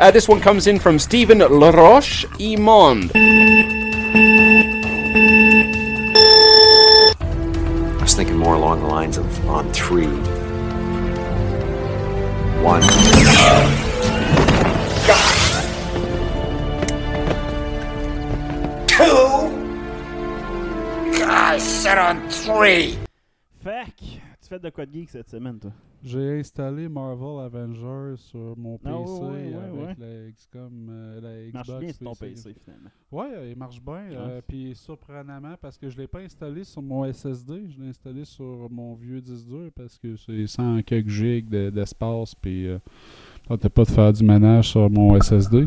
Uh, 0.00 0.12
this 0.12 0.28
one 0.28 0.40
comes 0.40 0.68
in 0.68 0.78
from 0.78 0.96
Stephen 0.96 1.38
Laroche 1.38 2.24
Imond. 2.38 3.10
I 7.98 8.02
was 8.02 8.14
thinking 8.14 8.36
more 8.36 8.54
along 8.54 8.80
the 8.80 8.86
lines 8.86 9.16
of 9.16 9.26
on 9.48 9.72
three. 9.72 10.06
One. 12.62 12.82
Two. 18.86 19.50
I 21.26 21.58
said 21.58 21.98
on 21.98 22.30
three. 22.30 22.96
Fac, 23.64 23.96
tu 23.96 24.48
fais 24.48 24.60
de 24.60 24.70
quoi 24.70 24.86
de 24.86 24.92
geek 24.92 25.10
cette 25.10 25.28
semaine, 25.28 25.58
toi? 25.58 25.72
J'ai 26.02 26.38
installé 26.38 26.88
Marvel 26.88 27.40
Avengers 27.44 28.14
sur 28.18 28.56
mon 28.56 28.78
PC 28.78 28.90
Ah 28.94 29.00
ouais, 29.00 29.28
ouais, 29.30 29.54
ouais, 29.54 29.64
avec 29.86 29.98
ouais. 29.98 30.24
la 30.26 30.30
XCOM, 30.32 30.88
euh, 30.90 31.20
la 31.20 31.44
Il 31.46 31.52
marche 31.52 31.66
Xbox 31.68 31.80
bien 31.84 31.92
sur 31.92 32.04
ton 32.04 32.14
PC, 32.14 32.54
finalement. 32.62 32.90
Ouais, 33.10 33.50
il 33.50 33.56
marche 33.56 33.82
bien. 33.82 34.12
euh, 34.12 34.40
Puis 34.46 34.74
surprenamment, 34.76 35.56
parce 35.60 35.76
que 35.76 35.88
je 35.90 35.96
l'ai 35.98 36.06
pas 36.06 36.20
installé 36.20 36.62
sur 36.64 36.82
mon 36.82 37.04
SSD, 37.12 37.68
je 37.70 37.80
l'ai 37.80 37.88
installé 37.88 38.24
sur 38.24 38.68
mon 38.70 38.94
vieux 38.94 39.20
disque 39.20 39.46
dur 39.46 39.70
parce 39.74 39.98
que 39.98 40.14
c'est 40.16 40.46
100 40.46 40.82
quelques 40.82 41.08
gigs 41.08 41.48
de- 41.48 41.70
d'espace. 41.70 42.34
Puis 42.34 42.68
euh, 42.68 42.78
tentais 43.48 43.68
pas 43.68 43.84
de 43.84 43.88
faire 43.90 44.12
du 44.12 44.24
ménage 44.24 44.68
sur 44.68 44.88
mon 44.90 45.18
SSD. 45.20 45.66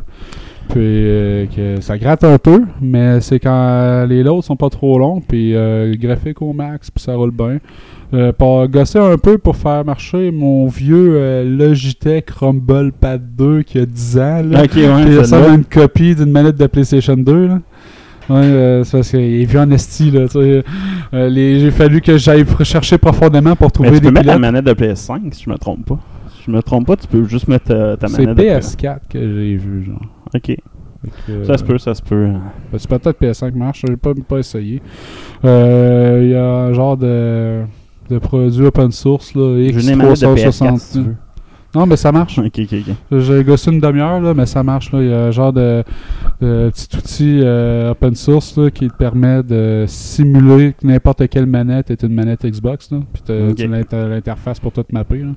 Puis 0.69 0.79
euh, 0.79 1.45
que 1.47 1.81
ça 1.81 1.97
gratte 1.97 2.23
un 2.23 2.37
peu, 2.37 2.61
mais 2.81 3.19
c'est 3.21 3.39
quand 3.39 4.05
les 4.07 4.23
loads 4.23 4.41
sont 4.43 4.55
pas 4.55 4.69
trop 4.69 4.97
longs. 4.99 5.21
Puis 5.27 5.55
euh, 5.55 5.89
le 5.91 5.95
graphique 5.97 6.41
au 6.41 6.53
max, 6.53 6.89
puis 6.91 7.03
ça 7.03 7.15
roule 7.15 7.31
bien. 7.31 7.57
Euh, 8.13 8.31
pour 8.33 8.67
gosser 8.67 8.99
un 8.99 9.17
peu 9.17 9.37
pour 9.37 9.55
faire 9.55 9.85
marcher 9.85 10.31
mon 10.31 10.67
vieux 10.67 11.13
euh, 11.15 11.43
Logitech 11.45 12.29
Rumble 12.29 12.91
Pad 12.91 13.21
2 13.37 13.63
qui 13.63 13.79
a 13.79 13.85
10 13.85 14.17
ans. 14.17 14.41
Là, 14.49 14.63
Ok, 14.63 14.71
ouais, 14.75 15.33
à 15.33 15.53
une 15.53 15.63
copie 15.63 16.13
d'une 16.15 16.29
manette 16.31 16.57
de 16.57 16.67
PlayStation 16.67 17.15
2. 17.15 17.47
Là. 17.47 17.59
Ouais, 18.29 18.35
euh, 18.37 18.83
c'est 18.83 18.97
parce 18.97 19.09
qu'il 19.11 19.41
est 19.41 19.45
vu 19.45 19.57
en 19.59 19.71
esti. 19.71 20.11
Là. 20.11 20.25
Euh, 20.35 20.61
les- 21.29 21.59
J'ai 21.61 21.71
fallu 21.71 22.01
que 22.01 22.17
j'aille 22.17 22.45
chercher 22.63 22.97
profondément 22.97 23.55
pour 23.55 23.71
trouver 23.71 23.91
Mais 23.91 23.95
tu 23.97 24.01
des 24.03 24.07
peux 24.09 24.13
mettre 24.13 24.27
la 24.27 24.39
manette 24.39 24.65
de 24.65 24.73
PS5 24.73 25.33
si 25.33 25.43
je 25.45 25.49
me 25.49 25.57
trompe 25.57 25.85
pas. 25.85 25.99
Si 26.41 26.47
je 26.47 26.51
me 26.51 26.61
trompe 26.61 26.87
pas, 26.87 26.95
tu 26.95 27.07
peux 27.07 27.23
juste 27.25 27.47
mettre 27.47 27.71
euh, 27.71 27.95
ta 27.95 28.07
C'est 28.07 28.25
manette 28.25 28.37
de 28.37 28.43
PS4 28.43 28.99
que 29.09 29.19
j'ai 29.19 29.55
vu. 29.55 29.85
Genre. 29.85 30.01
Ok. 30.35 30.55
Que, 31.27 31.43
Ça 31.45 31.57
se 31.57 31.63
peut, 31.63 31.77
ça 31.79 31.95
se 31.95 32.01
peut. 32.03 32.27
Ben, 32.71 32.77
c'est 32.77 32.87
peut-être 32.87 33.19
PS5 33.19 33.53
marche, 33.55 33.83
j'ai 33.87 33.97
pas, 33.97 34.11
pas 34.27 34.37
essayé. 34.37 34.81
Euh, 35.45 36.19
Il 36.23 36.29
y 36.29 36.35
a 36.35 36.45
un 36.45 36.73
genre 36.73 36.95
de, 36.97 37.61
de 38.09 38.17
produit 38.19 38.65
open 38.65 38.91
source, 38.91 39.33
là, 39.33 39.55
J'ai 39.57 39.91
une 39.91 39.95
manette 39.97 40.21
de 40.21 40.27
PS4 40.27 40.77
si. 40.77 41.03
Non, 41.73 41.85
mais 41.85 41.95
ça 41.95 42.11
marche. 42.11 42.37
Ok, 42.37 42.59
ok, 42.59 42.73
ok. 43.11 43.19
J'ai 43.21 43.43
gossé 43.45 43.71
une 43.71 43.79
demi-heure, 43.79 44.19
là, 44.19 44.33
mais 44.33 44.45
ça 44.45 44.61
marche. 44.61 44.91
Là. 44.91 45.01
Il 45.01 45.09
y 45.09 45.13
a 45.13 45.25
un 45.27 45.31
genre 45.31 45.53
de, 45.53 45.83
de 46.41 46.69
petit 46.69 46.97
outil 46.97 47.39
euh, 47.41 47.91
open 47.91 48.13
source 48.13 48.57
là, 48.57 48.69
qui 48.69 48.89
te 48.89 48.93
permet 48.93 49.41
de 49.41 49.85
simuler 49.87 50.73
que 50.73 50.85
n'importe 50.85 51.29
quelle 51.29 51.45
manette 51.45 51.89
est 51.89 52.03
une 52.03 52.13
manette 52.13 52.45
Xbox. 52.45 52.91
Là. 52.91 52.99
Puis 53.13 53.23
tu 53.25 53.67
l'inter- 53.67 54.07
l'interface 54.09 54.59
pour 54.59 54.73
tout 54.73 54.83
mapper. 54.91 55.19
Là. 55.19 55.31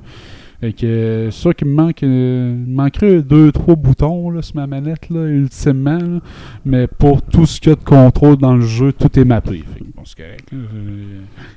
Et 0.63 0.73
que 0.73 1.29
c'est 1.31 1.41
sûr 1.41 1.55
qu'il 1.55 1.69
me 1.69 1.75
manque 1.75 2.03
euh, 2.03 2.55
il 2.67 2.71
me 2.71 2.77
manquerait 2.77 3.21
deux, 3.23 3.53
trois 3.53 3.77
boutons 3.77 4.31
là, 4.31 4.41
sur 4.41 4.57
ma 4.57 4.67
manette, 4.67 5.11
là, 5.11 5.27
ultimement. 5.27 5.99
là. 5.99 6.21
Mais 6.65 6.87
pour 6.87 7.21
tout 7.23 7.45
ce 7.45 7.61
qu'il 7.61 7.71
y 7.71 7.73
a 7.73 7.77
de 7.77 7.85
contrôle 7.85 8.37
dans 8.37 8.55
le 8.55 8.63
jeu, 8.63 8.93
tout 8.93 9.19
est 9.19 9.25
mappé. 9.25 9.65
Fait 9.75 9.81
que, 9.81 9.85
bon, 9.95 10.03
c'est 10.05 10.17
correct. 10.17 10.49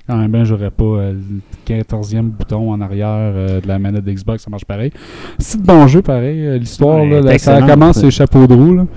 Quand 0.07 0.17
même, 0.17 0.31
bien, 0.31 0.43
j'aurais 0.43 0.71
pas 0.71 0.83
euh, 0.83 1.13
le 1.13 1.73
14e 1.75 2.21
bouton 2.23 2.71
en 2.71 2.81
arrière 2.81 3.07
euh, 3.09 3.61
de 3.61 3.67
la 3.67 3.79
manette 3.79 4.03
d'Xbox, 4.03 4.43
ça 4.43 4.49
marche 4.49 4.65
pareil. 4.65 4.91
C'est 5.39 5.61
de 5.61 5.65
bon 5.65 5.87
jeu, 5.87 6.01
pareil. 6.01 6.59
L'histoire, 6.59 7.01
Ouais, 7.03 7.21
là, 7.21 7.37
ça 7.37 7.61
commence 7.61 8.03
les 8.03 8.11
chapeaux 8.11 8.47
de 8.47 8.53
roue. 8.53 8.75
là. 8.75 8.87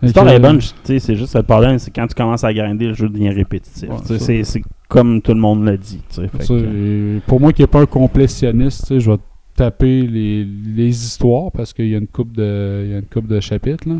L'histoire 0.00 0.28
Fait 0.28 0.36
est 0.36 0.38
bonne, 0.40 0.58
tu 0.58 0.66
sais, 0.84 0.98
c'est 1.00 1.16
juste 1.16 1.34
le 1.34 1.42
problème, 1.42 1.80
c'est 1.80 1.90
quand 1.90 2.06
tu 2.06 2.14
commences 2.14 2.44
à 2.44 2.54
grinder, 2.54 2.86
le 2.86 2.94
jeu 2.94 3.08
devient 3.08 3.30
répétitif. 3.30 3.88
Ouais, 3.88 3.96
c'est 4.18 4.44
c'est 4.44 4.62
comme 4.88 5.20
tout 5.20 5.34
le 5.34 5.40
monde 5.40 5.64
l'a 5.64 5.76
dit. 5.76 6.00
fait 6.08 6.28
que- 6.46 7.18
pour 7.26 7.40
moi 7.40 7.52
qui 7.52 7.62
n'est 7.62 7.66
pas 7.66 7.80
un 7.80 7.86
complétionniste, 7.86 8.82
tu 8.82 8.86
sais, 8.86 9.00
je 9.00 9.10
vais 9.10 9.16
taper 9.58 10.02
les, 10.06 10.44
les 10.44 10.88
histoires 10.88 11.50
parce 11.52 11.72
qu'il 11.72 11.88
y 11.88 11.94
a 11.94 11.98
une 11.98 12.06
coupe 12.06 12.32
de 12.32 12.82
il 12.84 12.90
y 12.92 12.94
a 12.94 12.98
une 12.98 13.04
coupe 13.12 13.26
de 13.26 13.40
chapitres 13.40 13.88
là. 13.88 13.96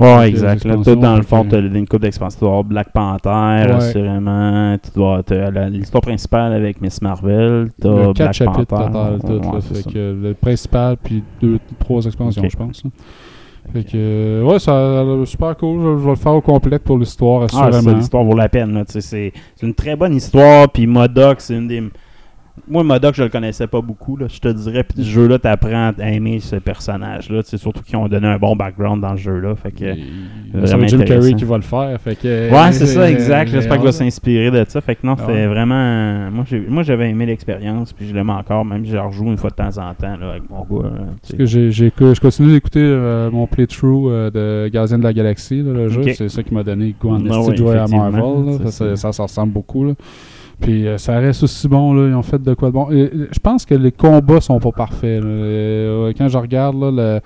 Ouais, 0.00 0.28
exact. 0.28 0.64
Là, 0.64 0.76
tout 0.76 0.94
dans 0.94 1.16
le 1.16 1.22
fond, 1.22 1.42
que- 1.42 1.48
tu 1.50 1.56
as 1.56 1.58
une 1.58 1.86
coupe 1.88 2.02
d'expansion. 2.02 2.38
Tu 2.38 2.44
dois 2.44 2.50
avoir 2.50 2.64
Black 2.64 2.92
Panther, 2.92 3.66
Ouais. 3.74 4.78
Tu 4.82 4.90
dois 4.94 5.22
l'histoire 5.70 6.02
principale 6.02 6.52
avec 6.52 6.80
Miss 6.80 7.02
Marvel. 7.02 7.70
Tu 7.80 7.88
as 7.88 8.12
Black 8.12 8.32
chapitres 8.32 8.64
total 8.66 9.18
tout, 9.20 9.26
Ouais, 9.32 9.38
là. 9.40 9.58
c'est 9.60 9.74
fait 9.74 9.82
ça. 9.82 9.90
que 9.90 10.16
le 10.22 10.34
principal 10.34 10.96
puis 11.02 11.22
deux 11.40 11.58
trois 11.80 12.04
expansions 12.06 12.48
je 12.48 12.56
pense. 12.56 12.84
là. 12.84 12.90
Fait 13.72 13.82
que 13.84 13.90
euh, 13.96 14.42
ouais 14.44 14.58
ça 14.60 15.04
super 15.26 15.56
cool, 15.56 15.80
je, 15.82 15.98
je 16.00 16.04
vais 16.04 16.10
le 16.10 16.16
faire 16.16 16.34
au 16.34 16.40
complet 16.40 16.78
pour 16.78 16.96
l'histoire 16.96 17.46
Ah, 17.52 17.66
assurément. 17.66 17.98
l'histoire 17.98 18.24
vaut 18.24 18.36
la 18.36 18.48
peine. 18.48 18.82
c'est 18.86 19.32
une 19.62 19.74
très 19.74 19.96
bonne 19.96 20.14
histoire. 20.14 20.70
Puis 20.70 20.86
Modoc, 20.86 21.40
c'est 21.40 21.54
une 21.56 21.66
des. 21.68 21.82
Moi, 22.66 22.82
Modoc, 22.82 23.14
je 23.14 23.22
le 23.22 23.28
connaissais 23.28 23.66
pas 23.66 23.80
beaucoup, 23.80 24.16
là, 24.16 24.26
je 24.28 24.38
te 24.38 24.48
dirais. 24.48 24.82
Puis 24.84 25.04
ce 25.04 25.08
jeu-là, 25.08 25.38
t'apprends 25.38 25.92
à 25.98 26.10
aimer 26.10 26.40
ce 26.40 26.56
personnage-là. 26.56 27.40
C'est 27.44 27.58
surtout 27.58 27.82
qu'ils 27.82 27.96
ont 27.96 28.08
donné 28.08 28.26
un 28.26 28.38
bon 28.38 28.56
background 28.56 29.00
dans 29.02 29.12
le 29.12 29.16
jeu-là. 29.18 29.54
Fait 29.56 29.70
que, 29.72 29.94
ça 30.66 30.76
va 30.76 30.82
être 30.84 30.88
Jim 30.88 31.02
Carrey 31.04 31.34
qui 31.34 31.44
va 31.44 31.56
le 31.56 31.62
faire. 31.62 32.00
Fait 32.00 32.16
que, 32.16 32.50
Ouais, 32.52 32.72
c'est 32.72 32.86
ça, 32.86 33.00
euh, 33.00 33.06
exact. 33.06 33.48
J'espère 33.50 33.74
qu'il 33.76 33.82
va 33.84 33.88
euh, 33.88 33.92
s'inspirer 33.92 34.50
de 34.50 34.64
ça. 34.68 34.80
Fait 34.80 34.94
que 34.94 35.06
non, 35.06 35.16
Ah 35.18 35.26
ouais. 35.26 35.46
vraiment. 35.46 36.30
Moi, 36.30 36.82
j'avais 36.82 37.10
aimé 37.10 37.26
l'expérience, 37.26 37.92
puis 37.92 38.08
je 38.08 38.14
l'aime 38.14 38.30
encore, 38.30 38.64
même 38.64 38.84
si 38.84 38.90
je 38.92 38.96
rejoue 38.98 39.26
une 39.26 39.36
fois 39.36 39.50
de 39.50 39.56
temps 39.56 39.78
en 39.78 39.94
temps 39.94 40.16
là, 40.16 40.30
avec 40.30 40.48
mon 40.50 40.62
gars. 40.64 40.88
là. 40.88 40.96
Parce 41.22 41.34
que 41.34 41.44
j'ai, 41.46 41.70
je 41.70 42.20
continue 42.20 42.52
d'écouter 42.52 42.80
euh, 42.82 43.30
mon 43.30 43.46
playthrough 43.46 44.08
euh, 44.10 44.30
de 44.30 44.68
Gardien 44.68 44.98
de 44.98 45.04
la 45.04 45.12
Galaxie, 45.12 45.62
là, 45.62 45.72
le 45.72 45.88
jeu. 45.88 46.02
C'est 46.14 46.28
ça 46.28 46.42
qui 46.42 46.54
m'a 46.54 46.62
donné 46.62 46.86
le 46.86 46.94
goût 47.00 47.10
en 47.14 47.24
Ah 47.26 47.50
de 47.50 47.56
jouer 47.56 47.76
à 47.76 47.86
Marvel. 47.86 48.58
c'est 48.58 48.64
Ça, 48.64 48.70
ça, 48.70 48.96
ça. 48.96 49.12
ça 49.12 49.22
ressemble 49.24 49.52
beaucoup. 49.52 49.84
Là. 49.84 49.92
Puis 50.60 50.86
euh, 50.88 50.98
ça 50.98 51.18
reste 51.18 51.42
aussi 51.44 51.68
bon. 51.68 51.92
Là. 51.94 52.08
Ils 52.08 52.14
ont 52.14 52.22
fait 52.22 52.42
de 52.42 52.54
quoi 52.54 52.68
de 52.68 52.72
bon. 52.74 52.88
Je 52.90 53.38
pense 53.40 53.64
que 53.64 53.74
les 53.74 53.92
combats 53.92 54.40
sont 54.40 54.58
pas 54.58 54.72
parfaits. 54.72 55.22
là. 55.22 55.28
Euh, 55.28 56.12
quand 56.16 56.28
je 56.28 56.38
regarde 56.38 56.76
là, 56.80 57.20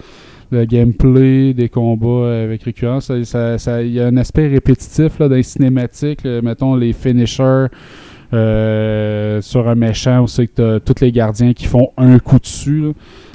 le, 0.51 0.59
le 0.59 0.65
gameplay 0.67 1.55
des 1.55 1.69
combats 1.71 2.43
avec 2.45 2.63
récurrence, 2.65 3.07
ça- 3.07 3.25
ça- 3.25 3.59
ça- 3.59 3.83
il 3.83 3.93
y 3.93 4.01
a 4.01 4.07
un 4.07 4.17
aspect 4.19 4.49
répétitif 4.49 5.19
là, 5.19 5.29
dans 5.29 5.35
les 5.37 5.43
cinématiques. 5.43 6.25
là. 6.25 6.43
mettons 6.43 6.75
les 6.75 6.93
finishers. 6.93 7.67
Euh, 8.33 9.41
sur 9.41 9.69
un 9.69 9.75
méchant, 9.75 10.23
on 10.23 10.27
sait 10.27 10.47
que 10.47 10.53
t'as 10.55 10.81
tous 10.81 11.01
les 11.03 11.13
gardiens 11.13 11.53
qui 11.53 11.67
font 11.67 11.91
un 11.97 12.19
coup 12.19 12.39
dessus. 12.39 12.81
là. 12.81 12.93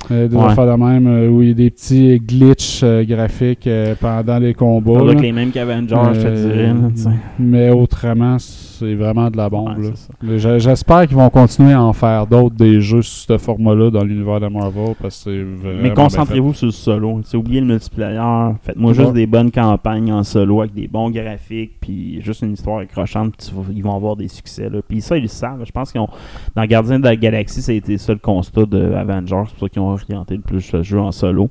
Euh, 0.10 0.30
des 0.30 0.38
Ouais. 0.38 0.44
affaires 0.46 0.78
de 0.78 0.82
même, 0.82 1.06
euh, 1.08 1.28
où 1.28 1.42
il 1.42 1.50
y 1.50 1.52
a 1.52 1.54
des 1.54 1.70
petits 1.70 2.18
glitches 2.20 2.80
euh, 2.82 3.04
graphiques 3.04 3.68
pendant 4.00 4.40
les 4.40 4.54
combats. 4.54 5.14
Les 5.14 5.32
mêmes 5.34 5.52
qu'Avengers, 5.52 5.96
je 6.14 6.22
te 6.22 6.48
dirais. 6.48 6.68
là, 6.68 7.12
mais 7.38 7.72
autrement, 7.72 8.38
c'est 8.40 8.96
vraiment 8.96 9.30
de 9.30 9.36
la 9.36 9.50
bombe. 9.50 9.78
Ouais, 9.80 10.38
c'est 10.38 10.60
J'espère 10.60 11.08
qu'ils 11.08 11.18
vont 11.18 11.30
continuer 11.30 11.74
à 11.74 11.82
en 11.84 11.92
faire 11.92 12.26
d'autres 12.26 12.56
des 12.56 12.80
jeux 12.80 13.02
sous 13.02 13.26
ce 13.28 13.38
format-là 13.38 13.90
dans 13.92 14.04
l'univers 14.06 14.40
de 14.40 14.48
Marvel 14.48 14.94
parce 15.02 15.26
que 15.26 15.32
c'est 15.62 15.84
Mais 15.84 15.94
concentrez-vous 15.94 16.54
sur 16.54 16.68
le 16.68 16.72
solo. 16.72 17.20
Tu 17.24 17.32
sais, 17.32 17.38
oubliez 17.38 17.60
le 17.60 17.68
multiplayer. 17.68 18.54
Faites-moi 18.62 18.94
juste 18.94 19.14
des 19.14 19.26
bonnes 19.28 19.52
campagnes 19.52 20.14
en 20.14 20.24
solo 20.24 20.62
avec 20.62 20.74
des 20.74 20.88
bons 20.88 21.10
graphiques, 21.10 21.74
puis 21.82 22.22
juste 22.22 22.44
une 22.44 22.54
histoire 22.54 22.78
accrochante, 22.80 23.52
ils 23.76 23.84
vont 23.84 23.96
avoir 23.96 24.16
des 24.16 24.30
succès. 24.30 24.70
Là. 24.70 24.80
Puis 24.88 25.02
ça, 25.02 25.18
ils 25.18 25.24
le 25.24 25.28
savent. 25.28 25.64
Je 25.66 25.72
pense 25.72 25.92
qu'ils 25.92 26.02
ont 26.02 26.10
dans 26.56 26.66
Gardien 26.66 27.00
de 27.00 27.06
la 27.06 27.16
Galaxie, 27.16 27.62
ça 27.62 27.72
a 27.72 27.76
été 27.76 27.98
ça 27.98 28.14
le 28.14 28.20
constat 28.20 28.66
de 28.66 28.94
Avengers. 28.94 29.44
C'est 29.48 29.54
pour 29.58 29.68
ça 29.68 29.70
qu'ils 29.70 29.82
ont 29.82 29.90
orienté 29.92 30.36
le 30.36 30.42
plus 30.42 30.72
le 30.72 30.84
jeu 30.84 31.00
en 31.00 31.12
solo. 31.12 31.50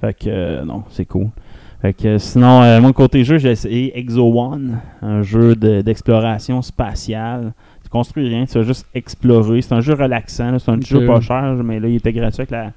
Fait 0.00 0.14
que 0.14 0.28
euh, 0.28 0.64
non, 0.64 0.84
c'est 0.90 1.04
cool. 1.06 1.28
Fait 1.82 1.92
que 1.92 2.08
euh, 2.08 2.18
sinon, 2.18 2.62
euh, 2.62 2.80
moi 2.80 2.92
côté 2.92 3.22
jeu, 3.24 3.38
j'ai 3.38 3.50
essayé 3.50 3.98
Exo 3.98 4.24
One, 4.32 4.78
un 5.02 5.22
jeu 5.22 5.54
de- 5.54 5.82
d'exploration 5.82 6.62
spatiale. 6.62 7.52
Tu 7.82 7.90
construis 7.90 8.28
rien, 8.28 8.46
tu 8.46 8.58
vas 8.58 8.64
juste 8.64 8.86
explorer. 8.94 9.62
C'est 9.62 9.74
un 9.74 9.80
jeu 9.80 9.94
relaxant, 9.94 10.58
c'est 10.58 10.70
un 10.70 10.80
jeu 10.80 11.06
pas 11.06 11.20
cher, 11.20 11.54
mais 11.62 11.78
là 11.78 11.88
il 11.88 11.96
était 11.96 12.12
gratuit 12.12 12.40
avec 12.42 12.50
la, 12.50 12.72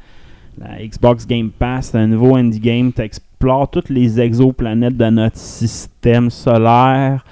la 0.60 0.86
Xbox 0.86 1.26
Game 1.26 1.50
Pass. 1.50 1.90
C'est 1.92 1.98
un 1.98 2.08
nouveau 2.08 2.36
indie 2.36 2.60
game. 2.60 2.92
Tu 2.94 3.02
explores 3.02 3.70
toutes 3.72 3.90
les 3.90 4.20
exoplanètes 4.20 4.98
de 4.98 5.10
notre 5.10 5.38
système 5.38 6.30
solaire, 6.30 7.26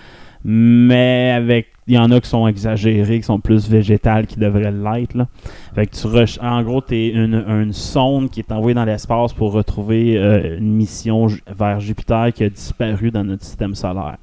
mais 0.43 1.31
avec 1.35 1.67
il 1.87 1.95
y 1.95 1.97
en 1.97 2.11
a 2.11 2.19
qui 2.19 2.29
sont 2.29 2.47
exagérés, 2.47 3.19
qui 3.19 3.25
sont 3.25 3.39
plus 3.39 3.69
végétales, 3.69 4.27
qui 4.27 4.37
devraient 4.37 4.71
l'être. 4.71 5.25
Fait 5.73 5.87
que 5.87 5.95
tu 5.95 6.39
en 6.41 6.63
gros, 6.63 6.81
tu 6.81 6.95
es 6.95 7.09
une, 7.09 7.71
sonde 7.71 8.29
qui 8.29 8.41
est 8.41 8.51
envoyée 8.51 8.73
dans 8.75 8.85
l'espace 8.85 9.33
pour 9.33 9.53
retrouver 9.53 10.17
euh, 10.17 10.57
une 10.57 10.73
mission 10.73 11.27
vers 11.47 11.79
Jupiter 11.79 12.33
qui 12.33 12.43
a 12.43 12.49
disparu 12.49 13.11
dans 13.11 13.23
notre 13.23 13.43
système 13.43 13.75
solaire. 13.75 14.17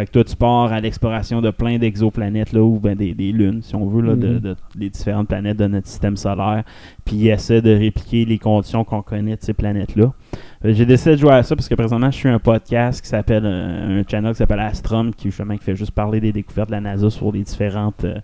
Fait 0.00 0.06
que 0.06 0.12
toi, 0.12 0.24
tu 0.24 0.34
pars 0.34 0.72
à 0.72 0.80
l'exploration 0.80 1.42
de 1.42 1.50
plein 1.50 1.76
d'exoplanètes, 1.76 2.54
là, 2.54 2.62
ou 2.62 2.78
ben, 2.80 2.96
des, 2.96 3.12
des 3.12 3.32
lunes, 3.32 3.60
si 3.60 3.74
on 3.74 3.86
veut, 3.86 4.00
là, 4.00 4.14
de, 4.16 4.28
Mhm. 4.28 4.38
de- 4.40 4.88
différentes 4.88 5.28
planètes 5.28 5.58
de 5.58 5.66
notre 5.66 5.86
système 5.88 6.16
solaire. 6.16 6.62
Puis 7.04 7.16
il 7.16 7.28
essaie 7.28 7.60
de 7.60 7.70
répliquer 7.76 8.24
les 8.24 8.38
conditions 8.38 8.82
qu'on 8.82 9.02
connaît 9.02 9.36
de 9.36 9.42
ces 9.42 9.52
planètes-là. 9.52 10.14
Euh, 10.64 10.72
J'ai 10.72 10.86
décidé 10.86 11.16
de 11.16 11.20
jouer 11.20 11.32
à 11.34 11.42
ça 11.42 11.54
parce 11.54 11.68
que 11.68 11.74
présentement, 11.74 12.10
je 12.10 12.16
suis 12.16 12.28
un 12.30 12.38
podcast 12.38 13.02
qui 13.02 13.08
s'appelle, 13.08 13.42
euh, 13.44 14.00
un 14.00 14.04
channel 14.10 14.32
qui 14.32 14.38
s'appelle 14.38 14.60
Astrom, 14.60 15.12
qui 15.12 15.28
justement 15.28 15.54
qui 15.58 15.64
fait 15.64 15.76
juste 15.76 15.90
parler 15.90 16.18
des 16.18 16.32
découvertes 16.32 16.68
de 16.70 16.74
la 16.76 16.80
NASA 16.80 17.10
sur 17.10 17.30
les 17.32 17.42
différentes 17.42 18.04
euh, 18.04 18.18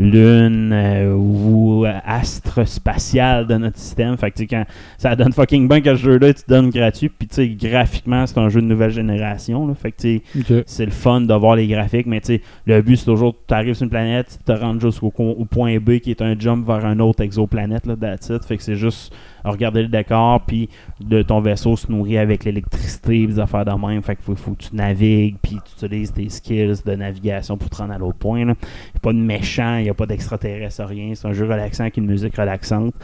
lunes 0.00 0.72
euh, 0.72 1.14
ou 1.14 1.84
euh, 1.84 1.92
astres 2.04 2.66
spatiales 2.66 3.46
de 3.46 3.56
notre 3.56 3.78
système. 3.78 4.16
Fait 4.16 4.30
que 4.30 4.42
quand 4.44 4.64
ça 4.98 5.14
donne 5.14 5.32
fucking 5.32 5.68
bien 5.68 5.80
que 5.80 5.94
ce 5.94 6.02
jeu-là, 6.02 6.32
tu 6.32 6.42
te 6.42 6.48
donnes 6.48 6.70
gratuit. 6.70 7.08
Puis 7.08 7.28
tu 7.28 7.34
sais, 7.36 7.48
graphiquement, 7.48 8.26
c'est 8.26 8.38
un 8.38 8.48
jeu 8.48 8.60
de 8.60 8.66
nouvelle 8.66 8.90
génération. 8.90 9.66
Là. 9.66 9.74
Fait 9.74 9.92
que 9.92 10.20
c'est 10.66 10.84
le 10.84 10.90
fun 10.90 11.20
de 11.20 11.34
voir 11.34 11.56
les 11.56 11.66
graphiques, 11.66 12.06
mais 12.06 12.20
tu 12.20 12.34
sais, 12.34 12.42
le 12.66 12.82
but 12.82 12.96
c'est 12.96 13.04
toujours 13.04 13.34
tu 13.46 13.54
arrives 13.54 13.74
sur 13.74 13.84
une 13.84 13.90
planète, 13.90 14.38
tu 14.38 14.52
te 14.52 14.58
rends 14.58 14.78
jusqu'au 14.78 15.12
au 15.16 15.44
point 15.44 15.78
B 15.78 15.98
qui 15.98 16.10
est 16.10 16.22
un 16.22 16.38
jump 16.38 16.66
vers 16.66 16.84
un 16.84 16.98
autre 17.00 17.22
exoplanète, 17.22 17.86
là, 17.86 17.96
that's 17.96 18.28
it. 18.30 18.44
Fait 18.44 18.56
que 18.56 18.62
c'est 18.62 18.76
juste 18.76 19.12
regarder 19.44 19.82
le 19.82 19.88
décor, 19.88 20.40
puis 20.46 20.68
de 21.00 21.22
ton 21.22 21.40
vaisseau 21.40 21.76
se 21.76 21.90
nourrit 21.90 22.18
avec 22.18 22.44
l'électricité, 22.44 23.26
des 23.26 23.38
affaires 23.38 23.64
de 23.64 23.70
même. 23.72 24.02
Fait 24.02 24.16
qu'il 24.16 24.24
faut, 24.24 24.34
faut 24.36 24.52
que 24.52 24.64
tu 24.64 24.74
navigues, 24.76 25.36
puis 25.42 25.58
tu 25.78 25.86
utilises 25.86 26.12
tes 26.12 26.28
skills 26.28 26.74
de 26.84 26.94
navigation 26.94 27.56
pour 27.56 27.70
te 27.70 27.76
rendre 27.76 27.92
à 27.94 27.98
l'autre 27.98 28.18
point. 28.18 28.40
Il 28.40 28.44
n'y 28.46 28.52
a 28.52 28.56
pas 29.02 29.12
de 29.12 29.18
méchant, 29.18 29.76
il 29.78 29.84
n'y 29.84 29.90
a 29.90 29.94
pas 29.94 30.06
d'extraterrestre, 30.06 30.84
rien. 30.84 31.12
C'est 31.14 31.26
un 31.28 31.32
jeu 31.32 31.44
relaxant 31.44 31.84
avec 31.84 31.96
une 31.96 32.06
musique 32.06 32.36
relaxante. 32.36 32.94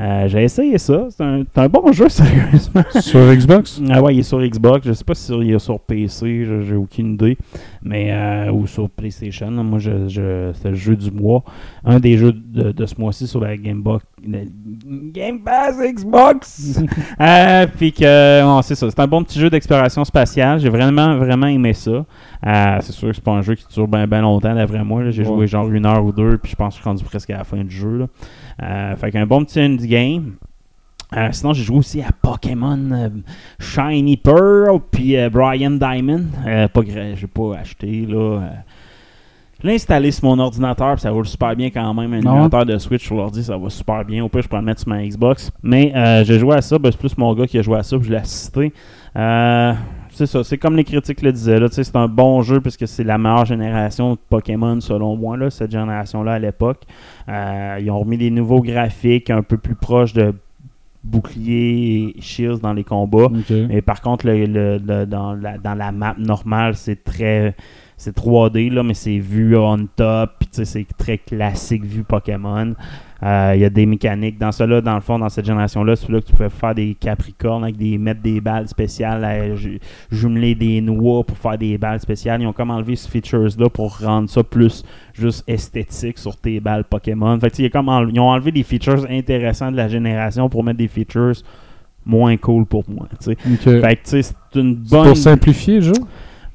Euh, 0.00 0.28
J'ai 0.28 0.42
essayé 0.44 0.78
ça. 0.78 1.06
C'est 1.10 1.22
un, 1.22 1.68
bon 1.68 1.92
jeu, 1.92 2.08
sérieusement. 2.10 2.82
Sur 3.00 3.20
Xbox? 3.34 3.80
Ah 3.90 4.02
ouais, 4.02 4.14
il 4.14 4.18
est 4.20 4.22
sur 4.22 4.40
Xbox. 4.40 4.86
Je 4.86 4.92
sais 4.92 5.04
pas 5.04 5.14
si 5.14 5.32
il 5.32 5.52
est 5.52 5.58
sur 5.58 5.80
PC, 5.80 6.46
j'ai 6.66 6.76
aucune 6.76 7.14
idée. 7.14 7.36
Mais 7.82 8.12
euh, 8.12 8.50
ou 8.52 8.66
sur 8.66 8.90
PlayStation. 8.90 9.50
Moi, 9.50 9.78
je, 9.78 10.08
je- 10.08 10.52
c'est 10.54 10.70
le 10.70 10.74
jeu 10.74 10.96
du 10.96 11.10
mois. 11.10 11.44
Un 11.84 12.00
des 12.00 12.18
jeux 12.18 12.32
de, 12.32 12.72
de 12.72 12.86
ce 12.86 12.94
mois-ci 13.00 13.26
sur 13.26 13.40
la 13.40 13.56
Game 13.56 13.82
Box. 13.82 14.04
Game 14.22 15.40
Pass 15.44 15.76
Xbox! 15.78 16.80
Euh, 17.20 17.66
puis 17.76 17.92
que, 17.92 18.42
bon, 18.42 18.60
c'est 18.62 18.74
ça. 18.74 18.90
C'est 18.90 19.00
un 19.00 19.06
bon 19.06 19.22
petit 19.24 19.38
jeu 19.40 19.48
d'exploration 19.48 20.04
spatiale. 20.04 20.58
J'ai 20.60 20.68
vraiment, 20.68 21.16
vraiment 21.16 21.46
aimé 21.46 21.72
ça. 21.72 21.90
Euh, 22.46 22.78
c'est 22.82 22.92
sûr 22.92 23.08
que 23.08 23.14
c'est 23.14 23.24
pas 23.24 23.32
un 23.32 23.42
jeu 23.42 23.54
qui 23.54 23.64
dure 23.72 23.88
bien 23.88 24.06
longtemps, 24.20 24.54
d'après 24.54 24.84
moi. 24.84 25.10
J'ai 25.10 25.22
Ouais. 25.22 25.28
joué 25.28 25.46
genre 25.46 25.70
une 25.70 25.86
heure 25.86 26.04
ou 26.04 26.12
deux, 26.12 26.36
puis 26.38 26.50
je 26.52 26.56
pense 26.56 26.74
que 26.74 26.78
je 26.78 26.82
suis 26.82 26.88
rendu 26.88 27.04
presque 27.04 27.30
à 27.30 27.38
la 27.38 27.44
fin 27.44 27.62
du 27.64 27.74
jeu. 27.74 27.96
Là. 27.98 28.06
Euh, 28.62 28.96
fait 28.96 29.10
qu'un 29.12 29.26
bon 29.26 29.44
petit 29.44 29.60
indie 29.60 29.88
game. 29.88 30.32
Euh, 31.16 31.28
sinon, 31.32 31.52
j'ai 31.52 31.62
joué 31.62 31.78
aussi 31.78 32.02
à 32.02 32.10
Pokémon 32.20 32.90
euh, 32.92 33.08
Shiny 33.60 34.16
Pearl 34.16 34.80
puis 34.90 35.16
euh, 35.16 35.30
Brian 35.30 35.70
Diamond. 35.72 36.24
Euh, 36.46 36.68
pas 36.68 36.80
j'ai 37.14 37.26
pas 37.28 37.56
acheté 37.58 38.06
là. 38.06 38.40
Je 39.66 39.70
l'ai 39.72 39.74
installé 39.74 40.12
sur 40.12 40.26
mon 40.28 40.38
ordinateur, 40.38 40.92
puis 40.92 41.00
ça 41.00 41.10
roule 41.10 41.26
super 41.26 41.56
bien 41.56 41.70
quand 41.70 41.92
même. 41.92 42.12
Un 42.14 42.20
Ah 42.24 42.28
ouais? 42.30 42.34
émulateur 42.36 42.64
de 42.64 42.78
Switch 42.78 43.04
sur 43.04 43.16
l'ordi, 43.16 43.42
ça 43.42 43.56
va 43.58 43.68
super 43.68 44.04
bien. 44.04 44.22
Au 44.22 44.28
pire, 44.28 44.42
je 44.42 44.48
peux 44.48 44.54
le 44.54 44.62
mettre 44.62 44.78
sur 44.82 44.88
ma 44.90 45.04
Xbox. 45.04 45.50
Mais 45.60 45.92
euh, 45.96 46.22
j'ai 46.22 46.38
joué 46.38 46.54
à 46.54 46.62
ça, 46.62 46.78
ben, 46.78 46.92
c'est 46.92 46.98
plus 47.00 47.18
mon 47.18 47.34
gars 47.34 47.48
qui 47.48 47.58
a 47.58 47.62
joué 47.62 47.76
à 47.76 47.82
ça, 47.82 47.96
puis 47.98 48.06
je 48.06 48.12
l'ai 48.12 48.18
assisté. 48.18 48.72
Euh, 49.16 49.72
c'est 50.10 50.26
ça, 50.26 50.44
c'est 50.44 50.56
comme 50.56 50.76
les 50.76 50.84
critiques 50.84 51.20
le 51.20 51.32
disaient. 51.32 51.58
Là, 51.58 51.66
c'est 51.68 51.96
un 51.96 52.06
bon 52.06 52.42
jeu 52.42 52.60
puisque 52.60 52.86
c'est 52.86 53.02
la 53.02 53.18
meilleure 53.18 53.44
génération 53.44 54.12
de 54.12 54.18
Pokémon 54.30 54.80
selon 54.80 55.16
moi, 55.16 55.36
là, 55.36 55.50
cette 55.50 55.72
génération-là 55.72 56.34
à 56.34 56.38
l'époque. 56.38 56.82
Euh, 57.28 57.78
ils 57.80 57.90
ont 57.90 57.98
remis 57.98 58.18
des 58.18 58.30
nouveaux 58.30 58.60
graphiques 58.62 59.30
un 59.30 59.42
peu 59.42 59.56
plus 59.56 59.74
proches 59.74 60.12
de 60.12 60.32
bouclier 61.02 62.14
et 62.16 62.20
shields 62.20 62.60
dans 62.62 62.72
les 62.72 62.84
combats. 62.84 63.28
Mais 63.68 63.82
par 63.82 64.00
contre, 64.00 64.26
le, 64.28 64.46
le- 64.46 64.78
le- 64.86 65.06
dans, 65.06 65.34
la, 65.34 65.58
dans 65.58 65.74
la 65.74 65.90
map 65.90 66.14
normale, 66.18 66.76
c'est 66.76 67.02
très. 67.02 67.56
C'est 67.98 68.14
3D, 68.14 68.70
là, 68.72 68.82
mais 68.82 68.92
c'est 68.94 69.18
vu 69.18 69.56
on 69.56 69.86
top. 69.96 70.30
C'est 70.52 70.86
très 70.98 71.16
classique 71.18 71.84
vue 71.84 72.02
Pokémon. 72.02 72.74
Euh, 73.22 73.52
Il 73.54 73.60
y 73.62 73.64
a 73.64 73.70
des 73.70 73.86
mécaniques. 73.86 74.38
Dans 74.38 74.52
cela, 74.52 74.82
dans 74.82 74.94
le 74.94 75.00
fond, 75.00 75.18
dans 75.18 75.30
cette 75.30 75.46
génération-là, 75.46 75.96
c'est 75.96 76.10
là 76.12 76.20
que 76.20 76.26
tu 76.26 76.32
pouvais 76.32 76.50
faire 76.50 76.74
des 76.74 76.94
capricornes 77.00 77.64
avec 77.64 77.76
des 77.78 77.96
mettre 77.96 78.20
des 78.20 78.42
balles 78.42 78.68
spéciales, 78.68 79.24
à 79.24 79.54
ju- 79.54 79.80
jumeler 80.10 80.54
des 80.54 80.82
noix 80.82 81.24
pour 81.24 81.38
faire 81.38 81.56
des 81.56 81.78
balles 81.78 82.00
spéciales. 82.00 82.42
Ils 82.42 82.46
ont 82.46 82.52
comme 82.52 82.70
enlevé 82.70 82.96
ce 82.96 83.08
features-là 83.08 83.70
pour 83.70 83.98
rendre 83.98 84.28
ça 84.28 84.42
plus 84.42 84.84
juste 85.14 85.42
esthétique 85.48 86.18
sur 86.18 86.36
tes 86.36 86.60
balles 86.60 86.84
Pokémon. 86.84 87.40
Fait 87.40 87.48
que, 87.50 87.62
y 87.62 87.64
a 87.66 87.70
comme 87.70 87.90
ils 88.12 88.20
ont 88.20 88.28
enlevé 88.28 88.52
des 88.52 88.62
features 88.62 89.06
intéressants 89.10 89.72
de 89.72 89.76
la 89.78 89.88
génération 89.88 90.50
pour 90.50 90.62
mettre 90.62 90.78
des 90.78 90.88
features 90.88 91.32
moins 92.04 92.36
cool 92.36 92.66
pour 92.66 92.84
moi. 92.88 93.08
Fait 93.80 93.96
que, 93.96 94.02
tu 94.02 94.10
sais, 94.10 94.22
c'est 94.22 94.60
une 94.60 94.74
bonne. 94.74 95.06
pour 95.08 95.16
simplifier 95.16 95.80
jeu? 95.80 95.92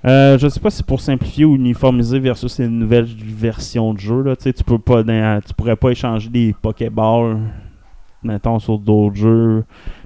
Euh, 0.04 0.38
je 0.40 0.48
sais 0.48 0.60
pas 0.60 0.70
si 0.72 0.78
c'est 0.78 0.86
pour 0.86 1.00
simplifier 1.00 1.46
ou 1.46 1.56
uniformiser 1.56 2.20
versus 2.20 2.58
une 2.60 2.80
nouvelle 2.80 3.06
version 3.06 3.94
de 3.94 4.00
jeu. 4.00 4.24
Là. 4.24 4.36
Tu 4.36 4.52
peux 4.66 4.80
pas 4.80 5.04
dans- 5.04 5.40
tu 5.46 5.54
pourrais 5.54 5.76
pas 5.76 5.90
échanger 5.92 6.30
des 6.30 6.56
Pokéballs 6.60 7.38
mettons 8.24 8.60
sur 8.60 8.78
d'autres 8.78 9.16
jeux 9.16 9.64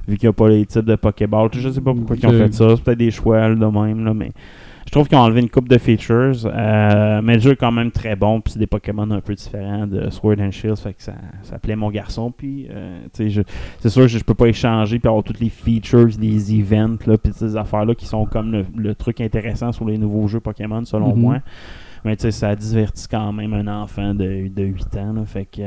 vu 0.08 0.18
qu'il 0.18 0.28
n'y 0.28 0.30
a 0.30 0.34
pas 0.34 0.48
les 0.50 0.66
types 0.66 0.86
de 0.86 0.96
Pokéballs. 0.96 1.50
Je 1.54 1.70
sais 1.70 1.82
pas 1.82 1.94
pourquoi 1.94 2.16
ils 2.16 2.26
ont 2.28 2.32
fait 2.32 2.54
ça. 2.54 2.70
C'est 2.76 2.82
peut-être 2.84 2.98
des 2.98 3.12
choix 3.12 3.48
là, 3.50 3.56
de 3.56 3.66
même. 3.66 4.06
Là, 4.06 4.14
mais 4.14 4.32
je 4.86 4.92
trouve 4.92 5.08
qu'ils 5.08 5.18
ont 5.18 5.22
enlevé 5.22 5.42
une 5.42 5.50
coupe 5.50 5.68
de 5.68 5.78
features. 5.78 6.46
euh, 6.46 7.22
mais 7.24 7.34
le 7.36 7.40
jeu 7.40 7.52
est 7.52 7.56
quand 7.56 7.72
même 7.72 7.92
très 7.92 8.16
bon. 8.16 8.40
Puis 8.42 8.54
c'est 8.54 8.60
des 8.60 8.68
Pokémon 8.68 9.10
un 9.12 9.20
peu 9.22 9.34
différents 9.34 9.88
de 9.88 10.10
Sword 10.10 10.36
and 10.40 10.52
Shield. 10.52 10.78
Fait 10.78 10.94
que 10.94 11.02
ça, 11.04 11.14
ça 11.44 11.58
plaît 11.60 11.76
mon 11.76 11.90
garçon. 11.90 12.32
Puis 12.32 12.68
euh, 12.70 13.00
tu 13.14 13.24
sais, 13.24 13.30
je- 13.30 13.42
c'est 13.80 13.90
sûr 13.90 14.04
que 14.04 14.08
je 14.10 14.20
peux 14.24 14.34
pas 14.36 14.48
échanger 14.48 15.00
puis 15.00 15.08
avoir 15.08 15.24
toutes 15.24 15.40
les 15.40 15.50
features 15.50 16.08
des 16.18 16.54
events 16.60 16.98
là, 17.08 17.18
puis 17.18 17.34
ces 17.34 17.58
affaires-là 17.58 17.96
qui 17.96 18.06
sont 18.06 18.26
comme 18.26 18.52
le, 18.52 18.66
le 18.76 18.96
truc 18.96 19.22
intéressant 19.22 19.72
sur 19.72 19.86
les 19.86 19.98
nouveaux 19.98 20.28
jeux 20.28 20.40
Pokémon 20.40 20.86
selon 20.86 21.14
Mhm. 21.16 21.22
moi. 21.22 21.38
Mais 22.04 22.16
tu 22.16 22.22
sais, 22.22 22.32
ça 22.32 22.56
divertit 22.56 23.08
quand 23.10 23.34
même 23.34 23.54
un 23.54 23.68
enfant 23.82 24.14
de, 24.14 24.48
de 24.48 24.64
8 24.64 24.96
ans. 24.98 25.14
là, 25.14 25.26
fait 25.26 25.46
que 25.46 25.62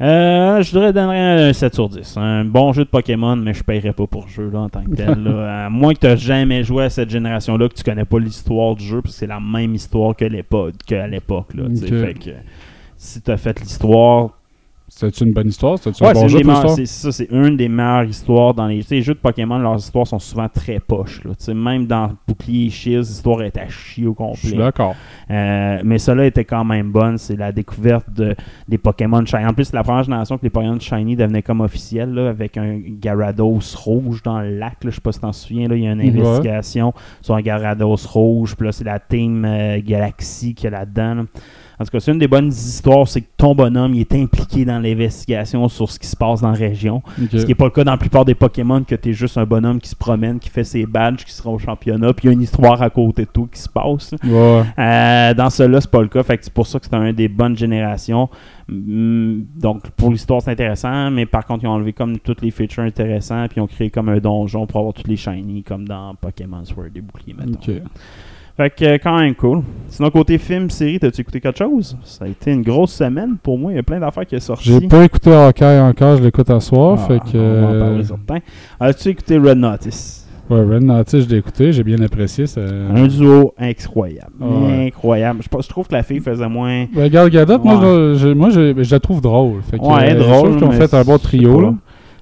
euh, 0.00 0.62
je 0.62 0.70
voudrais 0.72 0.92
donner 0.92 1.18
un 1.18 1.52
7 1.52 1.74
sur 1.74 1.88
10. 1.88 2.16
Un 2.18 2.44
bon 2.44 2.72
jeu 2.72 2.84
de 2.84 2.88
Pokémon, 2.90 3.36
mais 3.36 3.54
je 3.54 3.62
paierais 3.62 3.92
pas 3.92 4.06
pour 4.06 4.24
le 4.24 4.30
jeu 4.30 4.50
là, 4.50 4.60
en 4.60 4.68
tant 4.68 4.82
que 4.84 4.94
tel. 4.94 5.22
là. 5.22 5.64
À 5.66 5.70
moins 5.70 5.94
que 5.94 6.00
tu 6.00 6.06
n'aies 6.06 6.16
jamais 6.16 6.62
joué 6.64 6.84
à 6.84 6.90
cette 6.90 7.10
génération-là, 7.10 7.68
que 7.68 7.74
tu 7.74 7.82
connais 7.82 8.04
pas 8.04 8.18
l'histoire 8.18 8.74
du 8.76 8.84
jeu, 8.84 9.00
parce 9.02 9.14
que 9.14 9.18
c'est 9.20 9.26
la 9.26 9.40
même 9.40 9.74
histoire 9.74 10.14
que 10.14 10.24
l'époque, 10.24 10.74
qu'à 10.86 11.06
l'époque. 11.06 11.54
là. 11.54 11.64
Fait 11.74 12.14
que 12.14 12.30
si 12.96 13.20
tu 13.22 13.30
as 13.30 13.36
fait 13.36 13.58
l'histoire, 13.60 14.30
C'est 14.98 15.20
une 15.20 15.34
bonne 15.34 15.48
histoire? 15.48 15.78
C'est 15.78 15.90
Ouais, 16.00 16.14
bon 16.14 16.26
ça, 16.86 17.12
c'est 17.12 17.28
une 17.30 17.54
des 17.58 17.68
meilleures 17.68 18.04
histoires 18.04 18.54
dans 18.54 18.66
les, 18.66 18.80
les 18.90 19.02
jeux 19.02 19.12
de 19.12 19.18
Pokémon. 19.18 19.58
Leurs 19.58 19.76
histoires 19.76 20.06
sont 20.06 20.18
souvent 20.18 20.48
très 20.48 20.80
poches. 20.80 21.22
là. 21.22 21.32
Même 21.52 21.86
dans 21.86 22.12
Bouclier 22.26 22.68
et 22.68 22.70
Shield, 22.70 23.00
l'histoire 23.06 23.42
est 23.42 23.58
à 23.58 23.68
chier 23.68 24.06
au 24.06 24.16
Je 24.32 24.38
suis 24.38 24.48
complet. 24.52 24.64
d'accord. 24.64 24.94
Euh, 25.30 25.80
mais 25.84 25.98
cela 25.98 26.24
était 26.24 26.46
quand 26.46 26.64
même 26.64 26.90
bonne. 26.92 27.18
C'est 27.18 27.36
la 27.36 27.52
découverte 27.52 28.08
de, 28.10 28.34
des 28.66 28.78
Pokémon 28.78 29.22
Shiny. 29.26 29.44
En 29.44 29.52
plus, 29.52 29.64
c'est 29.64 29.76
la 29.76 29.82
première 29.84 30.02
génération 30.04 30.38
que 30.38 30.44
les 30.44 30.50
Pokémon 30.50 30.80
Shiny 30.80 31.14
devenaient 31.14 31.42
comme 31.42 31.60
officiels, 31.60 32.14
là, 32.14 32.30
avec 32.30 32.56
un 32.56 32.80
Gyarados 32.98 33.60
rouge 33.76 34.22
dans 34.22 34.40
le 34.40 34.56
lac. 34.58 34.82
là. 34.82 34.88
Je 34.90 34.94
sais 34.94 35.00
pas 35.02 35.12
si 35.12 35.18
tu 35.18 35.22
t'en 35.26 35.32
souviens. 35.32 35.68
Il 35.70 35.82
y 35.84 35.86
a 35.86 35.92
une 35.92 36.00
Ouais. 36.00 36.08
investigation 36.08 36.94
sur 37.20 37.34
un 37.34 37.42
Gyarados 37.42 38.06
rouge. 38.08 38.56
Puis 38.56 38.64
là, 38.64 38.72
c'est 38.72 38.84
la 38.84 38.98
Team 38.98 39.44
euh, 39.44 39.78
Galaxy 39.84 40.54
qui 40.54 40.66
est 40.66 40.70
là-dedans. 40.70 41.14
là. 41.16 41.22
En 41.78 41.84
tout 41.84 41.90
cas, 41.90 42.00
c'est 42.00 42.10
une 42.12 42.18
des 42.18 42.28
bonnes 42.28 42.48
histoires, 42.48 43.06
c'est 43.06 43.20
que 43.20 43.26
ton 43.36 43.54
bonhomme 43.54 43.94
il 43.94 44.00
est 44.00 44.14
impliqué 44.14 44.64
dans 44.64 44.78
l'investigation 44.78 45.68
sur 45.68 45.90
ce 45.90 45.98
qui 45.98 46.06
se 46.06 46.16
passe 46.16 46.40
dans 46.40 46.50
la 46.50 46.56
région. 46.56 47.02
Ce 47.30 47.42
qui 47.42 47.48
n'est 47.48 47.54
pas 47.54 47.64
le 47.66 47.70
cas 47.70 47.84
dans 47.84 47.92
la 47.92 47.98
plupart 47.98 48.24
des 48.24 48.34
Pokémon, 48.34 48.82
que 48.82 48.94
tu 48.94 49.10
es 49.10 49.12
juste 49.12 49.36
un 49.36 49.44
bonhomme 49.44 49.80
qui 49.80 49.88
se 49.90 49.96
promène, 49.96 50.38
qui 50.38 50.48
fait 50.48 50.64
ses 50.64 50.86
badges, 50.86 51.24
qui 51.24 51.32
sera 51.32 51.50
au 51.50 51.58
championnat, 51.58 52.12
puis 52.14 52.24
il 52.24 52.26
y 52.28 52.30
a 52.30 52.32
une 52.32 52.42
histoire 52.42 52.80
à 52.80 52.88
côté 52.90 53.24
de 53.24 53.30
tout 53.30 53.46
qui 53.46 53.60
se 53.60 53.68
passe. 53.68 54.14
Ouais. 54.24 54.62
Euh, 54.78 55.34
dans 55.34 55.50
cela, 55.50 55.80
c'est 55.80 55.90
pas 55.90 56.00
le 56.02 56.08
cas. 56.08 56.22
Fait 56.22 56.38
que 56.38 56.44
c'est 56.44 56.52
pour 56.52 56.66
ça 56.66 56.78
que 56.78 56.86
c'est 56.86 56.94
un 56.94 57.12
des 57.12 57.28
bonnes 57.28 57.56
générations. 57.56 58.28
Mm, 58.68 59.40
Donc, 59.56 59.90
pour 59.90 60.10
l'histoire, 60.10 60.40
c'est 60.42 60.50
intéressant. 60.50 61.10
Mais 61.10 61.26
par 61.26 61.44
contre, 61.46 61.64
ils 61.64 61.68
ont 61.68 61.72
enlevé 61.72 61.92
comme 61.92 62.18
toutes 62.18 62.42
les 62.42 62.50
features 62.50 62.84
intéressantes. 62.84 63.50
Puis 63.50 63.58
ils 63.58 63.62
ont 63.62 63.66
créé 63.66 63.90
comme 63.90 64.08
un 64.08 64.18
donjon 64.18 64.66
pour 64.66 64.80
avoir 64.80 64.94
toutes 64.94 65.08
les 65.08 65.16
shiny, 65.16 65.62
comme 65.62 65.86
dans 65.86 66.14
Pokémon 66.14 66.64
Sword 66.64 66.88
et 66.94 67.00
Bouclier. 67.00 67.34
Ok. 67.46 67.82
Fait 68.56 68.70
que 68.70 68.84
euh, 68.84 68.98
quand 69.02 69.18
même 69.18 69.34
cool. 69.34 69.62
Sinon, 69.88 70.10
côté 70.10 70.38
film, 70.38 70.70
série, 70.70 70.98
t'as-tu 70.98 71.20
écouté 71.20 71.40
quelque 71.40 71.58
chose? 71.58 71.96
Ça 72.04 72.24
a 72.24 72.28
été 72.28 72.52
une 72.52 72.62
grosse 72.62 72.92
semaine 72.92 73.36
pour 73.42 73.58
moi. 73.58 73.72
Il 73.72 73.76
y 73.76 73.78
a 73.78 73.82
plein 73.82 74.00
d'affaires 74.00 74.24
qui 74.26 74.40
sont 74.40 74.54
sorties. 74.56 74.78
J'ai 74.80 74.88
pas 74.88 75.04
écouté 75.04 75.30
Hawkeye 75.32 75.80
encore, 75.80 76.16
je 76.16 76.22
l'écoute 76.22 76.48
à 76.48 76.58
soir. 76.60 76.98
Ah, 76.98 77.06
fait 77.06 77.18
que. 77.20 77.36
On 77.36 77.78
va 77.78 77.86
en 78.14 78.36
euh. 78.36 78.38
As-tu 78.80 79.08
écouté 79.10 79.36
Red 79.36 79.58
Notice 79.58 80.26
Ouais, 80.48 80.60
Red 80.62 80.84
Notice, 80.84 81.24
je 81.24 81.28
l'ai 81.28 81.38
écouté, 81.38 81.72
j'ai 81.72 81.82
bien 81.82 82.00
apprécié. 82.00 82.46
Ça... 82.46 82.60
Un 82.60 83.06
duo 83.08 83.52
incroyable. 83.58 84.32
Ouais. 84.40 84.86
Incroyable. 84.86 85.40
Je, 85.42 85.68
trouve 85.68 85.88
que 85.88 85.92
la 85.94 86.04
fille 86.04 86.20
faisait 86.20 86.48
moins. 86.48 86.86
Ben, 86.94 87.10
Gal 87.10 87.28
Gadot, 87.30 87.58
moi, 87.58 87.74
Ouais. 87.74 87.80
je, 87.82 88.14
je- 88.18 88.28
moi 88.28 88.50
je, 88.50 88.80
je 88.82 88.90
la 88.90 89.00
trouve 89.00 89.20
drôle. 89.20 89.60
Fait 89.68 89.78
que, 89.78 89.84
Ouais, 89.84 90.12
euh, 90.14 90.18
drôle, 90.18 90.52
Je 90.52 90.58
trouve 90.58 90.74
fait 90.74 90.94
un 90.94 91.02
bon 91.02 91.18
trio. 91.18 91.60
là. 91.60 91.74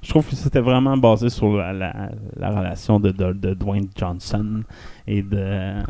Je 0.05 0.11
trouve 0.11 0.27
que 0.29 0.35
c'était 0.35 0.59
vraiment 0.59 0.95
basé 0.97 1.29
sur 1.29 1.57
la, 1.57 1.73
la, 1.73 2.09
la 2.37 2.49
relation 2.51 2.99
de, 2.99 3.09
de, 3.09 3.33
de 3.33 3.55
Dwayne 3.55 3.87
Johnson 3.97 4.61
et 5.07 5.23
de 5.23 5.35
euh, 5.35 5.81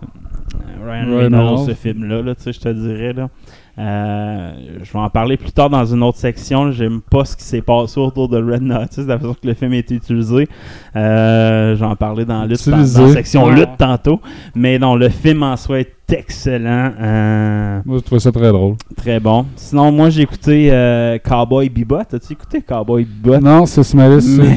Ryan 0.81 1.17
Reynolds, 1.17 1.19
Reynolds. 1.19 1.65
ce 1.65 1.73
film-là, 1.73 2.21
là, 2.21 2.33
tu 2.33 2.43
sais, 2.43 2.53
je 2.53 2.61
te 2.61 2.69
dirais. 2.69 3.11
Là. 3.11 3.27
Euh, 3.77 4.51
je 4.83 4.91
vais 4.93 4.99
en 4.99 5.09
parler 5.09 5.35
plus 5.37 5.51
tard 5.51 5.69
dans 5.69 5.85
une 5.85 6.01
autre 6.03 6.17
section. 6.17 6.71
J'aime 6.71 7.01
pas 7.01 7.25
ce 7.25 7.35
qui 7.35 7.43
s'est 7.43 7.61
passé 7.61 7.99
autour 7.99 8.29
de 8.29 8.37
Red 8.37 8.61
Notice, 8.61 9.05
la 9.05 9.17
façon 9.19 9.33
que 9.33 9.47
le 9.47 9.53
film 9.53 9.73
a 9.73 9.77
été 9.77 9.95
utilisé. 9.95 10.47
Euh, 10.95 11.75
je 11.75 11.79
vais 11.79 11.85
en 11.85 11.95
parler 11.95 12.23
dans, 12.25 12.45
lutte, 12.45 12.69
dans, 12.69 12.77
la 12.77 12.85
section 12.85 13.45
Ouais. 13.45 13.55
lutte 13.55 13.77
tantôt. 13.77 14.21
Mais 14.55 14.79
non, 14.79 14.95
le 14.95 15.09
film 15.09 15.43
en 15.43 15.57
soi 15.57 15.81
est 15.81 15.91
excellent. 16.11 16.91
Euh, 16.99 17.81
Moi, 17.85 17.97
je 17.97 18.03
trouvais 18.03 18.19
ça 18.19 18.31
très 18.31 18.51
drôle. 18.51 18.75
très 18.95 19.19
bon. 19.19 19.45
Sinon, 19.55 19.91
moi, 19.91 20.09
j'ai 20.09 20.21
écouté 20.21 20.69
euh, 20.71 21.17
Cowboy 21.17 21.69
Bebop. 21.69 21.99
As-tu 22.13 22.33
écouté 22.33 22.61
Cowboy 22.61 23.05
Bebop? 23.05 23.39
Non, 23.41 23.65
c'est 23.65 23.83
Smalis. 23.83 24.37
Mais 24.39 24.55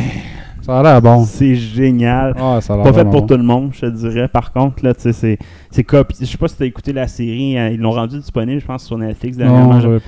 Ça 0.68 0.80
a 0.80 0.82
l'air 0.82 1.00
bon. 1.00 1.25
c'est 1.25 1.54
génial. 1.54 2.34
Ah, 2.38 2.58
ça 2.60 2.75
a 2.75 2.76
l'air 2.76 2.84
Pas 2.84 2.92
fait 2.92 3.04
pour 3.04 3.22
bon. 3.22 3.26
tout 3.26 3.37
le 3.38 3.42
monde, 3.42 3.70
je 3.72 3.80
te 3.80 3.87
dirais. 3.87 4.28
Par 4.28 4.52
contre, 4.52 4.84
là, 4.84 4.92
tu 4.92 5.10
sais, 5.14 5.38
c'est, 5.70 5.82
copié. 5.82 6.14
Je 6.20 6.26
sais 6.26 6.37
pas 6.37 6.46
si 6.46 6.58
tu 6.58 6.62
as 6.62 6.66
écouté 6.66 6.92
la 6.92 7.08
série. 7.08 7.56
hein, 7.56 7.70
ils 7.72 7.80
l'ont 7.80 7.92
rendu 7.92 8.18
disponible, 8.18 8.60
je 8.60 8.66
pense, 8.66 8.84
sur 8.84 8.98
Netflix 8.98 9.38
dernièrement. 9.38 9.78
Non, 9.78 9.98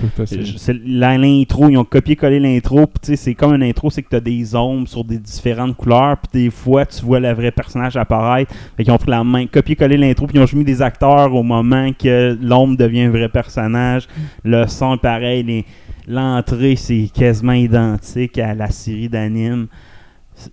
l'intro, 1.17 1.67
ils 1.67 1.77
ont 1.77 1.83
copié-collé 1.83 2.39
l'intro. 2.39 2.85
Puis, 2.85 2.99
tu 3.01 3.07
sais, 3.07 3.15
c'est 3.15 3.33
comme 3.33 3.55
une 3.55 3.63
intro, 3.63 3.89
c'est 3.89 4.03
que 4.03 4.09
tu 4.09 4.15
as 4.17 4.19
des 4.19 4.55
ombres 4.55 4.87
sur 4.87 5.03
des 5.03 5.17
différentes 5.17 5.75
couleurs. 5.75 6.17
Puis, 6.17 6.43
des 6.43 6.51
fois, 6.51 6.85
tu 6.85 7.03
vois 7.03 7.19
le 7.19 7.33
vrai 7.33 7.49
personnage 7.49 7.97
apparaître. 7.97 8.53
Fait 8.77 8.83
qu'ils 8.83 8.93
ont 8.93 8.99
pris 8.99 9.09
la 9.09 9.23
main, 9.23 9.47
copié-collé 9.47 9.97
l'intro. 9.97 10.27
Puis, 10.27 10.37
ils 10.37 10.43
ont 10.43 10.57
mis 10.59 10.63
des 10.63 10.83
acteurs 10.83 11.33
au 11.33 11.41
moment 11.41 11.89
que 11.97 12.37
l'ombre 12.39 12.77
devient 12.77 13.01
un 13.01 13.09
vrai 13.09 13.29
personnage. 13.29 14.07
Le 14.43 14.67
son 14.67 14.93
est 14.93 15.01
pareil. 15.01 15.65
l'entrée, 16.07 16.75
c'est 16.75 17.09
quasiment 17.11 17.53
identique 17.53 18.37
à 18.37 18.53
la 18.53 18.69
série 18.69 19.09
d'anime. 19.09 19.65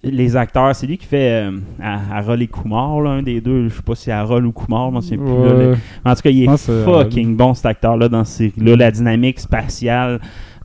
Les 0.03 0.37
acteurs, 0.37 0.75
c'est 0.75 0.87
lui 0.87 0.99
qui 0.99 1.07
fait 1.07 1.47
euh, 1.49 1.53
à- 1.83 2.19
Harold 2.19 2.43
et 2.43 2.47
Kumar, 2.47 3.01
là, 3.01 3.11
un 3.11 3.23
des 3.23 3.41
deux. 3.41 3.69
Je 3.69 3.75
sais 3.75 3.83
pas 3.83 3.95
si 3.95 4.11
Harold 4.11 4.45
ou 4.47 4.53
Kumar, 4.53 4.91
moi, 4.93 5.01
c'est 5.03 5.17
plus. 5.17 5.27
là, 5.27 5.33
Ouais. 5.55 5.65
le- 5.67 5.77
en 6.05 6.15
tout 6.15 6.23
cas, 6.23 6.31
il 6.31 6.45
est 6.45 6.57
fucking 6.85 7.37
bon 7.37 7.55
cet 7.55 7.67
acteur-là 7.67 8.09
dans 8.09 8.25
cette 8.25 8.53
série-là. 8.55 8.77
La 8.77 8.91
dynamique 8.91 9.41
spatiale. 9.41 10.21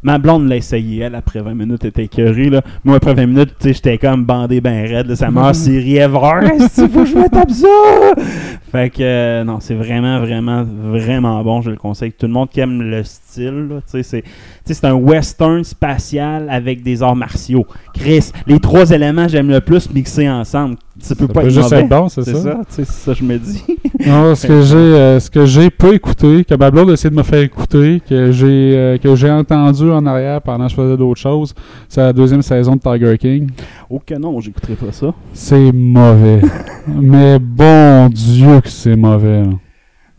Ma 0.06 0.18
blonde 0.18 0.50
l'a 0.50 0.58
essayé, 0.58 1.04
elle, 1.04 1.16
après 1.16 1.40
20 1.40 1.54
minutes, 1.54 1.80
elle 1.84 1.88
était 1.92 2.04
écœurée. 2.04 2.50
Là. 2.50 2.62
Moi, 2.84 2.98
après 2.98 3.14
20 3.14 3.26
minutes, 3.26 3.54
j'étais 3.64 3.98
comme 3.98 4.26
bandé 4.26 4.60
ben 4.60 4.86
raide. 4.86 5.08
là. 5.08 5.16
Ça 5.16 5.32
meilleure 5.32 5.56
série 5.56 5.96
ever. 5.96 6.20
Est-ce 6.56 6.88
faut 6.90 7.04
que 7.04 7.06
je 7.06 7.16
me 7.16 7.30
tape 7.30 7.52
ça? 7.52 8.22
Fait 8.70 8.90
que, 8.90 8.98
euh, 9.02 9.44
non, 9.46 9.62
c'est 9.62 9.76
vraiment, 9.76 10.20
vraiment, 10.20 10.66
vraiment 10.66 11.42
bon. 11.42 11.62
Je 11.62 11.70
le 11.70 11.78
conseille. 11.78 12.12
Tout 12.12 12.26
le 12.28 12.34
monde 12.34 12.50
qui 12.50 12.60
aime 12.60 12.82
le 12.82 13.02
style, 13.04 13.23
tu 13.36 14.04
c'est, 14.04 14.24
tu 14.66 14.74
un 14.86 14.94
western 14.94 15.64
spatial 15.64 16.48
avec 16.50 16.84
des 16.84 17.02
arts 17.04 17.16
martiaux. 17.16 17.66
Chris, 17.94 18.32
les 18.48 18.60
trois 18.60 18.90
éléments, 18.92 19.28
j'aime 19.28 19.50
le 19.50 19.62
plus 19.62 19.90
mixés 19.92 20.30
ensemble. 20.30 20.76
Ça 21.00 21.16
peut 21.16 21.28
Ça 21.28 21.34
pas 21.34 21.42
peut 21.42 21.48
être 21.48 21.54
juste 21.54 21.72
mauvais. 21.72 21.82
être 21.82 21.90
bon, 21.90 22.08
c'est 22.10 22.24
ça? 22.24 22.60
tu 22.66 22.66
c'est 22.70 22.86
ça, 22.86 23.14
je 23.14 23.24
me 23.24 23.38
dis. 23.38 23.64
Non, 24.06 24.36
ce 24.36 24.46
que 24.48 24.62
j'ai 24.62 24.76
euh, 24.76 25.20
ce 25.20 25.30
que 25.30 25.46
j'ai 25.46 25.70
pas 25.70 25.94
écouté, 25.94 26.44
que 26.44 26.56
ma 26.56 26.70
blonde 26.70 26.90
a 26.90 26.94
essayé 26.94 27.10
de 27.10 27.16
me 27.16 27.24
faire 27.24 27.42
écouter, 27.42 28.02
que 28.08 28.32
j'ai 28.32 28.74
euh, 28.76 28.98
que 28.98 29.16
j'ai 29.16 29.30
entendu 29.32 29.90
en 29.90 30.06
arrière 30.06 30.42
pendant 30.42 30.66
que 30.66 30.72
je 30.72 30.76
faisais 30.76 30.98
d'autres 30.98 31.20
choses, 31.22 31.54
c'est 31.88 32.02
la 32.02 32.12
deuxième 32.14 32.42
saison 32.42 32.76
de 32.76 32.82
Tiger 32.82 33.18
King. 33.18 33.50
Oh 33.90 34.02
que 34.06 34.16
non, 34.16 34.40
j'écouterai 34.42 34.76
pas 34.76 34.92
ça. 34.92 35.14
C'est 35.34 35.72
mauvais. 35.72 36.42
Mais 36.88 37.40
bon 37.40 38.10
Dieu 38.10 38.60
que 38.62 38.70
c'est 38.70 38.96
mauvais. 38.96 39.44
là. 39.44 39.52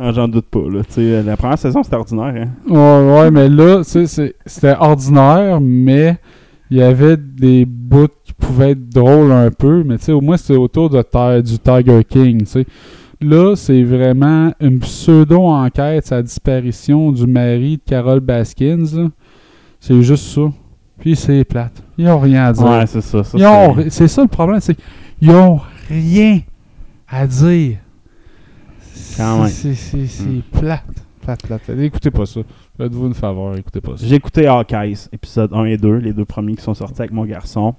Ah, 0.07 0.13
J'en 0.13 0.29
doute 0.29 0.47
pas, 0.47 0.61
là. 0.61 0.83
La 1.23 1.37
première 1.37 1.59
saison, 1.59 1.83
c'était 1.83 1.97
ordinaire, 1.97 2.35
hein. 2.37 2.49
Ouais, 2.69 3.21
ouais, 3.21 3.31
mais 3.31 3.49
là, 3.49 3.83
c'était 3.85 4.77
ordinaire, 4.79 5.61
mais 5.63 6.19
il 6.71 6.77
y 6.77 6.83
avait 6.83 7.17
des 7.17 7.65
bouts 7.65 8.09
qui 8.25 8.35
pouvaient 8.35 8.73
être 8.73 8.89
drôles 8.89 9.33
un 9.33 9.51
peu, 9.51 9.83
mais 9.83 9.97
au 10.11 10.21
moins 10.21 10.37
c'était 10.37 10.59
autour 10.59 10.91
de 10.91 11.41
du 11.41 11.59
Tiger 11.59 12.05
King, 12.05 12.45
sais. 12.45 12.67
Là, 13.21 13.55
c'est 13.57 13.83
vraiment 13.83 14.53
une 14.61 14.81
pseudo-enquête 14.81 16.11
la 16.11 16.23
disparition 16.23 17.11
du 17.11 17.27
mari 17.27 17.79
de 17.79 17.83
Carol 17.87 18.21
Baskins. 18.21 19.11
C'est 19.81 20.03
juste 20.03 20.27
ça. 20.35 20.53
Puis 20.99 21.17
c'est 21.17 21.45
plate. 21.45 21.83
Ils 21.97 22.09
ont 22.09 22.19
rien 22.19 22.47
à 22.47 22.53
dire. 22.53 22.67
Ouais, 22.67 22.87
c'est 22.87 23.01
ça. 23.01 23.25
ça 23.25 23.39
c'est 23.89 24.09
ça 24.09 24.23
le 24.23 24.29
problème, 24.29 24.61
c'est 24.61 24.77
qu'ils 25.19 25.31
ont 25.31 25.61
rien 25.89 26.41
à 27.09 27.27
dire. 27.27 27.79
Même. 29.19 29.47
C'est 29.49 30.23
Hmm. 30.25 30.41
plate. 30.59 30.85
Plate, 31.23 31.43
plate. 31.47 31.71
Écoutez 31.79 32.11
pas 32.11 32.27
ça. 32.27 32.41
Faites-vous 32.77 33.07
une 33.07 33.15
faveur, 33.15 33.57
écoutez 33.57 33.81
pas 33.81 33.97
ça. 33.97 34.05
J'ai 34.07 34.17
écouté 34.17 34.47
Hawkeyes, 34.47 35.09
épisode 35.13 35.53
1 35.55 35.65
et 35.65 35.77
2, 35.77 35.97
les 35.97 36.13
deux 36.13 36.25
premiers 36.25 36.55
qui 36.57 36.63
sont 36.63 36.75
sortis 36.75 37.01
avec 37.01 37.13
mon 37.13 37.25
garçon. 37.25 37.75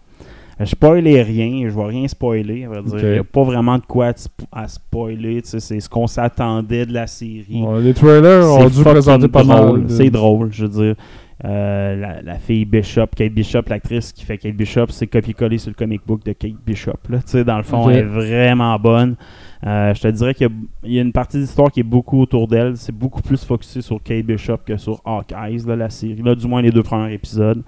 Euh, 0.59 0.63
Je 0.65 0.69
spoilais 0.71 1.21
rien, 1.21 1.67
je 1.69 1.75
vais 1.75 1.83
rien 1.85 2.07
spoiler, 2.07 2.63
à 2.65 2.69
vrai 2.69 2.81
dire. 2.81 2.93
Ok. 2.95 2.99
Il 3.03 3.11
n'y 3.11 3.17
a 3.19 3.23
pas 3.23 3.43
vraiment 3.43 3.77
de 3.77 3.85
quoi 3.85 4.07
à 4.07 4.11
sp- 4.13 4.29
à 4.51 4.67
spoiler, 4.67 5.41
tu 5.41 5.49
sais, 5.49 5.59
c'est 5.59 5.79
ce 5.79 5.89
qu'on 5.89 6.07
s'attendait 6.07 6.85
de 6.85 6.93
la 6.93 7.07
série. 7.07 7.61
Ouais, 7.61 7.81
les 7.81 7.93
trailers 7.93 8.45
ont 8.45 8.67
dû 8.69 8.81
présenter 8.81 9.27
pas 9.27 9.43
mal. 9.43 9.83
C'est 9.89 10.09
drôle, 10.09 10.49
je 10.51 10.65
veux 10.65 10.83
dire. 10.85 10.95
Euh, 11.43 11.95
la, 11.97 12.21
la 12.21 12.35
fille 12.39 12.63
Bishop, 12.63 13.07
Kate 13.13 13.33
Bishop, 13.33 13.63
l'actrice 13.67 14.13
qui 14.13 14.23
fait 14.23 14.37
Kate 14.37 14.55
Bishop, 14.55 14.85
c'est 14.89 15.05
copié-collé 15.05 15.57
sur 15.57 15.69
le 15.69 15.75
comic 15.75 16.01
book 16.07 16.23
de 16.23 16.31
Kate 16.31 16.53
Bishop. 16.65 16.93
Là. 17.09 17.17
Tu 17.17 17.23
sais, 17.31 17.43
Dans 17.43 17.57
le 17.57 17.63
fond, 17.63 17.89
elle 17.89 17.97
est 17.97 18.03
vraiment 18.03 18.79
bonne. 18.79 19.17
Euh, 19.65 19.93
je 19.95 20.01
te 20.01 20.07
dirais 20.09 20.33
qu'il 20.35 20.47
y 20.83 20.99
a- 20.99 21.01
une 21.01 21.11
partie 21.11 21.39
d'histoire 21.39 21.71
qui 21.71 21.79
est 21.79 21.83
beaucoup 21.83 22.19
autour 22.21 22.47
d'elle. 22.47 22.77
C'est 22.77 22.91
beaucoup 22.95 23.21
plus 23.21 23.43
focusé 23.43 23.81
sur 23.81 24.01
Kate 24.01 24.23
Bishop 24.25 24.57
que 24.65 24.77
sur 24.77 25.01
Hawkeyes, 25.03 25.65
là, 25.65 25.75
la 25.75 25.89
série. 25.89 26.21
Là, 26.21 26.35
du 26.35 26.47
moins 26.47 26.61
les 26.61 26.71
deux 26.71 26.83
premiers 26.83 27.13
épisodes. 27.13 27.63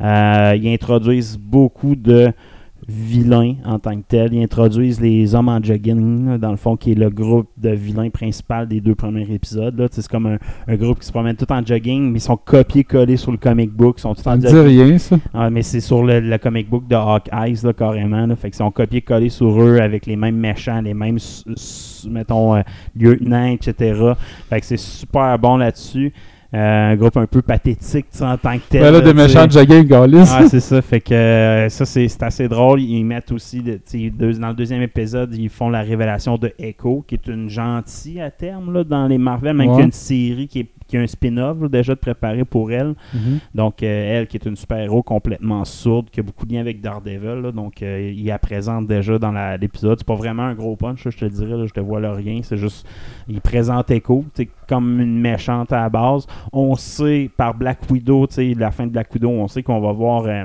Euh, 0.00 0.58
ils 0.60 0.68
introduisent 0.74 1.38
beaucoup 1.38 1.94
de 1.94 2.32
vilains 2.88 3.54
en 3.64 3.78
tant 3.78 3.96
que 3.96 4.04
tels. 4.06 4.32
Ils 4.32 4.42
introduisent 4.42 5.00
les 5.00 5.34
hommes 5.34 5.48
en 5.48 5.62
jogging, 5.62 6.38
dans 6.38 6.50
le 6.50 6.56
fond, 6.56 6.76
qui 6.76 6.92
est 6.92 6.94
le 6.94 7.10
groupe 7.10 7.48
de 7.56 7.70
vilains 7.70 8.10
principal 8.10 8.68
des 8.68 8.80
deux 8.80 8.94
premiers 8.94 9.28
épisodes. 9.30 9.88
C'est 9.90 10.06
comme 10.08 10.26
un, 10.26 10.38
un 10.68 10.76
groupe 10.76 11.00
qui 11.00 11.06
se 11.06 11.12
promène 11.12 11.36
tout 11.36 11.50
en 11.50 11.64
jogging, 11.64 12.10
mais 12.10 12.18
ils 12.18 12.22
sont 12.22 12.36
copiés-collés 12.36 13.16
sur 13.16 13.32
le 13.32 13.38
comic 13.38 13.72
book. 13.72 13.96
Ils 13.98 14.02
sont 14.02 14.14
tout 14.14 14.22
Ça 14.22 14.32
en 14.32 14.36
dit 14.36 14.46
rien, 14.46 14.98
ça. 14.98 15.18
Ah, 15.34 15.50
mais 15.50 15.62
c'est 15.62 15.80
sur 15.80 16.04
le, 16.04 16.20
le 16.20 16.38
comic 16.38 16.68
book 16.70 16.86
de 16.88 16.94
Hawkeyes, 16.94 17.64
là, 17.64 17.72
carrément. 17.72 18.26
Là. 18.26 18.36
Fait 18.36 18.50
qu'ils 18.50 18.58
sont 18.58 18.70
copiés-collés 18.70 19.30
sur 19.30 19.60
eux 19.60 19.78
avec 19.80 20.06
les 20.06 20.16
mêmes 20.16 20.36
méchants, 20.36 20.80
les 20.80 20.94
mêmes, 20.94 21.18
mettons, 22.08 22.56
euh, 22.56 22.62
lieutenants, 22.94 23.46
etc. 23.46 24.00
Fait 24.48 24.60
que 24.60 24.66
c'est 24.66 24.76
super 24.76 25.38
bon 25.38 25.56
là-dessus. 25.56 26.12
Euh, 26.54 26.92
un 26.92 26.96
groupe 26.96 27.16
un 27.16 27.26
peu 27.26 27.42
pathétique, 27.42 28.06
en 28.20 28.36
tant 28.36 28.56
que 28.56 28.62
tel. 28.70 28.80
Ben 28.82 28.90
là, 28.92 29.00
des 29.00 29.12
méchants 29.12 29.48
jogging, 29.50 29.84
Gaulis. 29.86 30.28
Ah, 30.30 30.44
c'est 30.48 30.60
ça. 30.60 30.80
Fait 30.80 31.00
que 31.00 31.12
euh, 31.12 31.68
ça, 31.68 31.84
c'est 31.84 32.22
assez 32.22 32.48
drôle. 32.48 32.80
Ils 32.80 33.04
mettent 33.04 33.32
aussi, 33.32 33.62
de- 33.62 33.80
deux- 34.10 34.34
dans 34.34 34.48
le 34.48 34.54
deuxième 34.54 34.82
épisode, 34.82 35.34
ils 35.34 35.48
font 35.48 35.68
la 35.70 35.82
révélation 35.82 36.38
de 36.38 36.52
Echo, 36.58 37.04
qui 37.06 37.16
est 37.16 37.26
une 37.26 37.48
gentille 37.48 38.20
à 38.20 38.30
terme 38.30 38.72
là, 38.72 38.84
dans 38.84 39.06
les 39.08 39.18
Marvel, 39.18 39.54
même 39.56 39.66
Ouais. 39.68 39.72
qu'il 39.74 39.80
y 39.80 39.82
a 39.82 39.86
une 39.86 39.92
série 39.92 40.46
qui, 40.46 40.60
est, 40.60 40.68
qui 40.86 40.96
a 40.96 41.00
un 41.00 41.06
spin-off 41.08 41.68
déjà 41.68 41.94
de 41.94 41.98
préparé 41.98 42.44
pour 42.44 42.70
elle. 42.70 42.94
Mhm. 43.12 43.38
Donc, 43.54 43.82
euh, 43.82 44.18
elle 44.20 44.28
qui 44.28 44.36
est 44.36 44.46
une 44.46 44.54
super-héros 44.56 45.02
complètement 45.02 45.64
sourde, 45.64 46.10
qui 46.10 46.20
a 46.20 46.22
beaucoup 46.22 46.46
de 46.46 46.52
liens 46.54 46.60
avec 46.60 46.80
Daredevil. 46.80 47.42
là. 47.42 47.50
donc, 47.52 47.80
il 47.80 48.24
la 48.24 48.38
présente 48.38 48.86
déjà 48.86 49.18
dans 49.18 49.32
l'épisode. 49.60 49.98
C'est 49.98 50.06
pas 50.06 50.14
vraiment 50.14 50.44
un 50.44 50.54
gros 50.54 50.76
punch, 50.76 51.00
je 51.08 51.16
te 51.18 51.24
le 51.24 51.30
dirais. 51.32 51.56
là, 51.56 51.66
je 51.66 51.72
te 51.72 51.80
vois 51.80 51.98
là 52.00 52.12
rien. 52.12 52.38
C'est 52.44 52.56
juste, 52.56 52.86
il 53.28 53.40
présente 53.40 53.90
Echo 53.90 54.24
comme 54.68 55.00
une 55.00 55.20
méchante 55.20 55.72
à 55.72 55.82
la 55.82 55.88
base. 55.88 56.26
On 56.52 56.74
sait 56.76 57.30
par 57.36 57.54
Black 57.54 57.78
Widow, 57.90 58.26
tu 58.26 58.34
sais, 58.34 58.54
la 58.54 58.70
fin 58.70 58.86
de 58.86 58.90
Black 58.92 59.12
Widow, 59.14 59.30
on 59.30 59.48
sait 59.48 59.62
qu'on 59.62 59.80
va 59.80 59.92
voir. 59.92 60.24
euh, 60.26 60.44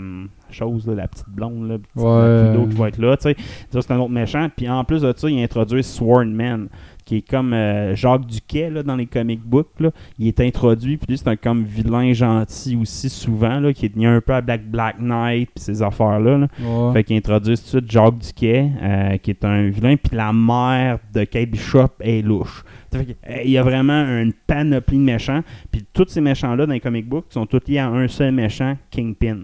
chose, 0.49 0.85
là, 0.85 0.95
la 0.95 1.07
petite 1.07 1.29
blonde, 1.29 1.69
là, 1.69 1.77
petite 1.77 1.95
Ouais. 1.95 2.41
Black 2.41 2.55
Widow 2.55 2.67
qui 2.69 2.75
va 2.75 2.87
être 2.89 2.97
là, 2.97 3.15
tu 3.17 3.23
sais. 3.23 3.35
Ça, 3.71 3.81
c'est 3.81 3.93
un 3.93 3.99
autre 3.99 4.11
méchant. 4.11 4.47
Puis 4.55 4.67
en 4.69 4.83
plus 4.83 5.01
de 5.01 5.13
ça, 5.15 5.29
il 5.29 5.41
introduit 5.41 5.83
Swordman, 5.83 6.67
qui 7.11 7.17
est 7.17 7.29
comme 7.29 7.51
euh, 7.51 7.93
Jacques 7.93 8.25
Duquet 8.25 8.69
là, 8.69 8.83
dans 8.83 8.95
les 8.95 9.05
comic 9.05 9.41
books. 9.41 9.81
Là. 9.81 9.91
Il 10.17 10.29
est 10.29 10.39
introduit, 10.39 10.95
puis 10.95 11.07
lui, 11.09 11.17
c'est 11.17 11.27
un 11.27 11.35
comme 11.35 11.65
vilain 11.65 12.13
gentil 12.13 12.77
aussi, 12.77 13.09
souvent, 13.09 13.59
là, 13.59 13.73
qui 13.73 13.87
est 13.87 13.95
lié 13.97 14.05
un 14.05 14.21
peu 14.21 14.33
à 14.33 14.39
Black, 14.39 14.65
Black 14.65 14.95
Knight, 14.97 15.49
puis 15.53 15.61
ces 15.61 15.81
affaires-là. 15.81 16.37
là. 16.37 16.47
Ouais. 16.61 16.93
Fait 16.93 17.03
qu'il 17.03 17.17
introduit 17.17 17.57
tout 17.57 17.63
de 17.63 17.67
suite 17.67 17.91
Jacques 17.91 18.17
Duquet, 18.17 18.69
euh, 18.81 19.17
qui 19.17 19.31
est 19.31 19.43
un 19.43 19.67
vilain, 19.67 19.97
puis 19.97 20.15
la 20.15 20.31
mère 20.31 20.99
de 21.13 21.25
Kate 21.25 21.49
Bishop 21.49 21.89
est 21.99 22.21
louche. 22.21 22.63
Euh, 22.95 23.03
il 23.43 23.51
y 23.51 23.57
a 23.57 23.63
vraiment 23.63 24.05
une 24.05 24.31
panoplie 24.31 24.97
de 24.97 25.03
méchants, 25.03 25.41
puis 25.69 25.83
tous 25.91 26.07
ces 26.07 26.21
méchants-là 26.21 26.65
dans 26.65 26.71
les 26.71 26.79
comic 26.79 27.09
books 27.09 27.25
sont 27.27 27.45
tous 27.45 27.59
liés 27.67 27.79
à 27.79 27.89
un 27.89 28.07
seul 28.07 28.31
méchant, 28.31 28.77
Kingpin. 28.89 29.39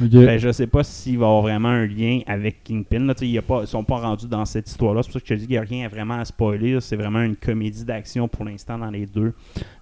Ok. 0.00 0.10
Ben, 0.10 0.38
je 0.38 0.52
sais 0.52 0.66
pas 0.66 0.84
s'il 0.84 1.18
va 1.18 1.26
avoir 1.26 1.42
vraiment 1.42 1.68
un 1.68 1.86
lien 1.86 2.20
avec 2.26 2.64
Kingpin. 2.64 3.00
Là, 3.00 3.14
y 3.20 3.38
ils 3.38 3.66
sont 3.66 3.84
pas 3.84 3.98
rendus 3.98 4.26
dans 4.26 4.44
cette 4.44 4.68
histoire-là. 4.68 5.02
C'est 5.02 5.08
pour 5.12 5.20
ça 5.20 5.20
que 5.20 5.26
je 5.26 5.34
te 5.34 5.38
dis 5.40 5.46
qu'il 5.46 5.56
n'y 5.56 5.58
a 5.58 5.62
rien 5.62 5.88
vraiment 5.88 6.18
à 6.18 6.24
spoiler. 6.24 6.80
C'est 6.80 6.96
vraiment 6.96 7.22
une 7.22 7.36
comédie 7.36 7.84
d'action 7.84 8.28
pour 8.28 8.44
l'instant 8.44 8.78
dans 8.78 8.90
les 8.90 9.06
deux 9.06 9.34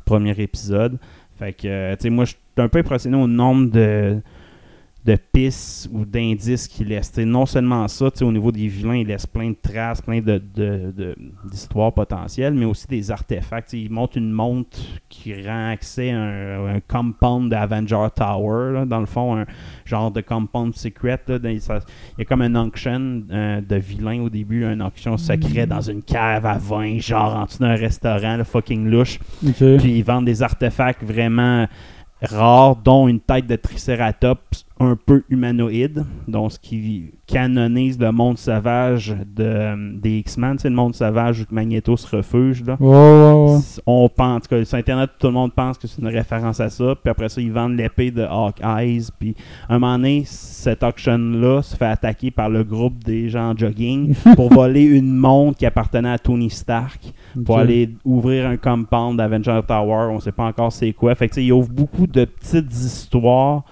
premiers 0.05 0.39
épisodes. 0.41 0.99
Fait 1.39 1.53
que, 1.53 1.67
euh, 1.67 1.97
tu 1.97 2.03
sais, 2.03 2.11
moi, 2.11 2.25
je 2.25 2.31
suis 2.31 2.39
un 2.59 2.69
peu 2.69 2.81
impressionné 2.81 3.17
au 3.17 3.27
nombre 3.27 3.71
de, 3.71 4.21
de 5.03 5.17
pistes 5.33 5.89
ou 5.93 6.05
d'indices 6.05 6.69
qu'il 6.69 6.89
laisse. 6.89 7.11
T'sais, 7.11 7.25
non 7.25 7.47
seulement 7.47 7.89
ça, 7.89 8.11
au 8.21 8.31
niveau 8.33 8.53
des 8.53 8.67
vilains, 8.69 8.97
il 8.97 9.07
laisse 9.07 9.27
plein 9.27 9.49
de 9.51 9.57
traces, 9.61 10.03
plein 10.03 10.21
de, 10.21 10.43
d'histoires 11.51 11.93
potentielles, 11.93 12.53
mais 12.53 12.67
aussi 12.67 12.87
des 12.87 13.11
artefacts. 13.11 13.69
T'sais, 13.69 13.81
il 13.81 13.91
montre 13.91 14.19
une 14.19 14.31
montre 14.31 14.77
qui 15.09 15.33
rend 15.47 15.71
accès 15.71 16.11
à 16.11 16.19
un, 16.21 16.77
un 16.77 16.81
compound 16.81 17.51
d'Avenger 17.51 18.09
Tower, 18.15 18.73
là, 18.75 18.85
dans 18.85 19.01
le 19.01 19.07
fond, 19.07 19.37
un 19.39 19.47
genre 19.87 20.11
de 20.11 20.21
compound 20.21 20.75
secret. 20.75 21.19
là, 21.29 21.39
dans- 21.39 21.59
ça- 21.61 21.81
il 22.19 22.21
y 22.21 22.23
a 22.23 22.25
comme 22.27 22.43
un 22.43 22.55
auction 22.55 23.23
euh, 23.31 23.61
de 23.63 23.77
vilains 23.77 24.21
au 24.21 24.29
début, 24.29 24.65
un 24.67 24.81
auction 24.81 25.17
secret 25.17 25.67
dans 25.67 25.81
une 25.81 26.03
cave 26.03 26.45
à 26.45 26.59
vin, 26.59 26.99
genre 26.99 27.37
en 27.37 27.45
dessous 27.47 27.59
d'un 27.61 27.75
restaurant, 27.75 28.37
là, 28.37 28.45
fucking 28.45 28.87
louche. 28.89 29.19
Puis 29.79 29.99
ils 29.99 30.05
vendent 30.05 30.27
des 30.27 30.43
artefacts 30.43 31.03
vraiment 31.03 31.67
rares, 32.23 32.77
dont 32.77 33.09
une 33.09 33.21
tête 33.21 33.47
de 33.47 33.57
Triceratops 33.57 34.67
un 34.81 34.97
peu 34.97 35.23
humanoïde, 35.29 36.07
donc 36.27 36.53
ce 36.53 36.59
qui 36.59 37.13
canonise 37.27 37.99
le 38.01 38.11
monde 38.13 38.39
sauvage 38.39 39.15
de, 39.27 39.99
des 39.99 40.19
X-Men, 40.21 40.59
c'est 40.59 40.71
le 40.71 40.75
monde 40.75 40.95
sauvage 40.95 41.43
où 41.43 41.55
Magneto 41.55 41.99
se 41.99 42.17
refuge. 42.17 42.65
Là. 42.65 42.79
On 42.81 44.09
pense, 44.09 44.37
en 44.37 44.41
tout 44.41 44.49
cas, 44.49 44.65
sur 44.65 44.79
Internet, 44.79 45.11
tout 45.19 45.27
le 45.27 45.35
monde 45.35 45.53
pense 45.53 45.77
que 45.77 45.87
c'est 45.87 46.01
une 46.01 46.09
référence 46.09 46.61
à 46.61 46.71
ça. 46.71 46.95
Puis 46.95 47.11
après 47.11 47.29
ça, 47.29 47.43
ils 47.43 47.53
vendent 47.53 47.77
l'épée 47.77 48.11
de 48.11 48.23
Hawkeyes. 48.23 49.09
Puis 49.19 49.37
un 49.69 49.79
moment 49.79 49.99
donné, 49.99 50.23
cet 50.25 50.83
auction-là 50.83 51.61
se 51.61 51.77
fait 51.77 51.85
attaquer 51.85 52.31
par 52.31 52.49
le 52.49 52.65
groupe 52.65 53.05
des 53.05 53.29
gens 53.29 53.51
en 53.51 53.57
jogging 53.57 54.15
pour 54.35 54.51
voler 54.51 54.85
une 54.85 55.15
montre 55.15 55.59
qui 55.59 55.67
appartenait 55.67 56.11
à 56.11 56.19
Tony 56.19 56.49
Stark 56.49 57.13
pour 57.45 57.59
aller 57.59 57.91
ouvrir 58.07 58.49
un 58.49 58.57
compound 58.57 59.19
d'Avenger 59.19 59.61
Tower. 59.69 60.09
On 60.11 60.21
sait 60.21 60.33
pas 60.33 60.45
encore 60.45 60.73
c'est 60.73 60.95
quoi. 60.95 61.15
Fait 61.15 61.29
que 61.29 61.35
tu 61.35 61.41
sais, 61.41 61.45
il 61.45 61.53
ouvre 61.53 61.69
beaucoup 61.69 62.07
de 62.07 62.25
petites 62.25 62.73
histoires. 62.73 63.65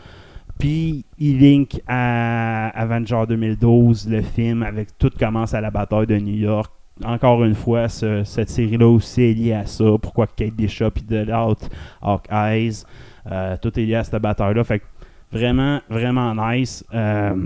Puis 0.59 1.05
il 1.19 1.38
link 1.38 1.81
à 1.87 2.69
Avenger 2.71 3.23
2012, 3.29 4.09
le 4.09 4.23
film, 4.23 4.62
avec 4.62 4.97
tout 4.99 5.11
commence 5.19 5.55
à 5.55 5.61
la 5.61 5.71
bataille 5.71 6.07
de 6.07 6.17
New 6.19 6.35
York. 6.37 6.73
Encore 7.05 7.45
une 7.45 7.55
fois, 7.55 7.88
ce- 7.88 8.25
cette 8.25 8.49
série-là 8.50 8.88
aussi 8.88 9.23
est 9.23 9.35
liée 9.35 9.53
à 9.53 9.67
ça. 9.67 9.85
Pourquoi 10.03 10.27
Kate 10.27 10.55
Bishop 10.55 10.91
et 10.97 11.00
de 11.15 11.31
l'autre 11.31 11.69
Hawkeyes. 12.03 12.83
Euh, 13.31 13.57
tout 13.62 13.79
est 13.79 13.85
lié 13.85 13.95
à 13.97 14.05
cette 14.05 14.21
bataille-là. 14.21 14.65
Fait 14.65 14.81
que 14.81 14.85
vraiment, 15.31 15.81
vraiment 15.88 16.35
nice. 16.35 16.85
Euh, 16.93 17.37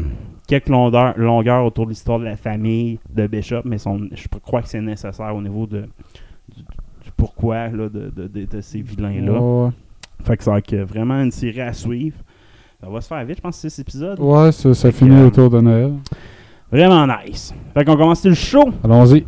quelques 0.49 0.71
longueurs, 0.71 1.13
longueurs 1.19 1.67
autour 1.67 1.85
de 1.85 1.91
l'histoire 1.91 2.19
de 2.19 2.25
la 2.25 2.37
famille 2.37 2.99
de 3.15 3.27
Bishop, 3.27 3.61
mais 3.67 3.77
son- 3.77 4.09
je 4.13 4.27
crois 4.43 4.63
que 4.63 4.69
c'est 4.69 4.81
nécessaire 4.81 5.35
au 5.37 5.43
niveau 5.43 5.67
de, 5.67 5.83
du, 6.49 6.63
du 6.63 7.11
pourquoi 7.17 7.69
là, 7.69 7.91
de, 7.91 8.11
de- 8.17 8.29
de- 8.29 8.47
de 8.47 8.61
ces 8.63 8.81
vilains-là. 8.81 9.33
Fait 10.25 10.37
que 10.39 10.45
c'est 10.45 10.83
vraiment 10.83 11.21
une 11.23 11.31
série 11.33 11.61
à 11.61 11.73
suivre. 11.75 12.17
Ça 12.83 12.91
va 12.91 13.01
se 13.01 13.07
faire 13.07 13.25
vite, 13.25 13.37
je 13.37 13.43
pense, 13.43 13.59
6 13.59 13.79
épisodes. 13.79 14.19
ouais. 14.19 14.47
Ouais, 14.47 14.51
ça, 14.51 14.91
finit 14.91 15.15
euh, 15.15 15.29
autour 15.29 15.49
de 15.49 15.61
Noël. 15.61 15.93
Vraiment 16.73 17.07
nice. 17.07 17.55
Fait 17.73 17.85
qu'on 17.85 17.97
commence 17.97 18.25
le 18.25 18.35
show. 18.35 18.71
Allons-y. 18.83 19.25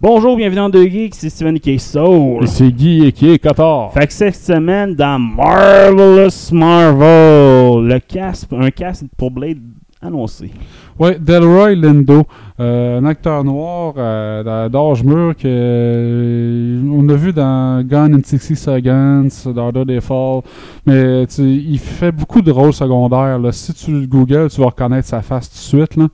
Bonjour, 0.00 0.36
bienvenue 0.36 0.58
dans 0.58 0.68
Deux 0.68 0.86
Geeks, 0.86 1.16
c'est 1.16 1.30
Steven 1.30 1.58
K. 1.58 1.80
Soul. 1.80 2.44
Ici 2.44 2.72
Guy 2.72 3.06
et 3.06 3.10
qui 3.10 3.30
est 3.30 3.40
Qatar. 3.40 3.92
Fait 3.92 4.06
que 4.06 4.12
cette 4.12 4.36
semaine, 4.36 4.94
dans 4.94 5.18
Marvelous 5.18 6.52
Marvel, 6.52 7.88
le 7.88 7.98
cast, 7.98 8.46
un 8.52 8.70
cast 8.70 9.04
pour 9.16 9.32
Blade 9.32 9.58
annoncé. 10.00 10.50
Ouais, 10.98 11.18
Delroy 11.18 11.74
Lindo, 11.74 12.22
euh, 12.60 12.98
un 13.00 13.04
acteur 13.04 13.42
noir 13.44 13.94
euh, 13.96 14.68
d'âge 14.68 15.02
mûr 15.04 15.34
que 15.36 15.46
euh, 15.46 16.82
on 16.90 17.08
a 17.08 17.14
vu 17.14 17.32
dans 17.32 17.84
Gone 17.84 18.14
in 18.14 18.20
60 18.22 18.56
Seconds, 18.56 19.52
dans 19.52 19.72
Order 19.74 20.00
Fall, 20.00 20.42
mais 20.86 21.24
il 21.38 21.78
fait 21.78 22.12
beaucoup 22.12 22.42
de 22.42 22.50
rôles 22.50 22.72
secondaires. 22.72 23.38
Là. 23.38 23.52
Si 23.52 23.72
tu 23.74 23.92
le 23.92 24.06
googles, 24.06 24.50
tu 24.50 24.60
vas 24.60 24.68
reconnaître 24.68 25.08
sa 25.08 25.22
face 25.22 25.48
tout 25.50 25.56
de 25.56 25.80
suite. 25.80 25.96
Là. 25.96 26.08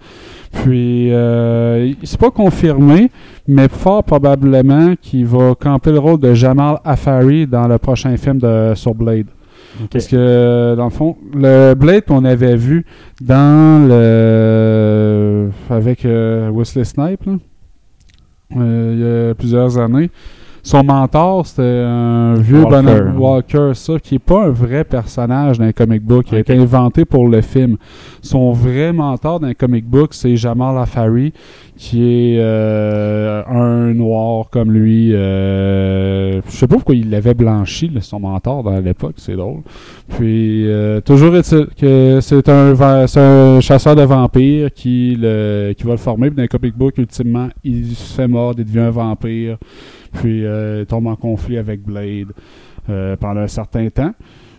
Puis, 0.63 1.13
euh, 1.13 1.93
c'est 2.05 2.21
pas 2.21 2.31
confirmé, 2.31 3.11
mais 3.47 3.69
fort 3.69 4.05
probablement 4.05 4.95
qu'il 5.01 5.27
va 5.27 5.55
camper 5.55 5.93
le 5.93 5.99
rôle 5.99 6.21
de 6.21 6.33
Jamal 6.33 6.79
Afari 6.85 7.47
dans 7.47 7.67
le 7.67 7.79
prochain 7.79 8.17
film 8.17 8.39
de 8.39 8.73
sur 8.75 8.95
Blade. 8.95 9.27
Parce 9.91 10.07
que, 10.07 10.75
dans 10.77 10.85
le 10.85 10.91
fond, 10.91 11.17
le 11.35 11.75
Blade 11.75 12.05
qu'on 12.05 12.25
avait 12.25 12.57
vu 12.57 12.85
dans 13.21 13.87
le. 13.89 15.51
avec 15.71 16.05
euh, 16.05 16.51
Wesley 16.51 16.85
Snipes, 16.85 17.27
là, 17.27 17.33
euh, 18.57 18.93
il 18.95 19.01
y 19.01 19.31
a 19.31 19.35
plusieurs 19.35 19.79
années, 19.79 20.11
son 20.65 20.83
mentor, 20.83 21.47
c'était 21.47 21.63
un 21.63 22.37
vieux 22.37 22.63
Walker. 22.63 22.71
bonhomme 22.71 23.19
Walker, 23.19 23.71
ça, 23.75 23.99
qui 24.03 24.15
n'est 24.15 24.19
pas 24.19 24.47
un 24.47 24.51
vrai 24.51 24.83
personnage 24.83 25.59
d'un 25.59 25.73
comic 25.73 26.03
book, 26.03 26.25
qui 26.25 26.35
a 26.37 26.39
été 26.39 26.55
inventé 26.55 27.05
pour 27.05 27.29
le 27.29 27.43
film. 27.43 27.77
Son 28.23 28.51
vrai 28.53 28.95
mentor 28.95 29.41
d'un 29.41 29.53
comic 29.53 29.85
book, 29.85 30.15
c'est 30.15 30.39
Jamal 30.39 30.79
Afari, 30.79 31.35
qui 31.77 32.03
est 32.03 32.39
euh, 32.39 33.43
un 33.47 33.93
noir 33.93 34.49
comme 34.51 34.73
lui. 34.73 35.15
Euh, 35.15 36.41
je 36.47 36.51
sais 36.51 36.67
pas 36.67 36.77
pourquoi 36.77 36.95
il 36.95 37.11
l'avait 37.11 37.35
blanchi, 37.35 37.91
là, 37.91 38.01
son 38.01 38.21
mentor, 38.21 38.63
dans 38.63 38.81
l'époque, 38.81 39.17
c'est 39.19 39.37
drôle. 39.37 39.61
Puis, 40.17 40.67
euh, 40.67 41.03
toujours 41.03 41.37
est-il 41.37 41.67
que 41.79 42.21
c'est 42.23 42.49
un, 42.49 42.73
un 42.81 43.61
chasseur 43.61 43.97
de 43.97 44.03
vampires 44.03 44.73
qui, 44.73 45.15
le, 45.21 45.75
qui 45.77 45.85
va 45.85 45.93
le 45.93 45.99
former. 45.99 46.29
Puis 46.29 46.37
dans 46.37 46.43
les 46.43 46.49
comic 46.49 46.75
book, 46.75 46.97
ultimement, 46.97 47.49
il 47.65 47.95
se 47.95 48.15
fait 48.15 48.29
mort, 48.29 48.55
il 48.57 48.65
devient 48.65 48.81
un 48.81 48.91
vampire. 48.91 49.59
Puis, 50.15 50.45
euh, 50.45 50.85
tombe 50.85 51.07
en 51.07 51.17
conflit 51.17 51.59
avec 51.59 51.83
Blade 51.83 52.33
euh, 52.89 53.17
pendant 53.17 53.41
un 53.41 53.49
certain 53.49 53.89
temps. 53.91 54.13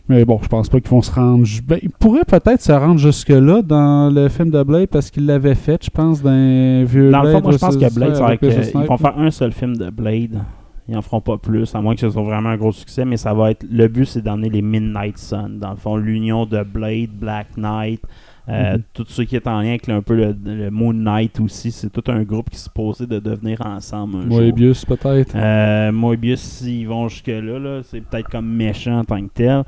Mais 0.08 0.24
bon, 0.24 0.40
je 0.42 0.48
pense 0.48 0.70
pas 0.70 0.80
qu'ils 0.80 0.92
vont 0.92 1.02
se 1.02 1.12
rendre. 1.12 1.48
Ben, 1.66 1.80
ils 1.82 1.90
pourraient 1.90 2.26
peut-être 2.26 2.62
se 2.62 2.72
rendre 2.72 3.00
jusque-là 3.00 3.64
dans 3.64 4.14
le 4.14 4.30
film 4.30 4.52
de 4.52 4.62
Blade 4.62 4.90
parce 4.90 5.10
qu'ils 5.10 5.26
l'avaient 5.26 5.56
fait, 5.56 5.84
je 5.84 5.90
pense, 5.90 6.22
dans 6.22 6.30
un 6.30 6.84
vieux 6.84 7.10
Dans 7.10 7.24
le 7.24 7.32
fond, 7.32 7.42
moi, 7.42 7.52
je 7.54 7.58
pense 7.58 7.76
que 7.76 7.94
Blade, 7.94 8.16
avec 8.22 8.44
euh, 8.44 8.64
ils 8.76 8.88
vont 8.88 8.98
faire 8.98 9.18
un 9.18 9.32
seul 9.32 9.52
film 9.52 9.76
de 9.76 9.90
Blade. 9.90 10.40
Ils 10.88 10.96
en 10.96 11.02
feront 11.02 11.22
pas 11.22 11.38
plus, 11.38 11.74
à 11.74 11.82
moins 11.82 11.96
que 11.96 12.02
ce 12.02 12.12
soit 12.12 12.22
vraiment 12.22 12.50
un 12.50 12.58
gros 12.58 12.72
succès, 12.72 13.06
mais 13.06 13.18
ça 13.18 13.34
va 13.34 13.50
être. 13.50 13.66
Le 13.68 13.88
but, 13.88 14.06
c'est 14.06 14.22
d'emmener 14.22 14.50
les 14.50 14.62
Midnight 14.62 15.18
Sun. 15.18 15.58
Dans 15.60 15.72
le 15.72 15.78
fond, 15.78 15.98
l'union 15.98 16.46
de 16.46 16.62
Blade, 16.62 17.10
Black 17.10 17.58
Knight, 17.58 18.02
euh, 18.48 18.74
Mhm. 18.78 18.84
tout 18.94 19.06
ce 19.08 19.22
qui 19.24 19.36
est 19.36 19.48
en 19.48 19.60
lien 19.62 19.70
avec 19.70 19.90
un 19.90 20.02
peu 20.02 20.16
le, 20.16 20.36
le 20.46 20.70
Moon 20.70 20.94
Knight 20.94 21.40
aussi. 21.40 21.72
C'est 21.72 21.90
tout 21.90 22.04
un 22.12 22.22
groupe 22.24 22.50
qui 22.50 22.60
se 22.60 22.70
posait 22.70 23.08
de 23.08 23.20
devenir 23.20 23.60
ensemble 23.66 24.18
un. 24.18 24.26
Moebius, 24.26 24.86
peut-être. 24.86 25.36
Euh, 25.36 25.92
Moebius, 25.92 26.40
s'ils 26.42 26.88
vont 26.88 27.08
jusque-là, 27.08 27.60
là, 27.60 27.82
c'est 27.84 28.02
peut-être 28.02 28.30
comme 28.30 28.48
méchant 28.48 29.00
en 29.00 29.04
tant 29.04 29.22
que 29.26 29.32
tel. 29.34 29.64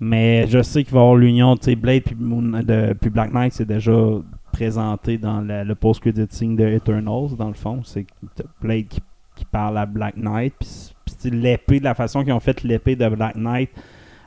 Mais 0.00 0.46
je 0.48 0.60
sais 0.62 0.84
qu'il 0.84 0.92
va 0.92 1.00
y 1.00 1.02
avoir 1.02 1.16
l'union, 1.16 1.56
tu 1.56 1.64
sais, 1.66 1.76
Blade 1.76 2.02
puis, 2.02 2.14
Moon- 2.18 2.62
de- 2.62 2.94
puis 3.00 3.10
Black 3.10 3.32
Knight, 3.32 3.52
c'est 3.52 3.64
déjà 3.64 3.92
présenté 4.52 5.18
dans 5.18 5.40
la- 5.40 5.64
le 5.64 5.74
post-credit 5.74 6.26
scene 6.30 6.56
de 6.56 6.64
Eternals, 6.66 7.36
dans 7.38 7.48
le 7.48 7.54
fond. 7.54 7.80
C'est 7.84 8.06
Blade 8.60 8.86
qui, 8.88 9.00
qui 9.36 9.44
parle 9.44 9.78
à 9.78 9.86
Black 9.86 10.16
Knight. 10.16 10.54
Puis 10.58 11.30
l'épée, 11.30 11.78
de 11.78 11.84
la 11.84 11.94
façon 11.94 12.24
qu'ils 12.24 12.32
ont 12.32 12.40
fait 12.40 12.62
l'épée 12.62 12.96
de 12.96 13.08
Black 13.08 13.36
Knight, 13.36 13.70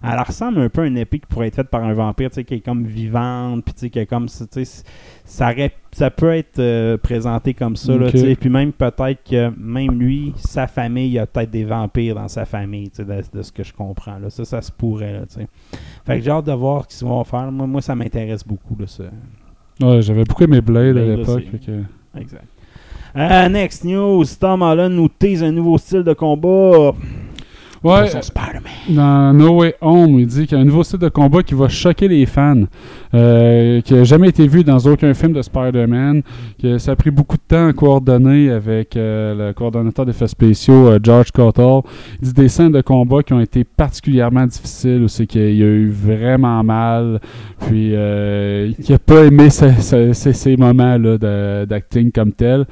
elle 0.04 0.20
ressemble 0.20 0.60
un 0.60 0.70
peu 0.70 0.82
à 0.82 0.86
une 0.86 0.98
épée 0.98 1.20
qui 1.20 1.26
pourrait 1.28 1.48
être 1.48 1.56
faite 1.56 1.70
par 1.70 1.84
un 1.84 1.94
vampire, 1.94 2.30
tu 2.30 2.36
sais, 2.36 2.44
qui 2.44 2.56
est 2.56 2.60
comme 2.60 2.84
vivante, 2.86 3.64
puis 3.66 3.74
tu 3.74 3.80
sais, 3.82 3.90
qui 3.90 4.00
est 4.00 4.06
comme, 4.06 4.28
tu 4.28 4.34
sais, 4.64 4.84
ça, 5.26 5.52
ça 5.92 6.10
peut 6.10 6.34
être 6.34 6.60
euh, 6.60 6.98
présenté 6.98 7.54
comme 7.54 7.76
ça, 7.76 7.96
là, 7.98 8.06
Ok. 8.08 8.12
tu 8.12 8.18
sais. 8.20 8.36
Puis 8.36 8.50
même 8.50 8.72
peut-être 8.72 9.24
que 9.30 9.52
même 9.58 10.00
lui, 10.00 10.34
sa 10.38 10.68
famille, 10.68 11.08
il 11.08 11.14
y 11.14 11.20
a 11.20 11.28
peut-être 11.28 11.52
des 11.52 11.66
vampires 11.66 12.16
dans 12.16 12.28
sa 12.28 12.46
famille, 12.46 12.90
tu 12.90 12.98
sais, 12.98 13.06
de, 13.06 13.38
de 13.38 13.42
ce 13.42 13.52
que 13.52 13.64
je 13.64 13.74
comprends, 13.74 14.18
là. 14.20 14.30
Ça, 14.30 14.46
ça 14.46 14.62
se 14.62 14.72
pourrait, 14.72 15.14
là, 15.14 15.26
tu 15.28 15.36
sais. 15.36 15.48
Fait 16.06 16.18
que 16.20 16.24
j'ai 16.24 16.32
hâte 16.32 16.46
de 16.46 16.54
voir 16.54 16.86
ce 16.88 17.00
qu'ils 17.00 17.08
vont 17.08 17.24
faire. 17.24 17.52
Moi, 17.52 17.68
moi 17.68 17.82
ça 17.82 17.96
m'intéresse 17.96 18.46
beaucoup, 18.46 18.76
là, 18.80 18.88
ça. 18.88 19.04
Ouais, 19.82 20.02
j'avais 20.02 20.24
beaucoup 20.24 20.44
aimé 20.44 20.62
Blade, 20.62 20.94
Blade, 20.94 21.10
à 21.10 21.16
l'époque. 21.18 21.44
que- 21.66 22.20
Exact. 22.20 22.46
Euh, 23.16 23.50
next 23.50 23.84
news, 23.84 24.24
Tom 24.40 24.62
Holland 24.62 24.94
nous 24.94 25.10
tease 25.10 25.44
un 25.44 25.52
nouveau 25.52 25.78
style 25.78 26.04
de 26.04 26.14
combat. 26.14 26.94
Ouais, 27.84 28.08
son 28.08 28.22
Spider-Man. 28.22 28.64
dans 28.90 29.34
No 29.34 29.60
Way 29.60 29.76
Home, 29.82 30.20
il 30.20 30.28
dit 30.28 30.46
qu'il 30.48 30.58
y 30.58 30.60
a 30.60 30.62
un 30.62 30.66
nouveau 30.66 30.84
style 30.84 31.00
de 31.00 31.08
combat 31.10 31.44
qui 31.44 31.54
va 31.54 31.70
choquer 31.70 32.08
les 32.10 32.26
fans, 32.26 32.64
euh, 33.14 33.80
qui 33.82 33.94
n'a 33.94 34.04
jamais 34.04 34.28
été 34.30 34.48
vu 34.48 34.64
dans 34.64 34.78
aucun 34.80 35.14
film 35.14 35.32
de 35.34 35.42
Spider-Man, 35.42 36.22
que 36.62 36.78
ça 36.78 36.92
a 36.92 36.96
pris 36.96 37.10
beaucoup 37.12 37.38
de 37.38 37.42
temps 37.48 37.68
à 37.68 37.74
coordonner 37.74 38.50
avec 38.52 38.98
euh, 38.98 39.48
le 39.48 39.54
coordonnateur 39.54 40.06
d'effets 40.06 40.28
spéciaux, 40.28 40.88
euh, 40.90 41.00
George 41.02 41.32
Cottle. 41.32 41.88
Il 42.22 42.28
dit 42.28 42.34
des 42.34 42.50
scènes 42.50 42.72
de 42.74 42.82
combat 42.82 43.24
qui 43.24 43.34
ont 43.34 43.40
été 43.40 43.64
particulièrement 43.64 44.46
difficiles, 44.46 45.02
où 45.04 45.08
c'est 45.08 45.26
qu'il 45.26 45.42
a 45.42 45.46
eu 45.66 45.88
vraiment 45.90 46.62
mal, 46.64 47.20
puis 47.68 47.92
euh, 47.96 48.72
il 48.78 48.92
n'a 48.92 49.00
pas 49.00 49.24
aimé 49.26 49.50
ce- 49.50 49.72
ce- 49.80 50.14
ces, 50.14 50.34
ces 50.34 50.58
moments-là 50.58 51.18
de- 51.18 51.66
d'acting 51.66 52.12
comme 52.12 52.34
tel. 52.34 52.66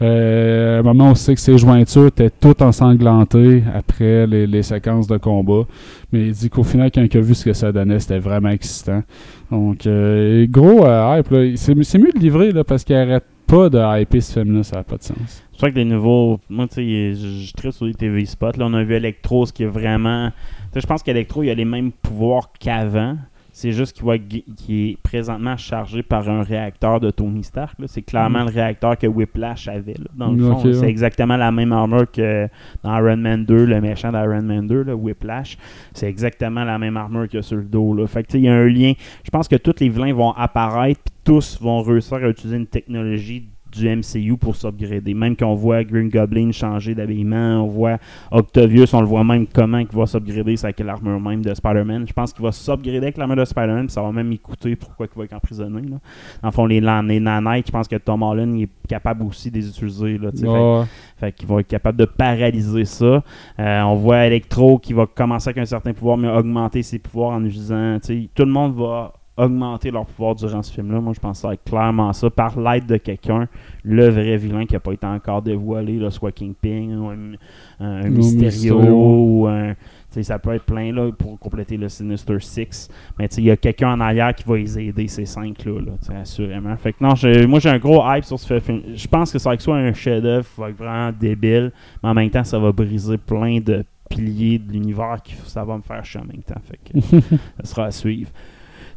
Euh, 0.00 0.78
à 0.78 0.80
un 0.80 0.82
moment, 0.82 1.10
on 1.10 1.14
sait 1.14 1.34
que 1.34 1.40
ses 1.40 1.58
jointures 1.58 2.06
étaient 2.06 2.30
toutes 2.30 2.62
ensanglantées 2.62 3.62
après 3.74 4.26
les, 4.26 4.46
les 4.54 4.62
séquences 4.62 5.06
de 5.06 5.16
combat. 5.16 5.64
Mais 6.12 6.28
il 6.28 6.32
dit 6.32 6.50
qu'au 6.50 6.62
final, 6.62 6.90
quand 6.90 7.02
il 7.02 7.16
a 7.16 7.20
vu 7.20 7.34
ce 7.34 7.44
que 7.44 7.52
ça 7.52 7.72
donnait, 7.72 7.98
c'était 7.98 8.18
vraiment 8.18 8.48
excitant. 8.48 9.02
Donc, 9.50 9.86
euh, 9.86 10.46
gros 10.48 10.84
euh, 10.86 11.18
hype. 11.18 11.56
C'est 11.56 11.98
mieux 11.98 12.12
de 12.12 12.18
livrer 12.18 12.52
là, 12.52 12.64
parce 12.64 12.84
qu'il 12.84 12.96
arrête 12.96 13.24
pas 13.46 13.68
de 13.68 14.00
hyper 14.00 14.22
ce 14.22 14.40
film-là. 14.40 14.62
Ça 14.62 14.76
n'a 14.76 14.84
pas 14.84 14.96
de 14.96 15.02
sens. 15.02 15.44
C'est 15.52 15.60
vrai 15.60 15.72
que 15.72 15.76
les 15.76 15.84
nouveaux. 15.84 16.40
Moi, 16.48 16.66
tu 16.68 16.74
sais, 16.74 17.14
je 17.14 17.52
tripe 17.52 17.72
sur 17.72 17.86
les 17.86 17.94
TV 17.94 18.24
spots. 18.24 18.52
Là, 18.58 18.66
on 18.66 18.74
a 18.74 18.82
vu 18.82 18.94
Electro, 18.94 19.46
ce 19.46 19.52
qui 19.52 19.62
est 19.62 19.68
vraiment. 19.68 20.30
Je 20.74 20.86
pense 20.86 21.02
qu'Electro, 21.02 21.42
il 21.42 21.50
a 21.50 21.54
les 21.54 21.64
mêmes 21.64 21.92
pouvoirs 21.92 22.50
qu'avant. 22.58 23.16
C'est 23.56 23.70
juste 23.70 23.96
qu'il 23.96 24.42
qui 24.56 24.90
est 24.90 24.96
présentement 25.00 25.56
chargé 25.56 26.02
par 26.02 26.28
un 26.28 26.42
réacteur 26.42 26.98
de 26.98 27.12
Tony 27.12 27.44
Stark. 27.44 27.78
C'est 27.86 28.02
clairement 28.02 28.42
le 28.42 28.50
réacteur 28.50 28.98
que 28.98 29.06
Whiplash 29.06 29.68
avait. 29.68 29.94
là, 29.94 30.06
dans 30.12 30.32
le 30.32 30.42
fond, 30.42 30.58
là. 30.58 30.64
ouais. 30.64 30.74
c'est 30.74 30.88
exactement 30.88 31.36
la 31.36 31.52
même 31.52 31.70
armure 31.70 32.10
que 32.10 32.48
dans 32.82 32.98
Iron 32.98 33.16
Man 33.16 33.44
2, 33.44 33.64
le 33.64 33.80
méchant 33.80 34.10
d'Iron 34.10 34.42
Man 34.42 34.66
2, 34.66 34.82
là, 34.82 34.96
Whiplash. 34.96 35.56
C'est 35.92 36.08
exactement 36.08 36.64
la 36.64 36.80
même 36.80 36.96
armure 36.96 37.28
a 37.32 37.42
sur 37.42 37.58
le 37.58 37.62
dos. 37.62 37.94
Là. 37.94 38.08
Fait 38.08 38.24
que 38.24 38.36
il 38.36 38.42
y 38.42 38.48
a 38.48 38.54
un 38.54 38.66
lien. 38.66 38.94
Je 39.22 39.30
pense 39.30 39.46
que 39.46 39.54
tous 39.54 39.76
les 39.78 39.88
vilains 39.88 40.12
vont 40.12 40.32
apparaître, 40.32 41.00
puis 41.04 41.14
tous 41.22 41.60
vont 41.60 41.80
réussir 41.82 42.16
à 42.16 42.28
utiliser 42.28 42.56
une 42.56 42.66
technologie 42.66 43.48
du 43.74 43.88
MCU 43.88 44.36
pour 44.36 44.56
s'upgrader. 44.56 45.14
Même 45.14 45.36
qu'on 45.36 45.54
voit 45.54 45.82
Green 45.84 46.08
Goblin 46.08 46.52
changer 46.52 46.94
d'habillement, 46.94 47.64
on 47.64 47.66
voit 47.68 47.98
Octavius, 48.30 48.92
on 48.94 49.00
le 49.00 49.06
voit 49.06 49.24
même 49.24 49.46
comment 49.46 49.78
il 49.78 49.86
va 49.92 50.06
s'upgrader, 50.06 50.56
c'est 50.56 50.66
avec 50.66 50.80
l'armure 50.80 51.20
même 51.20 51.42
de 51.42 51.52
Spider-Man. 51.54 52.06
Je 52.08 52.12
pense 52.12 52.32
qu'il 52.32 52.42
va 52.44 52.52
s'upgrader 52.52 52.98
avec 52.98 53.16
l'armure 53.16 53.36
de 53.36 53.44
Spider-Man, 53.44 53.88
ça 53.88 54.02
va 54.02 54.12
même 54.12 54.30
écouter 54.32 54.76
pourquoi 54.76 55.06
il 55.12 55.18
va 55.18 55.24
être 55.24 55.32
emprisonné. 55.34 55.82
Là. 55.82 55.96
Dans 56.42 56.48
le 56.48 56.52
fond, 56.52 56.66
les, 56.66 56.80
les 56.80 57.20
nanites, 57.20 57.66
je 57.66 57.72
pense 57.72 57.88
que 57.88 57.96
Tom 57.96 58.22
Holland 58.22 58.54
il 58.56 58.62
est 58.64 58.68
capable 58.88 59.22
aussi 59.24 59.50
de 59.50 59.56
les 59.58 59.68
utiliser. 59.68 60.18
Là. 60.18 60.30
Fait- 60.32 60.46
Ouais. 60.48 60.84
fait 61.18 61.32
qu'il 61.32 61.48
va 61.48 61.60
être 61.60 61.68
capable 61.68 61.98
de 61.98 62.04
paralyser 62.04 62.84
ça. 62.84 63.22
Euh, 63.58 63.82
on 63.82 63.94
voit 63.96 64.26
Electro 64.26 64.78
qui 64.78 64.92
va 64.92 65.06
commencer 65.06 65.48
avec 65.48 65.58
un 65.58 65.64
certain 65.64 65.92
pouvoir, 65.92 66.16
mais 66.16 66.28
augmenter 66.28 66.82
ses 66.82 66.98
pouvoirs 66.98 67.30
en 67.32 67.44
utilisant. 67.44 67.98
Tout 68.34 68.44
le 68.44 68.50
monde 68.52 68.74
va 68.74 69.12
augmenter 69.36 69.90
leur 69.90 70.06
pouvoir 70.06 70.34
durant 70.34 70.62
ce 70.62 70.72
film-là. 70.72 71.00
Moi, 71.00 71.12
je 71.12 71.20
pense 71.20 71.38
que 71.38 71.42
ça 71.42 71.48
va 71.48 71.54
être 71.54 71.64
clairement 71.64 72.12
ça, 72.12 72.30
par 72.30 72.58
l'aide 72.58 72.86
de 72.86 72.96
quelqu'un, 72.96 73.48
le 73.82 74.08
vrai 74.08 74.36
vilain 74.36 74.64
qui 74.64 74.74
n'a 74.74 74.80
pas 74.80 74.92
été 74.92 75.06
encore 75.06 75.42
dévoilé, 75.42 75.98
là, 75.98 76.10
soit 76.10 76.30
Kingpin, 76.32 76.96
ou 76.98 77.08
un, 77.08 77.32
un- 77.80 78.08
Mysterio, 78.10 78.78
ou 78.80 79.46
un. 79.48 79.74
Ça 80.22 80.38
peut 80.38 80.54
être 80.54 80.64
plein 80.64 80.92
là, 80.92 81.10
pour 81.10 81.36
compléter 81.40 81.76
le 81.76 81.88
Sinister 81.88 82.36
Six. 82.38 82.88
Mais 83.18 83.26
tu 83.26 83.34
sais, 83.34 83.42
il 83.42 83.46
y 83.46 83.50
a 83.50 83.56
quelqu'un 83.56 83.94
en 83.94 84.00
arrière 84.00 84.32
qui 84.32 84.44
va 84.44 84.56
les 84.56 84.78
aider, 84.78 85.08
ces 85.08 85.24
cinq-là, 85.26 85.80
là, 85.80 86.20
assurément. 86.20 86.76
Fait 86.76 86.92
que 86.92 87.02
non, 87.02 87.14
moi 87.48 87.58
j'ai 87.58 87.70
un 87.70 87.78
gros 87.78 88.00
hype 88.06 88.22
sur 88.24 88.38
ce 88.38 88.60
film. 88.60 88.82
Je 88.94 89.08
pense 89.08 89.32
que 89.32 89.40
ça 89.40 89.50
va 89.50 89.54
être 89.54 89.60
soit 89.62 89.74
un 89.76 89.92
chef-d'œuvre, 89.92 90.46
ça 90.54 90.62
va 90.62 90.70
être 90.70 90.76
vraiment 90.76 91.10
débile, 91.18 91.72
mais 92.00 92.10
en 92.10 92.14
même 92.14 92.30
temps, 92.30 92.44
ça 92.44 92.60
va 92.60 92.70
briser 92.70 93.18
plein 93.18 93.58
de 93.58 93.84
piliers 94.08 94.60
de 94.60 94.70
l'univers 94.70 95.18
qui 95.24 95.34
ça 95.46 95.64
va 95.64 95.76
me 95.76 95.82
faire 95.82 96.04
chier 96.04 96.20
en 96.20 96.26
même 96.26 96.42
temps. 96.44 96.60
Fait 96.62 96.78
que 96.78 97.10
ça 97.64 97.64
sera 97.64 97.84
à 97.86 97.90
suivre. 97.90 98.30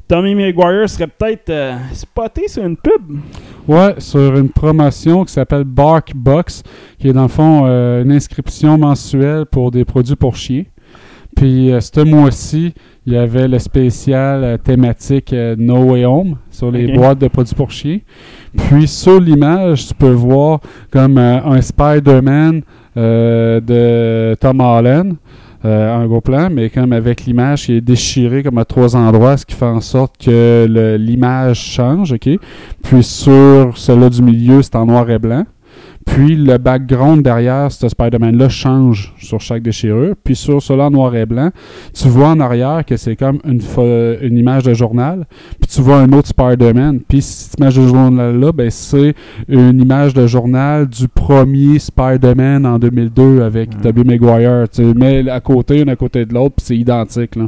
Tommy 0.07 0.35
Maguire 0.35 0.89
serait 0.89 1.07
peut-être 1.07 1.49
euh, 1.49 1.75
spoté 1.91 2.47
sur 2.47 2.65
une 2.65 2.77
pub. 2.77 3.17
Ouais, 3.67 3.95
sur 3.97 4.37
une 4.37 4.47
promotion 4.47 5.25
qui 5.25 5.33
s'appelle 5.33 5.65
Bark 5.65 6.13
Box, 6.15 6.63
qui 6.97 7.09
est 7.09 7.13
dans 7.13 7.23
le 7.23 7.27
fond 7.27 7.63
euh, 7.65 8.03
une 8.03 8.13
inscription 8.13 8.77
mensuelle 8.77 9.45
pour 9.45 9.69
des 9.69 9.83
produits 9.83 10.15
pour 10.15 10.37
chiens. 10.37 10.63
Puis 11.35 11.73
euh, 11.73 11.81
ce 11.81 11.99
mois-ci, 11.99 12.73
il 13.05 13.13
y 13.13 13.17
avait 13.17 13.49
le 13.49 13.59
spécial 13.59 14.57
thématique 14.63 15.35
No 15.57 15.83
Way 15.91 16.05
Home 16.05 16.37
sur 16.51 16.71
les 16.71 16.93
boîtes 16.93 17.19
de 17.19 17.27
produits 17.27 17.55
pour 17.55 17.71
chiens. 17.71 17.99
Puis 18.55 18.87
sur 18.87 19.19
l'image, 19.19 19.87
tu 19.87 19.93
peux 19.93 20.11
voir 20.11 20.61
comme 20.89 21.17
un 21.17 21.61
Spider-Man 21.61 22.61
de 22.95 24.35
Tom 24.39 24.61
Holland. 24.61 25.15
Euh, 25.65 25.95
en 25.95 26.05
gros 26.07 26.21
plan, 26.21 26.49
mais 26.51 26.69
comme 26.69 26.93
avec 26.93 27.25
l'image 27.25 27.65
qui 27.65 27.73
est 27.73 27.81
déchirée 27.81 28.43
comme 28.43 28.57
à 28.57 28.65
trois 28.65 28.95
endroits, 28.95 29.37
ce 29.37 29.45
qui 29.45 29.55
fait 29.55 29.65
en 29.65 29.81
sorte 29.81 30.15
que 30.23 30.97
l'image 30.99 31.59
change, 31.59 32.13
ok? 32.13 32.29
Puis 32.83 33.03
sur 33.03 33.77
celui 33.77 34.09
du 34.09 34.21
milieu, 34.21 34.61
c'est 34.61 34.75
en 34.75 34.85
noir 34.85 35.09
et 35.09 35.19
blanc. 35.19 35.45
Puis 36.07 36.35
le 36.35 36.57
background 36.57 37.21
derrière 37.21 37.71
ce 37.71 37.87
Spider-Man-là 37.87 38.49
change 38.49 39.13
sur 39.19 39.39
chaque 39.39 39.61
déchirure. 39.61 40.15
Puis 40.23 40.35
sur 40.35 40.61
celui 40.61 40.81
en 40.81 40.89
noir 40.89 41.15
et 41.15 41.25
blanc, 41.25 41.51
tu 41.93 42.07
vois 42.07 42.29
en 42.29 42.39
arrière 42.39 42.83
que 42.85 42.97
c'est 42.97 43.15
comme 43.15 43.39
une, 43.45 43.61
une 44.21 44.37
image 44.37 44.63
de 44.63 44.73
journal. 44.73 45.25
Puis 45.59 45.69
tu 45.69 45.81
vois 45.81 45.97
un 45.97 46.11
autre 46.13 46.29
Spider-Man. 46.29 47.01
Puis 47.07 47.21
cette 47.21 47.59
image 47.59 47.75
de 47.75 47.87
journal-là, 47.87 48.51
ben, 48.51 48.71
c'est 48.71 49.13
une 49.47 49.79
image 49.79 50.13
de 50.13 50.25
journal 50.25 50.87
du 50.87 51.07
premier 51.07 51.77
Spider-Man 51.77 52.65
en 52.65 52.79
2002 52.79 53.41
avec. 53.41 53.69
Tobey 53.81 54.03
Maguire. 54.03 54.67
Tu 54.69 54.81
mets 54.81 55.29
à 55.29 55.39
côté, 55.39 55.81
une 55.81 55.89
à 55.89 55.95
côté 55.95 56.25
de 56.25 56.33
l'autre, 56.33 56.55
puis 56.55 56.65
c'est 56.65 56.77
identique. 56.77 57.35
Là. 57.35 57.47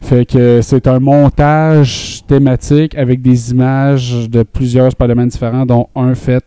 Fait 0.00 0.24
que 0.24 0.60
c'est 0.62 0.86
un 0.86 1.00
montage 1.00 2.22
thématique 2.26 2.96
avec 2.96 3.22
des 3.22 3.50
images 3.50 4.28
de 4.28 4.42
plusieurs 4.42 4.92
Spider-Man 4.92 5.28
différents, 5.28 5.66
dont 5.66 5.88
un 5.94 6.14
fait 6.14 6.44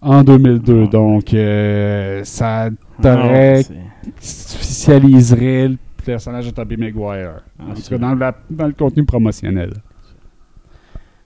en 0.00 0.22
2002. 0.22 0.86
Donc, 0.88 1.32
euh, 1.34 2.22
ça 2.24 2.68
t'aurait- 3.02 3.64
Ah, 3.66 4.12
c'est- 4.20 4.56
officialiserait 4.56 5.68
le 5.68 5.76
personnage 6.04 6.46
de 6.46 6.50
Tobey 6.52 6.76
Maguire. 6.76 7.42
En 7.60 7.74
tout 7.74 7.82
cas, 7.88 7.98
dans, 7.98 8.14
la- 8.14 8.34
dans 8.50 8.66
le 8.66 8.72
contenu 8.72 9.04
promotionnel. 9.04 9.72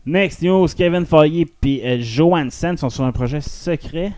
Next 0.06 0.42
news, 0.42 0.66
Kevin 0.76 1.06
Feige 1.06 1.46
et 1.64 2.00
Johansson 2.02 2.74
sont 2.76 2.90
sur 2.90 3.04
un 3.04 3.12
projet 3.12 3.40
secret, 3.40 4.12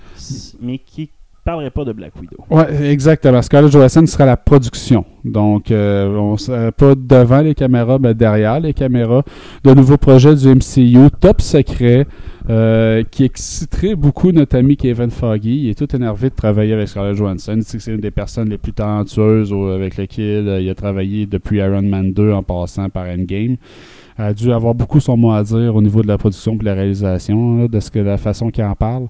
mais 0.61 0.79
qui 0.79 1.11
parlerait 1.45 1.71
pas 1.71 1.85
de 1.85 1.93
Black 1.93 2.13
Widow. 2.21 2.39
Ouais, 2.51 2.91
exactement. 2.91 3.41
Scarlett 3.41 3.71
Johansson 3.71 4.05
sera 4.07 4.27
la 4.27 4.37
production. 4.37 5.05
Donc, 5.25 5.71
euh, 5.71 6.09
on 6.17 6.33
ne 6.33 6.37
sera 6.39 6.73
pas 6.73 6.97
devant 6.97 7.41
les 7.41 7.55
caméras, 7.55 7.99
mais 8.01 8.15
derrière 8.15 8.59
les 8.59 8.75
caméras. 8.75 9.23
De 9.63 9.73
nouveaux 9.75 9.97
projets 9.97 10.35
du 10.35 10.49
MCU, 10.49 11.09
top 11.21 11.41
secret, 11.41 12.05
euh, 12.49 13.03
qui 13.11 13.25
exciterait 13.25 13.97
beaucoup 13.97 14.31
notre 14.31 14.57
ami 14.57 14.77
Kevin 14.77 15.11
Feige. 15.11 15.47
Il 15.47 15.69
est 15.69 15.75
tout 15.79 15.95
énervé 15.97 16.31
de 16.31 16.35
travailler 16.35 16.75
avec 16.75 16.89
Scarlett 16.89 17.17
Johansson. 17.17 17.55
Il 17.57 17.65
dit 17.65 17.73
que 17.73 17.79
c'est 17.81 17.93
une 17.93 18.01
des 18.01 18.13
personnes 18.13 18.49
les 18.49 18.59
plus 18.59 18.73
talentueuses 18.73 19.53
avec 19.53 19.97
lesquelles 19.97 20.49
euh, 20.49 20.61
il 20.61 20.71
a 20.71 20.75
travaillé 20.75 21.27
depuis 21.27 21.59
Iron 21.59 21.83
Man 21.83 22.13
2 22.13 22.33
en 22.33 22.45
passant 22.45 22.89
par 22.89 23.07
Endgame. 23.07 23.57
a 24.17 24.33
dû 24.33 24.53
avoir 24.53 24.75
beaucoup 24.75 25.01
son 25.01 25.17
mot 25.17 25.33
à 25.33 25.43
dire 25.43 25.75
au 25.75 25.83
niveau 25.83 26.03
de 26.03 26.09
la 26.09 26.19
production 26.19 26.55
et 26.55 26.59
de 26.59 26.65
la 26.65 26.75
réalisation, 26.75 27.59
là, 27.59 27.69
de 27.69 27.81
ce 27.81 27.91
que 27.91 27.99
la 27.99 28.17
façon 28.17 28.51
qu'il 28.51 28.63
en 28.65 28.75
parle. 28.75 29.09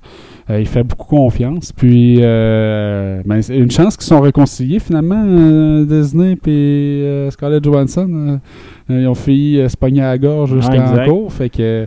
Euh, 0.49 0.61
il 0.61 0.67
fait 0.67 0.83
beaucoup 0.83 1.17
confiance. 1.17 1.73
Puis, 1.73 2.19
euh, 2.21 3.21
ben, 3.27 3.43
c'est 3.43 3.59
une 3.59 3.71
chance 3.71 3.99
qu'ils 3.99 4.07
sont 4.07 4.21
réconciliés 4.21 4.79
finalement, 4.79 5.25
euh, 5.27 5.85
Disney 5.85 6.39
et 6.47 7.29
Scarlett 7.31 7.63
Johansson. 7.63 8.41
Ils 8.89 9.07
ont 9.07 9.15
failli 9.15 9.69
se 9.69 9.77
pogner 9.77 10.01
à 10.01 10.09
la 10.13 10.19
gorge 10.19 10.55
jusqu'en 10.55 10.73
exact. 10.73 11.07
cours. 11.07 11.33
Fait 11.33 11.51
que. 11.51 11.87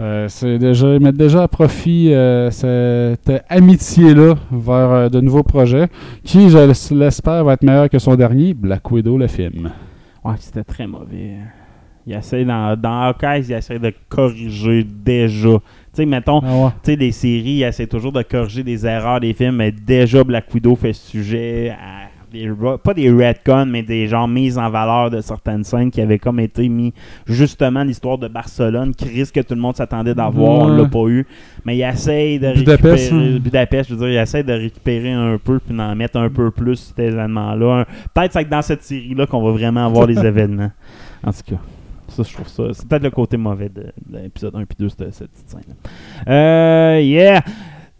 Euh, 0.00 0.28
c'est 0.28 0.58
déjà 0.58 0.94
ils 0.94 1.00
mettent 1.00 1.16
déjà 1.16 1.42
à 1.42 1.48
profit 1.48 2.12
euh, 2.12 2.50
cette 2.52 3.32
amitié-là 3.48 4.34
vers 4.52 4.90
euh, 4.90 5.08
de 5.08 5.20
nouveaux 5.20 5.42
projets 5.42 5.88
qui, 6.22 6.50
je 6.50 6.94
l'espère, 6.94 7.44
va 7.44 7.54
être 7.54 7.62
meilleur 7.64 7.88
que 7.88 7.98
son 7.98 8.14
dernier, 8.14 8.54
Black 8.54 8.88
Widow, 8.90 9.18
le 9.18 9.26
film. 9.26 9.70
Ouais, 10.24 10.34
c'était 10.38 10.62
très 10.62 10.86
mauvais. 10.86 11.38
Il 12.06 12.14
essaie 12.14 12.44
dans, 12.44 12.80
dans 12.80 13.02
Hawkeye, 13.02 13.44
il 13.48 13.52
essaie 13.52 13.78
de 13.78 13.92
corriger 14.08 14.84
déjà. 14.84 15.48
Tu 15.48 15.60
sais, 15.92 16.06
mettons, 16.06 16.40
Ah 16.44 16.64
ouais. 16.64 16.70
tu 16.82 16.92
sais, 16.92 16.96
les 16.96 17.12
séries, 17.12 17.56
il 17.56 17.62
essaie 17.64 17.86
toujours 17.86 18.12
de 18.12 18.22
corriger 18.22 18.62
des 18.62 18.86
erreurs 18.86 19.20
des 19.20 19.34
films, 19.34 19.56
mais 19.56 19.72
déjà 19.72 20.22
Black 20.24 20.46
Widow 20.54 20.76
fait 20.76 20.92
sujet 20.92 21.70
à 21.70 22.08
des, 22.30 22.50
pas 22.82 22.94
des 22.94 23.10
retcons, 23.10 23.66
mais 23.66 23.82
des 23.82 24.06
genre 24.08 24.28
mises 24.28 24.58
en 24.58 24.70
valeur 24.70 25.10
de 25.10 25.20
certaines 25.20 25.64
scènes 25.64 25.90
qui 25.90 26.00
avaient 26.00 26.18
comme 26.18 26.40
été 26.40 26.68
mis 26.68 26.92
justement 27.26 27.82
l'histoire 27.82 28.18
de 28.18 28.28
Barcelone, 28.28 28.92
risque 29.02 29.34
que 29.36 29.40
tout 29.40 29.54
le 29.54 29.60
monde 29.60 29.76
s'attendait 29.76 30.14
d'avoir, 30.14 30.50
on 30.52 30.70
Ouais. 30.76 30.82
l'a 30.82 30.88
pas 30.88 31.06
eu. 31.08 31.26
Mais 31.64 31.76
il 31.76 31.82
essaie 31.82 32.38
de 32.38 32.52
Budapest, 32.54 33.10
récupérer 33.10 33.34
hein. 33.34 33.38
Budapest, 33.38 33.88
je 33.90 33.94
veux 33.94 34.00
dire, 34.00 34.18
il 34.18 34.22
essaie 34.22 34.42
de 34.42 34.52
récupérer 34.52 35.12
un 35.12 35.38
peu 35.42 35.58
puis 35.58 35.76
d'en 35.76 35.94
mettre 35.94 36.18
un 36.18 36.28
peu 36.28 36.50
plus 36.50 36.92
ces 36.96 37.02
événements-là. 37.04 37.86
Peut-être 38.14 38.32
c'est 38.32 38.44
que 38.44 38.50
dans 38.50 38.62
cette 38.62 38.82
série-là 38.82 39.26
qu'on 39.26 39.42
va 39.42 39.52
vraiment 39.52 39.86
avoir 39.86 40.06
les 40.06 40.18
événements. 40.26 40.70
En 41.24 41.32
tout 41.32 41.42
cas. 41.54 41.60
Ça, 42.08 42.22
je 42.22 42.32
trouve 42.32 42.48
ça. 42.48 42.62
C'est 42.72 42.88
peut-être 42.88 43.02
le 43.02 43.10
côté 43.10 43.36
mauvais 43.36 43.68
de, 43.68 43.82
de 44.08 44.18
l'épisode 44.22 44.56
1 44.56 44.62
et 44.62 44.64
2, 44.78 44.88
cette, 44.88 45.12
cette 45.14 45.30
petite 45.30 45.50
scène. 45.50 45.74
Euh, 46.26 47.00
yeah! 47.02 47.42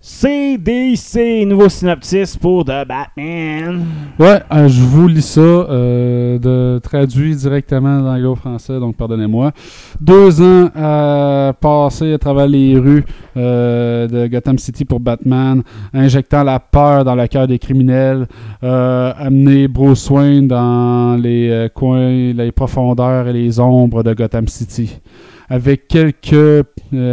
CDC, 0.09 1.45
nouveau 1.45 1.69
synopsis 1.69 2.35
pour 2.35 2.65
The 2.65 2.89
Batman. 2.89 3.85
Ouais, 4.19 4.41
euh, 4.51 4.67
je 4.67 4.81
vous 4.81 5.07
lis 5.07 5.21
ça, 5.21 5.41
euh, 5.41 6.39
de, 6.39 6.81
traduit 6.81 7.37
directement 7.37 8.01
d'anglo-français, 8.01 8.81
donc 8.81 8.97
pardonnez-moi. 8.97 9.53
Deux 10.01 10.41
ans 10.41 10.71
à 10.75 11.53
passer 11.61 12.15
à 12.15 12.19
travers 12.19 12.49
les 12.49 12.79
rues 12.79 13.05
euh, 13.37 14.09
de 14.09 14.27
Gotham 14.29 14.59
City 14.59 14.87
pour 14.87 14.99
Batman, 14.99 15.63
injectant 15.93 16.43
la 16.43 16.59
peur 16.59 17.05
dans 17.05 17.15
le 17.15 17.27
cœur 17.27 17.47
des 17.47 17.59
criminels, 17.59 18.27
euh, 18.65 19.13
amener 19.19 19.69
Bruce 19.69 20.09
Wayne 20.09 20.49
dans 20.49 21.21
les 21.21 21.51
euh, 21.51 21.69
coins, 21.69 22.33
les 22.33 22.51
profondeurs 22.51 23.29
et 23.29 23.35
les 23.35 23.61
ombres 23.61 24.03
de 24.03 24.15
Gotham 24.15 24.49
City, 24.49 25.01
avec 25.51 25.87
quelques, 25.87 26.33
euh, 26.33 26.65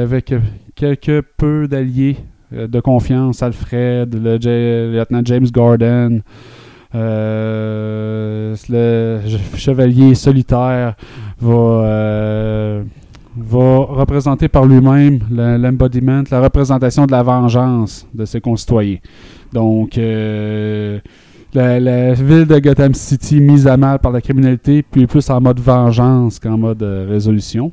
avec 0.03 0.34
quelques 0.75 1.21
peu 1.38 1.67
d'alliés 1.67 2.15
euh, 2.19 2.35
de 2.68 2.80
confiance, 2.80 3.44
Alfred, 3.44 4.13
le, 4.13 4.38
lieutenant 4.98 5.22
James 5.26 5.48
Gordon, 5.52 6.22
euh, 6.94 8.56
le 8.70 9.20
chevalier 9.58 10.15
solitaire 10.15 10.96
va, 11.39 11.54
euh, 11.54 12.84
va 13.38 13.78
représenter 13.80 14.48
par 14.48 14.65
lui-même 14.65 15.20
le- 15.32 15.58
l'embodiment, 15.58 16.24
la 16.32 16.41
représentation 16.41 17.06
de 17.06 17.12
la 17.12 17.24
vengeance 17.24 18.08
de 18.13 18.26
ses 18.26 18.39
concitoyens. 18.41 18.98
Donc, 19.52 19.98
euh, 19.98 21.00
la, 21.54 21.80
la 21.80 22.13
ville 22.13 22.46
de 22.46 22.60
Gotham 22.60 22.94
City 22.94 23.39
mise 23.41 23.68
à 23.68 23.78
mal 23.78 24.00
par 24.00 24.12
la 24.12 24.22
criminalité, 24.22 24.84
puis 24.89 25.08
plus 25.08 25.30
en 25.30 25.39
mode 25.41 25.60
vengeance 25.60 26.39
qu'en 26.39 26.58
mode 26.58 26.84
euh, 26.84 27.06
résolution, 27.10 27.72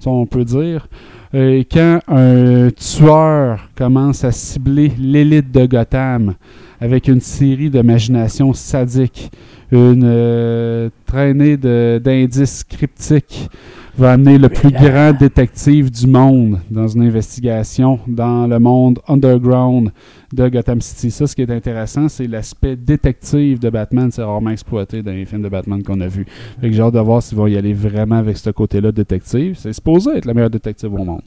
ça 0.00 0.10
on 0.10 0.26
peut 0.26 0.44
dire. 0.44 0.88
Et 1.34 1.66
quand 1.70 2.00
un 2.08 2.70
tueur 2.70 3.68
commence 3.76 4.24
à 4.24 4.32
cibler 4.32 4.92
l'élite 4.98 5.50
de 5.52 5.66
Gotham 5.66 6.34
avec 6.80 7.08
une 7.08 7.20
série 7.20 7.68
de 7.70 7.82
machinations 7.82 8.52
sadiques, 8.54 9.30
une 9.70 10.02
euh, 10.04 10.88
traînée 11.06 11.56
de- 11.58 12.00
d'indices 12.02 12.64
cryptiques, 12.64 13.50
va 13.98 14.12
amener 14.12 14.38
le 14.38 14.48
plus 14.48 14.70
grand 14.70 15.12
détective 15.12 15.90
du 15.90 16.06
monde 16.06 16.60
dans 16.70 16.86
une 16.86 17.02
investigation 17.02 17.98
dans 18.06 18.46
le 18.46 18.58
monde 18.60 19.00
underground 19.08 19.90
de 20.32 20.48
Gotham 20.48 20.80
City. 20.80 21.10
Ça, 21.10 21.26
ce 21.26 21.34
qui 21.34 21.42
est 21.42 21.50
intéressant, 21.50 22.08
c'est 22.08 22.26
l'aspect 22.26 22.76
détective 22.76 23.58
de 23.58 23.70
Batman. 23.70 24.10
C'est 24.10 24.22
rarement 24.22 24.50
exploité 24.50 25.02
dans 25.02 25.12
les 25.12 25.24
films 25.24 25.42
de 25.42 25.48
Batman 25.48 25.82
qu'on 25.82 26.00
a 26.00 26.06
vus. 26.06 26.26
Fait 26.60 26.68
que 26.68 26.74
j'ai 26.74 26.82
hâte 26.82 26.94
de 26.94 27.00
voir 27.00 27.22
s'ils 27.22 27.38
vont 27.38 27.46
y 27.46 27.56
aller 27.56 27.72
vraiment 27.72 28.16
avec 28.16 28.36
ce 28.36 28.50
côté-là 28.50 28.92
détective. 28.92 29.56
C'est 29.58 29.72
supposé 29.72 30.16
être 30.16 30.26
le 30.26 30.34
meilleur 30.34 30.50
détective 30.50 30.92
au 30.92 31.04
monde. 31.04 31.22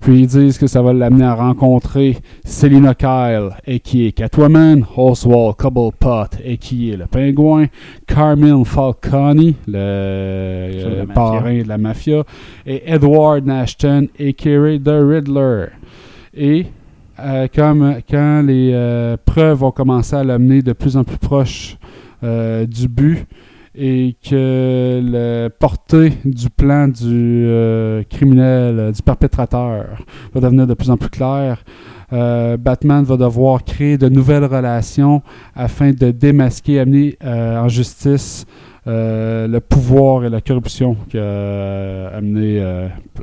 Puis 0.00 0.20
ils 0.20 0.26
disent 0.26 0.58
que 0.58 0.66
ça 0.66 0.82
va 0.82 0.92
l'amener 0.92 1.24
à 1.24 1.34
rencontrer 1.34 2.18
Selina 2.44 2.94
Kyle, 2.94 3.50
et 3.66 3.80
qui 3.80 4.06
est 4.06 4.12
Catwoman, 4.12 4.84
Oswald 4.96 5.56
Cobblepot, 5.56 6.36
et 6.44 6.56
qui 6.56 6.90
est 6.90 6.96
le 6.96 7.06
Pingouin, 7.06 7.66
Carmine 8.06 8.64
Falcone, 8.64 9.54
le 9.66 9.72
la 9.72 9.78
euh, 9.78 11.06
parrain 11.06 11.62
de 11.62 11.68
la 11.68 11.78
mafia, 11.78 12.24
et 12.66 12.82
Edward 12.86 13.44
Nashton, 13.44 14.08
et 14.18 14.32
Kerry 14.32 14.80
the 14.80 14.88
Riddler. 14.88 15.66
Et 16.34 16.66
euh, 17.22 17.48
comme, 17.54 17.96
quand 18.08 18.42
les 18.42 18.70
euh, 18.72 19.16
preuves 19.24 19.58
vont 19.58 19.70
commencer 19.70 20.16
à 20.16 20.24
l'amener 20.24 20.62
de 20.62 20.72
plus 20.72 20.96
en 20.96 21.04
plus 21.04 21.18
proche 21.18 21.76
euh, 22.22 22.66
du 22.66 22.88
but 22.88 23.26
et 23.74 24.16
que 24.22 25.00
le 25.02 25.48
portée 25.48 26.12
du 26.24 26.50
plan 26.50 26.88
du 26.88 27.46
criminel, 28.10 28.92
du 28.92 29.02
perpétrateur 29.02 29.86
va 30.34 30.40
devenir 30.40 30.66
de 30.66 30.74
plus 30.74 30.90
en 30.90 30.96
plus 30.96 31.08
clair, 31.08 31.62
euh, 32.12 32.56
Batman 32.56 33.04
va 33.04 33.16
devoir 33.16 33.62
créer 33.62 33.96
de 33.96 34.08
nouvelles 34.08 34.44
relations 34.44 35.22
afin 35.54 35.92
de 35.92 36.10
démasquer, 36.10 36.80
amener 36.80 37.16
en 37.22 37.68
justice 37.68 38.44
euh, 38.86 39.46
le 39.46 39.60
pouvoir 39.60 40.24
et 40.24 40.30
la 40.30 40.40
corruption 40.40 40.96
qui 41.08 41.18
a, 41.18 41.20
euh, 41.20 42.18
amené, 42.18 42.60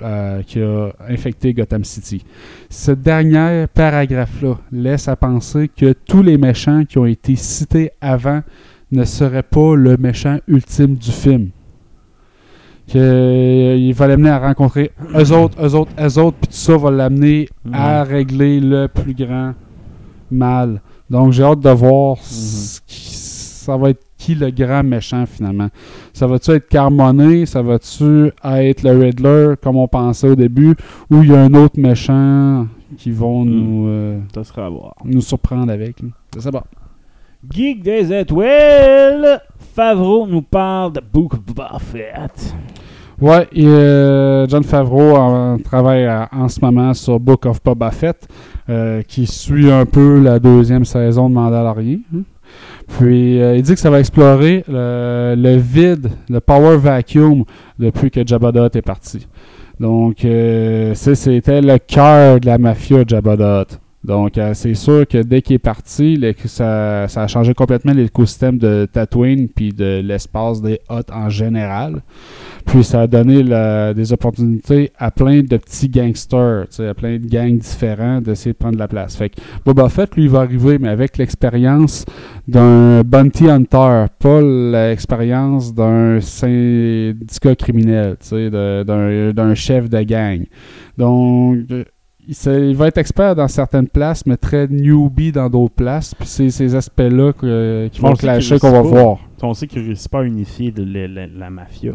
euh, 0.04 0.42
qui 0.44 0.62
a 0.62 0.90
infecté 1.10 1.54
Gotham 1.54 1.84
City. 1.84 2.24
Ce 2.70 2.92
dernier 2.92 3.66
paragraphe-là 3.74 4.58
laisse 4.72 5.08
à 5.08 5.16
penser 5.16 5.70
que 5.76 5.94
tous 5.94 6.22
les 6.22 6.38
méchants 6.38 6.84
qui 6.86 6.98
ont 7.00 7.06
été 7.08 7.36
cités 7.36 7.92
avant 8.02 8.42
ne 8.92 9.04
seraient 9.04 9.44
pas 9.44 9.76
le 9.76 9.98
méchant 9.98 10.38
ultime 10.48 10.96
du 10.96 11.12
film. 11.12 11.50
Qu'il 12.88 13.94
va 13.96 14.08
l'amener 14.08 14.30
à 14.30 14.40
rencontrer 14.40 14.92
eux 15.14 15.32
autres, 15.34 15.62
eux 15.62 15.76
autres, 15.76 15.92
eux 16.00 16.18
autres, 16.20 16.38
puis 16.38 16.48
tout 16.48 16.54
ça 16.56 16.78
va 16.78 16.90
l'amener 16.90 17.50
à 17.74 18.04
régler 18.04 18.62
le 18.62 18.88
plus 18.88 19.14
grand 19.14 19.54
mal. 20.32 20.82
Donc 21.10 21.34
j'ai 21.34 21.44
hâte 21.44 21.60
de 21.60 21.70
voir 21.70 22.16
ce 22.22 22.80
qui- 22.88 23.27
ça 23.68 23.78
va 23.78 23.90
être 23.90 24.02
qui 24.18 24.34
le 24.34 24.50
grand 24.50 24.82
méchant 24.84 25.26
finalement? 25.26 25.68
Ça 26.14 26.26
va-tu 26.26 26.52
être 26.52 26.68
Carmoné, 26.70 27.46
ça 27.46 27.62
va-tu 27.62 28.32
être 28.44 28.82
le 28.84 28.92
Riddler 28.98 29.54
comme 29.62 29.76
on 29.76 29.88
pensait 29.88 30.30
au 30.30 30.36
début, 30.36 30.74
ou 31.12 31.22
il 31.22 31.30
y 31.30 31.36
a 31.36 31.42
un 31.42 31.54
autre 31.54 31.80
méchant 31.80 32.66
qui 32.98 33.12
vont 33.12 33.44
Mm. 33.46 33.50
nous, 33.50 33.88
euh, 33.88 34.20
Ça 34.34 34.44
sera 34.46 34.66
à 34.66 34.70
voir. 34.70 34.96
nous 35.04 35.22
surprendre 35.22 35.72
avec. 35.72 35.98
Je 36.34 36.40
sais 36.40 36.52
pas. 36.52 36.64
Geek 37.52 37.84
des 37.84 38.12
étoiles, 38.14 39.42
Favreau 39.76 40.26
nous 40.28 40.42
parle 40.42 40.94
de 40.94 41.02
Book 41.14 41.34
of 41.34 41.42
Boba 41.46 41.78
Fett. 41.80 42.56
Ouais, 43.20 43.48
et 43.52 43.66
euh, 43.66 44.48
John 44.48 44.64
Favreau 44.64 45.16
en- 45.16 45.58
travaille 45.60 46.06
à- 46.06 46.30
en 46.32 46.48
ce 46.48 46.60
moment 46.62 46.94
sur 46.94 47.20
Book 47.20 47.46
of 47.46 47.62
Boba 47.64 47.92
Fett, 47.92 48.28
euh, 48.70 49.02
qui 49.02 49.26
suit 49.28 49.72
un 49.72 49.86
peu 49.86 50.20
la 50.20 50.40
deuxième 50.40 50.86
saison 50.86 51.30
de 51.30 51.34
Mandalorian. 51.36 52.00
hein. 52.16 52.22
Puis 52.88 53.42
euh, 53.42 53.58
il 53.58 53.62
dit 53.64 53.74
que 53.74 53.80
ça 53.80 53.90
va 53.90 54.00
explorer 54.00 54.64
le, 54.68 55.36
le 55.38 55.58
vide, 55.58 56.10
le 56.30 56.40
power 56.40 56.78
vacuum 56.78 57.44
depuis 57.78 58.10
que 58.10 58.26
Jabba 58.26 58.52
the 58.52 58.76
est 58.76 58.82
parti. 58.82 59.28
Donc 59.80 60.26
euh, 60.26 60.94
c'était 60.96 61.62
le 61.62 61.78
cœur 61.78 62.40
de 62.40 62.46
la 62.48 62.58
mafia 62.58 63.04
Jabba 63.06 63.36
the. 63.38 63.87
Donc 64.04 64.38
euh, 64.38 64.54
c'est 64.54 64.76
sûr 64.76 65.08
que 65.08 65.22
dès 65.22 65.42
qu'il 65.42 65.56
est 65.56 65.60
parti, 65.60 66.24
ça, 66.46 67.04
a 67.04 67.28
changé 67.28 67.54
complètement 67.54 67.94
l'écosystème 67.94 68.58
de 68.58 68.88
Tatooine 68.92 69.50
puis 69.50 69.74
de 69.74 70.02
l'espace 70.02 70.62
des 70.62 70.80
Hutt 70.90 71.12
en 71.12 71.30
général. 71.30 72.02
Puis 72.66 72.84
ça 72.84 73.02
a 73.02 73.08
donné 73.08 73.44
des 73.94 74.14
opportunités 74.14 74.92
à 74.98 75.10
plein 75.10 75.42
de 75.42 75.58
petits 75.58 75.90
gangsters, 75.90 76.68
à 76.80 76.94
plein 76.94 77.18
de 77.18 77.26
gangs 77.26 77.58
différents 77.58 78.22
d'essayer 78.22 78.52
de 78.52 78.58
prendre 78.58 78.78
la 78.78 78.88
place. 78.88 79.16
Fait 79.16 79.30
que 79.30 79.36
Boba 79.66 79.90
Fett, 79.90 80.16
lui, 80.16 80.28
va 80.28 80.42
arriver, 80.42 80.78
mais 80.78 80.90
avec 80.90 81.18
l'expérience 81.18 82.06
d'un 82.48 83.04
bounty 83.04 83.50
hunter, 83.50 84.06
pas 84.20 84.42
l'expérience 84.42 85.74
d'un 85.74 86.20
syndicat 86.20 87.56
criminel, 87.56 88.18
d'un 88.32 89.56
chef 89.56 89.90
de 89.90 90.02
gang. 90.04 90.46
Donc, 90.98 91.60
il, 92.28 92.76
va 92.76 92.88
être 92.88 92.98
expert 92.98 93.36
dans 93.36 93.48
certaines 93.48 93.88
places, 93.88 94.26
mais 94.26 94.38
très 94.38 94.68
newbie 94.68 95.32
dans 95.32 95.50
d'autres 95.50 95.76
places. 95.76 96.14
Puis 96.14 96.28
c'est 96.28 96.50
ces 96.50 96.76
aspects-là 96.76 97.34
que- 97.34 97.88
qui 97.92 98.04
On 98.04 98.10
vont 98.10 98.14
clasher 98.16 98.60
qu'on 98.60 98.72
va 98.72 98.82
pas. 98.82 98.88
voir. 98.88 99.18
On 99.42 99.54
sait 99.54 99.68
qu'il 99.68 99.82
ne 99.82 99.88
réussit 99.88 100.12
pas 100.12 100.20
à 100.20 100.24
unifier 100.24 100.74
la, 100.76 101.50
mafia. 101.50 101.94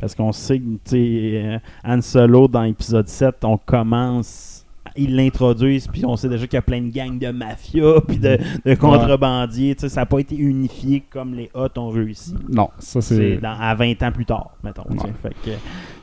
Parce 0.00 0.14
qu'on 0.14 0.32
sait 0.32 0.58
que, 0.58 0.64
tu 0.64 0.78
sais, 0.84 1.32
euh, 1.34 1.58
Han 1.84 2.00
Solo, 2.02 2.48
dans 2.48 2.62
l'épisode 2.62 3.08
7, 3.08 3.36
on 3.44 3.56
commence... 3.56 4.55
Ils 4.96 5.16
l'introduisent, 5.16 5.88
puis 5.88 6.04
on 6.04 6.16
sait 6.16 6.28
déjà 6.28 6.46
qu'il 6.46 6.56
y 6.56 6.58
a 6.58 6.62
plein 6.62 6.80
de 6.82 6.90
gangs 6.92 7.18
de 7.18 7.30
mafia, 7.30 8.00
puis 8.06 8.18
de, 8.18 8.38
de 8.64 8.74
contrebandiers. 8.74 9.74
Ça 9.78 10.00
n'a 10.02 10.06
pas 10.06 10.18
été 10.18 10.36
unifié 10.36 11.02
comme 11.10 11.34
les 11.34 11.50
Hots 11.54 11.68
ont 11.78 11.88
réussi. 11.90 12.34
Non, 12.48 12.68
ça 12.78 13.00
C'est 13.00 13.36
dans- 13.38 13.56
à 13.58 13.74
20 13.74 14.02
ans 14.02 14.12
plus 14.12 14.24
tard, 14.26 14.50
mettons. 14.62 14.84
Fait 15.22 15.34
que, 15.44 15.50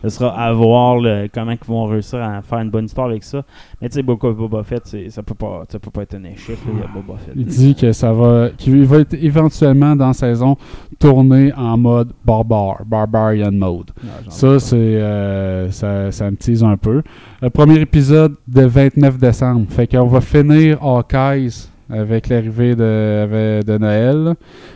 ce 0.04 0.10
sera 0.10 0.30
à 0.38 0.52
voir 0.54 0.98
le- 1.00 1.28
comment 1.34 1.52
ils 1.52 1.68
vont 1.68 1.86
réussir 1.86 2.20
à 2.22 2.42
faire 2.42 2.60
une 2.60 2.70
bonne 2.70 2.86
histoire 2.86 3.08
avec 3.08 3.24
ça. 3.24 3.44
Mais 3.82 3.90
tu 3.90 3.96
sais, 3.96 4.04
Boba 4.04 4.64
Fett, 4.64 4.96
ça 5.10 5.24
peut 5.24 5.34
pas, 5.36 5.64
ça 5.70 5.80
peut 5.80 5.92
pas 5.92 6.04
être 6.04 6.16
un 6.16 6.24
échec. 6.26 6.58
là, 6.66 6.72
Il 6.74 6.80
y 6.80 6.84
a 6.84 6.88
Boba 6.88 7.18
Fett. 7.20 7.34
Il 7.36 7.46
dit 7.46 7.76
que 7.76 7.92
ça 7.92 8.12
va, 8.14 8.50
qu'il 8.58 8.84
va 8.86 9.00
être 9.00 9.14
éventuellement 9.14 9.96
dans 9.96 10.08
la 10.08 10.14
saison 10.14 10.58
tourné 11.00 11.52
en 11.54 11.78
mode 11.78 12.14
barbare, 12.26 12.84
barbarian 12.86 13.52
mode. 13.52 13.92
Ça, 14.30 14.60
c'est, 14.60 14.76
euh, 14.78 15.70
ça, 15.72 16.12
ça 16.12 16.30
me 16.32 16.36
tease 16.38 16.64
un 16.64 16.78
peu. 16.78 17.02
Le 17.44 17.50
premier 17.50 17.82
épisode 17.82 18.38
de 18.48 18.62
29 18.62 19.18
décembre. 19.18 19.66
Fait 19.70 19.86
qu'on 19.86 20.08
va 20.08 20.22
finir 20.22 20.82
Hawkeyes 20.82 21.68
avec 21.90 22.30
l'arrivée 22.30 22.74
de, 22.74 23.62
de 23.62 23.78
Noël. 23.78 24.36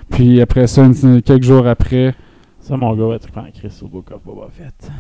Puis 0.10 0.41
après 0.41 0.67
ça, 0.67 0.86
quelques 1.23 1.43
jours 1.43 1.65
après. 1.65 2.13
Ça, 2.60 2.75
mon 2.75 2.93
gars, 2.93 3.06
ouais, 3.06 3.19
tu 3.19 3.32
prends 3.32 3.45
Chris 3.53 3.71
au 3.82 3.88
Book 3.88 4.12
of 4.12 4.21
Boba 4.21 4.49
Fett. 4.51 4.91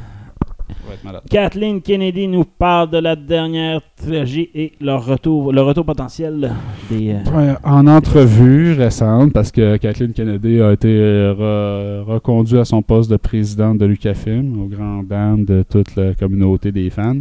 Kathleen 1.29 1.81
Kennedy 1.81 2.27
nous 2.27 2.43
parle 2.45 2.89
de 2.89 2.97
la 2.97 3.15
dernière 3.15 3.81
trilogie 3.95 4.49
et 4.53 4.73
leur 4.81 5.05
retour, 5.05 5.51
le 5.53 5.61
retour 5.61 5.85
potentiel 5.85 6.51
des. 6.89 7.11
euh, 7.13 7.55
en 7.63 7.87
entrevue 7.87 8.73
récente, 8.73 9.33
parce 9.33 9.51
que 9.51 9.77
Kathleen 9.77 10.13
Kennedy 10.13 10.61
a 10.61 10.71
été 10.73 10.89
euh, 10.89 12.03
re- 12.03 12.03
reconduite 12.13 12.59
à 12.59 12.65
son 12.65 12.81
poste 12.81 13.09
de 13.11 13.17
présidente 13.17 13.77
de 13.77 13.85
Lucasfilm, 13.85 14.61
au 14.61 14.65
grand 14.67 15.03
dam 15.03 15.45
de 15.45 15.63
toute 15.69 15.95
la 15.95 16.13
communauté 16.13 16.71
des 16.71 16.89
fans. 16.89 17.19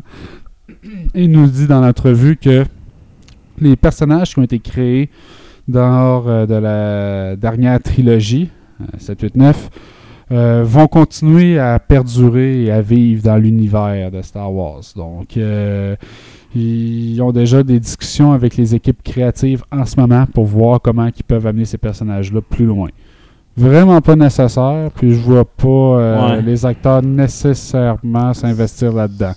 Il 1.15 1.31
nous 1.31 1.47
dit 1.47 1.67
dans 1.67 1.81
l'entrevue 1.81 2.37
que 2.37 2.65
les 3.61 3.77
personnages 3.77 4.35
qui 4.35 4.39
ont 4.41 4.45
été 4.45 4.59
créés 4.59 5.09
lors 5.69 6.29
euh, 6.29 6.47
de 6.47 6.55
la 6.55 7.37
dernière 7.37 7.81
trilogie, 7.83 8.49
euh, 8.81 8.85
7, 8.99 9.23
8, 9.23 9.37
9, 9.37 9.71
euh, 10.33 10.63
vont 10.67 10.87
continuer 10.89 11.59
à 11.59 11.79
perdurer 11.79 12.65
et 12.65 12.71
à 12.73 12.81
vivre 12.83 13.23
dans 13.23 13.37
l'univers 13.37 14.11
de 14.11 14.23
Star 14.23 14.53
Wars. 14.53 14.83
Donc, 14.97 15.37
euh, 15.37 15.95
ils 16.55 17.21
ont 17.23 17.33
déjà 17.33 17.63
des 17.63 17.79
discussions 17.79 18.33
avec 18.33 18.57
les 18.57 18.75
équipes 18.75 19.03
créatives 19.03 19.63
en 19.71 19.85
ce 19.85 20.01
moment 20.01 20.25
pour 20.33 20.45
voir 20.47 20.81
comment 20.81 21.07
ils 21.07 21.23
peuvent 21.25 21.47
amener 21.47 21.65
ces 21.65 21.79
personnages-là 21.79 22.41
plus 22.41 22.65
loin. 22.67 22.89
Vraiment 23.59 24.01
pas 24.03 24.17
nécessaire, 24.17 24.91
puis 24.95 25.13
je 25.13 25.19
vois 25.21 25.45
pas 25.45 25.67
euh, 25.69 26.29
Ouais. 26.37 26.43
les 26.43 26.67
acteurs 26.67 27.03
nécessairement 27.03 28.35
s'investir 28.35 28.93
là-dedans. 28.93 29.33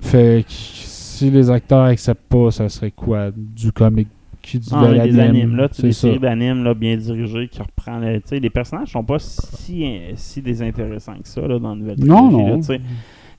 Fait 0.00 0.44
que 0.46 0.52
si 0.52 1.30
les 1.30 1.50
acteurs 1.50 1.84
acceptent 1.84 2.28
pas, 2.28 2.50
ça 2.50 2.68
serait 2.68 2.90
quoi? 2.92 3.30
Du 3.36 3.72
comic 3.72 4.08
qui 4.44 4.58
du 4.58 4.68
Ah, 4.72 4.86
des 4.88 4.96
l'anime, 4.96 5.20
animes, 5.20 5.56
là, 5.56 5.68
des 5.68 5.92
ça. 5.92 6.00
séries 6.08 6.18
d'animes 6.18 6.64
là, 6.64 6.74
bien 6.74 6.96
dirigées 6.96 7.48
qui 7.48 7.58
tu 7.58 8.20
sais, 8.24 8.38
les 8.40 8.50
personnages 8.50 8.88
sont 8.92 9.04
pas 9.04 9.18
si, 9.18 9.86
si 10.14 10.42
désintéressants 10.42 11.14
que 11.22 11.28
ça 11.28 11.40
là, 11.46 11.58
dans 11.58 11.70
la 11.70 11.74
nouvelle 11.76 11.96
Non, 12.04 12.28
trilogie, 12.28 12.50
non. 12.50 12.62
sais. 12.62 12.80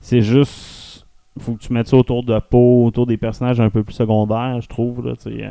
C'est 0.00 0.20
juste. 0.22 1.06
faut 1.38 1.52
que 1.52 1.60
tu 1.60 1.72
mettes 1.72 1.88
ça 1.88 1.96
autour 1.96 2.22
de 2.22 2.38
Poe, 2.38 2.86
autour 2.86 3.06
des 3.06 3.16
personnages 3.16 3.60
un 3.60 3.68
peu 3.70 3.82
plus 3.82 3.92
secondaires, 3.94 4.58
je 4.60 4.68
trouve. 4.68 5.06
Là, 5.06 5.14
euh, 5.26 5.48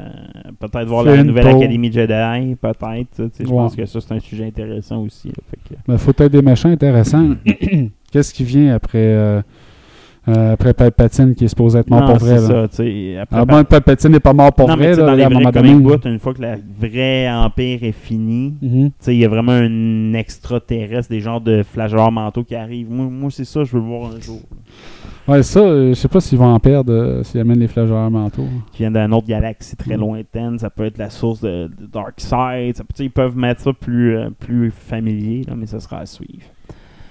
peut-être 0.59 0.87
voir 0.87 1.03
la 1.03 1.23
nouvelle. 1.23 1.45
Académie 1.47 1.91
Jedi, 1.91 2.55
peut-être. 2.55 3.29
Je 3.39 3.43
pense 3.45 3.75
que 3.75 3.85
ça, 3.85 4.01
c'est 4.01 4.13
un 4.13 4.19
sujet 4.19 4.45
intéressant 4.45 5.01
aussi. 5.03 5.29
que- 5.31 5.75
Ben, 5.87 5.97
faut 5.97 6.11
être 6.17 6.31
des 6.31 6.41
méchants 6.41 6.69
intéressants. 6.69 7.35
Qu'est-ce 8.11 8.33
qui 8.33 8.43
vient 8.43 8.73
après, 8.73 8.97
euh, 8.97 9.41
euh, 10.27 10.53
après 10.53 10.73
Palpatine 10.73 11.35
qui 11.35 11.45
est 11.45 11.47
supposé 11.47 11.79
être 11.79 11.89
mort 11.89 12.01
Non, 12.01 12.07
pour 12.07 12.17
vrai? 12.17 12.38
c'est 12.39 12.51
Là? 12.53 12.67
ça, 12.67 12.83
tu 12.83 13.15
après, 13.17 13.38
Ah 13.39 13.45
bon, 13.45 13.63
Palpatine 13.63 14.11
n'est 14.11 14.19
pas 14.19 14.33
mort 14.33 14.53
pour 14.53 14.67
non, 14.67 14.75
mais 14.75 14.85
vrai, 14.88 14.93
tu 14.93 14.95
sais, 14.95 15.01
là, 15.01 15.07
dans 15.07 15.15
les 15.15 15.23
à 15.23 15.27
un 15.27 15.29
vrais 15.29 15.51
donné. 15.51 16.13
une 16.13 16.19
fois 16.19 16.33
que 16.33 16.41
le 16.41 16.55
vrai 16.79 17.29
empire 17.29 17.83
est 17.83 17.91
fini, 17.91 18.55
Mhm. 18.61 18.85
tu 18.89 18.91
sais, 18.99 19.15
il 19.15 19.19
y 19.19 19.25
a 19.25 19.29
vraiment 19.29 19.51
un 19.51 20.13
extraterrestre, 20.13 21.09
des 21.09 21.19
genres 21.19 21.41
de 21.41 21.63
flageurs 21.63 22.11
mentaux 22.11 22.43
qui 22.43 22.55
arrivent. 22.55 22.89
Moi, 22.91 23.05
moi 23.05 23.29
c'est 23.31 23.45
ça, 23.45 23.63
je 23.63 23.71
veux 23.73 23.79
le 23.79 23.85
voir 23.88 24.11
un 24.15 24.19
jour. 24.19 24.39
là. 24.51 25.33
Ouais, 25.33 25.41
ça, 25.41 25.59
euh, 25.59 25.89
je 25.89 25.93
sais 25.95 26.07
pas 26.07 26.19
s'ils 26.21 26.38
vont 26.38 26.45
en 26.53 26.59
perdre 26.59 26.93
euh, 26.93 27.23
s'ils 27.23 27.39
amènent 27.41 27.57
les 27.59 27.67
flageurs 27.67 28.11
mentaux. 28.11 28.45
Qui 28.71 28.79
viennent 28.83 28.93
d'une 28.93 29.11
autre 29.13 29.25
galaxie 29.27 29.75
très 29.75 29.97
Mm. 29.97 30.01
lointaine, 30.01 30.59
ça 30.59 30.69
peut 30.69 30.85
être 30.85 30.99
la 30.99 31.09
source 31.09 31.41
de, 31.41 31.67
de 31.79 31.88
Darkseid. 31.91 32.75
Ça 32.77 32.83
peut- 32.83 33.03
Ils 33.03 33.09
peuvent 33.09 33.35
mettre 33.35 33.61
ça 33.61 33.73
plus, 33.73 34.17
euh, 34.17 34.29
plus 34.39 34.69
familier, 34.71 35.43
là, 35.47 35.53
mais 35.57 35.65
ça 35.65 35.79
sera 35.79 35.97
à 35.99 36.05
suivre. 36.05 36.43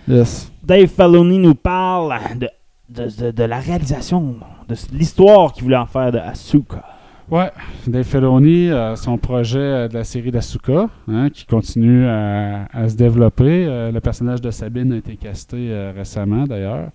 Yes. 0.07 0.53
Dave 0.63 0.87
Filoni 0.87 1.39
nous 1.39 1.55
parle 1.57 2.15
de, 2.39 2.49
de, 2.95 3.25
de- 3.27 3.31
de 3.31 3.43
la 3.45 3.59
réalisation, 3.59 4.37
de 4.69 4.75
l'histoire 4.93 5.53
qu'il 5.53 5.65
voulait 5.65 5.77
en 5.77 5.87
faire 5.87 6.13
de 6.13 6.19
Asuka. 6.19 6.83
Ouais, 7.31 7.51
Dave 7.87 8.05
Filoni, 8.05 8.69
euh, 8.69 8.97
son 8.97 9.17
projet 9.17 9.59
euh, 9.59 9.89
de 9.89 9.95
la 9.95 10.05
série 10.05 10.31
d'Asuka, 10.31 10.89
hein, 11.09 11.31
qui 11.31 11.47
continue 11.47 12.05
à, 12.07 12.67
à 12.73 12.87
se 12.89 12.97
développer. 12.97 13.65
Euh, 13.67 13.91
le 13.91 14.01
personnage 14.01 14.43
de 14.43 14.51
Sabine 14.51 14.93
a 14.93 14.97
été 14.99 15.17
casté 15.17 15.57
euh, 15.71 15.93
récemment, 15.97 16.45
d'ailleurs. 16.45 16.91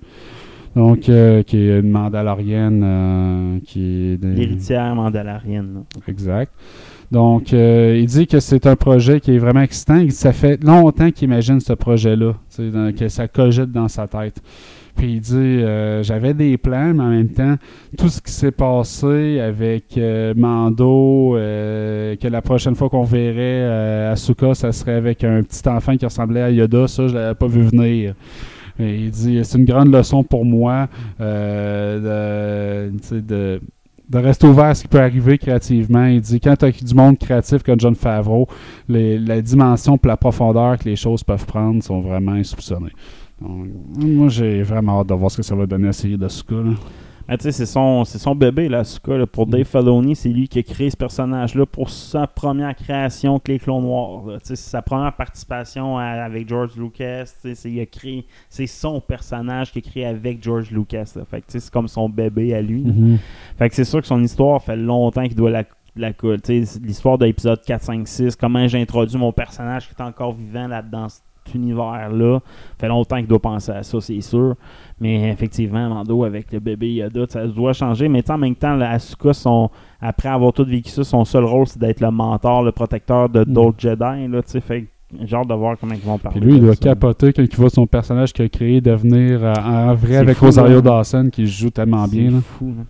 Donc, 0.75 1.09
euh, 1.09 1.41
qui 1.41 1.57
est 1.57 1.79
une 1.79 1.89
Mandalorienne 1.89 2.81
euh, 2.85 3.59
qui 3.65 4.12
est... 4.13 4.17
des- 4.17 4.27
L'héritière 4.35 4.93
mandalarienne. 4.95 5.73
là. 5.73 6.01
Exact. 6.07 6.51
Donc, 7.12 7.51
euh, 7.53 7.97
il 7.99 8.05
dit 8.05 8.27
que 8.27 8.39
c'est 8.39 8.67
un 8.67 8.75
projet 8.75 9.19
qui 9.19 9.33
est 9.33 9.39
vraiment 9.39 9.62
excitant. 9.62 9.99
Ça 10.12 10.31
fait 10.31 10.63
longtemps 10.63 11.09
qu'il 11.09 11.25
imagine 11.27 11.59
ce 11.59 11.73
projet-là, 11.73 12.33
que 12.95 13.07
ça 13.07 13.27
cogite 13.27 13.71
dans 13.71 13.88
sa 13.88 14.07
tête. 14.07 14.39
Puis 14.95 15.13
il 15.13 15.21
dit, 15.21 15.36
euh, 15.36 16.04
j'avais 16.04 16.34
des 16.34 16.58
plans, 16.58 16.93
mais 16.93 17.04
en 17.04 17.10
même 17.10 17.30
temps, 17.30 17.56
tout 17.97 18.10
ce 18.10 18.21
qui 18.21 18.32
s'est 18.32 18.52
passé 18.52 19.39
avec 19.39 19.97
euh, 19.97 20.34
Mando, 20.36 21.38
euh, 21.38 22.15
que 22.17 22.28
la 22.28 22.41
prochaine 22.41 22.75
fois 22.75 22.89
qu'on 22.89 23.04
verrait 23.04 24.10
Asuka, 24.12 24.54
ça 24.56 24.71
serait 24.71 24.95
avec 24.95 25.23
un 25.23 25.41
petit 25.43 25.67
enfant 25.69 25.95
qui 25.95 26.06
ressemblait 26.06 26.41
à 26.41 26.52
Yoda, 26.52 26.88
ça, 26.88 27.08
je 27.08 27.13
l'avais 27.15 27.36
pas 27.36 27.47
vu 27.47 27.62
venir. 27.62 28.13
Il 28.78 29.10
dit, 29.12 29.39
c'est 29.43 29.58
une 29.58 29.65
grande 29.65 29.91
leçon 29.93 30.23
pour 30.23 30.45
moi 30.45 30.88
de 31.19 33.60
rester 34.17 34.47
ouvert 34.47 34.65
à 34.65 34.75
ce 34.75 34.84
qui 34.84 34.88
peut 34.88 34.99
arriver 34.99 35.38
créativement. 35.38 36.06
Il 36.06 36.21
dit, 36.21 36.39
quand 36.39 36.56
tu 36.56 36.65
as 36.65 36.71
du 36.71 36.95
monde 36.95 37.17
créatif 37.17 37.63
comme 37.63 37.80
John 37.80 37.95
Favreau, 37.95 38.47
les- 38.88 39.19
la 39.19 39.41
dimension 39.41 39.97
et 40.04 40.08
la 40.08 40.17
profondeur 40.17 40.78
que 40.78 40.86
les 40.86 40.95
choses 40.95 41.23
peuvent 41.23 41.45
prendre 41.45 41.84
sont 41.84 42.02
vraiment 42.02 42.34
insoupçonnées. 42.34 42.91
Donc, 43.41 43.67
moi, 43.97 44.28
j'ai 44.30 44.62
vraiment 44.63 44.99
hâte 45.02 45.08
de 45.08 45.13
voir 45.13 45.32
ce 45.32 45.38
que 45.38 45.43
ça 45.43 45.56
va 45.56 45.65
donner 45.65 45.86
à 45.86 45.88
la 45.88 45.93
série 45.93 46.17
d'Asuka. 46.17 46.56
sais, 47.39 47.52
c'est 47.52 47.65
son, 47.67 48.04
son 48.06 48.36
bébé, 48.36 48.67
là, 48.69 48.80
Asuka. 48.80 49.17
là. 49.17 49.28
Pour 49.28 49.45
Dave 49.45 49.63
Filoni, 49.63 50.15
c'est 50.15 50.30
lui 50.30 50.47
qui 50.47 50.60
a 50.60 50.63
créé 50.63 50.89
ce 50.89 50.97
personnage-là 50.97 51.65
pour 51.67 51.89
sa 51.89 52.25
première 52.28 52.75
création 52.75 53.34
avec 53.36 53.47
les 53.47 53.60
Clones 53.60 53.84
Noirs. 53.84 54.39
C'est 54.43 54.56
sa 54.56 54.82
première 54.82 55.15
participation 55.15 55.97
à- 55.97 56.04
avec 56.06 56.49
George 56.49 56.75
Lucas. 56.75 57.25
C'est, 57.43 58.67
son 58.67 58.99
personnage 58.99 59.71
qu'il 59.71 59.84
a 59.86 59.89
créé 59.89 60.06
avec 60.06 60.43
George 60.43 60.71
Lucas. 60.71 61.13
là. 61.15 61.21
Fait 61.30 61.41
que, 61.41 61.45
c'est 61.47 61.69
comme 61.69 61.88
son 61.88 62.10
bébé 62.10 62.54
à 62.56 62.62
lui. 62.62 62.84
Fait 63.58 63.69
que 63.69 63.75
c'est 63.75 63.86
sûr 63.86 64.02
que 64.02 64.08
son 64.08 64.21
histoire 64.23 64.62
fait 64.62 64.75
longtemps 64.75 65.23
qu'il 65.23 65.36
doit 65.36 65.52
la, 65.52 65.63
la 65.95 66.12
l'histoire 66.82 67.17
de 67.17 67.25
l'épisode 67.25 67.62
4, 67.65 67.82
5, 67.84 68.08
6, 68.08 68.36
comment 68.36 68.67
j'ai 68.67 68.82
introduit 68.82 69.17
mon 69.17 69.32
personnage 69.32 69.88
qui 69.88 69.93
est 69.97 70.04
encore 70.04 70.34
vivant 70.34 70.67
là-dedans 70.67 71.08
cet 71.49 71.55
univers-là. 71.55 72.39
fait 72.79 72.88
longtemps 72.88 73.17
qu'il 73.17 73.27
doit 73.27 73.39
penser 73.39 73.71
à 73.71 73.83
ça, 73.83 73.99
c'est 74.01 74.21
sûr. 74.21 74.55
Mais 75.01 75.29
effectivement, 75.29 75.89
Mando 75.89 76.23
avec 76.23 76.51
le 76.51 76.59
bébé 76.59 76.93
Yoda, 76.93 77.25
ça 77.27 77.47
doit 77.47 77.73
changer. 77.73 78.07
Mais 78.09 78.29
en 78.29 78.38
même 78.38 78.55
temps, 78.55 78.79
Asuka, 78.79 79.33
son, 79.33 79.69
après 80.01 80.29
avoir 80.29 80.53
tout 80.53 80.65
vécu 80.65 80.89
ça, 80.89 81.03
son 81.03 81.25
seul 81.25 81.45
rôle, 81.45 81.67
c'est 81.67 81.79
d'être 81.79 82.01
le 82.01 82.12
mentor, 82.12 82.63
le 82.63 82.71
protecteur 82.71 83.29
de 83.29 83.41
Mm. 83.41 83.53
d'autres 83.53 83.79
Jedi. 83.79 84.27
Là, 84.27 84.41
tu 84.43 84.51
sais, 84.51 84.62
fait 84.62 84.85
hâte 85.33 85.47
de 85.47 85.53
voir 85.53 85.75
comment 85.79 85.93
ils 85.93 86.01
vont 86.01 86.17
parler. 86.17 86.39
Puis 86.39 86.49
lui, 86.49 86.57
il 86.57 86.62
doit 86.62 86.75
ça. 86.75 86.81
capoter 86.81 87.33
quand 87.33 87.41
il 87.41 87.55
voit 87.55 87.69
son 87.69 87.88
personnage 87.88 88.31
qu'il 88.33 88.45
a 88.45 88.49
créé 88.49 88.79
devenir 88.81 89.43
euh, 89.43 89.53
en 89.55 89.95
vrai 89.95 90.17
avec 90.17 90.38
fou, 90.38 90.45
Rosario 90.45 90.79
hein. 90.79 90.81
Dawson 90.81 91.29
qui 91.31 91.47
joue 91.47 91.71
tellement 91.71 92.07
bien. 92.07 92.31
là. 92.31 92.39
fou, 92.41 92.73
là. 92.77 92.83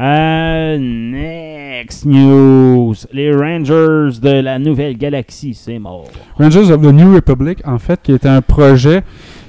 Euh, 0.00 0.78
next 0.78 2.04
news. 2.06 2.94
Les 3.12 3.32
Rangers 3.32 4.20
de 4.22 4.40
la 4.42 4.58
Nouvelle 4.58 4.96
Galaxie, 4.96 5.54
c'est 5.54 5.78
mort. 5.80 6.06
Rangers 6.38 6.70
of 6.70 6.80
the 6.82 6.92
New 6.92 7.14
Republic, 7.14 7.58
en 7.66 7.78
fait, 7.78 8.00
qui 8.00 8.12
était 8.12 8.28
un 8.28 8.40
projet 8.40 9.02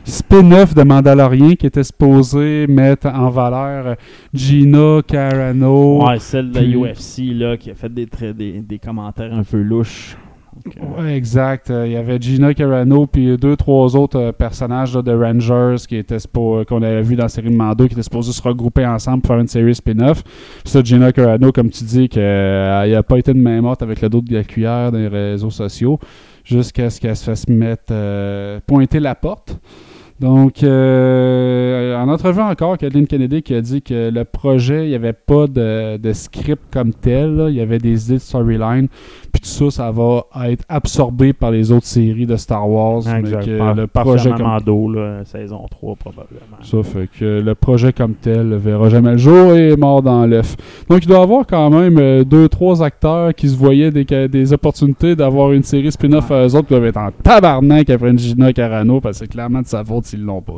spin-off 0.06 0.74
de 0.74 0.82
Mandalorian 0.82 1.52
qui 1.54 1.68
était 1.68 1.84
supposé 1.84 2.66
mettre 2.68 3.08
en 3.08 3.30
valeur 3.30 3.96
Gina 4.34 5.02
Carano. 5.06 6.04
Ouais, 6.08 6.18
celle 6.18 6.52
de 6.52 6.60
puis- 6.60 6.76
UFC 6.76 7.34
là, 7.36 7.56
qui 7.58 7.70
a 7.70 7.76
fait 7.76 7.94
des, 7.94 8.08
des 8.62 8.80
commentaires 8.80 9.32
un 9.34 9.44
peu 9.44 9.62
louches. 9.62 10.18
Euh, 10.78 11.02
Ouais, 11.02 11.16
exact. 11.16 11.70
Euh, 11.72 11.86
Il 11.88 11.94
y 11.94 11.96
avait 11.96 12.20
Gina 12.20 12.54
Carano 12.54 13.06
puis 13.08 13.38
deux, 13.38 13.56
trois 13.56 13.96
autres 13.96 14.20
euh, 14.20 14.32
personnages 14.32 14.94
de 14.94 15.12
Rangers 15.12 15.76
qui 15.88 15.96
étaient 15.98 16.18
spo- 16.18 16.66
qu'on 16.66 16.82
avait 16.82 17.02
vu 17.02 17.16
dans 17.16 17.24
la 17.24 17.30
série 17.30 17.50
de 17.50 17.56
Mando 17.56 17.86
qui 17.88 17.94
étaient 17.94 18.04
supposés 18.04 18.32
se 18.32 18.42
regrouper 18.42 18.86
ensemble 18.86 19.22
pour 19.22 19.30
faire 19.34 19.40
une 19.42 19.48
série 19.48 19.74
spin-off. 19.76 20.24
Ça, 20.66 20.82
Gina 20.84 21.12
Carano, 21.12 21.52
comme 21.52 21.70
tu 21.70 21.84
dis, 21.84 22.10
qu'elle 22.10 22.92
n'a 22.92 23.04
pas 23.04 23.18
été 23.18 23.34
de 23.34 23.40
main 23.40 23.62
morte 23.62 23.82
avec 23.82 24.02
le 24.02 24.10
dos 24.10 24.22
de 24.22 24.34
la 24.34 24.44
cuillère 24.44 24.92
dans 24.92 24.98
les 24.98 25.08
réseaux 25.08 25.50
sociaux 25.52 26.00
jusqu'à 26.44 26.90
ce 26.90 27.00
qu'elle 27.00 27.16
se 27.16 27.24
fasse 27.26 27.48
mettre 27.48 27.92
euh, 27.92 28.60
pointer 28.66 29.00
la 29.00 29.16
porte. 29.16 29.58
Donc, 30.20 30.64
euh, 30.64 31.96
en 31.96 32.10
entrevue 32.10 32.42
encore, 32.42 32.78
Kathleen 32.78 33.08
Kennedy 33.08 33.42
qui 33.42 33.54
a 33.54 33.62
dit 33.62 33.82
que 33.82 34.10
le 34.10 34.26
projet, 34.26 34.86
il 34.86 34.90
n'y 34.90 34.96
avait 34.96 35.14
pas 35.14 35.48
de, 35.48 35.98
de 35.98 36.14
script 36.14 36.64
comme 36.72 36.94
tel. 36.94 37.36
là. 37.36 37.50
Il 37.50 37.56
y 37.56 37.62
avait 37.62 37.78
des 37.78 38.06
idées 38.06 38.16
de 38.16 38.20
storyline. 38.20 38.88
Puis 39.32 39.42
tout 39.42 39.48
ça, 39.48 39.70
ça 39.72 39.92
va 39.92 40.26
être 40.48 40.66
absorbé 40.68 41.34
par 41.34 41.52
les 41.52 41.72
autres 41.72 41.86
séries 41.86 42.26
de 42.26 42.36
Star 42.36 42.70
Wars. 42.70 43.04
mais 43.06 43.20
exact. 43.20 43.46
que 43.46 43.58
Par- 43.58 43.76
le 43.76 43.88
projet 43.88 44.32
comme 44.32 44.42
Mando, 44.42 44.92
là, 44.92 45.24
saison 45.26 45.66
3 45.70 45.96
probablement. 45.96 46.58
ça 46.64 46.84
fait 46.84 47.08
que 47.18 47.40
le 47.40 47.56
projet 47.56 47.94
comme 47.94 48.16
tel 48.16 48.56
verra 48.56 48.90
jamais 48.90 49.12
le 49.12 49.18
jour 49.18 49.54
et 49.54 49.70
est 49.70 49.78
mort 49.78 50.02
dans 50.02 50.26
l'œuf. 50.26 50.56
Donc 50.90 51.04
il 51.04 51.08
doit 51.08 51.20
y 51.20 51.22
avoir 51.22 51.46
quand 51.46 51.70
même 51.70 51.98
euh, 52.00 52.24
deux, 52.24 52.50
trois 52.50 52.82
acteurs 52.84 53.34
qui 53.34 53.48
se 53.50 53.56
voyaient 53.56 53.92
des, 53.92 54.54
opportunités 54.54 55.16
d'avoir 55.16 55.52
une 55.52 55.64
série 55.64 55.92
spin-off 55.92 56.32
à 56.32 56.46
eux 56.48 56.56
autres 56.56 56.68
qui 56.68 56.74
doivent 56.74 56.86
être 56.86 56.98
en 56.98 57.12
tabarnak 57.24 57.90
après 57.90 58.10
une 58.10 58.20
Gina 58.20 58.52
Carano 58.52 59.00
parce 59.00 59.20
que 59.20 59.26
clairement 59.26 59.62
de 59.62 59.68
sa 59.68 59.84
faute 59.84 60.06
s'ils 60.10 60.24
l'ont 60.24 60.42
pas. 60.42 60.54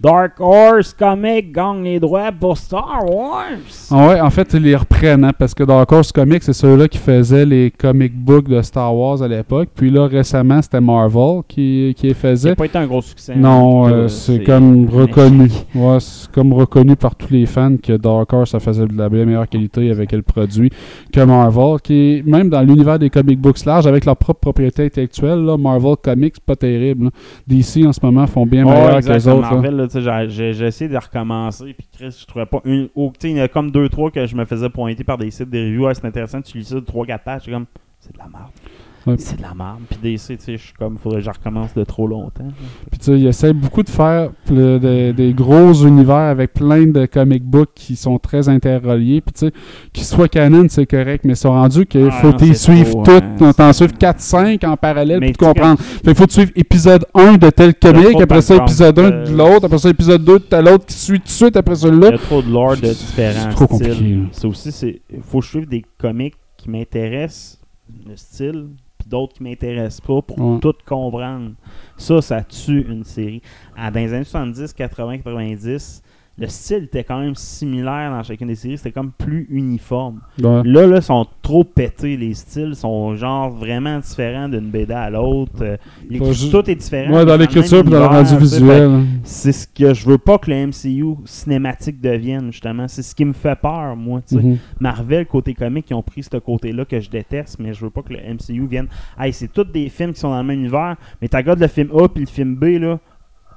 Dark 0.00 0.40
Horse 0.40 0.94
Comics 0.94 1.52
gagne 1.52 1.82
les 1.84 2.00
droits 2.00 2.32
pour 2.32 2.56
Star 2.56 3.04
Wars. 3.04 3.44
Ah 3.90 4.08
ouais, 4.08 4.20
en 4.20 4.30
fait, 4.30 4.54
ils 4.54 4.62
les 4.62 4.74
reprennent 4.74 5.24
hein, 5.24 5.32
parce 5.38 5.52
que 5.52 5.62
Dark 5.62 5.92
Horse 5.92 6.10
Comics, 6.10 6.42
c'est 6.42 6.54
ceux-là 6.54 6.88
qui 6.88 6.96
faisaient 6.96 7.44
les 7.44 7.70
comic 7.70 8.14
books 8.16 8.48
de 8.48 8.62
Star 8.62 8.96
Wars 8.96 9.22
à 9.22 9.28
l'époque. 9.28 9.68
Puis 9.74 9.90
là, 9.90 10.06
récemment, 10.06 10.62
c'était 10.62 10.80
Marvel 10.80 11.42
qui, 11.46 11.94
qui 11.98 12.06
les 12.06 12.14
Ça 12.14 12.20
faisait. 12.20 12.48
n'a 12.50 12.56
pas 12.56 12.64
été 12.64 12.78
un 12.78 12.86
gros 12.86 13.02
succès. 13.02 13.34
Non, 13.36 13.86
hein. 13.86 13.92
euh, 13.92 13.94
Euh, 14.04 14.08
c'est 14.08 14.42
comme 14.42 14.88
reconnu. 14.88 15.50
Ouais, 15.74 15.98
c'est 16.00 16.30
comme 16.32 16.54
reconnu 16.54 16.96
par 16.96 17.14
tous 17.14 17.30
les 17.30 17.44
fans 17.44 17.76
que 17.82 17.92
Dark 17.98 18.32
Horse 18.32 18.52
ça 18.52 18.60
faisait 18.60 18.86
de 18.86 18.96
la 18.96 19.10
meilleure 19.10 19.48
qualité 19.48 19.90
avec 19.90 20.12
le 20.12 20.22
produit 20.22 20.70
que 21.12 21.20
Marvel, 21.20 21.78
qui 21.82 21.94
est 22.16 22.26
même 22.26 22.48
dans 22.48 22.62
l'univers 22.62 22.98
des 22.98 23.10
comic 23.10 23.38
books 23.38 23.66
larges 23.66 23.86
avec 23.86 24.06
leur 24.06 24.16
propre 24.16 24.40
propriété 24.40 24.86
intellectuelle. 24.86 25.44
Là, 25.44 25.58
Marvel 25.58 25.96
Comics, 26.02 26.40
pas 26.40 26.56
terrible. 26.56 27.04
là. 27.04 27.10
DC 27.46 27.84
en 27.86 27.92
ce 27.92 28.00
moment 28.02 28.26
font 28.26 28.46
bien 28.46 28.64
meilleur 28.64 29.00
que 29.00 29.12
les 29.12 29.28
autres. 29.28 29.40
Marvel, 29.42 29.76
là, 29.76 29.86
j'ai- 29.98 30.50
essayé 30.66 30.88
de 30.88 30.96
recommencer, 30.96 31.74
puis 31.74 31.86
Chris, 31.92 32.16
je 32.20 32.26
trouvais 32.26 32.46
pas 32.46 32.60
une. 32.64 32.88
il 33.24 33.30
y 33.30 33.40
en 33.40 33.44
a 33.44 33.48
comme 33.48 33.70
deux, 33.70 33.88
trois 33.88 34.10
que 34.10 34.26
je 34.26 34.36
me 34.36 34.44
faisais 34.44 34.68
pointer 34.68 35.02
par 35.02 35.18
des 35.18 35.30
sites 35.30 35.50
de 35.50 35.58
reviews. 35.58 35.86
Ouais, 35.86 35.94
c'est 35.94 36.04
intéressant, 36.04 36.40
tu 36.42 36.58
lis 36.58 36.64
ça 36.64 36.76
de 36.76 36.80
3-4 36.80 37.24
pages, 37.24 37.42
c'est 37.46 37.50
comme. 37.50 37.66
C'est 37.98 38.12
de 38.12 38.18
la 38.18 38.28
merde. 38.28 38.50
Ouais. 39.06 39.14
C'est 39.18 39.36
de 39.38 39.42
la 39.42 39.54
merde. 39.54 39.78
Puis 39.88 39.98
DC, 40.02 40.36
tu 40.36 40.44
sais, 40.44 40.56
je 40.58 40.62
suis 40.62 40.72
comme, 40.74 40.98
faudrait 40.98 41.20
que 41.20 41.24
je 41.24 41.30
recommence 41.30 41.72
de 41.74 41.84
trop 41.84 42.06
longtemps. 42.06 42.48
Puis 42.90 42.98
tu 42.98 43.04
sais, 43.06 43.18
ils 43.18 43.26
essaient 43.26 43.54
beaucoup 43.54 43.82
de 43.82 43.88
faire 43.88 44.30
le- 44.50 44.78
de- 44.78 45.12
des 45.12 45.32
gros 45.32 45.72
univers 45.72 46.16
avec 46.16 46.52
plein 46.52 46.86
de 46.86 47.06
comic 47.06 47.42
books 47.42 47.70
qui 47.74 47.96
sont 47.96 48.18
très 48.18 48.48
interreliés. 48.50 49.22
Puis 49.22 49.32
tu 49.32 49.46
sais, 49.46 49.52
qu'ils 49.94 50.04
soient 50.04 50.28
canon, 50.28 50.66
c'est 50.68 50.84
correct, 50.84 51.24
mais 51.24 51.32
ils 51.32 51.36
sont 51.36 51.50
rendus 51.52 51.86
qu'il 51.86 52.08
Ah, 52.12 52.20
faut 52.20 52.32
c'est 52.38 52.52
suivre 52.52 53.02
toutes, 53.02 53.24
hein, 53.40 53.52
t'en 53.56 53.72
c'est- 53.72 53.86
suivre 53.86 53.96
4-5 53.98 54.64
en 54.64 54.76
parallèle 54.76 55.20
Mais 55.20 55.32
pour 55.32 55.48
comprendre. 55.48 55.80
Fait, 55.80 56.10
il 56.10 56.14
faut 56.14 56.24
que 56.24 56.28
tu 56.28 56.34
suivre 56.34 56.52
épisode 56.56 57.06
1 57.14 57.38
de 57.38 57.48
tel 57.50 57.74
comic, 57.74 58.20
après 58.20 58.42
ça 58.42 58.56
épisode 58.56 58.98
1 58.98 59.02
euh, 59.04 59.24
de 59.26 59.34
l'autre, 59.34 59.64
après 59.64 59.78
ça 59.78 59.88
épisode 59.88 60.22
2 60.24 60.38
de 60.40 60.44
tel 60.44 60.68
autre 60.68 60.84
qui 60.84 60.94
suit 60.94 61.18
tout 61.20 61.24
de 61.24 61.30
suite 61.30 61.56
après 61.56 61.74
Il 61.74 61.78
y 61.78 61.80
celui-là. 61.80 62.08
a 62.08 62.18
trop 62.18 62.42
de 62.42 62.50
lore 62.50 62.76
de 62.76 62.88
différents 62.92 63.48
trop 63.50 63.66
styles. 63.76 64.28
C'est 64.32 64.46
aussi, 64.46 64.70
c'est. 64.72 65.00
Faut 65.22 65.38
que 65.40 65.44
je 65.46 65.50
suive 65.50 65.68
des 65.68 65.84
comics 65.98 66.34
qui 66.58 66.68
m'intéressent, 66.68 67.58
le 68.06 68.14
style, 68.16 68.66
d'autres 69.10 69.34
qui 69.34 69.42
m'intéressent 69.42 70.00
pas 70.00 70.22
pour 70.22 70.38
Ouais. 70.40 70.60
tout 70.60 70.74
comprendre. 70.86 71.52
Ça, 71.96 72.22
ça 72.22 72.42
tue 72.42 72.86
une 72.88 73.04
série. 73.04 73.42
Ah, 73.76 73.90
dans 73.90 74.00
les 74.00 74.12
années 74.14 74.24
70, 74.24 74.72
80, 74.72 75.18
90, 75.18 76.02
le 76.40 76.48
style 76.48 76.84
était 76.84 77.04
quand 77.04 77.20
même 77.20 77.34
similaire 77.34 78.10
dans 78.10 78.22
chacune 78.22 78.48
des 78.48 78.54
séries. 78.54 78.78
C'était 78.78 78.92
comme 78.92 79.12
plus 79.12 79.46
uniforme. 79.50 80.20
Ouais. 80.42 80.62
Là, 80.64 80.86
là, 80.86 80.96
ils 80.96 81.02
sont 81.02 81.26
trop 81.42 81.64
pétés. 81.64 82.16
Les 82.16 82.32
styles 82.32 82.74
sont 82.74 83.14
genre 83.14 83.50
vraiment 83.50 83.98
différents 83.98 84.48
d'une 84.48 84.70
BD 84.70 84.94
à 84.94 85.10
l'autre. 85.10 85.52
Euh, 85.60 85.76
Tout 86.50 86.70
est 86.70 86.74
différent. 86.76 87.14
Ouais, 87.14 87.26
dans 87.26 87.36
l'écriture 87.36 87.82
puis 87.82 87.92
dans 87.92 88.00
le 88.00 88.06
rendu 88.06 88.38
visuel. 88.38 89.02
c'est 89.22 89.52
ce 89.52 89.68
que 89.68 89.92
je 89.92 90.06
veux 90.06 90.16
pas 90.16 90.38
que 90.38 90.50
le 90.50 90.68
MCU 90.68 91.16
cinématique 91.26 92.00
devienne, 92.00 92.50
justement. 92.50 92.88
C'est 92.88 93.02
ce 93.02 93.14
qui 93.14 93.26
me 93.26 93.34
fait 93.34 93.56
peur, 93.60 93.94
moi. 93.94 94.22
Mhm. 94.32 94.56
Marvel, 94.80 95.26
côté 95.26 95.52
comique, 95.52 95.90
ils 95.90 95.94
ont 95.94 96.02
pris 96.02 96.22
ce 96.22 96.38
côté-là 96.38 96.86
que 96.86 97.00
je 97.00 97.10
déteste, 97.10 97.58
mais 97.58 97.74
je 97.74 97.84
veux 97.84 97.90
pas 97.90 98.00
que 98.00 98.14
le 98.14 98.18
MCU 98.18 98.66
vienne. 98.66 98.88
Hey, 99.18 99.34
c'est 99.34 99.52
tous 99.52 99.64
des 99.64 99.90
films 99.90 100.14
qui 100.14 100.20
sont 100.20 100.30
dans 100.30 100.40
le 100.40 100.46
même 100.46 100.60
univers, 100.60 100.96
mais 101.20 101.28
t'as 101.28 101.42
le 101.42 101.66
film 101.68 101.90
A 101.94 102.08
puis 102.08 102.24
le 102.24 102.30
film 102.30 102.54
B, 102.54 102.80
là, 102.80 102.98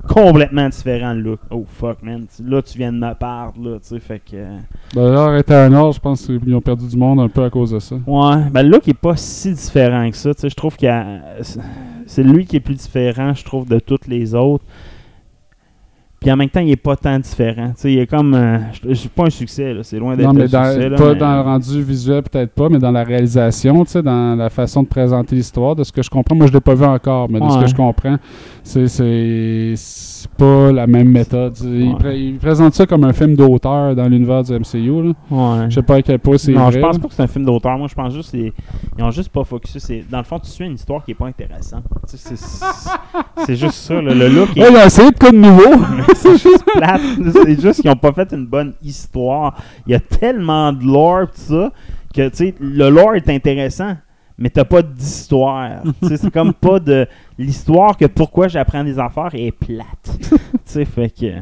complètement 0.08 0.68
différent 0.70 1.14
le 1.14 1.22
look. 1.22 1.39
Oh 1.49 1.66
fuck, 1.68 2.01
man. 2.04 2.26
Là, 2.45 2.62
tu 2.62 2.78
viens 2.78 2.91
de 2.91 2.97
me 2.97 3.14
perdre, 3.14 3.54
là, 3.64 3.80
tu 3.80 3.88
sais, 3.88 3.99
fait 3.99 4.20
que. 4.20 4.36
euh, 4.36 4.58
D'ailleurs, 4.93 5.36
Eternal, 5.36 5.91
je 5.93 5.99
pense 5.99 6.26
qu'ils 6.26 6.54
ont 6.56 6.62
perdu 6.62 6.88
du 6.88 6.97
monde 6.97 7.20
un 7.20 7.30
peu 7.30 7.43
à 7.43 7.49
cause 7.49 7.72
de 7.72 7.80
ça. 7.80 7.95
Ouais, 8.06 8.43
ben 8.51 8.64
le 8.64 8.70
look 8.70 8.88
est 8.88 8.93
pas 8.93 9.16
si 9.16 9.54
différent 9.54 10.10
que 10.10 10.18
ça. 10.18 10.34
Tu 10.34 10.41
sais, 10.41 10.49
je 10.49 10.56
trouve 10.56 10.76
qu'il 10.76 10.88
a- 10.89 11.22
c'est 12.06 12.24
lui 12.24 12.45
qui 12.45 12.58
est 12.58 12.60
plus 12.62 12.76
différent, 12.76 13.34
je 13.34 13.43
trouve, 13.43 13.68
de 13.68 13.80
toutes 13.80 14.08
les 14.08 14.36
autres. 14.36 14.64
Puis 16.24 16.32
en 16.32 16.38
même 16.38 16.49
temps, 16.49 16.61
il 16.61 16.71
est 16.71 16.76
pas 16.78 16.95
tant 16.95 17.19
différent. 17.19 17.67
Tu 17.76 17.82
sais, 17.82 17.93
il 17.93 17.99
est 17.99 18.07
comme. 18.07 18.34
euh, 18.34 18.57
c'est 18.95 19.11
pas 19.11 19.26
un 19.26 19.30
succès. 19.30 19.76
C'est 19.84 19.99
loin 19.99 20.15
d'être 20.15 20.30
un 20.30 20.34
mais 20.34 20.47
dans, 20.47 20.63
succès. 20.71 20.89
là, 20.89 20.95
pas 20.97 21.13
mais- 21.13 21.19
dans 21.19 21.36
le 21.36 21.41
rendu 21.41 21.84
visuel, 21.84 22.24
peut-être 22.24 22.51
pas, 22.53 22.69
mais 22.69 22.80
dans 22.80 22.91
la 22.91 23.03
réalisation, 23.03 23.84
dans 24.03 24.36
la 24.38 24.49
façon 24.49 24.84
de 24.84 24.88
présenter 24.88 25.36
l'histoire, 25.36 25.76
de 25.76 25.84
ce 25.84 25.91
que 25.91 26.01
je 26.01 26.09
comprends. 26.09 26.36
Moi, 26.36 26.47
je 26.47 26.53
l'ai 26.53 26.61
pas 26.61 26.74
vu 26.76 26.86
encore, 26.86 27.30
mais 27.30 27.39
de 27.39 27.49
ce 27.49 27.59
que 27.59 27.67
je 27.67 27.76
comprends, 27.76 28.15
c'est, 28.63 29.76
pas 30.38 30.71
la 30.71 30.88
même 30.88 31.09
méthode. 31.09 31.53
Il, 31.61 31.89
Ouais. 31.89 31.95
pré- 31.99 32.17
il 32.19 32.38
présente 32.38 32.74
ça 32.74 32.86
comme 32.88 33.03
un 33.03 33.11
film 33.13 33.36
d'auteur 33.36 33.93
dans 33.95 34.07
l'univers 34.07 34.41
du 34.43 34.53
MCU. 34.53 35.03
Là. 35.03 35.11
Ouais. 35.30 35.65
Je 35.69 35.76
sais 35.76 35.82
pas 35.84 35.95
à 35.95 36.01
quel 36.01 36.17
point 36.19 36.38
c'est 36.38 36.53
non, 36.53 36.71
je 36.71 36.80
pense 36.80 36.97
pas 36.97 37.07
que 37.09 37.13
c'est 37.13 37.24
un 37.24 37.28
film 37.28 37.43
d'auteur. 37.45 37.78
Moi, 37.78 37.88
je 37.89 37.93
pense 37.95 38.13
juste 38.13 38.32
qu'ils 38.32 38.51
ils 38.97 39.03
ont 39.03 39.11
juste 39.11 39.30
pas 39.30 39.43
focusé. 39.43 40.05
Dans 40.09 40.19
le 40.19 40.24
fond, 40.24 40.39
tu 40.39 40.49
suis 40.49 40.65
une 40.65 40.76
histoire 40.76 41.03
qui 41.03 41.11
est 41.11 41.15
pas 41.15 41.28
intéressante. 41.28 41.84
C'est 42.07 43.55
juste 43.55 43.74
ça. 43.74 44.01
là. 44.01 44.13
Le 44.13 44.30
look 44.30 44.55
est 44.55 44.61
il 44.69 44.78
a 44.78 44.86
essayé 44.86 45.11
de 45.11 45.17
quoi 45.17 45.32
de 45.32 45.38
nouveau. 45.38 45.63
c'est 46.16 46.38
juste 46.38 46.64
plate. 46.66 47.01
C'est 47.34 47.61
juste 47.61 47.82
qu'ils 47.82 47.91
ont 47.91 47.95
pas 47.95 48.11
fait 48.14 48.32
une 48.34 48.45
bonne 48.45 48.74
histoire. 48.82 49.55
Il 49.86 49.91
y 49.91 49.95
a 49.95 49.99
tellement 49.99 50.72
de 50.72 50.84
lore 50.84 51.28
pis 51.34 51.41
ça 51.41 51.72
que 52.14 52.30
tu 52.30 52.36
sais 52.36 52.55
le 52.59 52.89
lore 52.89 53.16
est 53.16 53.30
intéressant. 53.30 53.95
Mais 54.38 54.49
t'as 54.49 54.66
pas 54.66 54.82
d'histoire. 54.82 55.84
C'est 56.01 56.32
comme 56.32 56.53
pas 56.53 56.80
de 56.80 57.07
l'histoire 57.38 57.95
que 57.95 58.05
pourquoi 58.05 58.47
j'apprends 58.47 58.84
des 58.84 58.97
affaires 58.97 59.32
est 59.34 59.51
plate. 59.51 59.86
tu 60.20 60.38
sais, 60.66 60.86
fait 60.86 61.09
que. 61.09 61.34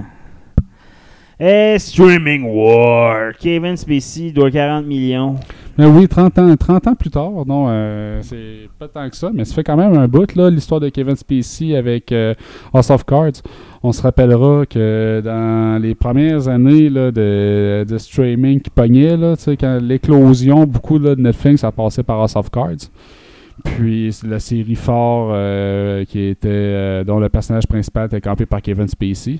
Eh, 1.39 1.79
Streaming 1.79 2.43
War. 2.43 3.33
Kevin 3.39 3.75
Spacey 3.75 4.31
doit 4.31 4.51
40 4.51 4.85
millions. 4.85 5.37
Mais 5.81 5.87
oui, 5.87 6.07
30 6.07 6.37
ans, 6.37 6.55
30 6.55 6.87
ans 6.89 6.93
plus 6.93 7.09
tard, 7.09 7.43
non, 7.47 7.65
euh, 7.67 8.19
c'est 8.21 8.69
pas 8.77 8.87
tant 8.87 9.09
que 9.09 9.15
ça, 9.15 9.31
mais 9.33 9.45
ça 9.45 9.55
fait 9.55 9.63
quand 9.63 9.75
même 9.75 9.97
un 9.97 10.07
bout, 10.07 10.35
là, 10.35 10.47
l'histoire 10.51 10.79
de 10.79 10.89
Kevin 10.89 11.15
Spacey 11.15 11.75
avec 11.75 12.11
euh, 12.11 12.35
House 12.71 12.91
of 12.91 13.03
Cards. 13.03 13.41
On 13.81 13.91
se 13.91 14.03
rappellera 14.03 14.67
que 14.67 15.23
dans 15.25 15.81
les 15.81 15.95
premières 15.95 16.47
années 16.47 16.87
de, 16.91 17.97
streaming 17.97 18.61
qui 18.61 18.69
pognait, 18.69 19.17
là, 19.17 19.33
quand 19.59 19.79
l'éclosion, 19.81 20.67
beaucoup 20.67 20.99
de 20.99 21.15
Netflix 21.15 21.63
a 21.63 21.71
passé 21.71 22.03
par 22.03 22.21
House 22.21 22.35
of 22.35 22.51
Cards. 22.51 22.91
Puis 23.63 24.15
la 24.23 24.39
série 24.39 24.75
Fort 24.75 25.31
euh, 25.33 26.05
qui 26.05 26.19
était 26.19 26.47
euh, 26.47 27.03
dont 27.03 27.19
le 27.19 27.29
personnage 27.29 27.65
principal 27.65 28.05
était 28.05 28.21
campé 28.21 28.45
par 28.45 28.61
Kevin 28.61 28.87
Spacey. 28.87 29.39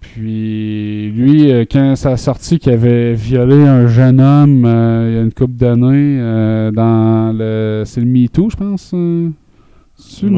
Puis 0.00 1.10
lui, 1.10 1.52
euh, 1.52 1.64
quand 1.70 1.94
ça 1.94 2.12
a 2.12 2.16
sorti 2.16 2.58
qu'il 2.58 2.72
avait 2.72 3.12
violé 3.14 3.54
un 3.62 3.86
jeune 3.86 4.20
homme 4.20 4.64
euh, 4.64 5.08
il 5.10 5.14
y 5.14 5.18
a 5.18 5.22
une 5.22 5.32
couple 5.32 5.54
d'années 5.54 6.18
euh, 6.20 6.70
dans 6.70 7.32
le. 7.36 7.82
C'est 7.84 8.00
le 8.00 8.06
MeToo, 8.06 8.48
je 8.50 8.56
pense. 8.56 8.92
me 8.94 9.30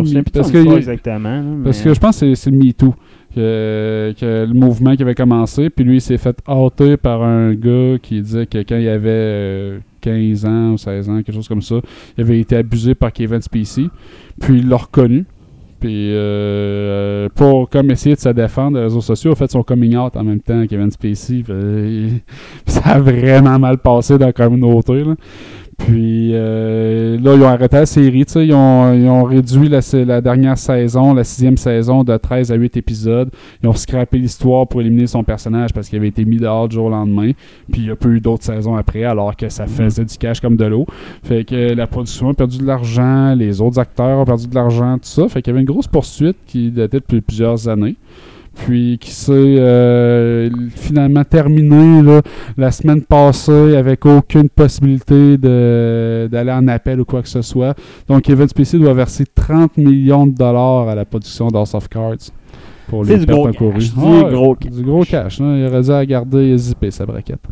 souviens 0.04 0.22
parce 0.24 0.50
que, 0.50 0.58
il- 0.58 0.72
exactement. 0.72 1.42
parce 1.64 1.80
que 1.80 1.94
je 1.94 2.00
pense 2.00 2.20
que 2.20 2.34
c'est- 2.34 2.50
le 2.50 2.56
MeToo. 2.56 2.94
Que, 3.34 4.12
que 4.20 4.44
le 4.46 4.52
mouvement 4.52 4.94
qui 4.94 5.02
avait 5.02 5.14
commencé, 5.14 5.70
puis 5.70 5.86
lui 5.86 5.96
il 5.96 6.00
s'est 6.02 6.18
fait 6.18 6.36
hâter 6.46 6.98
par 6.98 7.22
un 7.22 7.54
gars 7.54 7.96
qui 8.02 8.20
disait 8.20 8.44
que 8.44 8.58
quand 8.58 8.76
il 8.76 8.86
avait 8.88 9.08
euh, 9.08 9.78
15 10.02 10.44
ans 10.44 10.72
ou 10.72 10.76
16 10.76 11.08
ans, 11.08 11.16
quelque 11.22 11.32
chose 11.32 11.48
comme 11.48 11.62
ça, 11.62 11.76
il 12.18 12.24
avait 12.24 12.40
été 12.40 12.56
abusé 12.56 12.94
par 12.94 13.10
Kevin 13.10 13.40
Spacey, 13.40 13.84
puis 14.38 14.58
il 14.58 14.68
l'a 14.68 14.76
reconnu. 14.76 15.24
Puis 15.82 16.10
euh, 16.12 17.28
pour 17.34 17.68
comme 17.68 17.90
essayer 17.90 18.14
de 18.14 18.20
se 18.20 18.28
défendre, 18.28 18.76
les 18.76 18.84
réseaux 18.84 19.00
sociaux 19.00 19.32
ont 19.32 19.34
fait 19.34 19.50
son 19.50 19.64
coming 19.64 19.96
out 19.96 20.16
en 20.16 20.22
même 20.22 20.38
temps, 20.38 20.64
Kevin 20.68 20.92
Spacey. 20.92 21.42
puis, 21.42 21.52
euh, 21.52 22.08
ça 22.66 22.82
a 22.90 23.00
vraiment 23.00 23.58
mal 23.58 23.78
passé 23.78 24.16
dans 24.16 24.26
la 24.26 24.32
communauté. 24.32 25.02
Là. 25.02 25.16
Puis 25.86 26.30
euh, 26.32 27.18
là, 27.18 27.34
ils 27.34 27.42
ont 27.42 27.48
arrêté 27.48 27.76
la 27.76 27.86
série. 27.86 28.24
Ils 28.36 28.54
ont, 28.54 28.92
ils 28.94 29.08
ont 29.08 29.24
réduit 29.24 29.68
la 29.68 30.20
dernière 30.20 30.56
saison, 30.56 31.12
la 31.12 31.24
sixième 31.24 31.56
saison, 31.56 32.04
de 32.04 32.16
13 32.16 32.52
à 32.52 32.54
8 32.54 32.76
épisodes. 32.76 33.30
Ils 33.62 33.68
ont 33.68 33.74
scrappé 33.74 34.18
l'histoire 34.18 34.66
pour 34.68 34.80
éliminer 34.80 35.06
son 35.06 35.24
personnage 35.24 35.72
parce 35.72 35.88
qu'il 35.88 35.98
avait 35.98 36.08
été 36.08 36.24
mis 36.24 36.36
dehors 36.36 36.68
du 36.68 36.76
jour 36.76 36.86
au 36.86 36.90
lendemain. 36.90 37.32
Puis 37.70 37.82
il 37.82 37.84
n'y 37.86 37.90
a 37.90 37.96
pas 37.96 38.08
eu 38.08 38.20
d'autres 38.20 38.44
saisons 38.44 38.76
après, 38.76 39.04
alors 39.04 39.36
que 39.36 39.48
ça 39.48 39.66
faisait 39.66 40.04
du 40.04 40.16
cash 40.16 40.40
comme 40.40 40.56
de 40.56 40.64
l'eau. 40.64 40.86
Fait 41.24 41.44
que 41.44 41.74
la 41.74 41.86
production 41.86 42.28
a 42.28 42.34
perdu 42.34 42.58
de 42.58 42.66
l'argent, 42.66 43.34
les 43.34 43.60
autres 43.60 43.78
acteurs 43.78 44.18
ont 44.18 44.24
perdu 44.24 44.46
de 44.46 44.54
l'argent, 44.54 44.94
tout 44.98 45.08
ça. 45.08 45.28
Fait 45.28 45.42
qu'il 45.42 45.52
y 45.52 45.54
avait 45.54 45.62
une 45.62 45.72
grosse 45.72 45.88
poursuite 45.88 46.36
qui 46.46 46.70
datait 46.70 47.00
depuis 47.00 47.20
plusieurs 47.20 47.68
années. 47.68 47.96
Puis 48.54 48.98
qui 49.00 49.10
s'est 49.10 49.32
euh, 49.34 50.50
finalement 50.76 51.24
terminée 51.24 52.02
là, 52.02 52.20
la 52.56 52.70
semaine 52.70 53.02
passée 53.02 53.74
avec 53.76 54.04
aucune 54.06 54.48
possibilité 54.50 55.38
d'aller 55.38 56.52
en 56.52 56.68
appel 56.68 57.00
ou 57.00 57.04
quoi 57.04 57.22
que 57.22 57.28
ce 57.28 57.42
soit. 57.42 57.74
Donc 58.08 58.22
Kevin 58.22 58.46
Spacey 58.48 58.78
doit 58.78 58.92
verser 58.94 59.24
30 59.34 59.78
millions 59.78 60.26
de 60.26 60.34
dollars 60.34 60.88
à 60.88 60.94
la 60.94 61.04
production 61.04 61.48
d'House 61.48 61.74
of 61.74 61.88
Cards 61.88 62.16
pour 62.88 63.04
les 63.04 63.18
du 63.18 63.26
pertes 63.26 63.56
gros 63.56 63.72
cash, 63.72 63.84
du 63.84 63.90
gros 64.30 64.54
cash. 64.54 64.72
Du 64.72 64.82
gros 64.82 65.04
cash. 65.04 65.40
hein. 65.40 65.56
Il 65.56 65.66
aurait 65.66 65.82
dû 65.82 65.88
la 65.88 66.06
garder 66.06 66.58
zippé 66.58 66.90
sa 66.90 67.06
braquette. 67.06 67.42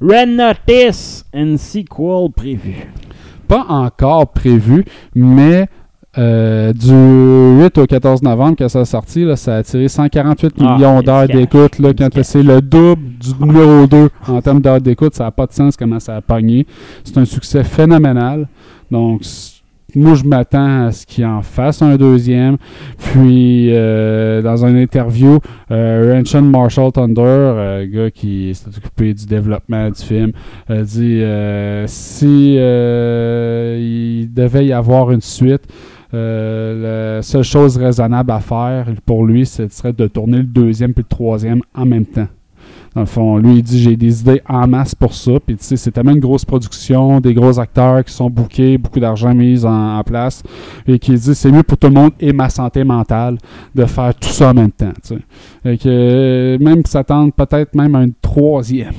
Red 0.00 0.30
Notice, 0.30 1.26
une 1.34 1.58
sequel 1.58 2.32
prévue. 2.34 2.86
pas 3.46 3.66
encore 3.68 4.28
prévu, 4.32 4.84
mais 5.14 5.66
euh, 6.18 6.72
du 6.72 7.62
8 7.62 7.78
au 7.78 7.86
14 7.86 8.22
novembre, 8.22 8.56
quand 8.58 8.68
ça 8.68 8.80
a 8.80 8.84
sorti, 8.84 9.24
là, 9.24 9.36
ça 9.36 9.54
a 9.54 9.58
attiré 9.58 9.86
148 9.86 10.54
Ah, 10.58 10.74
millions 10.74 11.02
d'heures 11.02 11.28
d'écoute. 11.28 11.76
Quand 11.80 12.08
c'est 12.22 12.42
le 12.42 12.60
double 12.60 13.02
du 13.20 13.32
numéro 13.40 13.86
2 13.86 14.08
en 14.28 14.42
termes 14.42 14.60
d'heures 14.60 14.80
d'écoute, 14.80 15.14
ça 15.14 15.24
n'a 15.24 15.30
pas 15.30 15.46
de 15.46 15.52
sens 15.52 15.76
comment 15.76 16.00
ça 16.00 16.16
a 16.16 16.20
pogné. 16.20 16.66
C'est 17.04 17.16
un 17.18 17.24
succès 17.24 17.62
phénoménal. 17.62 18.48
Donc, 18.90 19.22
moi, 19.94 20.14
je 20.14 20.24
m'attends 20.24 20.86
à 20.86 20.92
ce 20.92 21.06
qu'il 21.06 21.24
en 21.24 21.42
fasse 21.42 21.82
un 21.82 21.96
deuxième. 21.96 22.56
Puis, 22.98 23.68
euh, 23.70 24.42
dans 24.42 24.64
une 24.64 24.76
interview, 24.76 25.38
euh, 25.70 26.22
Marshall 26.42 26.92
Thunder, 26.92 27.22
euh, 27.24 27.86
gars 27.90 28.10
qui 28.10 28.54
s'est 28.54 28.68
occupé 28.68 29.14
du 29.14 29.26
développement 29.26 29.90
du 29.90 30.00
film, 30.00 30.32
a 30.68 30.82
dit 30.82 31.20
euh, 31.22 31.84
si 31.86 32.54
il 32.54 34.32
devait 34.32 34.66
y 34.66 34.72
avoir 34.72 35.10
une 35.10 35.20
suite, 35.20 35.62
la 36.12 37.22
seule 37.22 37.42
chose 37.42 37.76
raisonnable 37.76 38.30
à 38.30 38.40
faire 38.40 38.86
pour 39.06 39.24
lui, 39.24 39.46
ce 39.46 39.68
serait 39.68 39.92
de 39.92 40.06
tourner 40.06 40.38
le 40.38 40.44
deuxième 40.44 40.92
puis 40.92 41.04
le 41.08 41.16
troisième 41.16 41.62
en 41.74 41.86
même 41.86 42.06
temps. 42.06 42.28
Dans 42.94 43.02
le 43.02 43.06
fond, 43.06 43.38
lui, 43.38 43.58
il 43.58 43.62
dit 43.62 43.80
j'ai 43.80 43.96
des 43.96 44.20
idées 44.20 44.42
en 44.48 44.66
masse 44.66 44.96
pour 44.96 45.14
ça. 45.14 45.32
Puis, 45.44 45.56
tu 45.56 45.64
sais, 45.64 45.76
c'est 45.76 45.92
tellement 45.92 46.10
une 46.10 46.18
grosse 46.18 46.44
production, 46.44 47.20
des 47.20 47.34
gros 47.34 47.60
acteurs 47.60 48.04
qui 48.04 48.12
sont 48.12 48.28
bookés, 48.28 48.78
beaucoup 48.78 48.98
d'argent 48.98 49.32
mis 49.32 49.64
en, 49.64 50.02
place. 50.02 50.42
Et 50.88 50.98
qui 50.98 51.12
dit 51.12 51.34
c'est 51.34 51.52
mieux 51.52 51.62
pour 51.62 51.78
tout 51.78 51.86
le 51.86 51.94
monde 51.94 52.12
et 52.18 52.32
ma 52.32 52.48
santé 52.48 52.82
mentale 52.82 53.38
de 53.74 53.84
faire 53.84 54.12
tout 54.14 54.28
ça 54.28 54.50
en 54.50 54.54
même 54.54 54.72
temps. 54.72 54.92
tu 55.02 55.14
sais. 55.14 55.20
Fait 55.62 55.78
que, 55.78 55.88
euh, 55.88 56.58
même 56.58 56.84
s'attendre 56.84 57.32
peut-être 57.32 57.74
même 57.76 57.94
à 57.94 58.02
une 58.02 58.14
troisième. 58.20 58.94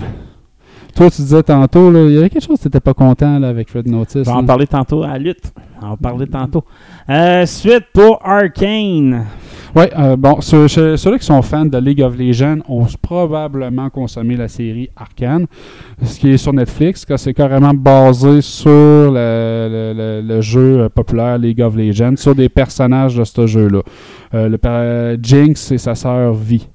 Toi, 0.95 1.09
tu 1.09 1.21
disais 1.21 1.43
tantôt, 1.43 1.89
là, 1.89 2.03
il 2.05 2.13
y 2.13 2.17
avait 2.17 2.29
quelque 2.29 2.43
chose 2.45 2.57
que 2.57 2.63
tu 2.63 2.67
n'étais 2.67 2.79
pas 2.81 2.93
content 2.93 3.39
là, 3.39 3.47
avec 3.49 3.71
Red 3.71 3.87
Notice. 3.87 4.27
On 4.27 4.33
va 4.33 4.37
en 4.39 4.45
parler 4.45 4.67
tantôt 4.67 5.03
à 5.03 5.07
la 5.09 5.17
lutte. 5.19 5.53
On 5.81 5.85
va 5.87 5.91
en 5.93 5.97
parler 5.97 6.27
tantôt. 6.27 6.63
Euh, 7.09 7.45
suite 7.45 7.85
pour 7.93 8.19
Arcane. 8.23 9.25
Oui, 9.73 9.85
euh, 9.97 10.17
bon, 10.17 10.41
ceux, 10.41 10.67
ceux- 10.67 10.97
ceux-là 10.97 11.17
qui 11.17 11.25
sont 11.25 11.41
fans 11.41 11.65
de 11.65 11.77
League 11.77 12.01
of 12.01 12.17
Legends 12.17 12.57
ont 12.67 12.85
probablement 13.01 13.89
consommé 13.89 14.35
la 14.35 14.49
série 14.49 14.89
Arcane, 14.97 15.45
ce 16.03 16.19
qui 16.19 16.29
est 16.31 16.37
sur 16.37 16.51
Netflix, 16.51 17.05
car 17.05 17.17
c'est 17.17 17.33
carrément 17.33 17.73
basé 17.73 18.41
sur 18.41 18.69
le, 18.69 19.13
le- 19.13 19.93
le- 19.95 20.27
le 20.27 20.41
jeu 20.41 20.89
populaire 20.93 21.37
League 21.37 21.61
of 21.61 21.73
Legends, 21.77 22.17
sur 22.17 22.35
des 22.35 22.49
personnages 22.49 23.15
de 23.15 23.23
ce 23.23 23.47
jeu-là. 23.47 23.79
Euh, 24.33 24.49
le 24.49 25.17
Jinx 25.23 25.71
et 25.71 25.77
sa 25.77 25.95
sœur 25.95 26.33
Vi. 26.33 26.67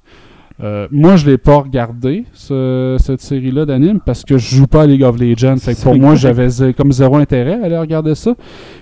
Euh, 0.63 0.87
moi, 0.89 1.17
je 1.17 1.29
l'ai 1.29 1.37
pas 1.37 1.57
regardé, 1.57 2.23
ce- 2.33 2.97
cette 2.99 3.21
série-là 3.21 3.65
d'anime, 3.65 3.99
parce 4.03 4.23
que 4.23 4.39
je 4.39 4.55
joue 4.55 4.65
pas 4.65 4.83
à 4.83 4.87
League 4.87 5.03
of 5.03 5.19
Legends. 5.19 5.57
Fait 5.57 5.75
que 5.75 5.81
pour 5.81 5.93
moi, 6.01 6.15
j'avais 6.15 6.73
comme 6.73 6.91
zéro 6.91 7.15
intérêt 7.17 7.59
à 7.61 7.65
aller 7.65 7.77
regarder 7.77 8.15
ça. 8.15 8.33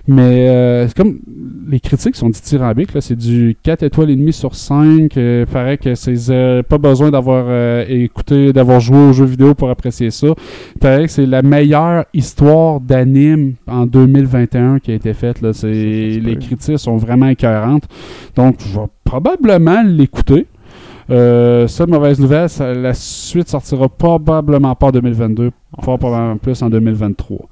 Mais 0.08 0.48
euh, 0.50 0.88
comme 0.96 1.20
les 1.68 1.80
critiques 1.82 2.16
sont 2.16 2.30
dithyrambiques. 2.30 2.94
Là. 2.94 3.02
C'est 3.02 3.18
du 3.18 3.58
4 3.64 3.84
étoiles 3.84 4.10
et 4.12 4.16
demi 4.16 4.32
sur 4.32 4.56
5. 4.56 5.18
Euh, 5.18 5.46
paraît 5.46 5.78
que 5.78 5.96
c'est 5.96 6.64
pas 6.70 6.78
besoin 6.78 7.12
d'avoir 7.12 7.46
écouté, 7.90 8.54
d'avoir 8.54 8.80
joué 8.80 8.98
aux 8.98 9.14
jeux 9.14 9.26
vidéo 9.26 9.54
pour 9.54 9.70
apprécier 9.70 10.12
ça. 10.12 10.28
Il 10.76 10.80
paraît 10.80 11.06
que 11.06 11.12
c'est 11.12 11.26
la 11.26 11.42
meilleure 11.42 12.06
histoire 12.14 12.80
d'anime 12.80 13.56
en 13.68 13.86
2021 13.86 14.80
qui 14.80 14.92
a 14.92 14.94
été 14.96 15.14
faite. 15.14 15.42
Là. 15.42 15.52
C'est, 15.54 15.72
les 15.74 16.38
critiques 16.38 16.80
sont 16.80 16.96
vraiment 16.98 17.28
écœurantes. 17.28 17.84
Donc, 18.36 18.56
je 18.60 18.80
vais 18.80 18.86
probablement 19.04 19.82
l'écouter. 19.84 20.46
Euh, 21.10 21.68
seule 21.68 21.90
mauvaise 21.90 22.20
nouvelle, 22.20 22.50
ça- 22.50 22.74
la 22.74 22.94
suite 22.94 23.50
sortira 23.50 23.88
probablement 23.90 24.74
pas 24.76 24.88
en 24.88 24.92
2022, 24.92 25.52
fort 25.84 26.00
probablement 26.00 26.38
plus 26.38 26.62
en 26.64 26.70
2023. 26.70 27.48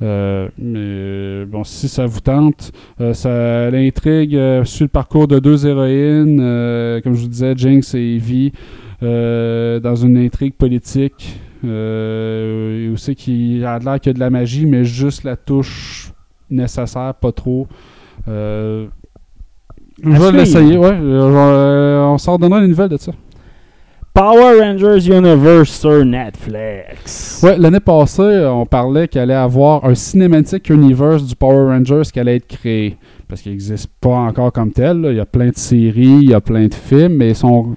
Euh, 0.00 0.48
mais 0.58 1.44
bon, 1.46 1.64
si 1.64 1.88
ça 1.88 2.06
vous 2.06 2.20
tente, 2.20 2.72
euh, 3.00 3.12
ça 3.14 3.70
l'intrigue 3.70 4.34
euh, 4.36 4.64
suit 4.64 4.84
le 4.84 4.88
parcours 4.88 5.26
de 5.28 5.38
deux 5.38 5.66
héroïnes, 5.66 6.38
euh, 6.40 7.00
comme 7.00 7.14
je 7.14 7.22
vous 7.22 7.28
disais, 7.28 7.54
Jinx 7.56 7.94
et 7.94 8.14
Evie, 8.16 8.52
euh, 9.02 9.80
dans 9.80 9.96
une 9.96 10.16
intrigue 10.18 10.54
politique. 10.54 11.40
Euh, 11.64 12.92
aussi 12.92 13.16
qui 13.16 13.64
a 13.64 13.80
l'air 13.80 13.98
qu'il 13.98 14.10
y 14.10 14.12
a 14.12 14.14
de 14.14 14.20
la 14.20 14.30
magie, 14.30 14.64
mais 14.64 14.84
juste 14.84 15.24
la 15.24 15.34
touche 15.36 16.12
nécessaire, 16.50 17.14
pas 17.20 17.32
trop. 17.32 17.66
Euh, 18.28 18.86
je 20.02 20.10
vais 20.10 20.32
l'essayer, 20.32 20.76
ouais. 20.76 20.92
Euh, 20.92 21.34
euh, 21.34 22.04
on 22.04 22.18
s'en 22.18 22.34
redonnera 22.34 22.60
des 22.60 22.68
nouvelles 22.68 22.88
de 22.88 22.96
ça. 22.96 23.12
Power 24.14 24.60
Rangers 24.60 25.06
Universe 25.06 25.70
sur 25.70 26.04
Netflix. 26.04 27.40
Ouais, 27.42 27.56
l'année 27.56 27.80
passée, 27.80 28.46
on 28.50 28.66
parlait 28.66 29.06
qu'il 29.06 29.20
allait 29.20 29.34
avoir 29.34 29.84
un 29.84 29.94
Cinematic 29.94 30.70
Universe 30.70 31.24
du 31.24 31.36
Power 31.36 31.72
Rangers 31.72 32.02
qui 32.12 32.18
allait 32.18 32.36
être 32.36 32.48
créé. 32.48 32.96
Parce 33.28 33.42
qu'il 33.42 33.52
n'existe 33.52 33.90
pas 34.00 34.16
encore 34.16 34.52
comme 34.52 34.72
tel. 34.72 35.00
là. 35.02 35.10
Il 35.10 35.16
y 35.16 35.20
a 35.20 35.26
plein 35.26 35.48
de 35.50 35.56
séries, 35.56 36.18
il 36.22 36.30
y 36.30 36.34
a 36.34 36.40
plein 36.40 36.66
de 36.66 36.72
films, 36.74 37.14
mais 37.16 37.30
ils 37.30 37.34
sont, 37.36 37.74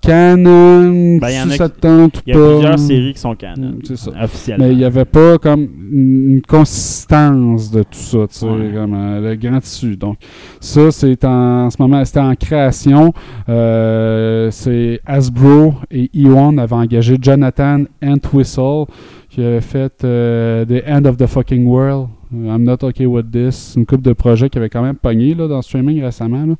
canon, 0.00 1.18
Ben, 1.18 1.28
il 1.28 1.34
y 1.36 1.40
en 1.40 1.50
a 1.50 1.56
ça 1.56 1.68
tente 1.68 2.22
Il 2.26 2.32
y 2.34 2.36
a 2.36 2.40
pas. 2.40 2.52
plusieurs 2.52 2.78
séries 2.78 3.12
qui 3.12 3.20
sont 3.20 3.34
canon. 3.34 3.68
Mm, 3.72 3.78
c'est 3.84 3.96
ça. 3.96 4.10
Officiellement. 4.22 4.64
Mais 4.66 4.72
il 4.72 4.78
n'y 4.78 4.84
avait 4.84 5.04
pas 5.04 5.36
comme 5.38 5.68
une 5.92 6.40
consistance 6.48 7.70
de 7.70 7.82
tout 7.82 7.88
ça, 7.92 8.18
tu 8.28 8.34
sais, 8.38 8.46
Ouais. 8.46 8.70
comme 8.74 8.94
euh, 8.94 9.30
le 9.30 9.36
grand 9.36 9.60
tissu. 9.60 9.96
Donc, 9.96 10.16
ça, 10.60 10.90
c'est 10.90 11.24
en, 11.24 11.66
en 11.66 11.70
ce 11.70 11.76
moment, 11.80 12.04
c'était 12.04 12.20
en 12.20 12.34
création. 12.34 13.12
Euh, 13.48 14.50
c'est 14.50 15.00
Hasbro 15.06 15.74
et 15.90 16.10
Ewan 16.14 16.58
avaient 16.58 16.74
engagé 16.76 17.16
Jonathan 17.20 17.84
Entwistle, 18.02 18.84
qui 19.28 19.42
avait 19.44 19.60
fait 19.60 19.92
euh, 20.04 20.64
The 20.64 20.82
End 20.88 21.04
of 21.04 21.16
the 21.18 21.26
Fucking 21.26 21.66
World. 21.66 22.08
I'm 22.32 22.64
not 22.64 22.78
okay 22.82 23.06
with 23.06 23.30
this. 23.30 23.74
Une 23.76 23.86
couple 23.86 24.02
de 24.02 24.12
projets 24.12 24.48
qui 24.50 24.58
avait 24.58 24.68
quand 24.70 24.82
même 24.82 24.96
pogné 24.96 25.34
là, 25.34 25.46
dans 25.48 25.56
le 25.56 25.62
streaming 25.62 26.02
récemment, 26.02 26.44
là, 26.46 26.54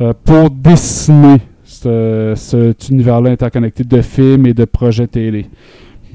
euh, 0.00 0.12
pour 0.24 0.50
dessiner 0.50 1.38
ce- 1.62 2.32
cet 2.36 2.88
univers-là 2.88 3.30
interconnecté 3.30 3.84
de 3.84 4.00
films 4.02 4.46
et 4.46 4.54
de 4.54 4.64
projets 4.64 5.06
télé. 5.06 5.46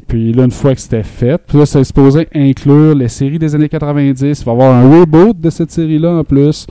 Puis 0.07 0.33
là, 0.33 0.45
une 0.45 0.49
fois 0.51 0.73
que 0.73 0.81
c'était 0.81 1.03
fait, 1.03 1.37
puis 1.45 1.59
là, 1.59 1.67
c'est 1.67 1.83
supposé 1.83 2.27
inclure 2.33 2.95
les 2.95 3.09
séries 3.09 3.37
des 3.37 3.53
années 3.53 3.69
90. 3.69 4.41
Il 4.41 4.43
va 4.45 4.51
y 4.51 4.55
avoir 4.55 4.73
un 4.73 4.99
reboot 5.01 5.39
de 5.39 5.51
cette 5.51 5.69
série-là 5.69 6.11
en 6.15 6.23
plus 6.23 6.65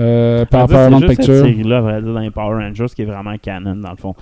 euh, 0.00 0.44
par 0.46 0.68
c'est 0.68 0.90
juste 0.90 1.06
Pictures. 1.06 1.34
cette 1.36 1.44
série-là, 1.44 1.86
à 1.86 2.00
dans 2.00 2.18
les 2.18 2.32
Power 2.32 2.64
Rangers, 2.64 2.86
qui 2.92 3.02
est 3.02 3.04
vraiment 3.04 3.36
canon, 3.40 3.76
dans 3.76 3.90
le 3.92 3.96
fond. 3.96 4.16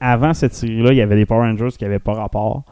Avant 0.00 0.34
cette 0.34 0.54
série-là, 0.54 0.90
il 0.90 0.96
y 0.96 1.02
avait 1.02 1.14
des 1.14 1.24
Power 1.26 1.42
Rangers 1.48 1.68
qui 1.78 1.84
n'avaient 1.84 2.00
pas 2.00 2.14
rapport. 2.14 2.64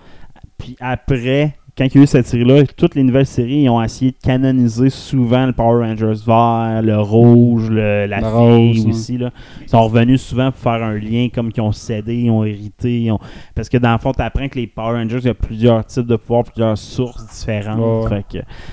Puis 0.59 0.75
après, 0.81 1.55
quand 1.79 1.85
il 1.85 1.95
y 1.97 2.01
a 2.01 2.03
eu 2.03 2.07
cette 2.09 2.27
série-là, 2.27 2.65
toutes 2.77 2.97
les 2.97 3.05
nouvelles 3.05 3.25
séries 3.27 3.63
ils 3.63 3.69
ont 3.69 3.81
essayé 3.81 4.11
de 4.11 4.17
canoniser 4.21 4.91
souvent 4.91 5.47
le 5.47 5.53
Power 5.53 5.87
Rangers 5.87 6.21
vert, 6.27 6.81
le 6.83 6.99
rouge, 7.01 7.71
le- 7.71 8.07
la, 8.07 8.19
fille 8.19 8.27
rose, 8.29 8.87
aussi. 8.89 9.17
Là. 9.19 9.31
Ils 9.63 9.69
sont 9.69 9.83
revenus 9.85 10.21
souvent 10.21 10.51
pour 10.51 10.61
faire 10.61 10.83
un 10.83 10.95
lien 10.99 11.29
comme 11.33 11.53
qu'ils 11.53 11.63
ont 11.63 11.71
cédé, 11.73 12.17
ils 12.17 12.31
ont 12.31 12.45
hérité. 12.45 13.03
ils 13.03 13.11
ont- 13.13 13.21
Parce 13.55 13.69
que 13.69 13.77
dans 13.79 13.93
le 13.93 13.99
fond, 13.99 14.13
tu 14.13 14.21
apprends 14.23 14.49
que 14.49 14.59
les 14.59 14.67
Power 14.67 14.97
Rangers, 14.99 15.19
il 15.21 15.27
y 15.27 15.31
a 15.31 15.35
plusieurs 15.35 15.85
types 15.87 16.07
de 16.07 16.17
pouvoirs, 16.17 16.45
plusieurs 16.45 16.77
sources 16.77 17.25
différentes. 17.27 18.11
Ouais. 18.11 18.25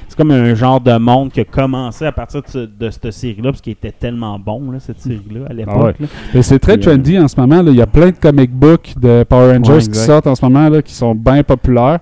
C'est 0.08 0.18
comme 0.18 0.32
un 0.32 0.56
genre 0.56 0.82
de 0.82 0.98
monde 0.98 1.32
qui 1.32 1.42
a 1.42 1.46
commencé 1.46 2.06
à 2.06 2.12
partir 2.12 2.42
de, 2.42 2.48
ce- 2.48 2.58
de 2.60 2.90
cette 2.90 3.12
série-là, 3.12 3.52
parce 3.52 3.62
qu'il 3.62 3.74
était 3.74 3.92
tellement 3.92 4.40
bon, 4.40 4.72
là, 4.72 4.80
cette 4.80 5.00
série-là, 5.00 5.42
à 5.50 5.54
l'époque. 5.54 5.74
Ah 5.78 5.84
ouais. 5.86 5.96
là. 6.00 6.08
Et 6.40 6.42
c'est 6.42 6.60
très 6.60 6.74
euh, 6.74 6.78
trendy 6.82 7.20
en 7.20 7.28
ce 7.28 7.40
moment. 7.40 7.62
là. 7.62 7.70
Il 7.72 7.78
y 7.78 7.82
a 7.82 7.88
plein 7.88 8.08
de 8.08 8.18
comic 8.18 8.52
books 8.52 8.96
de 9.00 9.24
Power 9.30 9.58
Rangers 9.58 9.74
Ouais, 9.74 9.80
qui 9.92 10.00
sortent 10.00 10.28
en 10.28 10.36
ce 10.36 10.44
moment 10.44 10.70
là, 10.70 10.82
qui 10.82 10.94
sont 10.94 11.14
bien 11.14 11.44
populaires. 11.44 12.00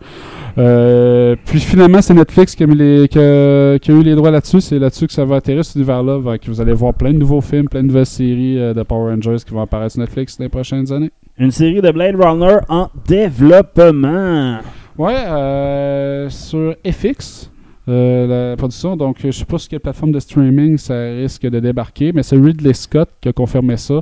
Euh, 0.58 1.36
puis 1.46 1.60
finalement, 1.60 2.02
c'est 2.02 2.14
Netflix 2.14 2.56
qui 2.56 2.64
a, 2.64 2.68
mis 2.68 2.76
les- 2.76 3.08
qui 3.08 3.18
a- 3.18 3.80
qui 3.80 3.92
a 3.92 3.94
eu 3.96 4.04
les 4.04 4.14
droits 4.16 4.30
là-dessus. 4.32 4.62
C'est 4.62 4.78
là-dessus 4.80 5.08
que 5.08 5.14
ça 5.14 5.26
va 5.26 5.38
atterrir, 5.38 5.66
cet 5.66 5.76
univers-là. 5.78 6.20
Que 6.38 6.48
vous 6.52 6.62
allez 6.62 6.74
voir 6.74 6.94
plein 6.94 7.12
de 7.12 7.18
nouveaux 7.18 7.42
films, 7.42 7.68
plein 7.68 7.82
de 7.82 7.88
nouvelles 7.88 8.06
séries 8.06 8.60
euh, 8.60 8.74
de 8.74 8.84
Power 8.84 9.12
Rangers 9.14 9.38
qui 9.46 9.54
vont 9.54 9.62
apparaître 9.62 9.94
sur 9.94 10.02
Netflix 10.02 10.38
dans 10.38 10.44
les 10.46 10.50
prochaines 10.50 10.92
années. 10.92 11.12
Une 11.40 11.50
série 11.52 11.82
de 11.82 11.90
Blade 11.92 12.16
Runner 12.20 12.58
en 12.70 12.90
développement. 13.08 14.60
Ouais, 14.98 15.16
euh, 15.28 16.30
sur 16.30 16.76
FX, 16.86 17.50
euh, 17.90 18.52
la 18.52 18.56
production. 18.58 18.96
Donc, 18.96 19.18
je 19.24 19.32
sais 19.32 19.46
pas 19.46 19.58
sur 19.58 19.70
quelle 19.70 19.80
plateforme 19.80 20.12
de 20.12 20.20
streaming 20.20 20.78
ça 20.78 20.94
risque 20.94 21.42
de 21.48 21.60
débarquer, 21.60 22.12
mais 22.14 22.22
c'est 22.22 22.36
Ridley 22.36 22.74
Scott 22.74 23.10
qui 23.20 23.30
a 23.30 23.34
confirmé 23.34 23.78
ça. 23.78 24.02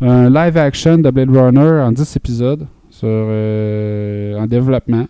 Un 0.00 0.30
live 0.30 0.56
action 0.56 0.96
de 0.96 1.10
Blade 1.10 1.28
Runner 1.36 1.82
en 1.82 1.92
10 1.92 2.16
épisodes 2.16 2.66
sur, 2.88 3.06
euh, 3.06 4.38
en 4.38 4.46
développement. 4.46 5.06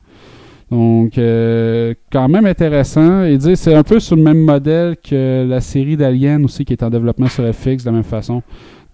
Donc, 0.71 1.19
euh, 1.19 1.95
quand 2.13 2.29
même 2.29 2.47
intéressant. 2.47 3.25
Il 3.25 3.39
dit 3.39 3.57
c'est 3.57 3.75
un 3.75 3.83
peu 3.83 3.99
sur 3.99 4.15
le 4.17 4.23
même 4.23 4.39
modèle 4.45 4.97
que 5.03 5.45
la 5.49 5.61
série 5.61 5.97
d'Alien 5.97 6.45
aussi 6.45 6.65
qui 6.65 6.73
est 6.73 6.83
en 6.83 6.91
développement 6.91 7.27
sur 7.29 7.45
FX 7.53 7.79
de 7.85 7.87
la 7.87 7.93
même 7.93 8.03
façon. 8.05 8.43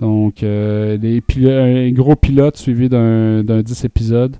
Donc, 0.00 0.42
euh, 0.42 0.96
des 0.96 1.22
un 1.46 1.90
gros 1.90 2.16
pilote 2.16 2.56
suivi 2.56 2.88
d'un 2.88 3.42
d'un 3.42 3.62
10 3.62 3.84
épisodes. 3.84 4.36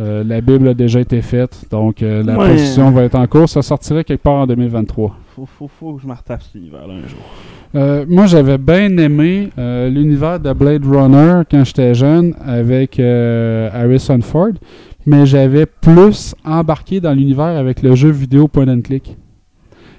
Euh, 0.00 0.24
la 0.24 0.40
Bible 0.40 0.66
a 0.66 0.74
déjà 0.74 0.98
été 1.00 1.22
faite, 1.22 1.66
donc 1.70 2.02
euh, 2.02 2.24
la 2.24 2.36
Ouais. 2.36 2.46
production 2.46 2.90
va 2.90 3.04
être 3.04 3.14
en 3.14 3.26
cours. 3.28 3.48
Ça 3.48 3.62
sortirait 3.62 4.02
quelque 4.02 4.22
part 4.24 4.34
en 4.34 4.46
2023. 4.48 5.16
Faut, 5.36 5.46
faut, 5.46 5.68
faut 5.68 5.94
que 5.94 6.02
je 6.02 6.08
me 6.08 6.12
retape 6.14 6.42
cet 6.42 6.56
univers-là 6.56 6.94
un 6.94 7.06
jour. 7.08 8.06
Moi, 8.08 8.26
j'avais 8.26 8.58
bien 8.58 8.96
aimé 8.98 9.50
l'univers 9.56 10.38
de 10.40 10.52
Blade 10.52 10.84
Runner 10.84 11.42
quand 11.50 11.64
j'étais 11.64 11.92
jeune 11.94 12.34
avec 12.44 12.98
Harrison 13.00 14.20
Ford, 14.20 14.52
mais 15.06 15.26
j'avais 15.26 15.66
plus 15.66 16.34
embarqué 16.44 17.00
dans 17.00 17.12
l'univers 17.12 17.44
avec 17.58 17.82
le 17.82 17.94
jeu 17.94 18.10
vidéo 18.10 18.48
point 18.48 18.68
and 18.68 18.80
click. 18.82 19.16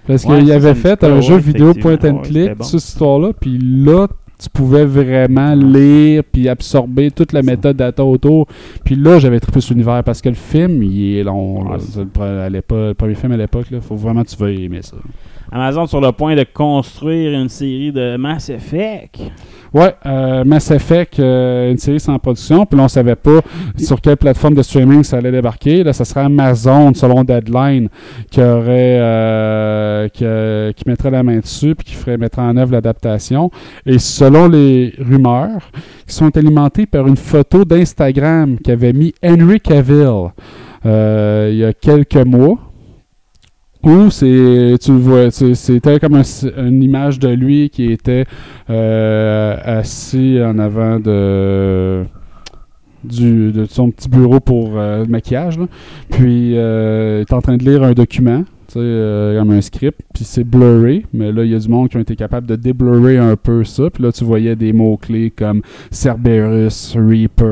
Parce 0.08 0.24
Ouais, 0.26 0.39
qu'il 0.39 0.51
avait 0.51 0.76
fait 0.76 1.03
un 1.03 1.16
ouais, 1.16 1.22
jeu 1.22 1.38
vidéo 1.38 1.74
point 1.74 1.97
and 2.03 2.18
Ouais, 2.18 2.22
click 2.24 2.58
bon. 2.58 2.64
sur 2.64 2.80
cette 2.80 2.89
histoire-là, 2.89 3.32
puis 3.39 3.58
là, 3.58 4.08
tu 4.38 4.49
pouvais 4.49 4.86
vraiment 4.86 5.56
lire 5.56 6.22
puis 6.30 6.49
absorber 6.49 7.10
toute 7.10 7.32
la 7.34 7.41
méthode 7.41 7.78
data 7.78 8.03
autour. 8.03 8.47
Puis 8.84 8.95
là, 8.95 9.18
j'avais 9.18 9.39
trippé 9.39 9.62
sur 9.62 9.74
l'univers 9.74 10.03
parce 10.03 10.22
que 10.22 10.30
le 10.30 10.36
film, 10.36 10.84
il 10.84 11.18
est 11.18 11.24
long. 11.24 11.72
Ouais, 11.72 11.78
le 12.49 12.93
premier 12.93 13.16
film 13.16 13.32
à 13.32 13.38
l'époque, 13.38 13.68
il 13.72 13.82
faut 13.82 13.95
vraiment 13.95 14.24
que 14.24 14.30
tu 14.30 14.36
veuilles 14.36 14.66
aimer 14.66 14.82
ça. 14.82 14.97
Amazon 15.51 15.88
sur 15.88 16.01
le 16.01 16.12
point 16.12 16.36
de 16.36 16.43
construire 16.53 17.39
une 17.39 17.49
série 17.49 17.91
de 17.91 18.18
Mass 18.18 18.49
Effect. 18.49 19.22
Ouais, 19.74 19.93
euh, 20.05 20.43
Mass 20.43 20.72
Effect, 20.72 21.20
euh, 21.20 21.72
une 21.72 21.78
série 21.78 21.99
sans 21.99 22.18
production. 22.20 22.66
Puis 22.66 22.78
là, 22.78 22.86
on 22.86 22.88
savait 22.88 23.16
pas 23.16 23.41
sur 23.78 23.99
quelle 23.99 24.18
plateforme 24.18 24.55
de 24.55 24.61
streaming 24.61 25.03
ça 25.03 25.18
allait 25.18 25.32
débarquer. 25.32 25.84
Là, 25.84 25.93
ça 25.93 26.05
serait 26.05 26.22
Amazon, 26.22 26.93
selon 26.93 27.24
Deadline, 27.24 27.89
qui 28.30 28.41
aurait, 28.41 28.97
euh, 28.99 30.07
qui, 30.09 30.24
euh, 30.26 30.72
qui 30.72 30.84
mettrait 30.88 31.11
la 31.11 31.24
main 31.24 31.39
dessus 31.39 31.76
puis 31.76 31.86
qui 31.86 31.95
ferait 31.95 32.18
mettre 32.18 32.39
en 32.39 32.55
œuvre 32.57 32.72
l'adaptation. 32.72 33.51
Et 33.86 33.99
selon 33.99 34.47
les 34.47 34.93
rumeurs, 34.99 35.70
qui 36.07 36.13
sont 36.13 36.36
alimentées 36.38 36.86
par 36.86 37.07
une 37.07 37.18
photo 37.18 37.66
d'Instagram 37.66 38.57
qu'avait 38.63 38.93
mis 38.93 39.13
Henry 39.24 39.59
Cavill 39.59 40.32
euh, 40.86 41.49
il 41.51 41.57
y 41.57 41.66
a 41.66 41.74
quelques 41.74 42.16
mois. 42.16 42.59
C'était 45.32 46.00
comme 46.00 46.16
un- 46.16 46.66
une 46.68 46.82
image 46.84 47.20
de 47.20 47.30
lui 47.30 47.70
qui 47.70 47.92
était 47.92 48.26
euh, 48.70 49.56
assis 49.64 50.40
en 50.44 50.58
avant 50.60 51.00
de, 51.00 52.04
du, 53.04 53.52
de 53.52 53.66
son 53.66 53.92
petit 53.92 54.10
bureau 54.10 54.40
pour 54.40 54.72
euh, 54.78 55.06
maquillage. 55.08 55.60
Puis 56.10 56.58
euh, 56.58 57.22
est 57.22 57.34
en 57.34 57.42
train 57.42 57.58
de 57.58 57.64
lire 57.64 57.84
un 57.84 57.94
document, 57.94 58.44
euh, 58.80 59.40
comme 59.40 59.52
un 59.52 59.62
script, 59.62 60.00
puis 60.14 60.24
c'est 60.24 60.44
blurré, 60.44 61.06
mais 61.14 61.32
là 61.32 61.44
il 61.44 61.52
y 61.52 61.56
a 61.56 61.60
du 61.60 61.68
monde 61.68 61.90
qui 61.90 61.98
ont 61.98 62.02
été 62.02 62.16
capables 62.16 62.48
de 62.48 62.56
déblurrer 62.56 63.18
un 63.18 63.36
peu 63.36 63.64
ça. 63.64 63.90
Puis 63.90 64.04
là 64.04 64.12
tu 64.12 64.24
voyais 64.24 64.56
des 64.56 64.74
mots-clés 64.74 65.32
comme 65.32 65.62
Cerberus, 65.92 66.96
Reaper, 66.96 67.46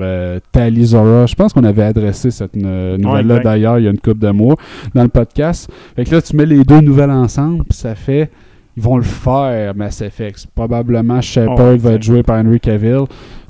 euh, 0.00 0.40
Talizora. 0.52 1.26
Je 1.26 1.34
pense 1.34 1.52
qu'on 1.52 1.64
avait 1.64 1.84
adressé 1.84 2.30
cette 2.30 2.56
euh, 2.56 2.96
nouvelle-là 2.98 3.40
d'ailleurs 3.40 3.78
il 3.78 3.84
y 3.84 3.88
a 3.88 3.90
une 3.90 3.98
couple 3.98 4.20
de 4.20 4.30
mois 4.30 4.56
dans 4.94 5.02
le 5.02 5.08
podcast. 5.08 5.70
Fait 5.96 6.04
que 6.04 6.10
là 6.10 6.22
tu 6.22 6.36
mets 6.36 6.46
les 6.46 6.64
deux 6.64 6.80
nouvelles 6.80 7.10
ensemble, 7.10 7.64
puis 7.64 7.78
ça 7.78 7.94
fait 7.94 8.30
ils 8.76 8.82
vont 8.82 8.96
le 8.96 9.04
faire, 9.04 9.74
Mass 9.76 10.00
Effect. 10.00 10.48
Probablement 10.54 11.20
Shepard 11.20 11.74
Oh, 11.74 11.78
va 11.78 11.92
être 11.92 12.02
joué 12.02 12.22
par 12.22 12.44
Henry 12.44 12.58
Cavill. 12.58 13.04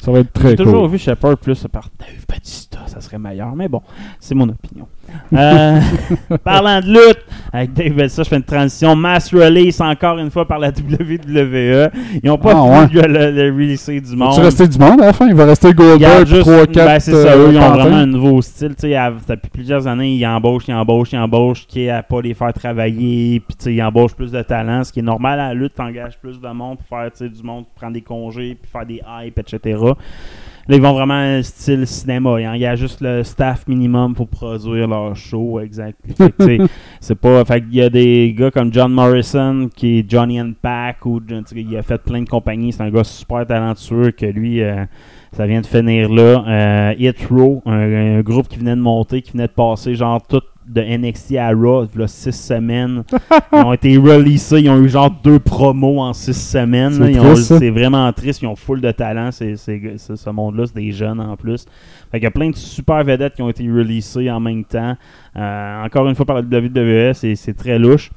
Ça 0.04 0.12
va 0.12 0.18
être 0.18 0.32
très 0.34 0.50
J'ai 0.50 0.56
toujours 0.56 0.82
cool. 0.82 0.90
vu 0.90 0.98
Shepard 0.98 1.38
plus 1.38 1.66
par 1.72 1.88
Dave 1.98 2.26
Batista, 2.28 2.80
ça 2.86 3.00
serait 3.00 3.18
meilleur, 3.18 3.56
mais 3.56 3.68
bon, 3.68 3.80
c'est 4.20 4.34
mon 4.34 4.48
opinion. 4.50 4.86
Euh, 5.32 5.80
parlant 6.44 6.80
de 6.80 6.86
lutte, 6.88 7.24
avec 7.52 7.72
Dave 7.72 7.92
Batista, 7.94 8.22
je 8.22 8.28
fais 8.28 8.36
une 8.36 8.42
transition. 8.42 8.94
Mass 8.96 9.32
release 9.32 9.80
encore 9.80 10.18
une 10.18 10.30
fois 10.30 10.46
par 10.46 10.58
la 10.58 10.68
WWE. 10.70 11.90
Ils 12.22 12.26
n'ont 12.28 12.36
pas 12.38 12.52
Ah, 12.54 12.86
le, 12.92 13.30
le 13.30 13.52
releaser 13.54 14.00
du 14.00 14.16
monde. 14.16 14.34
Tu 14.34 14.40
resté 14.40 14.66
du 14.68 14.78
monde 14.78 15.00
à 15.00 15.06
la 15.06 15.12
fin? 15.12 15.26
Il 15.26 15.34
va 15.34 15.44
rester 15.46 15.72
Goldberg, 15.72 16.26
juste- 16.26 16.40
3, 16.42 16.66
4. 16.66 16.74
ben, 16.86 17.00
c'est 17.00 17.12
ça, 17.12 17.36
eux, 17.36 17.48
ils 17.52 17.58
ont 17.58 17.70
vraiment 17.70 17.96
un 17.96 18.06
nouveau 18.06 18.42
style. 18.42 18.74
Tu 18.74 18.88
sais, 18.88 18.96
depuis 19.28 19.50
plusieurs 19.50 19.86
années, 19.86 20.14
ils 20.14 20.26
embauchent, 20.26 20.68
ils 20.68 20.74
embauchent, 20.74 21.12
ils 21.12 21.18
embauchent, 21.18 21.66
qui 21.66 21.82
est 21.84 21.90
à 21.90 22.02
pas 22.02 22.20
les 22.20 22.34
faire 22.34 22.52
travailler, 22.52 23.40
puis 23.40 23.56
tu 23.56 23.64
sais, 23.64 23.74
ils 23.74 23.82
embauchent 23.82 24.14
plus 24.14 24.32
de 24.32 24.42
talent, 24.42 24.84
ce 24.84 24.92
qui 24.92 24.98
est 25.00 25.02
normal 25.02 25.40
à 25.40 25.48
la 25.48 25.54
lutte, 25.54 25.74
t'engages 25.74 26.18
plus 26.18 26.40
de 26.40 26.48
monde 26.48 26.78
pour 26.78 26.86
faire 26.98 27.10
tu 27.12 27.18
sais, 27.18 27.28
du 27.28 27.42
monde, 27.42 27.64
pour 27.64 27.74
prendre 27.74 27.92
des 27.94 28.02
congés, 28.02 28.56
puis 28.60 28.70
faire 28.70 28.86
des 28.86 29.00
hype, 29.22 29.38
etc. 29.38 29.78
Là, 30.66 30.76
ils 30.76 30.82
vont 30.82 30.94
vraiment 30.94 31.14
un 31.14 31.42
style 31.42 31.86
cinéma. 31.86 32.40
Ils 32.40 32.46
engagent 32.48 32.78
juste 32.78 33.02
le 33.02 33.22
staff 33.22 33.66
minimum 33.68 34.14
pour 34.14 34.28
produire 34.28 34.88
leur 34.88 35.14
show, 35.14 35.60
exact. 35.60 35.98
C'est 37.00 37.14
pas. 37.16 37.44
Fait 37.44 37.60
qu'il 37.60 37.74
y 37.74 37.82
a 37.82 37.90
des 37.90 38.34
gars 38.36 38.50
comme 38.50 38.72
John 38.72 38.90
Morrison, 38.90 39.68
qui 39.76 39.98
est 39.98 40.10
Johnny 40.10 40.40
and 40.40 40.52
Pack, 40.62 41.04
ou 41.04 41.20
il 41.54 41.76
a 41.76 41.82
fait 41.82 41.98
plein 41.98 42.22
de 42.22 42.28
compagnies. 42.28 42.72
C'est 42.72 42.82
un 42.82 42.90
gars 42.90 43.04
super 43.04 43.46
talentueux 43.46 44.12
que 44.12 44.24
lui. 44.24 44.62
euh, 44.62 44.86
ça 45.32 45.46
vient 45.46 45.60
de 45.60 45.66
finir 45.66 46.08
là. 46.08 46.44
Euh, 46.46 46.94
Hit 46.96 47.26
Row, 47.28 47.60
un, 47.66 48.18
un 48.18 48.20
groupe 48.22 48.48
qui 48.48 48.58
venait 48.58 48.76
de 48.76 48.80
monter, 48.80 49.20
qui 49.20 49.32
venait 49.32 49.48
de 49.48 49.52
passer 49.52 49.94
genre 49.94 50.22
tout 50.26 50.40
de 50.66 50.80
NXT 50.80 51.36
à 51.36 51.50
Raw, 51.50 51.82
a 51.82 52.06
six 52.06 52.32
semaines. 52.32 53.02
Ils 53.52 53.58
ont 53.58 53.72
été 53.72 53.96
releasés, 53.96 54.60
ils 54.60 54.70
ont 54.70 54.78
eu 54.78 54.88
genre 54.88 55.10
deux 55.22 55.38
promos 55.38 56.00
en 56.00 56.12
six 56.12 56.34
semaines. 56.34 56.92
C'est 56.92 57.60
là. 57.60 57.70
Vraiment 57.70 58.12
triste, 58.12 58.42
ils 58.42 58.46
ont 58.46 58.56
full 58.56 58.80
de 58.80 58.90
talent, 58.90 59.30
c'est, 59.30 59.56
ce 59.56 60.30
monde-là, 60.30 60.66
c'est 60.66 60.76
des 60.76 60.92
jeunes 60.92 61.20
en 61.20 61.36
plus. 61.36 61.66
Fait 62.10 62.18
qu'il 62.18 62.24
y 62.24 62.26
a 62.26 62.30
plein 62.30 62.50
de 62.50 62.56
super 62.56 63.02
vedettes 63.04 63.34
qui 63.34 63.42
ont 63.42 63.50
été 63.50 63.64
releasées 63.64 64.30
en 64.30 64.40
même 64.40 64.64
temps. 64.64 64.96
Euh, 65.36 65.84
encore 65.84 66.08
une 66.08 66.14
fois 66.14 66.26
par 66.26 66.36
la 66.36 66.42
WWE, 66.42 67.12
c'est, 67.14 67.34
c'est 67.34 67.54
très 67.54 67.78
louche. 67.78 68.10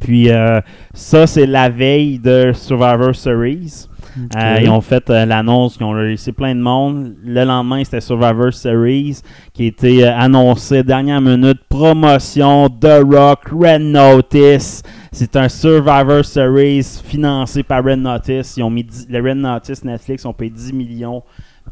Puis 0.00 0.30
euh, 0.30 0.60
ça, 0.92 1.26
c'est 1.26 1.46
la 1.46 1.68
veille 1.68 2.18
de 2.18 2.52
Survivor 2.54 3.14
Series. 3.14 3.88
Euh, 4.36 4.58
ils 4.60 4.68
ont 4.68 4.80
fait 4.80 5.08
euh, 5.10 5.24
l'annonce, 5.24 5.76
ils 5.80 5.84
ont 5.84 5.94
laissé 5.94 6.32
plein 6.32 6.54
de 6.54 6.60
monde. 6.60 7.14
Le 7.24 7.44
lendemain, 7.44 7.82
c'était 7.84 8.00
Survivor 8.00 8.52
Series 8.52 9.20
qui 9.52 9.66
était 9.66 10.04
euh, 10.04 10.16
annoncé 10.16 10.82
dernière 10.82 11.20
minute. 11.20 11.60
Promotion 11.68 12.68
The 12.68 13.02
Rock, 13.04 13.48
Red 13.50 13.82
Notice. 13.82 14.82
C'est 15.10 15.36
un 15.36 15.48
Survivor 15.48 16.24
Series 16.24 17.00
financé 17.04 17.62
par 17.62 17.84
Red 17.84 18.00
Notice. 18.00 18.56
Ils 18.56 18.62
ont 18.62 18.70
mis 18.70 18.84
10 18.84 19.08
le 19.10 19.20
Red 19.20 19.38
Notice 19.38 19.84
Netflix 19.84 20.24
ont 20.24 20.32
payé 20.32 20.50
10 20.50 20.72
millions 20.72 21.22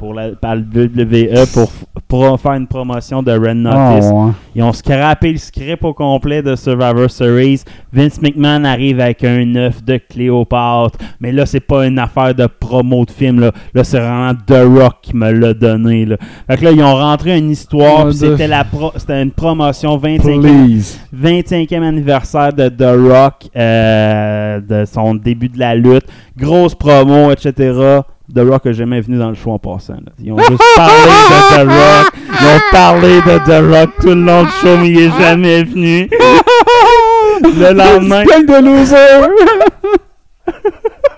pour 0.03 0.15
la, 0.15 0.31
par 0.31 0.57
le 0.57 0.63
WWE 0.63 1.47
pour, 1.55 1.71
pour 2.09 2.41
faire 2.41 2.55
une 2.55 2.67
promotion 2.67 3.23
de 3.23 3.31
Red 3.31 3.59
Notice. 3.59 4.07
Ah, 4.11 4.13
ouais. 4.13 4.33
Ils 4.57 4.63
ont 4.65 4.73
scrappé 4.73 5.31
le 5.31 5.39
script 5.39 5.85
au 5.85 5.95
complet 5.95 6.43
de 6.43 6.57
Survivor 6.57 7.09
Series. 7.09 7.61
Vince 7.93 8.21
McMahon 8.21 8.65
arrive 8.65 8.99
avec 8.99 9.23
un 9.23 9.55
œuf 9.55 9.81
de 9.85 9.99
Cléopâtre. 9.99 10.99
Mais 11.21 11.31
là, 11.31 11.47
c'est 11.47 11.61
pas 11.61 11.87
une 11.87 12.01
affaire 12.01 12.35
de 12.35 12.47
promo 12.49 13.05
de 13.05 13.13
film. 13.13 13.39
Là, 13.39 13.53
là 13.75 13.85
c'est 13.85 14.01
vraiment 14.01 14.35
The 14.35 14.65
Rock 14.81 14.97
qui 15.03 15.17
me 15.17 15.31
l'a 15.31 15.55
donné. 15.55 16.05
Là. 16.05 16.17
Fait 16.51 16.57
que 16.57 16.65
là, 16.65 16.73
ils 16.73 16.83
ont 16.83 16.97
rentré 16.97 17.39
une 17.39 17.51
histoire. 17.53 18.07
De- 18.07 18.11
C'était 18.11 18.49
la 18.49 18.65
pro- 18.65 18.93
c'était 18.97 19.23
une 19.23 19.31
promotion 19.31 19.99
25e, 19.99 20.41
Please. 20.41 20.99
25e 21.15 21.83
anniversaire 21.85 22.53
de 22.53 22.69
The 22.69 23.09
Rock, 23.09 23.49
euh, 23.55 24.61
de 24.61 24.85
son 24.85 25.15
début 25.15 25.49
de 25.49 25.61
la 25.61 25.77
lutte. 25.77 26.07
Grosse 26.37 26.75
promo, 26.75 27.31
etc. 27.31 28.01
The 28.35 28.39
Rock 28.41 28.65
n'a 28.65 28.73
jamais 28.73 29.01
venu 29.01 29.19
dans 29.19 29.29
le 29.31 29.35
show 29.35 29.51
en 29.51 29.59
passant. 29.59 29.95
là. 29.95 30.13
Ils 30.19 30.33
ont 30.33 30.39
juste 30.39 30.63
parlé 30.77 30.93
de 30.95 31.55
The 31.55 31.69
Rock. 31.69 32.13
Ils 32.41 32.47
ont 32.47 32.61
parlé 32.71 33.21
de 33.21 33.39
The 33.45 33.61
Rock 33.75 33.91
tout 34.01 34.09
le 34.09 34.15
long 34.15 34.43
du 34.45 34.51
show, 34.51 34.77
mais 34.79 34.91
il 34.91 34.99
est 35.01 35.21
jamais 35.21 35.65
venu. 35.65 36.09
le 37.43 37.73
lendemain, 37.73 38.25
de 38.25 38.65
losers! 38.65 39.29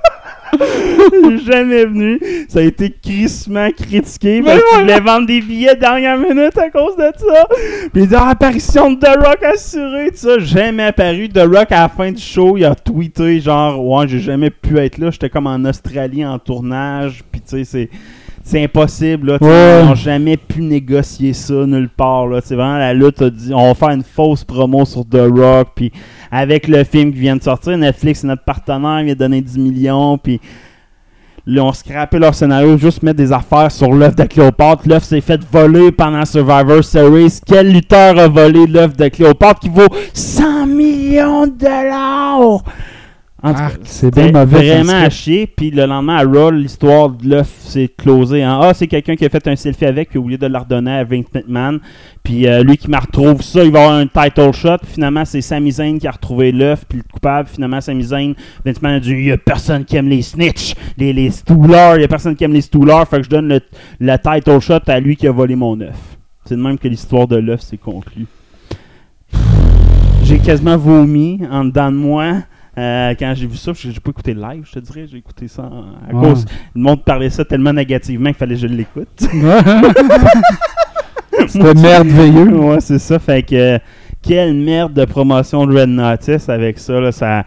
jamais 1.45 1.85
venu. 1.85 2.21
Ça 2.49 2.61
a 2.61 2.63
été 2.63 2.91
crissement 2.91 3.71
critiqué 3.71 4.43
parce 4.43 4.63
qu'il 4.63 4.81
voulait 4.81 5.01
vendre 5.01 5.27
des 5.27 5.41
billets 5.41 5.77
dernière 5.77 6.19
minute 6.19 6.57
à 6.59 6.71
cause 6.71 6.97
de 6.97 7.11
ça. 7.17 7.47
Puis 7.93 8.03
il 8.03 8.09
dit 8.09 8.15
ah, 8.17 8.31
apparition 8.31 8.93
de 8.93 9.01
The 9.01 9.17
Rock 9.25 9.43
assurée, 9.43 10.11
tout 10.11 10.17
ça. 10.17 10.39
Jamais 10.39 10.85
apparu. 10.85 11.29
The 11.29 11.47
Rock 11.47 11.73
à 11.73 11.83
la 11.83 11.89
fin 11.89 12.11
du 12.11 12.23
show, 12.23 12.57
il 12.57 12.65
a 12.65 12.75
tweeté 12.75 13.41
genre 13.41 13.85
ouais 13.85 14.09
j'ai 14.09 14.21
jamais 14.21 14.51
pu 14.51 14.79
être 14.79 14.99
là. 14.99 15.11
J'étais 15.11 15.31
comme 15.31 15.47
en 15.47 15.65
Australie 15.65 16.25
en 16.25 16.39
tournage. 16.39 17.23
Puis 17.31 17.41
tu 17.41 17.65
sais 17.65 17.65
c'est 17.65 17.91
c'est 18.45 18.63
impossible 18.63 19.33
là. 19.33 19.39
Ouais. 19.41 19.81
Ils 19.83 19.89
n'ont 19.89 19.95
jamais 19.95 20.37
pu 20.37 20.61
négocier 20.61 21.33
ça 21.33 21.67
nulle 21.67 21.89
part 21.89 22.29
là. 22.29 22.41
C'est 22.45 22.55
vraiment 22.55 22.79
la 22.79 22.93
lutte 22.95 23.23
a 23.23 23.31
dit 23.31 23.53
on 23.53 23.69
va 23.69 23.75
faire 23.75 23.91
une 23.91 24.05
fausse 24.05 24.45
promo 24.45 24.85
sur 24.85 25.05
The 25.09 25.23
Rock. 25.35 25.69
Puis 25.75 25.91
avec 26.31 26.69
le 26.69 26.85
film 26.85 27.13
qui 27.13 27.21
vient 27.21 27.37
de 27.37 27.43
sortir, 27.43 27.77
Netflix 27.77 28.21
c'est 28.21 28.27
notre 28.27 28.45
partenaire, 28.45 29.01
il 29.01 29.11
a 29.11 29.15
donné 29.15 29.41
10 29.41 29.59
millions. 29.59 30.19
Puis 30.19 30.41
Là, 31.47 31.63
on 31.63 31.75
scrappé 31.75 32.19
leur 32.19 32.35
scénario, 32.35 32.79
juste 32.79 33.03
mettre 33.03 33.19
des 33.19 33.31
affaires 33.31 33.71
sur 33.71 33.93
l'œuf 33.93 34.17
de 34.17 34.25
Cléopâtre. 34.25 34.89
L'œuf 34.89 35.05
s'est 35.05 35.21
fait 35.21 35.39
voler 35.53 35.93
pendant 35.93 36.25
Survivor 36.25 36.83
Series. 36.83 37.39
Quel 37.47 37.71
lutteur 37.71 38.19
a 38.19 38.29
volé 38.29 38.67
l'œuf 38.67 38.97
de 38.97 39.09
Cléopâtre 39.09 39.61
qui 39.61 39.69
vaut 39.69 39.89
100 40.15 40.67
millions 40.69 41.47
de 41.47 41.53
dollars? 41.53 42.63
C'est 43.83 44.15
bien 44.15 44.33
mauvais 44.33 44.75
vraiment 44.75 45.05
à 45.05 45.11
chier. 45.11 45.47
Puis 45.47 45.71
le 45.71 45.85
lendemain, 45.85 46.17
à 46.17 46.23
Raw, 46.23 46.51
l'histoire 46.51 47.11
de 47.11 47.29
l'œuf 47.29 47.53
s'est 47.59 47.91
closée 47.97 48.45
en 48.45 48.61
Ah, 48.61 48.75
c'est 48.75 48.87
quelqu'un 48.87 49.17
qui 49.17 49.25
a 49.25 49.29
fait 49.29 49.47
un 49.49 49.57
selfie 49.57 49.85
avec, 49.85 50.11
puis 50.11 50.19
au 50.19 50.27
lieu 50.27 50.39
de 50.39 50.47
le 50.47 50.57
redonner 50.57 50.93
à 50.93 51.05
Vince 51.05 51.27
McMahon, 51.35 51.81
puis 52.23 52.47
euh, 52.47 52.63
lui 52.63 52.77
qui 52.79 52.89
m'a 52.89 53.01
retrouve 53.01 53.43
ça, 53.43 53.63
il 53.63 53.71
va 53.71 53.83
avoir 53.83 53.99
un 53.99 54.07
title 54.07 54.53
shot. 54.53 54.79
Puis 54.79 54.93
finalement, 54.95 55.25
c'est 55.25 55.41
Sami 55.43 55.73
Zayn 55.73 55.99
qui 55.99 56.07
a 56.07 56.13
retrouvé 56.13 56.53
l'œuf, 56.53 56.85
puis 56.89 56.99
le 56.99 57.05
coupable. 57.13 57.49
Finalement, 57.49 57.81
Sami 57.81 58.05
Zayn, 58.05 58.35
Vince 58.65 58.77
McMahon 58.77 58.97
a 58.97 59.01
dit 59.01 59.11
il 59.11 59.25
y 59.27 59.33
a 59.33 59.37
personne 59.37 59.85
qui 59.85 59.97
aime 59.97 60.09
les 60.09 60.23
snitch, 60.23 60.75
les, 60.97 61.13
les 61.13 61.31
stoolers, 61.31 61.95
il 61.97 62.01
y 62.01 62.05
a 62.05 62.09
personne 62.09 62.37
qui 62.37 62.45
aime 62.45 62.55
les 62.55 62.63
stoolers, 62.63 63.05
fait 63.09 63.19
que 63.19 63.25
je 63.25 63.31
donne 63.31 63.49
le, 63.49 63.61
le 64.01 64.17
title 64.17 64.61
shot 64.61 64.81
à 64.87 65.01
lui 65.01 65.17
qui 65.17 65.29
a 65.29 65.33
volé 65.33 65.55
mon 65.55 65.79
œuf. 65.81 66.17
C'est 66.47 66.57
de 66.57 66.63
même 66.63 66.79
que 66.79 66.89
l'histoire 66.89 67.27
de 67.27 67.37
l'œuf 67.37 67.61
s'est 67.61 67.79
conclue. 67.79 68.27
J'ai 70.25 70.39
quasiment 70.39 70.77
vomi 70.77 71.41
en 71.51 71.67
dedans 71.67 71.91
de 71.91 71.97
moi. 71.97 72.35
Euh, 72.77 73.15
quand 73.19 73.33
j'ai 73.37 73.47
vu 73.47 73.57
ça, 73.57 73.73
j'ai 73.75 73.93
pas 74.01 74.11
écouté 74.11 74.35
le 74.35 74.41
live, 74.43 74.65
je 74.67 74.73
te 74.73 74.79
dirais, 74.81 75.07
j'ai 75.11 75.19
écouté 75.19 75.47
ça 75.49 75.63
à 75.63 76.13
Ouais. 76.15 76.29
cause. 76.29 76.45
Le 76.75 76.81
monde 76.81 77.05
parlait 77.05 77.31
ça 77.31 77.45
tellement 77.45 77.73
négativement 77.73 78.31
qu'il 78.31 78.39
fallait 78.39 78.55
que 78.55 78.61
je 78.61 78.67
l'écoute. 78.67 79.09
C'était 81.49 81.75
merveilleux. 81.75 82.57
ouais, 82.57 82.81
c'est 82.81 82.99
ça. 82.99 83.19
Fait 83.19 83.43
que 83.43 83.55
euh, 83.55 83.79
quelle 84.23 84.55
merde 84.55 84.95
de 84.95 85.05
promotion 85.05 85.67
de 85.67 85.79
Red 85.81 85.89
Notice 85.91 86.49
avec 86.49 86.79
ça. 86.79 87.01
Là, 87.01 87.13
ça 87.13 87.45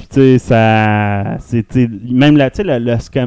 puis, 0.00 0.08
tu 0.08 0.20
sais, 0.20 0.38
ça. 0.38 1.36
C'était. 1.40 1.88
Même 2.10 2.36
là, 2.36 2.50
tu 2.50 2.62
sais, 2.62 2.64
le, 2.64 2.78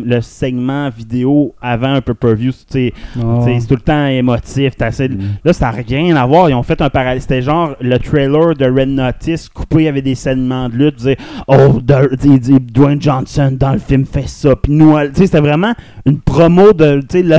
le, 0.05 0.21
segment 0.21 0.89
vidéo 0.89 1.53
avant 1.61 1.93
un 1.93 2.01
pay-per-view, 2.01 2.51
tu 2.51 2.57
sais, 2.69 2.93
Ah. 3.19 3.41
tu 3.45 3.59
c'est 3.61 3.67
tout 3.67 3.75
le 3.75 3.81
temps 3.81 4.05
émotif. 4.07 4.73
Mm. 4.79 5.17
Là, 5.45 5.53
ça 5.53 5.65
n'a 5.65 5.71
rien 5.71 6.15
à 6.15 6.25
voir. 6.25 6.49
Ils 6.49 6.53
ont 6.55 6.63
fait 6.63 6.81
un 6.81 6.89
parallèle. 6.89 7.21
C'était 7.21 7.41
genre 7.41 7.75
le 7.79 7.97
trailer 7.99 8.55
de 8.55 8.65
Red 8.65 8.89
Notice 8.89 9.49
coupé 9.49 9.87
avec 9.87 10.03
des 10.03 10.15
segments 10.15 10.67
de 10.69 10.75
lutte. 10.75 11.07
Oh, 11.47 11.79
de- 11.81 12.17
il 12.23 12.39
dit, 12.39 12.59
Dwayne 12.59 13.01
Johnson 13.01 13.55
dans 13.57 13.73
le 13.73 13.79
film 13.79 14.05
fait 14.05 14.27
ça. 14.27 14.55
Puis 14.55 14.71
nous, 14.73 14.97
tu 15.09 15.15
sais, 15.15 15.25
c'était 15.27 15.41
vraiment 15.41 15.73
une 16.05 16.19
promo 16.19 16.73
de. 16.73 17.01
Tu 17.01 17.19
sais, 17.19 17.23
le, 17.23 17.37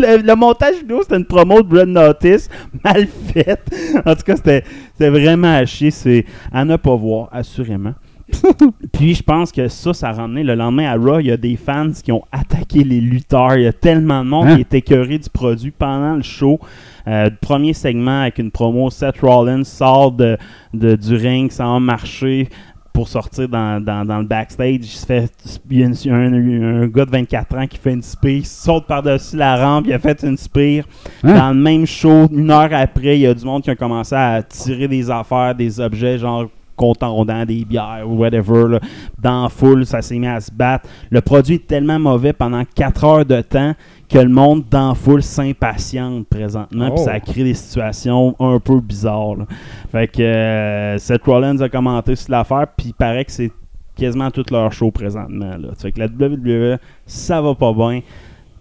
le, 0.00 0.22
le 0.22 0.34
montage 0.36 0.76
vidéo, 0.80 1.00
c'était 1.02 1.16
une 1.16 1.24
promo 1.24 1.62
de 1.62 1.78
Red 1.80 1.88
Notice 1.88 2.48
mal 2.84 3.06
faite. 3.32 3.62
En 4.04 4.14
tout 4.14 4.22
cas, 4.24 4.36
c'était 4.36 4.62
c'était 4.92 5.10
vraiment 5.10 5.54
à 5.54 5.64
chier. 5.64 5.90
C'est 5.90 6.24
à 6.52 6.64
ne 6.64 6.76
pas 6.76 6.94
voir, 6.96 7.28
assurément. 7.32 7.94
Puis 8.92 9.14
je 9.14 9.22
pense 9.22 9.52
que 9.52 9.68
ça, 9.68 9.94
ça 9.94 10.08
a 10.08 10.12
ramené 10.12 10.42
le 10.42 10.54
lendemain 10.54 10.86
à 10.90 10.96
Raw, 10.96 11.20
il 11.20 11.26
y 11.26 11.30
a 11.30 11.36
des 11.36 11.56
fans 11.56 11.90
qui 12.02 12.10
ont 12.12 12.24
attaqué 12.32 12.82
les 12.84 13.00
lutteurs. 13.00 13.56
Il 13.56 13.62
y 13.64 13.66
a 13.66 13.72
tellement 13.72 14.24
de 14.24 14.28
monde 14.28 14.46
Hein? 14.48 14.54
qui 14.56 14.60
est 14.62 14.74
écœuré 14.74 15.18
du 15.18 15.30
produit 15.30 15.70
pendant 15.70 16.14
le 16.16 16.22
show. 16.22 16.58
Euh, 17.06 17.30
le 17.30 17.36
premier 17.40 17.72
segment 17.72 18.22
avec 18.22 18.38
une 18.38 18.50
promo, 18.50 18.90
Seth 18.90 19.20
Rollins 19.20 19.64
sort 19.64 20.12
de, 20.12 20.36
de- 20.74 20.96
du 20.96 21.14
ring 21.16 21.50
sans 21.52 21.78
marcher 21.80 22.48
pour 22.92 23.08
sortir 23.08 23.46
dans, 23.48 23.78
dans, 23.82 24.04
dans 24.04 24.18
le 24.18 24.24
backstage. 24.24 24.76
Il, 24.80 24.84
se 24.86 25.06
fait, 25.06 25.30
il 25.70 25.78
y 25.78 25.82
a 25.82 25.86
une- 25.86 25.94
a 26.12 26.16
un, 26.16 26.82
un 26.82 26.86
gars 26.88 27.04
de 27.04 27.10
24 27.10 27.56
ans 27.58 27.66
qui 27.66 27.78
fait 27.78 27.92
une 27.92 28.02
spire, 28.02 28.38
il 28.38 28.46
saute 28.46 28.86
par-dessus 28.86 29.36
la 29.36 29.56
rampe, 29.56 29.84
il 29.86 29.92
a 29.92 29.98
fait 29.98 30.22
une 30.24 30.36
spire. 30.36 30.84
Hein? 31.22 31.34
Dans 31.34 31.48
le 31.50 31.60
même 31.60 31.86
show, 31.86 32.26
une 32.32 32.50
heure 32.50 32.70
après, 32.72 33.18
il 33.18 33.20
y 33.20 33.26
a 33.26 33.34
du 33.34 33.44
monde 33.44 33.62
qui 33.62 33.70
a 33.70 33.76
commencé 33.76 34.14
à 34.14 34.42
tirer 34.42 34.88
des 34.88 35.10
affaires, 35.10 35.54
des 35.54 35.78
objets, 35.78 36.18
genre 36.18 36.46
contondants, 36.76 37.44
des 37.44 37.64
bières 37.64 38.04
ou 38.06 38.16
whatever, 38.18 38.68
là, 38.68 38.80
dans 39.20 39.44
la 39.44 39.48
foule, 39.48 39.84
ça 39.86 40.02
s'est 40.02 40.18
mis 40.18 40.26
à 40.26 40.40
se 40.40 40.50
battre. 40.52 40.88
Le 41.10 41.20
produit 41.20 41.56
est 41.56 41.66
tellement 41.66 41.98
mauvais 41.98 42.32
pendant 42.32 42.62
4 42.74 43.04
heures 43.04 43.24
de 43.24 43.40
temps 43.40 43.74
que 44.08 44.18
le 44.18 44.28
monde 44.28 44.62
dans 44.70 44.90
la 44.90 44.94
foule 44.94 45.22
s'impatiente 45.22 46.26
présentement, 46.28 46.90
puis 46.90 47.00
Oh. 47.02 47.04
ça 47.06 47.18
crée 47.18 47.42
des 47.44 47.54
situations 47.54 48.36
un 48.38 48.60
peu 48.60 48.80
bizarres. 48.80 49.34
là. 49.36 49.46
Fait 49.90 50.06
que 50.06 50.22
euh, 50.22 50.98
Seth 50.98 51.24
Rollins 51.24 51.60
a 51.60 51.68
commenté 51.68 52.14
sur 52.14 52.30
l'affaire, 52.30 52.66
puis 52.76 52.88
il 52.88 52.94
paraît 52.94 53.24
que 53.24 53.32
c'est 53.32 53.50
quasiment 53.96 54.30
tout 54.30 54.44
leur 54.52 54.72
show 54.72 54.90
présentement. 54.90 55.56
Là. 55.58 55.68
Fait 55.76 55.90
que 55.90 55.98
la 55.98 56.06
WWE, 56.06 56.78
ça 57.06 57.40
va 57.40 57.54
pas 57.54 57.72
bien. 57.72 58.00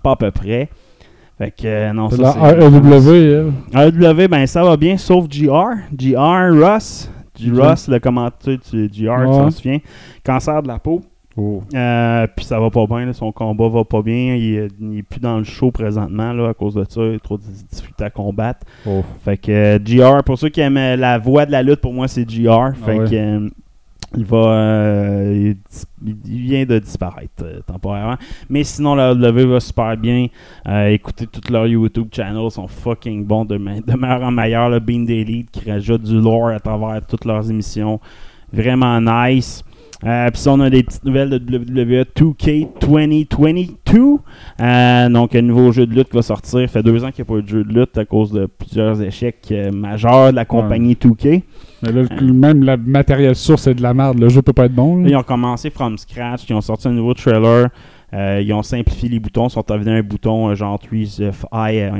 pas 0.01 0.11
à 0.11 0.15
peu 0.15 0.31
près. 0.31 0.69
Fait 1.37 1.51
que, 1.51 1.65
euh, 1.65 1.91
non, 1.93 2.09
ça, 2.09 2.33
la 2.39 2.51
AEW, 2.53 3.51
elle. 3.73 3.93
AEW, 4.03 4.27
ben 4.29 4.47
ça 4.47 4.63
va 4.63 4.77
bien, 4.77 4.97
sauf 4.97 5.27
GR. 5.27 5.75
GR, 5.93 6.49
Russ. 6.53 7.11
G- 7.37 7.51
Ok. 7.51 7.57
Russ, 7.63 7.87
le 7.87 7.99
commentateur 7.99 8.57
du 8.71 8.87
GR, 8.87 9.23
t'en 9.25 9.51
souviens. 9.51 9.79
Cancer 10.23 10.61
de 10.63 10.67
la 10.67 10.79
peau. 10.79 11.01
Oh. 11.37 11.61
Euh, 11.73 12.27
puis 12.33 12.45
ça 12.45 12.57
va 12.61 12.69
pas 12.69 12.87
bien, 12.87 13.05
là, 13.07 13.11
son 13.11 13.33
combat 13.33 13.67
va 13.67 13.83
pas 13.83 14.01
bien. 14.01 14.35
Il, 14.35 14.55
est- 14.55 14.71
il 14.79 14.99
est 14.99 15.03
plus 15.03 15.19
dans 15.19 15.37
le 15.37 15.43
show 15.43 15.69
présentement 15.69 16.31
là, 16.31 16.47
à 16.49 16.53
cause 16.53 16.75
de 16.75 16.85
ça. 16.87 17.01
Il 17.01 17.15
a 17.15 17.19
trop 17.19 17.37
de 17.37 17.43
difficultés 17.69 18.05
à 18.05 18.09
combattre. 18.09 18.65
Oh. 18.87 19.03
Fait 19.25 19.35
que 19.37 19.51
euh, 19.51 19.79
GR, 19.83 20.23
pour 20.23 20.37
ceux 20.39 20.47
qui 20.47 20.61
aiment 20.61 20.75
la 20.97 21.17
voix 21.17 21.45
de 21.45 21.51
la 21.51 21.61
lutte, 21.61 21.81
pour 21.81 21.91
moi 21.93 22.07
c'est 22.07 22.23
GR. 22.23 22.71
Fait 22.85 22.93
Ah 22.93 22.95
ouais. 22.99 23.09
que 23.09 23.15
euh, 23.15 23.49
il 24.17 24.23
va. 24.25 24.37
euh, 24.37 25.53
il, 26.05 26.15
vient 26.23 26.65
de 26.65 26.79
disparaître 26.79 27.43
euh, 27.43 27.59
temporairement. 27.65 28.17
Mais 28.49 28.63
sinon, 28.63 28.95
la 28.95 29.13
W 29.15 29.45
va 29.45 29.59
super 29.59 29.97
bien. 29.97 30.27
Euh, 30.67 30.87
écoutez 30.87 31.27
tous 31.27 31.51
leurs 31.51 31.67
YouTube 31.67 32.07
channels, 32.13 32.51
sont 32.51 32.67
fucking 32.67 33.25
bons 33.25 33.43
de, 33.45 33.57
me- 33.57 33.81
de 33.81 33.97
meilleur 33.97 34.21
en 34.23 34.31
meilleur. 34.31 34.69
Le 34.69 34.79
Bean 34.79 34.99
Daily 35.01 35.45
qui 35.51 35.69
rajoute 35.69 36.03
du 36.03 36.19
lore 36.21 36.49
à 36.49 36.59
travers 36.59 37.05
toutes 37.05 37.25
leurs 37.25 37.49
émissions. 37.49 37.99
Vraiment 38.53 39.01
nice. 39.01 39.64
Euh, 40.05 40.29
Puis 40.31 40.41
ça, 40.41 40.51
on 40.51 40.59
a 40.59 40.69
des 40.69 40.83
petites 40.83 41.03
nouvelles 41.03 41.29
de 41.29 41.37
E 41.37 41.59
WWE 41.59 42.05
2K 42.15 42.67
2022. 42.79 44.17
Euh, 44.61 45.09
donc, 45.09 45.35
un 45.35 45.41
nouveau 45.41 45.71
jeu 45.71 45.85
de 45.85 45.93
lutte 45.95 46.09
qui 46.09 46.15
va 46.15 46.21
sortir. 46.21 46.61
Ça 46.61 46.67
fait 46.67 46.83
deux 46.83 47.03
ans 47.03 47.11
qu'il 47.11 47.23
n'y 47.23 47.29
a 47.29 47.33
pas 47.33 47.39
eu 47.39 47.43
de 47.43 47.47
jeu 47.47 47.63
de 47.63 47.73
lutte 47.79 47.97
à 47.97 48.05
cause 48.05 48.31
de 48.31 48.45
plusieurs 48.45 49.01
échecs 49.01 49.47
euh, 49.51 49.71
majeurs 49.71 50.31
de 50.31 50.35
la 50.35 50.45
compagnie 50.45 50.93
2K. 50.95 51.41
Mais 51.83 51.91
là, 51.91 52.03
le- 52.19 52.33
même 52.33 52.63
le 52.63 52.77
matériel 52.77 53.35
source, 53.35 53.63
c'est 53.63 53.73
de 53.75 53.81
la 53.81 53.93
merde. 53.93 54.19
Le 54.19 54.29
jeu 54.29 54.41
peut 54.41 54.53
pas 54.53 54.65
être 54.65 54.75
bon. 54.75 55.01
Là. 55.03 55.09
ils 55.09 55.15
ont 55.15 55.23
commencé 55.23 55.69
from 55.69 55.97
scratch. 55.97 56.43
Ils 56.49 56.53
ont 56.55 56.61
sorti 56.61 56.87
un 56.87 56.91
nouveau 56.91 57.13
trailer. 57.13 57.69
Euh, 58.13 58.41
ils 58.41 58.53
ont 58.53 58.63
simplifié 58.63 59.09
les 59.09 59.19
boutons. 59.19 59.47
Ils 59.47 59.51
sont 59.51 59.63
devenus 59.67 59.99
un 59.99 60.03
bouton 60.03 60.49
euh, 60.49 60.55
genre 60.55 60.79
3 60.79 60.89
euh, 61.19 61.31
eye- 61.53 61.91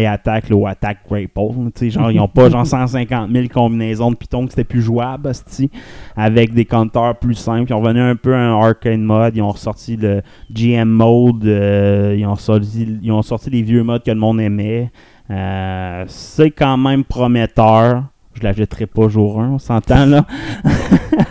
eye 0.00 0.06
attack 0.06 0.44
ou 0.50 0.66
attack 0.66 0.98
grapple. 1.08 1.70
genre, 1.90 2.10
ils 2.10 2.16
n'ont 2.16 2.28
pas 2.28 2.48
genre 2.48 2.66
150 2.66 3.30
000 3.30 3.46
combinaisons 3.48 4.10
de 4.10 4.16
Python 4.16 4.44
que 4.44 4.50
c'était 4.50 4.64
plus 4.64 4.82
jouable 4.82 5.30
avec 6.16 6.54
des 6.54 6.64
compteurs 6.64 7.16
plus 7.18 7.34
simples. 7.34 7.70
Ils 7.70 7.74
ont 7.74 7.80
revenu 7.80 8.00
un 8.00 8.16
peu 8.16 8.34
un 8.34 8.58
arcade 8.58 9.00
mode. 9.00 9.36
Ils 9.36 9.42
ont 9.42 9.50
ressorti 9.50 9.96
le 9.96 10.22
GM 10.50 10.88
mode. 10.88 11.44
ils, 11.44 12.26
ont 12.26 12.36
sorti, 12.36 12.98
ils 13.02 13.12
ont 13.12 13.22
sorti 13.22 13.50
les 13.50 13.62
vieux 13.62 13.82
modes 13.82 14.02
que 14.02 14.10
le 14.10 14.18
monde 14.18 14.40
aimait. 14.40 14.90
C'est 16.08 16.50
quand 16.50 16.76
même 16.78 17.04
prometteur. 17.04 18.04
Je 18.34 18.42
l'achèterai 18.42 18.86
pas 18.86 19.08
jour 19.08 19.40
1, 19.40 19.50
on 19.50 19.58
s'entend 19.58 20.06
là. 20.06 20.24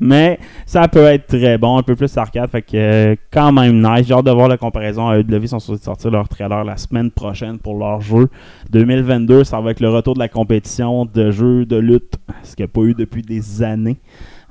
Mais 0.00 0.38
ça 0.66 0.88
peut 0.88 1.04
être 1.04 1.26
très 1.26 1.58
bon, 1.58 1.78
un 1.78 1.82
peu 1.82 1.96
plus 1.96 2.16
arcade. 2.16 2.50
Fait 2.50 2.62
que 2.62 2.76
euh, 2.76 3.16
quand 3.32 3.52
même 3.52 3.80
nice. 3.80 4.06
J'ai 4.06 4.14
hâte 4.14 4.24
de 4.24 4.30
voir 4.30 4.48
la 4.48 4.56
comparaison. 4.56 5.12
AEW 5.12 5.46
sont 5.46 5.58
supposés 5.58 5.82
sortir 5.82 6.10
leur 6.10 6.28
trailer 6.28 6.64
la 6.64 6.76
semaine 6.76 7.10
prochaine 7.10 7.58
pour 7.58 7.78
leur 7.78 8.00
jeu. 8.00 8.28
2022, 8.70 9.44
ça 9.44 9.60
va 9.60 9.70
être 9.70 9.80
le 9.80 9.90
retour 9.90 10.14
de 10.14 10.18
la 10.18 10.28
compétition 10.28 11.04
de 11.04 11.30
jeux 11.30 11.64
de 11.64 11.76
lutte, 11.76 12.14
ce 12.42 12.56
qu'il 12.56 12.64
n'y 12.64 12.70
a 12.70 12.72
pas 12.72 12.82
eu 12.82 12.94
depuis 12.94 13.22
des 13.22 13.62
années. 13.62 13.98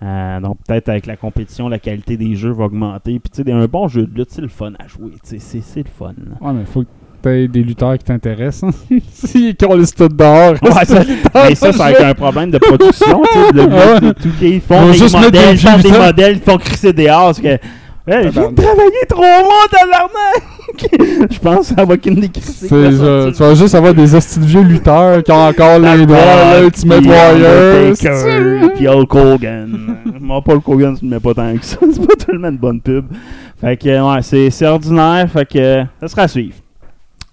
Euh, 0.04 0.40
donc 0.40 0.58
peut-être 0.68 0.90
avec 0.90 1.08
la 1.08 1.18
compétition, 1.18 1.70
la 1.70 1.80
qualité 1.80 2.18
des 2.18 2.36
jeux 2.36 2.52
va 2.52 2.66
augmenter. 2.66 3.20
Puis 3.20 3.32
tu 3.32 3.44
sais, 3.44 3.52
un 3.52 3.66
bon 3.66 3.88
jeu 3.88 4.06
de 4.06 4.14
lutte, 4.14 4.32
c'est 4.32 4.42
le 4.42 4.48
fun 4.48 4.74
à 4.80 4.88
jouer. 4.88 5.12
C'est 5.24 5.78
le 5.78 5.84
fun. 5.86 6.14
Ouais, 6.42 6.54
mais 6.54 6.66
faut 6.66 6.84
t'aies 7.22 7.48
des 7.48 7.62
lutteurs 7.64 7.98
qui 7.98 8.04
t'intéressent. 8.06 8.64
hein. 8.92 8.98
S'ils 9.12 9.56
collent 9.56 9.86
tout 9.96 10.08
dehors. 10.08 10.54
Ouais, 10.62 10.86
ça- 10.86 11.04
mais 11.50 11.56
ça, 11.56 11.72
c'est 11.74 11.82
avec 11.82 12.00
un 12.02 12.14
problème 12.14 12.52
de 12.52 12.58
production. 12.58 13.22
le 13.54 14.14
tout 14.22 14.30
ils 14.42 14.48
Ils 14.56 14.62
font 14.62 14.86
des 14.92 14.94
juste 14.98 15.16
mettre 15.18 15.32
des 15.32 15.40
modèles, 15.40 15.56
ils 15.56 15.60
font 15.60 15.78
des 15.90 15.98
modèles, 16.00 16.36
ils 16.38 16.42
font 16.52 16.58
crisser 16.58 16.94
des 16.94 17.06
dehors. 17.06 17.24
parce 17.26 17.40
que, 17.42 17.48
j'ai 18.08 18.32
travaillé 18.32 19.06
trois 19.10 19.44
mois, 19.44 19.68
tabarnak! 19.72 20.44
Je 21.32 21.40
pense 21.40 21.70
que 21.70 21.76
ça 21.76 21.86
va 21.86 21.98
qu'une 21.98 22.16
des 22.20 22.30
tu 22.30 22.68
vas 22.68 23.56
juste 23.56 23.74
avoir 23.74 23.94
des 23.94 24.14
hosties 24.14 24.40
de 24.40 24.46
vieux 24.46 24.62
lutteurs 24.62 25.24
qui 25.24 25.32
ont 25.32 25.48
encore 25.48 25.80
les 25.80 26.06
doigts, 26.06 26.18
là, 26.18 26.62
Ultimate 26.62 27.02
Puis 27.02 27.10
Warrior. 27.10 28.72
Puis 28.76 28.88
Hulk 28.88 29.16
Hogan. 29.16 29.98
Moi, 30.20 30.42
pas 30.42 30.54
Hulk 30.54 30.68
Hogan, 30.68 30.98
tu 31.00 31.06
ne 31.06 31.12
mets 31.12 31.20
pas 31.22 31.34
tant 31.34 31.56
que 31.58 31.66
ça. 31.66 31.78
C'est 31.92 32.06
pas 32.06 32.16
tellement 32.26 32.50
une 32.50 32.58
bonne 32.58 32.82
pub. 32.82 33.06
Fait 33.60 33.78
que, 33.78 33.88
ouais, 34.16 34.22
c'est 34.22 34.50
c'est 34.52 34.66
ordinaire. 34.68 35.28
Fait 35.32 35.46
que, 35.48 35.84
ça 36.02 36.08
sera 36.10 36.24
à 36.24 36.28
suivre. 36.28 36.56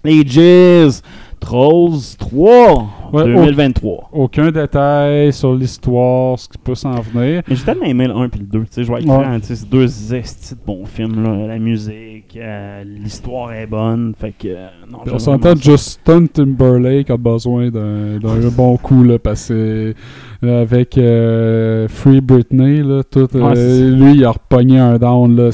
Les 0.05 0.23
Jizz, 0.27 1.03
Trolls 1.41 2.17
3, 2.19 2.89
Ouais, 3.13 3.25
2023. 3.25 4.11
Aucun 4.13 4.51
détail 4.51 5.33
sur 5.33 5.55
l'histoire, 5.55 6.39
ce 6.39 6.49
qui 6.49 6.59
peut 6.59 6.75
s'en 6.75 7.01
venir. 7.01 7.43
Mais 7.49 7.55
j'ai 7.55 7.65
tellement 7.65 7.85
aimé 7.85 8.07
le 8.09 8.15
1 8.15 8.25
et 8.25 8.39
le 8.39 8.45
2. 8.45 8.61
Tu 8.61 8.67
sais, 8.71 8.85
je 8.85 8.93
être 8.93 9.07
Ouais. 9.07 9.39
c'est 9.43 9.69
deux 9.69 10.15
estis 10.15 10.55
de 10.55 10.61
bons 10.67 10.85
films. 10.85 11.23
Là. 11.23 11.47
La 11.47 11.59
musique, 11.59 12.37
euh, 12.37 12.83
l'histoire 12.85 13.53
est 13.53 13.67
bonne. 13.67 14.15
Fait 14.19 14.33
que, 14.37 14.49
euh, 14.49 14.67
non, 14.91 14.99
on 15.11 15.19
s'entend. 15.19 15.55
Justin 15.55 16.27
Timberlake 16.27 17.09
a 17.11 17.17
besoin 17.17 17.71
d'un 17.71 18.19
bon 18.55 18.77
coup 18.77 19.05
là, 19.05 19.19
parce 19.19 19.49
que 19.49 19.95
avec 20.43 20.99
euh, 20.99 21.87
Free 21.89 22.21
Britney 22.21 22.83
là, 22.83 23.03
tout, 23.11 23.29
euh, 23.35 23.41
Ouais, 23.41 23.91
lui 23.97 24.15
il 24.17 24.25
a 24.25 24.31
repogné 24.31 24.79
un 24.79 24.97
down 24.99 25.37
là. 25.37 25.51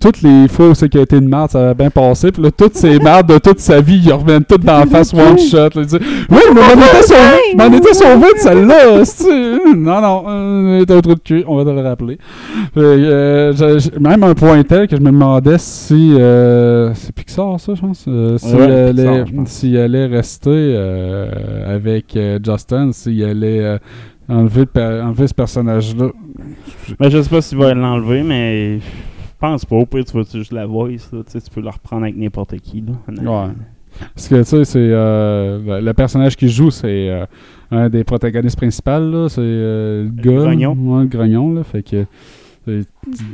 Toutes 0.00 0.22
les 0.22 0.48
fois 0.48 0.70
où 0.70 0.74
c'est 0.74 0.88
qu'il 0.88 1.00
a 1.00 1.02
été 1.04 1.16
une 1.16 1.28
merde, 1.28 1.50
ça 1.50 1.70
a 1.70 1.74
bien 1.74 1.90
passé. 1.90 2.32
Puis 2.32 2.42
là, 2.42 2.50
toutes 2.50 2.74
ces 2.74 2.98
merdes 3.00 3.28
de 3.28 3.38
toute 3.38 3.60
sa 3.60 3.80
vie, 3.80 4.00
ils 4.04 4.12
reviennent 4.12 4.44
toutes 4.44 4.64
dans 4.64 4.78
la 4.80 4.86
face 4.86 5.12
one 5.14 5.38
shot. 5.38 5.56
Là, 5.56 5.68
Il 5.76 5.86
dit, 5.86 5.98
oui, 6.30 6.40
mais 6.54 6.60
m'en 7.56 7.76
était 7.76 7.94
sauvé, 7.94 8.26
de 8.34 8.38
celle-là. 8.38 9.02
Non, 9.76 10.00
non, 10.00 10.24
euh, 10.28 10.84
t'as 10.84 10.96
un 10.96 11.00
trou 11.00 11.14
de 11.14 11.20
cul, 11.20 11.44
on 11.46 11.56
va 11.56 11.64
te 11.64 11.70
le 11.70 11.80
rappeler. 11.80 12.18
Euh, 12.76 13.52
même 14.00 14.22
un 14.24 14.34
point 14.34 14.62
tel 14.62 14.88
que 14.88 14.96
je 14.96 15.00
me 15.00 15.10
demandais 15.10 15.58
si 15.58 16.14
euh, 16.18 16.92
c'est 16.94 17.12
Pixar 17.14 17.58
ça, 17.60 17.74
je 17.74 17.80
pense. 17.80 17.98
s'il 17.98 18.56
Ouais, 18.56 18.62
allait, 18.62 18.92
Pixar, 18.92 19.26
je 19.26 19.32
pense. 19.34 19.48
s'il 19.48 19.76
allait 19.76 20.06
rester 20.06 20.76
avec 21.66 22.18
Justin, 22.44 22.92
s'il 22.92 23.22
allait 23.24 23.78
enlever, 24.32 25.26
ce 25.26 25.34
personnage-là. 25.34 26.08
Mais 27.00 27.10
je 27.10 27.20
sais 27.22 27.28
pas 27.30 27.40
s'il 27.42 27.58
va 27.58 27.74
l'enlever, 27.74 28.22
mais 28.22 28.78
je 28.78 28.84
pense 29.38 29.64
pas. 29.64 29.76
Au 29.76 29.86
pire, 29.86 30.04
tu 30.04 30.16
vas 30.16 30.22
juste 30.32 30.52
la 30.52 30.66
voice. 30.66 31.10
Là, 31.12 31.20
tu 31.24 31.38
peux 31.54 31.60
la 31.60 31.70
reprendre 31.70 32.02
avec 32.04 32.16
n'importe 32.16 32.56
qui. 32.58 32.82
Là. 32.82 32.92
Ouais. 33.30 33.52
Parce 34.14 34.26
que 34.28 34.36
tu 34.36 34.44
sais, 34.44 34.64
c'est 34.64 34.78
euh, 34.78 35.80
le- 35.82 35.92
personnage 35.92 36.34
qu'il 36.36 36.48
joue, 36.48 36.70
c'est 36.70 37.10
euh, 37.10 37.26
un 37.70 37.88
des 37.90 38.04
protagonistes 38.04 38.56
principaux, 38.56 38.90
là. 38.98 39.28
C'est 39.28 39.40
euh, 39.42 40.04
le 40.04 40.10
Le 40.16 40.22
gars. 40.22 40.44
grognon. 40.44 40.72
Ouais, 40.78 41.06
grognon, 41.06 41.52
là. 41.54 41.62
Fait 41.62 41.82
que. 41.82 42.06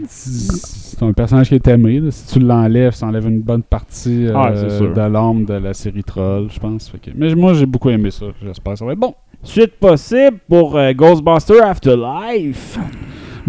c'est- 0.08 1.02
un 1.02 1.12
personnage 1.12 1.48
qui 1.48 1.54
est 1.54 1.68
aimé. 1.68 2.00
là. 2.00 2.10
Si 2.10 2.26
tu 2.32 2.40
l'enlèves, 2.40 2.92
ça 2.94 3.06
enlève 3.06 3.28
une 3.28 3.40
bonne 3.40 3.62
partie 3.62 4.26
euh, 4.26 4.78
sûr. 4.78 4.92
de 4.92 5.00
l'âme 5.00 5.44
de 5.44 5.54
la 5.54 5.72
série 5.74 6.02
Troll, 6.02 6.48
je 6.50 6.58
pense. 6.58 6.90
Que- 7.00 7.10
mais 7.14 7.32
moi, 7.36 7.54
j'ai 7.54 7.66
beaucoup 7.66 7.90
aimé 7.90 8.10
ça. 8.10 8.26
J'espère 8.42 8.72
que 8.72 8.78
ça 8.80 8.84
va 8.84 8.92
être 8.92 8.98
bon. 8.98 9.14
Suite 9.42 9.76
possible 9.78 10.38
pour 10.48 10.76
euh, 10.76 10.92
Ghostbuster 10.92 11.60
Afterlife. 11.60 12.78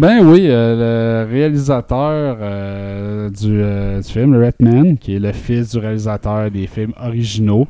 Ben 0.00 0.26
oui, 0.26 0.46
euh, 0.48 1.26
le 1.26 1.30
réalisateur 1.30 2.38
euh, 2.40 3.28
du, 3.28 3.60
euh, 3.60 4.00
du 4.00 4.08
film, 4.10 4.32
le 4.32 4.46
Redman, 4.46 4.96
qui 4.96 5.16
est 5.16 5.18
le 5.18 5.30
fils 5.32 5.72
du 5.72 5.78
réalisateur 5.78 6.50
des 6.50 6.66
films 6.66 6.94
originaux. 6.98 7.68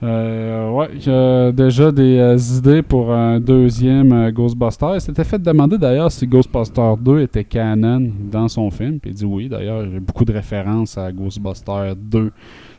Ouais, 0.00 0.88
il 0.94 1.10
a 1.10 1.52
déjà 1.52 1.92
des 1.92 2.56
idées 2.56 2.80
pour 2.80 3.12
un 3.12 3.38
deuxième 3.38 4.30
Ghostbuster. 4.30 4.92
Il 4.94 5.00
s'était 5.02 5.24
fait 5.24 5.42
demander 5.42 5.76
d'ailleurs 5.76 6.10
si 6.10 6.26
Ghostbuster 6.26 6.94
2 6.98 7.20
était 7.20 7.44
canon 7.44 8.12
dans 8.32 8.48
son 8.48 8.70
film. 8.70 8.98
Il 9.04 9.12
dit 9.12 9.26
oui. 9.26 9.50
D'ailleurs, 9.50 9.82
a 9.82 10.00
beaucoup 10.00 10.24
de 10.24 10.32
références 10.32 10.96
à 10.96 11.12
Ghostbuster 11.12 11.92
2 11.96 12.32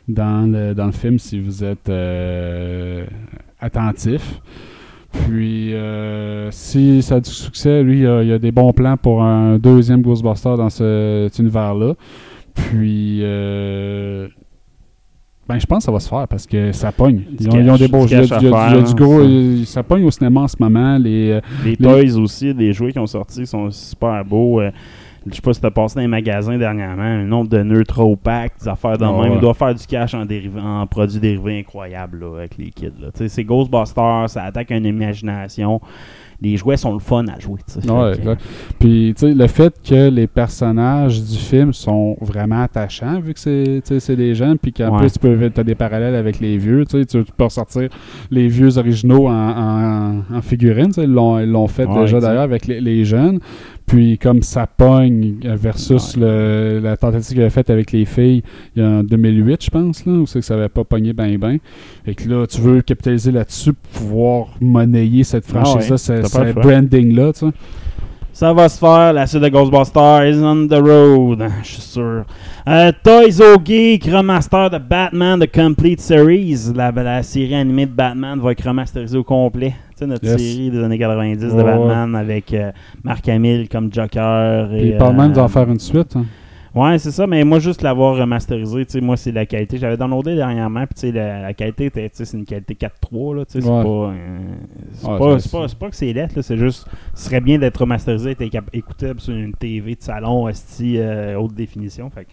dans 0.08 0.50
le, 0.50 0.74
dans 0.74 0.86
le 0.86 0.92
film 0.92 1.20
si 1.20 1.38
vous 1.38 1.62
êtes 1.62 1.88
attentif. 3.60 4.40
Puis, 5.12 5.74
euh, 5.74 6.50
si 6.52 7.02
ça 7.02 7.16
a 7.16 7.20
du 7.20 7.30
succès, 7.30 7.82
lui, 7.82 8.00
il 8.00 8.06
a, 8.06 8.22
il 8.22 8.32
a 8.32 8.38
des 8.38 8.52
bons 8.52 8.72
plans 8.72 8.96
pour 8.96 9.22
un 9.24 9.58
deuxième 9.58 10.02
Ghostbuster 10.02 10.54
dans 10.56 10.70
ce- 10.70 11.26
cet 11.30 11.40
univers-là. 11.40 11.94
Puis, 12.54 13.18
euh, 13.22 14.28
ben, 15.48 15.58
je 15.58 15.66
pense 15.66 15.78
que 15.78 15.84
ça 15.86 15.92
va 15.92 15.98
se 15.98 16.08
faire 16.08 16.28
parce 16.28 16.46
que 16.46 16.70
ça 16.70 16.92
pogne. 16.92 17.22
Ils 17.40 17.48
ont, 17.48 17.58
ils 17.58 17.70
ont 17.70 17.72
cash, 17.72 17.80
des 17.80 17.88
beaux 17.88 18.06
jeux. 18.06 18.22
Il 18.22 18.28
y 18.28 18.52
a- 18.78 18.82
du 18.82 18.94
gros. 18.94 19.64
ça. 19.64 19.82
pogne 19.82 20.04
au 20.04 20.10
cinéma 20.12 20.42
en 20.42 20.48
ce 20.48 20.56
moment. 20.60 20.96
Les, 20.98 21.32
euh, 21.32 21.40
Les 21.64 21.76
toys 21.76 22.16
aussi, 22.20 22.54
des 22.54 22.72
jouets 22.72 22.92
qui 22.92 22.98
ont 23.00 23.06
sorti 23.08 23.46
sont 23.46 23.68
super 23.72 24.24
beaux. 24.24 24.60
Je 25.26 25.34
sais 25.34 25.40
pas 25.42 25.52
si 25.52 25.60
t'as 25.60 25.70
passé 25.70 25.96
dans 25.96 26.00
les 26.02 26.06
magasins 26.06 26.56
dernièrement, 26.56 27.02
un 27.02 27.24
nombre 27.24 27.48
de 27.50 27.62
neutral 27.62 28.16
packs, 28.16 28.52
des 28.60 28.68
affaires 28.68 28.96
de 28.98 29.04
Ah 29.04 29.12
même. 29.12 29.20
ouais. 29.20 29.30
Il 29.34 29.40
doit 29.40 29.54
faire 29.54 29.74
du 29.74 29.86
cash 29.86 30.14
en, 30.14 30.86
produits 30.86 31.20
dérivés 31.20 31.58
incroyables 31.60 32.20
là, 32.20 32.38
avec 32.38 32.56
les 32.58 32.70
kids. 32.70 32.92
C'est 33.26 33.44
Ghostbusters, 33.44 34.30
ça 34.30 34.44
attaque 34.44 34.70
une 34.70 34.86
imagination. 34.86 35.80
Les 36.42 36.56
jouets 36.56 36.78
sont 36.78 36.94
le 36.94 37.00
fun 37.00 37.26
à 37.28 37.38
jouer. 37.38 37.60
Ouais, 37.86 38.14
exact. 38.16 38.40
Puis, 38.78 39.14
le 39.20 39.46
fait 39.46 39.74
que 39.86 40.08
les 40.08 40.26
personnages 40.26 41.20
du 41.22 41.36
film 41.36 41.74
sont 41.74 42.16
vraiment 42.22 42.62
attachants, 42.62 43.20
vu 43.20 43.34
que 43.34 43.40
c'est 43.40 44.16
des 44.16 44.34
jeunes, 44.34 44.56
puis 44.56 44.72
qu'en 44.72 44.94
Ouais. 44.94 45.00
plus, 45.00 45.12
tu 45.12 45.18
peux 45.18 45.50
as 45.54 45.62
des 45.64 45.74
parallèles 45.74 46.14
avec 46.14 46.40
les 46.40 46.56
vieux, 46.56 46.86
tu 46.86 47.04
tu 47.04 47.24
peux 47.36 47.44
ressortir 47.44 47.90
les 48.30 48.48
vieux 48.48 48.78
originaux 48.78 49.28
en, 49.28 50.22
en, 50.32 50.40
sais, 50.40 51.04
ils 51.04 51.12
l'ont 51.12 51.38
ils 51.40 51.50
l'ont 51.50 51.66
fait 51.68 51.86
déjà 51.86 52.20
d'ailleurs 52.20 52.42
avec 52.42 52.66
les, 52.66 52.80
les 52.80 53.04
jeunes. 53.04 53.40
Puis 53.86 54.18
comme 54.18 54.42
ça 54.42 54.66
pogne 54.68 55.36
versus 55.42 56.16
le- 56.16 56.78
la 56.80 56.96
tentative 56.96 57.28
qu'il 57.32 57.40
avait 57.40 57.50
faite 57.50 57.70
avec 57.70 57.90
les 57.90 58.04
filles 58.04 58.42
il 58.76 58.82
y 58.82 58.84
a 58.84 58.88
en 58.88 59.02
2008, 59.02 59.64
je 59.64 59.70
pense, 59.70 60.06
là, 60.06 60.12
où 60.12 60.26
c'est 60.26 60.38
que 60.40 60.44
ça 60.44 60.54
avait 60.54 60.68
pas 60.68 60.84
pogné 60.84 61.12
ben 61.12 61.36
ben. 61.38 61.58
Et 62.06 62.14
que 62.14 62.28
là, 62.28 62.46
tu 62.46 62.60
veux 62.60 62.82
capitaliser 62.82 63.32
là-dessus 63.32 63.72
pour 63.72 63.90
pouvoir 64.02 64.46
monnayer 64.60 65.24
cette 65.24 65.44
Ah 65.52 65.58
ouais, 65.58 65.64
franchise-là, 65.64 65.98
ce, 65.98 66.52
branding-là, 66.52 67.32
tu 67.32 67.40
sais. 67.40 67.52
Ça 68.32 68.52
va 68.54 68.68
se 68.68 68.78
faire. 68.78 69.12
La 69.12 69.26
suite 69.26 69.42
de 69.42 69.48
Ghostbusters 69.48 70.24
is 70.30 70.38
on 70.42 70.66
the 70.68 70.74
road. 70.80 71.44
Je 71.62 71.68
suis 71.68 71.82
sûr. 71.82 72.24
Euh, 72.68 72.92
Toys 73.02 73.40
O 73.42 73.58
Geek, 73.62 74.04
remaster 74.04 74.70
de 74.70 74.78
Batman 74.78 75.38
The 75.40 75.52
Complete 75.52 76.00
Series. 76.00 76.72
La, 76.74 76.90
la 76.92 77.22
série 77.22 77.56
animée 77.56 77.86
de 77.86 77.90
Batman 77.92 78.38
va 78.38 78.52
être 78.52 78.66
remasterisée 78.66 79.18
au 79.18 79.24
complet. 79.24 79.74
Sais, 80.00 80.06
notre 80.06 80.24
Yes. 80.24 80.36
série 80.40 80.70
des 80.70 80.82
années 80.82 80.98
90 80.98 81.54
de 81.54 81.62
Batman 81.62 82.14
avec 82.16 82.52
euh, 82.54 82.72
Mark 83.04 83.28
Hamill 83.28 83.68
comme 83.68 83.92
Joker. 83.92 84.72
Et, 84.74 84.78
Puis 84.78 84.88
il 84.90 84.96
parle 84.96 85.14
même 85.16 85.32
d'en 85.32 85.46
faire 85.48 85.68
une 85.70 85.78
suite. 85.78 86.16
hein. 86.16 86.24
Ouais, 86.72 86.98
c'est 87.00 87.10
ça, 87.10 87.26
mais 87.26 87.42
moi, 87.42 87.58
juste 87.58 87.82
l'avoir 87.82 88.16
remasterisé, 88.16 88.86
tu 88.86 88.92
sais, 88.92 89.00
moi, 89.00 89.16
c'est 89.16 89.32
la 89.32 89.44
qualité. 89.44 89.76
J'avais 89.76 89.96
downloadé 89.96 90.36
dernièrement, 90.36 90.84
puis 90.86 90.94
tu 90.94 91.00
sais, 91.00 91.10
la, 91.12 91.42
la 91.42 91.52
qualité 91.52 91.90
tu 91.90 91.98
sais, 92.12 92.24
c'est 92.24 92.36
une 92.38 92.44
qualité 92.44 92.74
4.3, 92.74 93.34
là, 93.34 93.44
tu 93.44 93.54
sais, 93.54 93.60
c'est 93.60 93.68
Ouais. 93.68 93.82
pas, 93.82 93.88
euh, 93.88 94.38
c'est 94.92 95.06
Ouais, 95.08 95.18
pas, 95.18 95.38
c'est- 95.40 95.50
pas, 95.50 95.66
c'est 95.68 95.78
pas 95.78 95.90
que 95.90 95.96
c'est 95.96 96.12
lettre, 96.12 96.34
là, 96.36 96.42
c'est 96.42 96.56
juste, 96.56 96.86
ce 97.12 97.24
serait 97.24 97.40
bien 97.40 97.58
d'être 97.58 97.76
remasterisé, 97.78 98.36
d'être 98.36 98.56
écoutable 98.72 99.18
sur 99.20 99.34
une 99.34 99.52
TV 99.52 99.96
de 99.96 100.02
salon, 100.02 100.46
esti, 100.48 100.94
euh, 100.98 101.34
haute 101.40 101.54
définition, 101.54 102.08
fait 102.08 102.28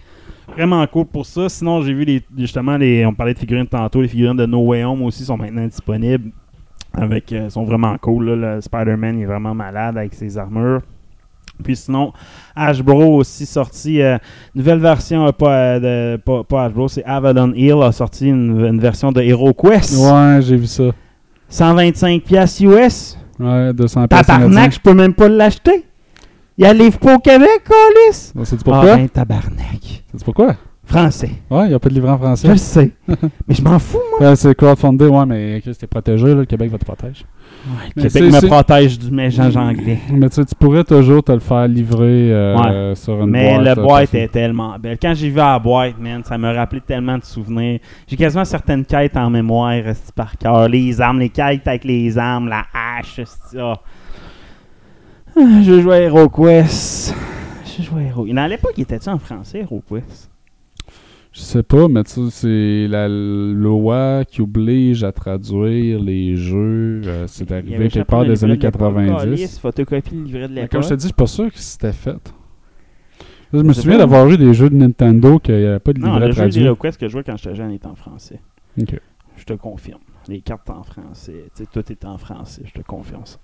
vraiment 0.54 0.86
cool 0.86 1.06
pour 1.08 1.26
ça. 1.26 1.50
Sinon, 1.50 1.82
j'ai 1.82 1.94
vu 1.96 2.06
les, 2.06 2.22
justement, 2.38 2.78
les, 2.78 3.08
on 3.08 3.14
parlait 3.16 3.34
de 3.34 3.40
figurines 3.40 3.66
tantôt, 3.66 4.04
les 4.04 4.08
figurines 4.08 4.38
de 4.38 4.46
No 4.46 4.60
Way 4.68 4.84
Home 4.84 5.02
aussi 5.02 5.26
sont 5.26 5.36
maintenant 5.36 5.66
disponibles, 5.66 6.30
avec, 6.94 7.32
euh, 7.34 7.50
sont 7.50 7.64
vraiment 7.64 7.96
cool, 8.02 8.30
là, 8.32 8.56
le 8.56 8.62
Spider-Man 8.62 9.20
est 9.20 9.26
vraiment 9.26 9.54
malade 9.54 9.98
avec 9.98 10.14
ses 10.14 10.38
armures. 10.38 10.82
Puis 11.64 11.76
sinon, 11.76 12.14
Hasbro 12.56 13.16
aussi 13.18 13.46
sorti 13.46 14.02
euh, 14.02 14.18
nouvelle 14.54 14.80
version, 14.80 15.26
euh, 15.26 15.32
pas, 15.32 15.52
euh, 15.54 16.16
de, 16.16 16.22
pas, 16.22 16.44
pas 16.44 16.66
Hasbro, 16.66 16.88
c'est 16.88 17.04
Avalon 17.04 17.52
Hill 17.56 17.82
a 17.82 17.92
sorti 17.92 18.28
une, 18.30 18.66
une 18.66 18.80
version 18.80 19.12
de 19.12 19.22
Hero 19.22 19.54
Quest. 19.54 19.98
Ouais, 20.00 20.40
j'ai 20.42 20.56
vu 20.58 20.68
ça. 20.68 20.92
125 21.50 22.22
pièces 22.24 22.60
US. 22.60 23.18
Ouais, 23.40 23.74
200 23.74 24.08
pièces 24.08 24.26
Tabarnak, 24.28 24.74
je 24.74 24.80
peux 24.80 24.94
même 24.94 25.14
pas 25.14 25.30
l'acheter. 25.30 25.86
Il 26.58 26.64
y 26.64 26.68
a 26.68 26.74
livre 26.74 26.98
pas 27.00 27.16
au 27.16 27.20
Québec. 27.20 27.62
Ouais, 27.70 28.46
C'est 28.46 28.56
Ah 28.56 28.64
pourquoi? 28.64 28.96
ben, 28.98 29.10
tabarnak. 29.10 30.04
C'est 30.16 30.24
pourquoi? 30.24 30.56
Français. 30.88 31.32
Ouais, 31.50 31.66
il 31.66 31.70
n'y 31.70 31.74
a 31.74 31.80
pas 31.80 31.90
de 31.90 31.94
livre 31.96 32.08
en 32.10 32.14
Je 32.14 32.18
français. 32.24 32.48
le 32.48 32.56
sais. 32.58 32.92
Mais 33.48 33.54
je 33.56 33.62
m'en 33.62 33.78
fous, 33.78 34.00
moi. 34.20 34.30
Ouais, 34.30 34.36
c'est 34.38 34.56
crowdfundé, 34.56 35.06
ouais, 35.08 35.26
mais 35.26 35.60
Chris, 35.62 35.76
t'es 35.78 35.86
protégé, 35.86 36.28
là, 36.28 36.36
le 36.36 36.46
Québec 36.46 36.72
va 36.72 36.78
te 36.78 36.86
protéger. 36.86 37.26
Ouais, 37.68 37.90
Mais 37.98 38.04
Québec 38.08 38.32
me 38.32 38.48
protège 38.48 38.98
du 38.98 39.12
méchant 39.12 39.54
anglais. 39.56 40.00
Mais 40.14 40.30
tu 40.30 40.36
sais, 40.36 40.46
tu 40.46 40.56
pourrais 40.56 40.86
toujours 40.86 41.22
te 41.24 41.34
le 41.34 41.40
faire 41.40 41.68
livrer 41.68 42.32
euh, 42.34 42.96
sur 42.96 43.22
une 43.22 43.32
Mais 43.32 43.50
boîte. 43.56 43.64
la 43.66 43.76
là, 43.76 43.82
boîte 43.82 44.14
est 44.16 44.28
tellement 44.32 44.78
belle. 44.80 44.98
Quand 45.02 45.14
j'ai 45.14 45.30
vu 45.30 45.36
la 45.36 45.60
boîte, 45.60 46.00
man, 46.00 46.22
ça 46.24 46.38
me 46.38 46.54
rappelait 46.56 46.80
tellement 46.80 47.18
de 47.18 47.26
souvenirs. 47.26 47.80
J'ai 48.08 48.16
quasiment 48.16 48.46
certaines 48.46 48.86
quêtes 48.86 49.18
en 49.18 49.30
mémoire 49.30 49.74
par 50.16 50.38
cœur. 50.38 50.70
Les 50.70 51.02
armes, 51.02 51.20
les 51.20 51.30
quêtes 51.30 51.68
avec 51.68 51.84
les 51.84 52.18
armes, 52.18 52.48
la 52.48 52.64
hache. 52.74 53.20
Ah, 53.58 53.74
Je 55.36 55.82
jouais 55.82 55.96
à 55.96 56.02
HeroQuest. 56.04 57.14
Je 57.78 57.84
jouais 57.84 58.04
à 58.04 58.08
Hero. 58.08 58.26
À 58.38 58.48
l'époque, 58.48 58.78
était-tu 58.80 59.10
en 59.10 59.20
français, 59.20 59.60
HeroQuest? 59.60 60.30
Je 61.38 61.44
sais 61.44 61.62
pas, 61.62 61.88
mais 61.88 62.04
tu 62.04 62.14
sais, 62.14 62.30
c'est 62.32 62.88
la 62.88 63.08
loi 63.08 64.26
qui 64.26 64.42
oblige 64.42 65.04
à 65.04 65.12
traduire 65.12 66.00
les 66.02 66.36
jeux. 66.36 67.02
euh, 67.06 67.26
c'est 67.28 67.52
arrivé 67.52 67.90
quelque 67.90 68.08
part 68.08 68.22
le 68.24 68.30
des 68.30 68.34
livret 68.34 68.46
années 68.46 68.58
de 68.58 68.64
l'époque, 68.64 68.82
90. 68.96 69.18
Calice, 69.20 69.60
photocopie 69.60 70.16
le 70.16 70.24
livret 70.24 70.48
de 70.48 70.54
l'époque. 70.56 70.72
comme 70.72 70.82
je 70.82 70.90
te 70.90 70.94
dis, 70.96 71.02
je 71.04 71.08
suis 71.10 71.14
pas 71.14 71.28
sûr 71.28 71.52
que 71.54 71.60
c'était 71.60 71.94
fait. 71.94 72.34
Je 73.54 73.60
me 73.60 73.72
souviens 73.74 74.00
d'avoir 74.00 74.28
eu 74.30 74.38
des 74.38 74.52
jeux 74.56 74.72
de 74.72 74.76
Nintendo 74.76 75.38
qu'il 75.38 75.58
n'y 75.60 75.66
avait 75.66 75.80
pas 75.80 75.94
de 75.94 76.00
Non, 76.00 76.14
livret 76.14 76.26
le 76.26 76.32
jeu 76.32 76.38
traduit. 76.42 76.64
d'HeroQuest 76.64 77.00
que 77.00 77.08
je 77.08 77.12
jouais 77.12 77.24
quand 77.24 77.38
j'étais 77.38 77.56
jeune 77.56 77.70
est 77.72 77.86
en 77.86 77.94
français. 77.94 78.42
Je 78.76 79.44
te 79.46 79.54
confirme. 79.54 80.02
Les 80.28 80.42
cartes 80.42 80.72
en 80.72 80.82
français. 80.82 81.52
Tout 81.72 81.92
est 81.92 82.04
en 82.04 82.18
français. 82.18 82.64
Je 82.66 82.74
te 82.74 82.82
confirme 82.82 83.26
ça. 83.26 83.38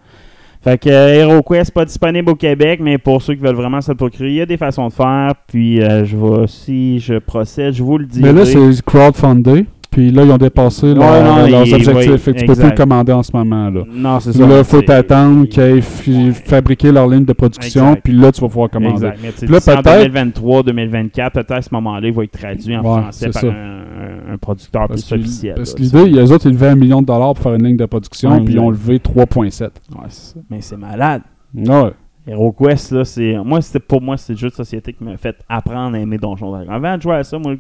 Fait 0.63 0.77
que 0.77 0.89
euh, 0.89 1.21
HeroQuest 1.21 1.71
pas 1.71 1.83
disponible 1.83 2.29
au 2.29 2.35
Québec, 2.35 2.79
mais 2.81 2.97
pour 2.97 3.21
ceux 3.21 3.33
qui 3.35 3.41
veulent 3.41 3.55
vraiment 3.55 3.81
se 3.81 3.91
le 3.91 3.97
procurer, 3.97 4.29
il 4.29 4.35
y 4.35 4.41
a 4.41 4.45
des 4.45 4.55
façons 4.55 4.87
de 4.87 4.93
faire. 4.93 5.33
Puis 5.45 5.81
euh, 5.81 6.05
je 6.05 6.15
vais, 6.15 6.47
si 6.47 6.99
je 7.01 7.15
procède, 7.15 7.73
je 7.73 7.83
vous 7.83 7.97
le 7.97 8.05
dis. 8.05 8.21
Mais 8.21 8.31
là, 8.31 8.45
c'est 8.45 8.81
crowdfundé. 8.85 9.65
Puis 9.93 10.09
là, 10.09 10.23
ils 10.23 10.31
ont 10.31 10.37
dépassé 10.37 10.87
Ouais, 10.87 10.93
leur- 10.95 11.23
non, 11.23 11.35
leurs 11.47 11.67
il- 11.67 11.73
objectifs. 11.75 11.93
oui, 11.95 12.17
fait 12.17 12.33
que 12.33 12.39
tu 12.39 12.45
peux 12.47 12.55
plus 12.55 12.63
le 12.63 12.71
commander 12.75 13.11
en 13.13 13.21
ce 13.21 13.29
moment. 13.31 13.69
Là, 13.69 13.83
Non, 13.93 14.19
c'est 14.19 14.33
ça. 14.33 14.47
là 14.47 14.57
il 14.57 14.63
faut 14.63 14.81
t'attendre 14.81 15.45
qu'ils 15.45 15.61
aient 15.61 15.73
Ouais. 15.73 16.31
fabriqué 16.31 16.91
leur 16.91 17.07
ligne 17.07 17.25
de 17.25 17.33
production. 17.33 17.89
Exact. 17.89 18.01
Puis 18.03 18.13
là, 18.13 18.31
tu 18.31 18.41
vas 18.41 18.47
pouvoir 18.47 18.69
commander. 18.71 18.95
Exact. 19.05 19.19
Mais 19.21 19.31
tu 19.37 19.45
là, 19.45 19.59
d'ici 19.59 19.69
en 19.69 19.81
peut-être- 19.83 19.99
2023, 19.99 20.63
2024, 20.63 21.33
peut-être 21.33 21.51
à 21.51 21.61
ce 21.61 21.69
moment-là, 21.73 22.07
il 22.07 22.13
va 22.13 22.23
être 22.23 22.31
traduit 22.31 22.75
en 22.75 22.81
Ouais, 22.81 23.01
français 23.03 23.29
par 23.29 23.43
un, 23.45 24.33
un- 24.33 24.37
producteur 24.41 24.87
Parce 24.87 25.03
plus 25.03 25.19
officiel. 25.19 25.53
parce 25.57 25.73
que 25.75 25.81
l'idée, 25.83 26.05
les 26.09 26.31
autres, 26.31 26.47
ils 26.47 26.53
levaient 26.53 26.69
un 26.69 26.75
million 26.75 27.01
de 27.01 27.05
dollars 27.05 27.35
pour 27.35 27.43
faire 27.43 27.53
une 27.53 27.63
ligne 27.63 27.77
de 27.77 27.85
production. 27.85 28.43
Puis 28.43 28.55
ils 28.55 28.59
ont 28.59 28.71
levé 28.71 28.99
3,7. 28.99 29.79
Ouais, 29.91 30.05
c'est 30.09 30.33
ça. 30.33 30.39
Mais 30.49 30.57
c'est 30.61 30.75
malade. 30.77 31.21
Ouais. 31.55 31.91
HeroQuest, 32.27 32.91
là, 32.91 33.05
c'est. 33.05 33.35
Moi, 33.43 33.61
c'était 33.61 33.79
pour 33.79 34.01
moi, 34.01 34.15
c'est 34.17 34.33
le 34.33 34.39
jeu 34.39 34.49
de 34.49 34.53
société 34.53 34.93
qui 34.93 35.03
m'a 35.03 35.17
fait 35.17 35.35
apprendre 35.49 35.95
à 35.95 35.99
aimer 35.99 36.17
Donjon 36.17 36.51
Dragon. 36.51 36.71
Avant 36.71 36.95
de 36.97 37.01
jouer 37.01 37.15
à 37.15 37.23
ça, 37.23 37.37
moi, 37.37 37.55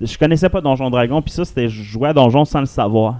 je 0.00 0.18
connaissais 0.18 0.48
pas 0.48 0.60
Donjon 0.60 0.90
Dragon, 0.90 1.22
puis 1.22 1.32
ça, 1.32 1.44
c'était 1.44 1.68
je 1.68 1.82
jouais 1.82 2.08
à 2.08 2.12
Donjon 2.12 2.44
sans 2.44 2.60
le 2.60 2.66
savoir. 2.66 3.16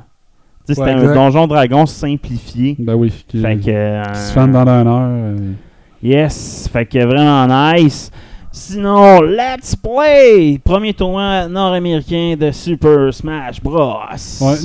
Tu 0.67 0.75
sais, 0.75 0.81
Ouais, 0.81 0.89
c'était 0.95 1.07
un. 1.07 1.15
Donjon 1.15 1.47
Dragon 1.47 1.87
simplifié. 1.87 2.77
Ben 2.79 2.95
oui. 2.95 3.13
Qui, 3.29 3.41
Fait 3.41 3.57
que. 3.57 3.71
euh, 3.71 4.03
qui 4.03 4.19
se 4.19 4.35
dans 4.35 4.67
heure. 4.67 4.87
euh, 4.89 5.37
Yes, 6.03 6.69
fait 6.73 6.85
que 6.87 7.05
vraiment 7.05 7.47
nice. 7.75 8.11
Sinon, 8.55 9.23
Let's 9.23 9.75
Play! 9.75 10.61
Premier 10.63 10.93
tournoi 10.93 11.49
nord-américain 11.49 12.37
de 12.39 12.51
Super 12.51 13.11
Smash 13.11 13.63
Bros. 13.63 13.97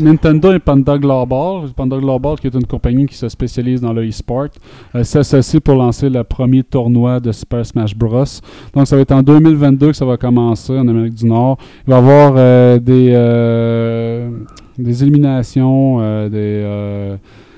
Nintendo 0.02 0.52
et 0.52 0.60
Panda 0.60 0.98
Global. 0.98 1.70
Panda 1.74 1.98
Global, 1.98 2.38
qui 2.38 2.48
est 2.48 2.54
une 2.54 2.66
compagnie 2.66 3.06
qui 3.06 3.16
se 3.16 3.30
spécialise 3.30 3.80
dans 3.80 3.94
le 3.94 4.06
e-sport, 4.06 4.48
euh, 4.94 5.60
pour 5.64 5.76
lancer 5.76 6.10
le 6.10 6.22
premier 6.26 6.64
tournoi 6.64 7.22
de 7.22 7.32
Super 7.32 7.66
Smash 7.66 7.96
Bros. 7.96 8.26
Donc, 8.74 8.88
ça 8.88 8.98
va 8.98 9.04
être 9.04 9.14
en 9.14 9.24
2022 9.24 9.88
que 9.92 9.94
ça 9.94 10.04
va 10.04 10.18
commencer 10.18 10.78
en 10.78 10.86
Amérique 10.86 11.16
du 11.16 11.26
Nord. 11.26 11.58
Il 11.88 11.92
va 11.92 11.96
y 11.96 12.00
avoir 12.00 12.34
euh, 12.36 12.80
des, 12.80 13.12
euh, 13.14 14.30
des 14.78 15.02
éliminations, 15.02 16.00
euh, 16.02 17.16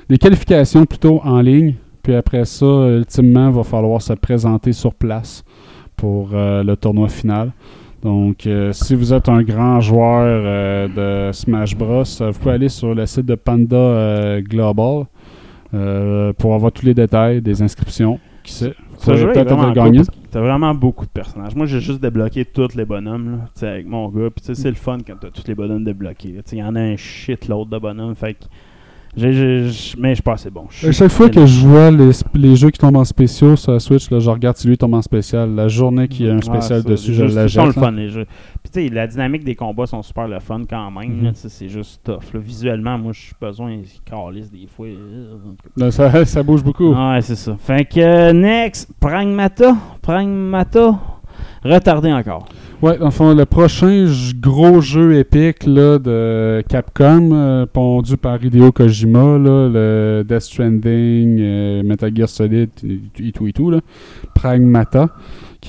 des 0.07 0.17
qualifications 0.19 0.85
plutôt 0.85 1.21
en 1.23 1.41
ligne. 1.41 1.73
Puis 2.03 2.13
après 2.13 2.45
ça, 2.45 2.67
ultimement, 2.67 3.49
il 3.49 3.55
va 3.55 3.63
falloir 3.63 3.99
se 3.99 4.13
présenter 4.13 4.73
sur 4.73 4.93
place 4.93 5.43
pour 5.99 6.29
euh, 6.33 6.63
le 6.63 6.75
tournoi 6.75 7.09
final. 7.09 7.51
Donc, 8.01 8.47
euh, 8.47 8.71
si 8.71 8.95
vous 8.95 9.13
êtes 9.13 9.27
un 9.27 9.43
grand 9.43 9.81
joueur 9.81 10.23
euh, 10.23 11.29
de 11.29 11.33
Smash 11.33 11.75
Bros, 11.75 12.03
euh, 12.21 12.31
vous 12.31 12.39
pouvez 12.39 12.53
aller 12.53 12.69
sur 12.69 12.95
le 12.95 13.05
site 13.05 13.25
de 13.25 13.35
Panda 13.35 14.39
Global 14.41 15.05
pour 16.37 16.55
avoir 16.55 16.71
tous 16.71 16.85
les 16.85 16.93
détails 16.93 17.41
des 17.41 17.61
inscriptions. 17.61 18.19
Qui 18.43 18.53
sait, 18.53 18.67
est 18.69 18.73
peut-être 19.03 19.55
que 19.55 20.11
T'as 20.31 20.39
vraiment 20.39 20.73
beaucoup 20.73 21.05
de 21.05 21.11
personnages. 21.11 21.55
Moi, 21.55 21.65
j'ai 21.65 21.81
juste 21.81 21.99
débloqué 21.99 22.45
tous 22.45 22.75
les 22.75 22.85
bonhommes 22.85 23.41
là, 23.61 23.69
avec 23.69 23.85
mon 23.85 24.07
gars. 24.09 24.29
Puis 24.29 24.55
c'est 24.55 24.69
le 24.69 24.75
fun 24.75 24.99
quand 25.05 25.15
t'as 25.19 25.29
tous 25.29 25.47
les 25.47 25.55
bonhommes 25.55 25.83
débloqués. 25.83 26.35
Il 26.51 26.57
y 26.57 26.63
en 26.63 26.75
a 26.75 26.79
un 26.79 26.95
shitload 26.95 27.69
de 27.69 27.77
bonhommes. 27.77 28.15
Fait 28.15 28.35
que 28.35 28.45
j'ai- 29.17 29.33
j'ai- 29.33 29.67
j'- 29.69 29.95
mais 29.99 30.09
je 30.09 30.13
suis 30.15 30.23
pas 30.23 30.33
assez 30.33 30.49
bon. 30.49 30.65
À 30.87 30.91
chaque 30.91 31.11
fois 31.11 31.29
que 31.29 31.45
je 31.45 31.65
vois 31.65 31.91
les, 31.91 32.11
les 32.35 32.55
jeux 32.55 32.69
qui 32.69 32.77
tombent 32.79 32.97
en 32.97 33.03
spéciaux 33.05 33.55
sur 33.55 33.71
la 33.71 33.79
Switch, 33.79 34.09
là, 34.11 34.19
je 34.19 34.29
regarde 34.29 34.55
si 34.57 34.67
lui 34.67 34.77
tombe 34.77 34.93
en 34.93 35.01
spécial. 35.01 35.53
La 35.55 35.67
journée 35.67 36.07
qu'il 36.07 36.25
y 36.25 36.29
a 36.29 36.33
un 36.33 36.37
Ouais, 36.37 36.41
spécial 36.43 36.83
dessus, 36.83 37.13
je 37.13 37.27
jeux, 37.27 37.43
Ils 37.43 37.49
sont 37.49 37.65
le 37.65 37.71
fun, 37.73 37.91
les 37.91 38.09
jeux. 38.09 38.25
Puis 38.63 38.71
tu 38.71 38.87
sais, 38.87 38.93
la 38.93 39.07
dynamique 39.07 39.43
des 39.43 39.55
combats 39.55 39.87
sont 39.87 40.01
super 40.03 40.27
le 40.27 40.39
fun 40.39 40.61
quand 40.69 40.91
même. 40.91 41.17
Mhm. 41.17 41.23
là, 41.25 41.31
sais, 41.33 41.49
c'est 41.49 41.69
juste 41.69 42.01
tough. 42.03 42.33
là. 42.33 42.39
Visuellement, 42.39 42.97
moi, 42.97 43.11
je 43.13 43.19
suis 43.21 43.35
besoin 43.41 43.77
de 43.77 43.83
calice 44.05 44.51
des 44.51 44.67
fois. 44.67 44.87
Là, 45.77 45.91
ça, 45.91 46.25
ça 46.25 46.43
bouge 46.43 46.63
beaucoup. 46.63 46.93
Ouais, 46.93 47.21
c'est 47.21 47.35
ça. 47.35 47.55
Fait 47.59 47.85
que, 47.85 48.31
next, 48.31 48.89
Pragmata. 48.99 49.75
Pragmata. 50.01 50.99
Retardé 51.63 52.11
encore. 52.11 52.47
Ouais, 52.81 52.97
dans 52.97 53.09
le 53.09 53.35
le 53.35 53.45
prochain 53.45 54.05
gros 54.39 54.79
jeu 54.79 55.17
épique 55.17 55.65
là, 55.65 55.99
de 55.99 56.63
Capcom, 56.69 57.31
euh, 57.33 57.65
pondu 57.65 58.15
par 58.15 58.41
Hideo 58.41 58.71
Kojima, 58.71 59.37
là, 59.37 59.67
le 59.67 60.23
Death 60.25 60.39
Stranding, 60.43 61.39
euh, 61.41 61.83
Metal 61.83 62.15
Gear 62.15 62.29
Solid 62.29 62.69
et, 62.85 63.27
et 63.27 63.31
tout 63.33 63.47
et 63.47 63.51
tout, 63.51 63.69
là, 63.69 63.81
Pragmata. 64.33 65.09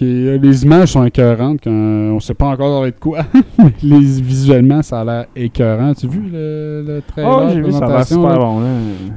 Qui 0.00 0.28
euh, 0.28 0.38
les 0.38 0.64
images 0.64 0.92
sont 0.92 1.04
écœurantes, 1.04 1.60
quand, 1.62 1.70
on 1.70 2.20
sait 2.20 2.32
pas 2.32 2.46
encore 2.46 2.80
ça 2.80 2.88
être 2.88 2.98
quoi, 2.98 3.18
mais 3.58 3.70
les, 3.82 4.22
visuellement 4.22 4.80
ça 4.80 5.02
a 5.02 5.04
l'air 5.04 5.26
écœurant. 5.36 5.92
Tu 5.92 6.06
as 6.06 6.08
vu 6.08 6.22
le, 6.32 6.82
le 6.86 7.02
trailer 7.06 7.30
Oh, 7.30 7.44
de 7.44 7.50
j'ai 7.52 7.60
vu, 7.60 7.70
ça 7.70 7.84
a 7.84 8.02
super 8.06 8.30
là? 8.30 8.38
bon. 8.38 8.60
Là. 8.60 8.66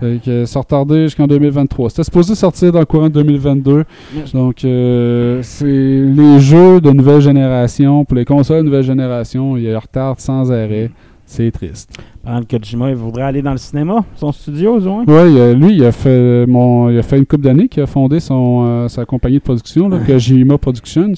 Fait 0.01 0.19
que, 0.25 0.43
c'est 0.43 0.59
retardé 0.59 1.03
jusqu'en 1.03 1.25
2023. 1.25 1.89
C'était 1.89 2.03
supposé 2.03 2.35
sortir 2.35 2.73
dans 2.73 2.79
le 2.79 2.85
courant 2.85 3.07
de 3.07 3.13
2022. 3.13 3.85
Donc, 4.33 4.65
euh, 4.65 5.39
c'est 5.41 5.63
les 5.65 6.39
jeux 6.41 6.81
de 6.81 6.91
nouvelle 6.91 7.21
génération. 7.21 8.03
Pour 8.03 8.17
les 8.17 8.25
consoles 8.25 8.57
de 8.57 8.63
nouvelle 8.63 8.83
génération, 8.83 9.55
il 9.55 9.63
y 9.63 9.71
a 9.71 9.77
un 9.77 9.79
retard 9.79 10.19
sans 10.19 10.51
arrêt. 10.51 10.91
C'est 11.35 11.49
triste. 11.51 11.89
Pendant 12.23 12.41
que 12.43 12.57
Kojima, 12.57 12.89
il 12.91 12.95
voudrait 12.95 13.23
aller 13.23 13.41
dans 13.41 13.53
le 13.53 13.57
cinéma, 13.57 14.05
son 14.17 14.31
studio, 14.31 14.79
du 14.79 14.87
moins. 14.87 15.03
Oui, 15.07 15.55
lui, 15.55 15.75
il 15.77 15.83
a 15.83 15.91
fait 15.91 16.45
mon, 16.45 16.89
il 16.91 16.97
a 16.99 17.01
fait 17.01 17.17
une 17.17 17.25
couple 17.25 17.43
d'années 17.43 17.67
qu'il 17.67 17.81
a 17.81 17.87
fondé 17.87 18.19
son, 18.19 18.63
euh, 18.67 18.87
sa 18.87 19.03
compagnie 19.05 19.37
de 19.39 19.41
production, 19.43 19.89
là, 19.89 19.97
Kojima 20.05 20.59
Productions. 20.59 21.13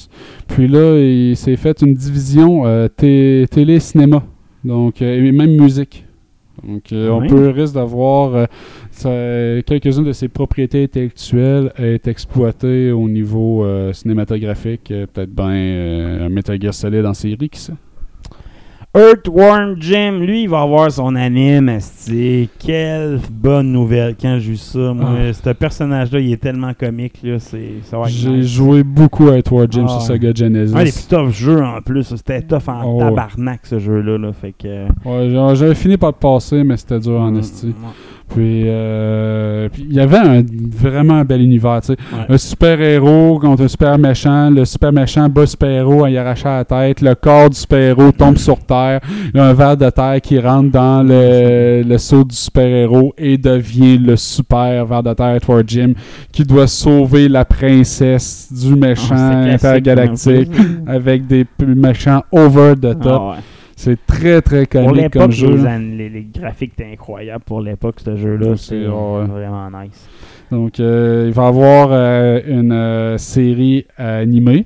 Puis 0.48 0.70
là, 0.70 0.98
il 0.98 1.36
s'est 1.36 1.58
fait 1.58 1.82
une 1.82 1.94
division 1.94 2.66
euh, 2.66 2.88
té- 2.88 3.46
télé-cinéma, 3.52 4.24
donc 4.64 5.02
euh, 5.02 5.22
et 5.26 5.32
même 5.34 5.58
musique. 5.60 6.06
Donc, 6.66 6.94
euh, 6.94 7.10
on 7.10 7.20
peut 7.28 7.50
risque 7.50 7.74
d'avoir 7.76 8.34
euh, 8.36 8.46
ça- 8.90 9.62
quelques-unes 9.64 10.06
de 10.06 10.14
ses 10.14 10.30
propriétés 10.30 10.86
intellectuelles 10.86 11.74
être 11.78 12.08
exploitées 12.08 12.92
au 12.94 13.10
niveau 13.10 13.66
euh, 13.66 13.92
cinématographique. 13.92 14.86
Peut-être 15.14 15.30
bien 15.36 15.50
euh, 15.52 16.26
un 16.26 16.30
Metal 16.30 16.60
Gear 16.60 16.74
Solid 16.74 17.06
en 17.06 17.14
série, 17.14 17.50
qui 17.50 17.60
sait. 17.60 17.74
Earthworm 18.96 19.76
Jim, 19.80 20.20
lui, 20.22 20.44
il 20.44 20.50
va 20.50 20.62
avoir 20.62 20.90
son 20.90 21.16
anime, 21.16 21.68
esti. 21.70 22.50
Quelle 22.60 23.20
bonne 23.30 23.72
nouvelle 23.74 24.16
quand 24.20 24.38
j'ai 24.40 24.52
vu 24.52 24.58
ça. 24.58 24.94
Moi, 24.94 25.10
Ah. 25.30 25.34
ce 25.34 25.50
personnage-là, 25.50 26.20
il 26.22 26.32
est 26.32 26.38
tellement 26.42 26.74
comique, 26.74 27.20
là. 27.24 27.38
C'est, 27.40 27.82
J'ai 28.08 28.30
nice. 28.30 28.48
joué 28.48 28.84
beaucoup 28.84 29.28
à 29.30 29.38
Edward 29.38 29.70
Jim 29.72 29.86
Ah, 29.86 30.00
sur 30.00 30.14
ouais. 30.14 30.20
Sega 30.20 30.32
Genesis. 30.34 30.74
Un 30.76 30.84
des 30.86 30.92
plus 30.92 31.08
tough 31.10 31.30
jeux 31.32 31.62
en 31.62 31.82
plus. 31.82 32.04
C'était 32.16 32.42
tough 32.42 32.70
en 32.70 32.84
Oh, 32.86 32.94
ouais. 33.00 33.10
tabarnak, 33.10 33.60
ce 33.66 33.80
jeu-là. 33.80 34.18
Là. 34.18 34.32
Fait 34.32 34.54
que. 34.58 34.86
Ouais, 35.04 35.30
genre, 35.30 35.54
j'avais 35.56 35.76
fini 35.76 35.98
par 35.98 36.12
le 36.12 36.18
passer, 36.18 36.64
mais 36.64 36.78
c'était 36.78 37.00
dur 37.00 37.20
en 37.20 37.32
Mm, 37.32 37.40
esti. 37.40 37.68
ouais. 37.68 37.74
Puis, 38.28 38.64
euh, 38.66 39.70
puis 39.72 39.86
il 39.88 39.94
y 39.96 40.00
avait 40.00 40.18
un, 40.18 40.44
vraiment 40.78 41.16
un 41.16 41.24
bel 41.24 41.42
univers, 41.42 41.80
tu 41.82 41.88
sais. 41.88 41.98
Ouais. 42.12 42.26
Un 42.28 42.38
super-héros 42.38 43.40
contre 43.40 43.64
un 43.64 43.68
super 43.68 43.98
méchant, 43.98 44.50
le 44.50 44.66
super 44.66 44.92
méchant 44.92 45.30
bat 45.30 45.42
le 45.42 45.48
super-héros, 45.48 46.08
il 46.08 46.18
arrache 46.18 46.44
la 46.44 46.66
tête, 46.66 47.02
le 47.02 47.14
corps 47.16 47.50
du 47.50 47.56
super-héros 47.56 48.12
tombe 48.12 48.38
sur 48.38 48.58
terre, 48.60 49.00
il 49.34 49.38
y 49.38 49.40
a 49.40 49.46
un 49.46 49.54
verre 49.54 49.78
de 49.78 49.90
terre 49.90 50.20
qui 50.22 50.40
rentre 50.40 50.72
dans 50.72 51.04
le, 51.08 51.84
le 51.88 51.98
seau 51.98 52.24
du 52.24 52.36
super-héros 52.36 53.14
et 53.18 53.38
devient 53.38 53.98
le 54.00 54.16
super 54.16 54.86
verre 54.86 55.04
de 55.04 55.14
terre 55.14 55.36
Edward 55.36 55.64
Jim 55.68 55.94
qui 56.32 56.44
doit 56.44 56.68
sauver 56.68 57.30
la 57.30 57.46
princesse 57.46 58.50
du 58.52 58.76
méchant 58.76 59.16
Ah, 59.18 59.44
classique, 59.44 59.66
intergalactique 59.66 60.52
peu. 60.52 60.92
avec 60.92 61.28
des 61.28 61.46
méchants 61.66 62.24
over 62.32 62.74
the 62.76 63.00
top. 63.00 63.06
Ah 63.06 63.30
ouais. 63.30 63.36
C'est 63.86 64.04
très 64.08 64.42
très 64.42 64.62
l'époque, 64.62 65.12
comme 65.14 65.32
jeu. 65.32 65.58
les, 65.96 66.28
graphiques 66.34 66.74
étaient 66.74 66.92
incroyables 66.92 67.44
pour 67.44 67.62
l'époque, 67.62 67.98
ce 68.04 68.16
jeu-là. 68.16 68.56
C'est 68.56 68.82
c'est- 68.82 68.88
ouais. 68.88 69.26
vraiment 69.28 69.70
nice. 69.70 70.10
Donc, 70.52 70.80
euh, 70.80 71.26
il 71.28 71.34
va 71.34 71.44
y 71.44 71.48
avoir 71.48 71.90
euh, 71.92 72.40
une 72.48 72.72
euh, 72.72 73.20
série 73.20 73.86
animée 73.96 74.66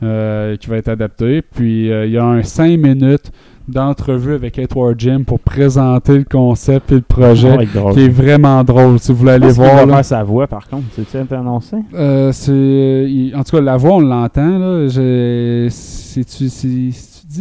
qui 0.00 0.68
va 0.68 0.76
être 0.76 0.88
adaptée. 0.88 1.42
Puis, 1.42 1.88
il 1.88 2.10
y 2.10 2.18
a 2.18 2.24
un 2.24 2.44
5 2.44 2.78
minutes 2.78 3.32
d'entrevue 3.66 4.34
avec 4.34 4.58
Edward 4.58 4.94
Jim 4.98 5.22
pour 5.26 5.40
présenter 5.40 6.18
le 6.18 6.24
concept 6.24 6.92
et 6.92 6.96
le 6.96 7.00
projet, 7.00 7.66
drôle. 7.74 7.94
qui 7.94 8.04
est 8.04 8.08
vraiment 8.08 8.62
drôle. 8.62 9.00
Si 9.00 9.10
vous 9.10 9.18
voulez 9.18 9.32
aller 9.32 9.50
voir, 9.52 9.86
là. 9.86 10.02
sa 10.04 10.22
voix, 10.22 10.46
par 10.46 10.68
contre. 10.68 10.84
C'est-tu 10.92 11.34
annoncé? 11.34 11.76
Euh, 11.94 12.30
c'est, 12.32 13.32
en 13.36 13.42
tout 13.42 13.56
cas, 13.56 13.62
la 13.62 13.76
voix, 13.76 13.94
on 13.94 14.00
l'entend. 14.00 14.58
Là. 14.58 14.88
Je- 14.88 15.68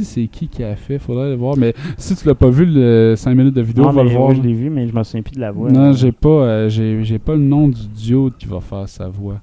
c'est 0.04 0.28
qui 0.28 0.48
qui 0.48 0.64
a 0.64 0.76
fait, 0.76 1.00
faudrait 1.00 1.28
aller 1.28 1.36
voir. 1.36 1.56
Mais 1.58 1.74
si 1.98 2.16
tu 2.16 2.28
l'as 2.28 2.36
pas 2.36 2.50
vu, 2.50 2.66
le 2.66 3.16
5 3.16 3.36
minutes 3.36 3.54
de 3.56 3.62
vidéo, 3.62 3.84
Non, 3.84 3.92
va 3.92 4.04
le 4.04 4.10
voir. 4.10 4.30
oui, 4.30 4.38
je 4.38 4.42
l'ai 4.42 4.54
vu, 4.54 4.70
mais 4.70 4.88
je 4.88 4.96
me 4.96 5.04
souviens 5.04 5.22
plus 5.22 5.36
de 5.36 5.42
la 5.42 5.52
voix. 5.52 5.70
Non, 5.70 5.94
j'ai 5.94 6.12
pas, 6.12 6.30
euh, 6.30 6.70
j'ai, 6.70 7.20
pas 7.20 7.34
le 7.34 7.42
nom 7.42 7.68
du 7.68 7.88
duo 7.88 8.32
qui 8.38 8.46
va 8.46 8.60
faire 8.60 8.88
sa 8.88 9.08
voix. 9.08 9.40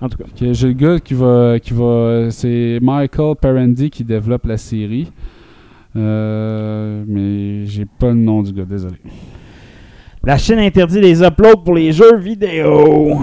En 0.00 0.08
tout 0.08 0.18
cas. 0.18 0.24
J'ai 0.34 0.66
le 0.68 0.72
gars 0.74 0.98
qui 1.00 1.14
va, 1.14 1.58
qui 1.58 1.72
va, 1.72 2.26
c'est 2.30 2.78
Michael 2.82 3.34
Parendy 3.40 3.88
qui 3.88 4.04
développe 4.04 4.46
la 4.46 4.58
série. 4.58 5.10
Euh, 5.96 7.02
mais 7.06 7.64
j'ai 7.66 7.86
pas 7.86 8.08
le 8.08 8.14
nom 8.16 8.42
du 8.42 8.52
gars, 8.52 8.64
désolé. 8.64 8.96
La 10.22 10.36
Chine 10.36 10.58
interdit 10.58 11.00
les 11.00 11.22
uploads 11.22 11.62
pour 11.64 11.74
les 11.74 11.92
jeux 11.92 12.16
vidéo. 12.18 13.18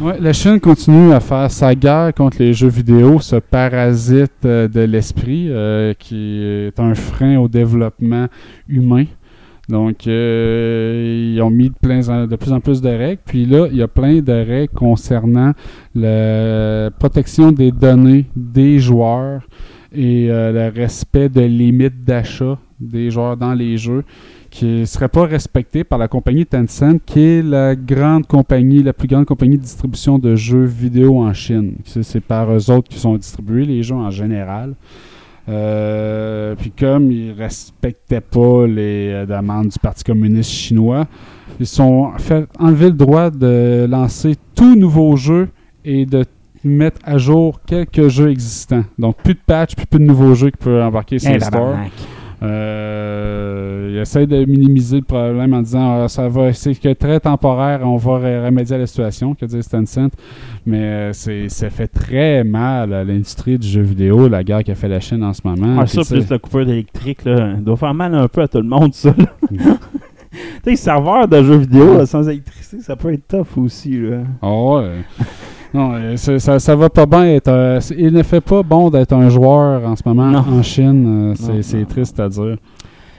Ouais, 0.00 0.18
la 0.18 0.32
Chine 0.32 0.58
continue 0.60 1.12
à 1.12 1.20
faire 1.20 1.50
sa 1.50 1.74
guerre 1.74 2.14
contre 2.14 2.38
les 2.38 2.54
jeux 2.54 2.70
vidéo, 2.70 3.20
ce 3.20 3.36
parasite 3.36 4.32
euh, 4.46 4.66
de 4.66 4.80
l'esprit 4.80 5.48
euh, 5.50 5.92
qui 5.92 6.42
est 6.42 6.80
un 6.80 6.94
frein 6.94 7.36
au 7.36 7.48
développement 7.48 8.26
humain. 8.66 9.04
Donc, 9.68 10.06
euh, 10.06 11.34
ils 11.34 11.42
ont 11.42 11.50
mis 11.50 11.68
de, 11.68 12.26
de 12.26 12.36
plus 12.36 12.50
en 12.50 12.60
plus 12.60 12.80
de 12.80 12.88
règles. 12.88 13.20
Puis 13.26 13.44
là, 13.44 13.68
il 13.70 13.76
y 13.76 13.82
a 13.82 13.88
plein 13.88 14.22
de 14.22 14.32
règles 14.32 14.72
concernant 14.72 15.52
la 15.94 16.90
protection 16.98 17.52
des 17.52 17.70
données 17.70 18.24
des 18.34 18.78
joueurs 18.78 19.42
et 19.92 20.28
le 20.28 20.70
respect 20.74 21.28
de 21.28 21.42
limites 21.42 22.04
d'achat 22.04 22.58
des 22.80 23.10
joueurs 23.10 23.36
dans 23.36 23.52
les 23.52 23.76
jeux 23.76 24.04
qui 24.50 24.80
ne 24.80 24.84
serait 24.84 25.08
pas 25.08 25.24
respecté 25.26 25.84
par 25.84 25.98
la 25.98 26.08
compagnie 26.08 26.44
Tencent, 26.44 26.98
qui 27.06 27.20
est 27.20 27.42
la 27.42 27.76
grande 27.76 28.26
compagnie, 28.26 28.82
la 28.82 28.92
plus 28.92 29.06
grande 29.08 29.24
compagnie 29.24 29.56
de 29.56 29.62
distribution 29.62 30.18
de 30.18 30.34
jeux 30.34 30.64
vidéo 30.64 31.20
en 31.22 31.32
Chine. 31.32 31.76
C'est 31.84 32.20
par 32.20 32.52
eux 32.52 32.70
autres 32.70 32.88
qui 32.88 32.98
sont 32.98 33.16
distribués 33.16 33.64
les 33.64 33.82
jeux 33.84 33.94
en 33.94 34.10
général. 34.10 34.74
Euh, 35.48 36.54
puis 36.56 36.70
comme 36.70 37.10
ils 37.10 37.32
respectaient 37.32 38.20
pas 38.20 38.66
les 38.66 39.10
euh, 39.12 39.26
demandes 39.26 39.68
du 39.68 39.78
Parti 39.78 40.04
communiste 40.04 40.50
chinois, 40.50 41.06
ils 41.58 41.66
sont 41.66 42.12
fait 42.18 42.46
enlever 42.58 42.86
le 42.86 42.94
droit 42.96 43.30
de 43.30 43.86
lancer 43.88 44.34
tout 44.54 44.76
nouveau 44.76 45.16
jeu 45.16 45.48
et 45.84 46.06
de 46.06 46.24
mettre 46.62 47.00
à 47.04 47.18
jour 47.18 47.60
quelques 47.66 48.08
jeux 48.08 48.30
existants. 48.30 48.84
Donc 48.98 49.16
plus 49.22 49.34
de 49.34 49.40
patch, 49.44 49.74
puis 49.74 49.86
plus 49.86 49.98
de 49.98 50.04
nouveaux 50.04 50.34
jeux 50.34 50.50
qui 50.50 50.58
peuvent 50.58 50.82
embarquer 50.84 51.18
sur 51.18 51.30
Eh, 51.30 51.34
le 51.34 51.40
store. 51.40 51.52
tabarnak. 51.52 51.92
Euh, 52.42 53.90
il 53.92 53.98
essaie 53.98 54.26
de 54.26 54.44
minimiser 54.46 54.98
le 54.98 55.04
problème 55.04 55.52
en 55.52 55.60
disant 55.60 56.04
ah, 56.04 56.08
ça 56.08 56.28
va, 56.28 56.52
c'est 56.54 56.74
que 56.74 56.92
très 56.94 57.20
temporaire, 57.20 57.80
on 57.84 57.96
va 57.96 58.44
remédier 58.44 58.76
à 58.76 58.78
la 58.78 58.86
situation, 58.86 59.34
que 59.34 59.44
dit 59.44 59.60
Tencent. 59.60 60.10
Mais 60.64 60.82
euh, 60.82 61.12
c'est, 61.12 61.48
ça 61.48 61.68
fait 61.68 61.88
très 61.88 62.44
mal 62.44 62.94
à 62.94 63.04
l'industrie 63.04 63.58
du 63.58 63.68
jeu 63.68 63.82
vidéo, 63.82 64.28
la 64.28 64.42
guerre 64.42 64.64
qu'a 64.64 64.74
fait 64.74 64.88
la 64.88 65.00
Chine 65.00 65.22
en 65.22 65.34
ce 65.34 65.42
moment. 65.44 65.80
Ah, 65.80 65.86
ça, 65.86 66.02
plus 66.02 66.28
la 66.28 66.38
coupure 66.38 66.64
d'électrique, 66.64 67.24
là, 67.24 67.54
doit 67.54 67.76
faire 67.76 67.94
mal 67.94 68.14
un 68.14 68.28
peu 68.28 68.42
à 68.42 68.48
tout 68.48 68.58
le 68.58 68.68
monde, 68.68 68.94
ça. 68.94 69.14
là. 69.18 69.26
tu 69.50 69.58
sais, 69.58 70.70
les 70.70 70.76
serveurs 70.76 71.28
de 71.28 71.42
jeux 71.42 71.58
vidéo, 71.58 71.98
là, 71.98 72.06
sans 72.06 72.26
électricité, 72.26 72.80
ça 72.80 72.96
peut 72.96 73.12
être 73.12 73.28
tough 73.28 73.58
aussi, 73.58 73.98
là. 73.98 74.22
Ah 74.40 74.52
ouais. 74.52 75.02
Non, 75.72 75.92
euh, 75.94 76.16
ça, 76.16 76.58
ça 76.58 76.74
va 76.76 76.90
pas 76.90 77.06
bien 77.06 77.24
être. 77.26 77.48
euh, 77.48 77.80
il 77.96 78.12
ne 78.12 78.22
fait 78.22 78.40
pas 78.40 78.62
bon 78.62 78.90
d'être 78.90 79.12
un 79.12 79.28
joueur 79.28 79.86
en 79.88 79.94
ce 79.94 80.02
moment 80.04 80.26
Non. 80.30 80.38
en 80.58 80.62
Chine. 80.62 81.32
euh, 81.38 81.62
c'est, 81.62 81.84
triste 81.86 82.18
à 82.18 82.28
dire. 82.28 82.56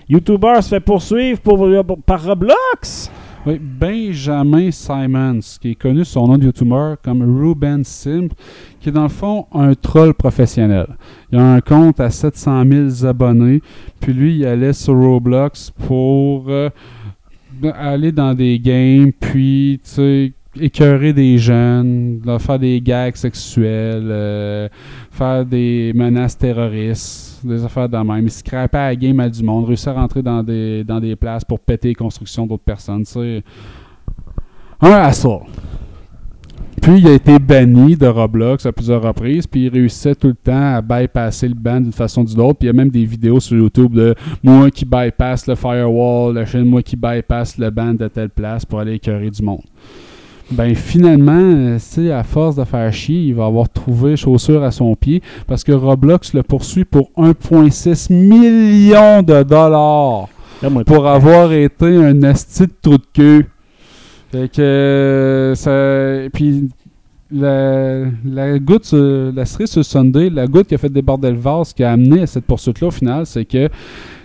YouTuber 0.09 0.61
se 0.61 0.69
fait 0.69 0.79
poursuivre 0.81 1.39
pour, 1.39 1.65
par 2.05 2.23
Roblox? 2.25 3.09
Oui, 3.45 3.59
Benjamin 3.59 4.69
Simons, 4.69 5.39
qui 5.59 5.71
est 5.71 5.75
connu 5.75 6.05
sous 6.05 6.11
son 6.13 6.27
nom 6.27 6.37
de 6.37 6.43
YouTuber 6.43 6.95
comme 7.03 7.23
Ruben 7.41 7.83
Simp, 7.83 8.33
qui 8.79 8.89
est 8.89 8.91
dans 8.91 9.03
le 9.03 9.09
fond 9.09 9.47
un 9.53 9.73
troll 9.73 10.13
professionnel. 10.13 10.85
Il 11.31 11.39
a 11.39 11.53
un 11.53 11.61
compte 11.61 11.99
à 11.99 12.11
700 12.11 12.63
000 12.99 13.05
abonnés, 13.09 13.61
puis 13.99 14.13
lui, 14.13 14.35
il 14.35 14.45
allait 14.45 14.73
sur 14.73 14.93
Roblox 14.95 15.71
pour 15.87 16.45
euh, 16.49 16.69
aller 17.73 18.11
dans 18.11 18.35
des 18.35 18.59
games, 18.59 19.11
puis, 19.19 19.79
tu 19.83 19.89
sais, 19.89 20.33
écœurer 20.59 21.13
des 21.13 21.37
jeunes, 21.37 22.21
faire 22.39 22.59
des 22.59 22.81
gags 22.81 23.15
sexuels, 23.15 24.07
euh, 24.09 24.67
faire 25.11 25.45
des 25.45 25.93
menaces 25.95 26.37
terroristes, 26.37 27.45
des 27.45 27.63
affaires 27.63 27.87
de 27.89 27.97
même. 27.97 28.25
Il 28.25 28.31
scrapait 28.31 28.77
à 28.77 28.95
game 28.95 29.19
à 29.19 29.29
du 29.29 29.43
monde, 29.43 29.65
réussir 29.65 29.97
à 29.97 30.01
rentrer 30.01 30.21
dans 30.21 30.43
des, 30.43 30.83
dans 30.83 30.99
des 30.99 31.15
places 31.15 31.45
pour 31.45 31.59
péter 31.59 31.89
les 31.89 31.95
constructions 31.95 32.45
d'autres 32.45 32.63
personnes. 32.63 33.05
sais. 33.05 33.43
Un 34.81 34.91
assaut. 34.91 35.43
Puis 36.81 36.97
il 36.97 37.07
a 37.07 37.13
été 37.13 37.37
banni 37.37 37.95
de 37.95 38.07
Roblox 38.07 38.65
à 38.65 38.71
plusieurs 38.71 39.03
reprises, 39.03 39.45
puis 39.45 39.65
il 39.65 39.69
réussissait 39.69 40.15
tout 40.15 40.29
le 40.29 40.33
temps 40.33 40.75
à 40.75 40.81
bypasser 40.81 41.47
le 41.47 41.53
ban 41.53 41.79
d'une 41.79 41.91
façon 41.91 42.21
ou 42.21 42.25
d'une 42.25 42.41
autre. 42.41 42.57
Puis 42.57 42.65
il 42.67 42.67
y 42.67 42.69
a 42.71 42.73
même 42.73 42.89
des 42.89 43.05
vidéos 43.05 43.39
sur 43.39 43.55
YouTube 43.55 43.93
de 43.93 44.15
moi 44.41 44.71
qui 44.71 44.83
bypasse 44.83 45.45
le 45.45 45.53
firewall, 45.53 46.33
la 46.33 46.45
chaîne 46.47 46.65
moi 46.65 46.81
qui 46.81 46.95
bypasse 46.95 47.59
le 47.59 47.69
ban 47.69 47.93
de 47.93 48.07
telle 48.07 48.31
place 48.31 48.65
pour 48.65 48.79
aller 48.79 48.93
écœurer 48.93 49.29
du 49.29 49.43
monde. 49.43 49.61
Ben 50.51 50.75
finalement, 50.75 51.31
euh, 51.39 51.79
sais, 51.79 52.11
à 52.11 52.23
force 52.23 52.57
de 52.57 52.63
faire 52.65 52.91
chier, 52.91 53.21
il 53.27 53.35
va 53.35 53.45
avoir 53.45 53.69
trouvé 53.69 54.17
chaussure 54.17 54.63
à 54.63 54.71
son 54.71 54.95
pied 54.95 55.21
parce 55.47 55.63
que 55.63 55.71
Roblox 55.71 56.33
le 56.33 56.43
poursuit 56.43 56.83
pour 56.83 57.09
1,6 57.17 58.11
million 58.11 59.21
de 59.23 59.43
dollars 59.43 60.27
pour 60.85 61.07
avoir 61.07 61.53
été 61.53 61.85
un 61.95 62.21
asti 62.23 62.63
de 62.67 62.73
trou 62.81 62.97
de 62.97 63.03
queue. 63.13 63.45
Fait 64.31 64.49
que 64.51 64.61
euh, 64.61 65.55
ça. 65.55 66.29
Puis 66.33 66.69
la, 67.31 68.03
la 68.25 68.59
goutte, 68.59 68.85
sur- 68.85 69.31
la 69.33 69.45
cerise 69.45 69.69
sur 69.71 69.79
le 69.79 69.83
Sunday, 69.83 70.29
la 70.29 70.47
goutte 70.47 70.67
qui 70.67 70.75
a 70.75 70.77
fait 70.77 70.89
déborder 70.89 71.31
le 71.31 71.37
vase 71.37 71.71
qui 71.73 71.83
a 71.83 71.91
amené 71.93 72.21
à 72.23 72.27
cette 72.27 72.45
poursuite-là 72.45 72.89
au 72.89 72.91
final, 72.91 73.25
c'est 73.25 73.45
que 73.45 73.69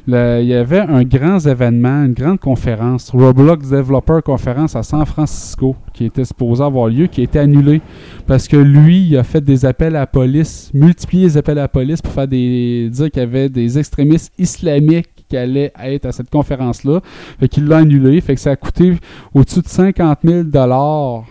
il 0.08 0.46
y 0.46 0.54
avait 0.54 0.80
un 0.80 1.02
grand 1.02 1.38
événement, 1.40 2.04
une 2.04 2.12
grande 2.12 2.38
conférence, 2.38 3.10
Roblox 3.10 3.68
Developer 3.70 4.20
Conference 4.24 4.76
à 4.76 4.82
San 4.82 5.04
Francisco, 5.04 5.74
qui 5.92 6.04
était 6.04 6.24
supposé 6.24 6.62
avoir 6.62 6.88
lieu, 6.88 7.06
qui 7.06 7.22
a 7.22 7.24
été 7.24 7.38
annulé 7.38 7.80
parce 8.26 8.46
que 8.46 8.56
lui, 8.56 9.08
il 9.08 9.16
a 9.16 9.24
fait 9.24 9.40
des 9.40 9.64
appels 9.64 9.96
à 9.96 10.00
la 10.00 10.06
police, 10.06 10.70
multiplié 10.74 11.24
les 11.24 11.36
appels 11.36 11.58
à 11.58 11.62
la 11.62 11.68
police 11.68 12.00
pour 12.00 12.12
faire 12.12 12.28
des 12.28 12.88
dire 12.90 13.10
qu'il 13.10 13.20
y 13.20 13.24
avait 13.24 13.48
des 13.48 13.78
extrémistes 13.78 14.32
islamiques 14.38 15.08
qu'il 15.28 15.38
allait 15.38 15.72
être 15.82 16.06
à 16.06 16.12
cette 16.12 16.30
conférence-là. 16.30 17.00
Fait 17.40 17.48
qu'il 17.48 17.66
l'a 17.66 17.78
annulé. 17.78 18.20
Fait 18.20 18.34
que 18.34 18.40
ça 18.40 18.52
a 18.52 18.56
coûté 18.56 18.96
au-dessus 19.34 19.60
de 19.60 19.68
50 19.68 20.18
000 20.22 20.42
dollars 20.44 21.24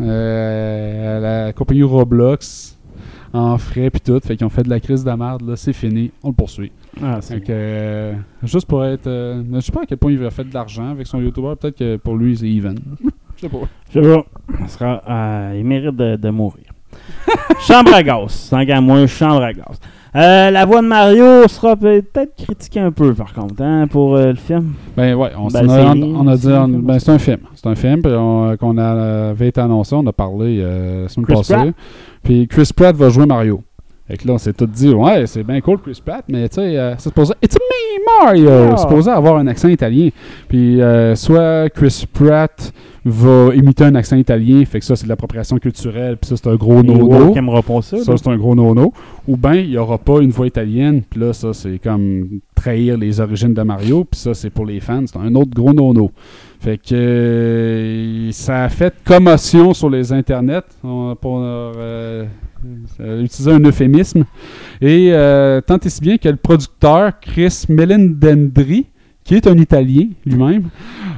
euh, 0.00 1.16
à 1.16 1.20
la 1.20 1.52
compagnie 1.52 1.82
Roblox 1.82 2.76
en 3.32 3.56
frais 3.58 3.90
puis 3.90 4.00
tout. 4.00 4.20
Fait 4.24 4.36
qu'ils 4.36 4.46
ont 4.46 4.50
fait 4.50 4.64
de 4.64 4.70
la 4.70 4.80
crise 4.80 5.04
de 5.04 5.12
merde. 5.12 5.42
Là, 5.42 5.56
c'est 5.56 5.72
fini. 5.72 6.10
On 6.22 6.28
le 6.28 6.34
poursuit. 6.34 6.72
Ah, 7.02 7.18
c'est 7.20 7.34
Fait 7.34 7.40
que, 7.40 7.46
euh, 7.50 8.12
juste 8.42 8.66
pour 8.66 8.84
être. 8.84 9.06
euh, 9.06 9.42
je 9.54 9.60
sais 9.60 9.72
pas 9.72 9.82
à 9.82 9.86
quel 9.86 9.98
point 9.98 10.12
il 10.12 10.24
a 10.24 10.30
fait 10.30 10.44
de 10.44 10.52
l'argent 10.54 10.90
avec 10.90 11.06
son 11.06 11.20
YouTuber. 11.20 11.52
Peut-être 11.60 11.78
que 11.78 11.96
pour 11.96 12.16
lui, 12.16 12.36
c'est 12.36 12.48
even. 12.48 12.76
Je 13.36 13.46
sais 13.46 13.48
pas. 13.48 13.58
Je 13.94 14.00
sais 14.02 14.12
pas. 14.14 14.24
Il, 14.60 14.68
sera, 14.68 15.02
euh, 15.08 15.54
il 15.58 15.64
mérite 15.64 15.96
de, 15.96 16.16
de 16.16 16.28
mourir. 16.30 16.64
chambre 17.60 17.94
à 17.94 18.02
gaz. 18.02 18.48
Tant 18.50 18.66
qu'à 18.66 18.80
moi, 18.82 19.06
chambre 19.06 19.42
à 19.42 19.52
gaz. 19.54 19.80
Euh, 20.14 20.50
la 20.50 20.64
voix 20.66 20.82
de 20.82 20.88
Mario 20.88 21.46
sera 21.48 21.76
peut-être 21.76 22.34
critiquée 22.36 22.80
un 22.80 22.90
peu, 22.90 23.14
par 23.14 23.32
contre, 23.32 23.62
hein, 23.62 23.86
pour 23.88 24.16
euh, 24.16 24.30
le 24.30 24.34
film. 24.34 24.72
Ben 24.96 25.14
ouais, 25.14 25.30
on, 25.38 25.46
Ben, 25.46 25.60
s'en 25.66 25.68
a, 25.68 25.94
c'est- 25.94 26.02
on 26.02 26.26
a 26.26 26.36
dit, 26.36 26.42
c'est 26.42 26.52
un 26.52 26.62
on- 26.64 26.66
film. 26.68 26.82
ben, 26.82 26.98
c'est 26.98 27.10
un 27.12 27.18
film. 27.18 27.38
C'est 27.54 27.66
un 27.68 27.74
film 27.76 28.02
qu'on 28.02 28.76
avait 28.78 29.48
été 29.48 29.60
annoncé, 29.60 29.94
on 29.94 30.06
a 30.06 30.12
parlé 30.12 30.58
euh, 30.60 31.02
la 31.04 31.08
semaine 31.08 31.26
Chris 31.26 31.36
passée. 31.36 31.54
Pratt. 31.54 31.68
Puis 32.24 32.48
Chris 32.48 32.70
Pratt 32.76 32.94
va 32.96 33.08
jouer 33.08 33.24
Mario. 33.24 33.62
Fait 34.10 34.16
que 34.16 34.26
là, 34.26 34.34
on 34.34 34.38
s'est 34.38 34.52
tous 34.52 34.66
dit, 34.66 34.92
ouais, 34.92 35.24
c'est 35.28 35.44
bien 35.44 35.60
cool 35.60 35.78
Chris 35.78 36.00
Pratt, 36.04 36.24
mais 36.28 36.48
tu 36.48 36.56
sais, 36.56 36.76
euh, 36.76 36.94
c'est 36.98 37.04
supposé, 37.10 37.32
it's 37.40 37.54
me 37.54 38.24
Mario! 38.24 38.76
C'est 38.76 38.82
supposé 38.82 39.10
avoir 39.10 39.36
un 39.36 39.46
accent 39.46 39.68
italien. 39.68 40.08
Puis 40.48 40.80
euh, 40.82 41.14
soit 41.14 41.68
Chris 41.70 42.04
Pratt 42.12 42.72
va 43.04 43.54
imiter 43.54 43.84
un 43.84 43.94
accent 43.94 44.16
italien, 44.16 44.64
fait 44.64 44.80
que 44.80 44.84
ça, 44.84 44.96
c'est 44.96 45.04
de 45.04 45.08
l'appropriation 45.10 45.58
culturelle, 45.58 46.16
puis 46.16 46.28
ça, 46.28 46.36
c'est 46.36 46.48
un 46.50 46.56
gros 46.56 46.82
no-no. 46.82 47.08
Ça. 47.98 47.98
Ça, 47.98 48.16
c'est 48.16 48.28
un 48.28 48.36
gros 48.36 48.54
no-no. 48.56 48.92
Ou 49.28 49.36
bien, 49.36 49.54
il 49.54 49.70
n'y 49.70 49.76
aura 49.78 49.96
pas 49.98 50.20
une 50.20 50.30
voix 50.30 50.46
italienne. 50.48 51.02
Puis 51.08 51.20
là, 51.20 51.32
ça, 51.32 51.52
c'est 51.52 51.78
comme 51.78 52.40
trahir 52.56 52.98
les 52.98 53.20
origines 53.20 53.54
de 53.54 53.62
Mario. 53.62 54.04
Puis 54.04 54.18
ça, 54.20 54.34
c'est 54.34 54.50
pour 54.50 54.66
les 54.66 54.80
fans. 54.80 55.04
C'est 55.06 55.18
un 55.18 55.34
autre 55.36 55.50
gros 55.54 55.72
no-no. 55.72 56.10
Fait 56.58 56.78
que 56.78 56.94
euh, 56.94 58.32
ça 58.32 58.64
a 58.64 58.68
fait 58.68 58.92
commotion 59.04 59.72
sur 59.72 59.88
les 59.88 60.12
internets 60.12 60.60
on- 60.84 61.16
pour 61.18 61.38
euh, 61.42 62.24
utiliser 62.98 63.52
un 63.52 63.60
euphémisme. 63.60 64.24
Et 64.80 65.10
euh, 65.12 65.60
tant 65.60 65.78
et 65.78 65.88
si 65.88 66.00
bien 66.00 66.18
que 66.18 66.28
le 66.28 66.36
producteur 66.36 67.18
Chris 67.20 67.64
Melendendri, 67.68 68.86
qui 69.24 69.34
est 69.34 69.46
un 69.46 69.56
Italien 69.58 70.08
lui-même, 70.24 70.70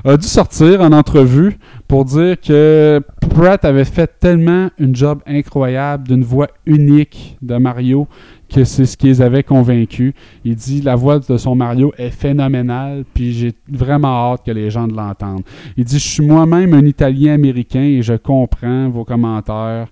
a 0.05 0.16
dû 0.16 0.26
sortir 0.26 0.80
en 0.80 0.93
entrevue 0.93 1.57
pour 1.86 2.05
dire 2.05 2.40
que 2.40 3.01
Pratt 3.30 3.64
avait 3.64 3.84
fait 3.84 4.11
tellement 4.18 4.70
une 4.78 4.95
job 4.95 5.20
incroyable 5.26 6.09
d'une 6.09 6.24
voix 6.24 6.49
unique 6.66 7.36
de 7.40 7.57
Mario 7.57 8.09
que 8.53 8.64
c'est 8.64 8.84
ce 8.84 8.97
qui 8.97 9.07
les 9.07 9.22
avait 9.22 9.43
convaincus. 9.43 10.12
Il 10.45 10.57
dit 10.57 10.82
la 10.82 10.95
voix 10.95 11.18
de 11.18 11.36
son 11.36 11.55
Mario 11.55 11.93
est 11.97 12.11
phénoménale, 12.11 13.05
puis 13.14 13.32
j'ai 13.32 13.53
vraiment 13.68 14.32
hâte 14.32 14.45
que 14.45 14.51
les 14.51 14.70
gens 14.70 14.86
l'entendent. 14.86 15.45
Il 15.76 15.84
dit 15.84 15.99
je 15.99 16.07
suis 16.07 16.26
moi-même 16.26 16.74
un 16.74 16.84
Italien 16.84 17.34
américain 17.34 17.82
et 17.82 18.03
je 18.03 18.14
comprends 18.14 18.90
vos 18.90 19.05
commentaires. 19.05 19.88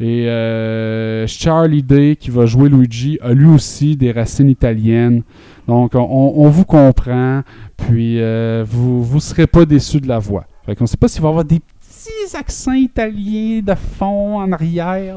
Et 0.00 0.28
euh, 0.28 1.26
Charlie 1.26 1.82
Day, 1.82 2.16
qui 2.16 2.30
va 2.30 2.46
jouer 2.46 2.68
Luigi, 2.68 3.18
a 3.20 3.32
lui 3.32 3.46
aussi 3.46 3.96
des 3.96 4.12
racines 4.12 4.48
italiennes. 4.48 5.22
Donc, 5.66 5.92
on, 5.94 6.48
vous 6.48 6.64
comprend, 6.64 7.42
puis 7.76 8.20
euh, 8.20 8.64
vous 8.66 9.14
ne 9.14 9.20
serez 9.20 9.46
pas 9.46 9.64
déçus 9.64 10.00
de 10.00 10.08
la 10.08 10.18
voix. 10.18 10.44
Fait 10.64 10.80
ne 10.80 10.86
sait 10.86 10.96
pas 10.96 11.08
s'il 11.08 11.22
va 11.22 11.28
y 11.28 11.30
avoir 11.30 11.44
des 11.44 11.60
petits 11.60 12.36
accents 12.36 12.72
italiens 12.72 13.60
de 13.60 13.74
fond 13.74 14.38
en 14.38 14.52
arrière, 14.52 15.16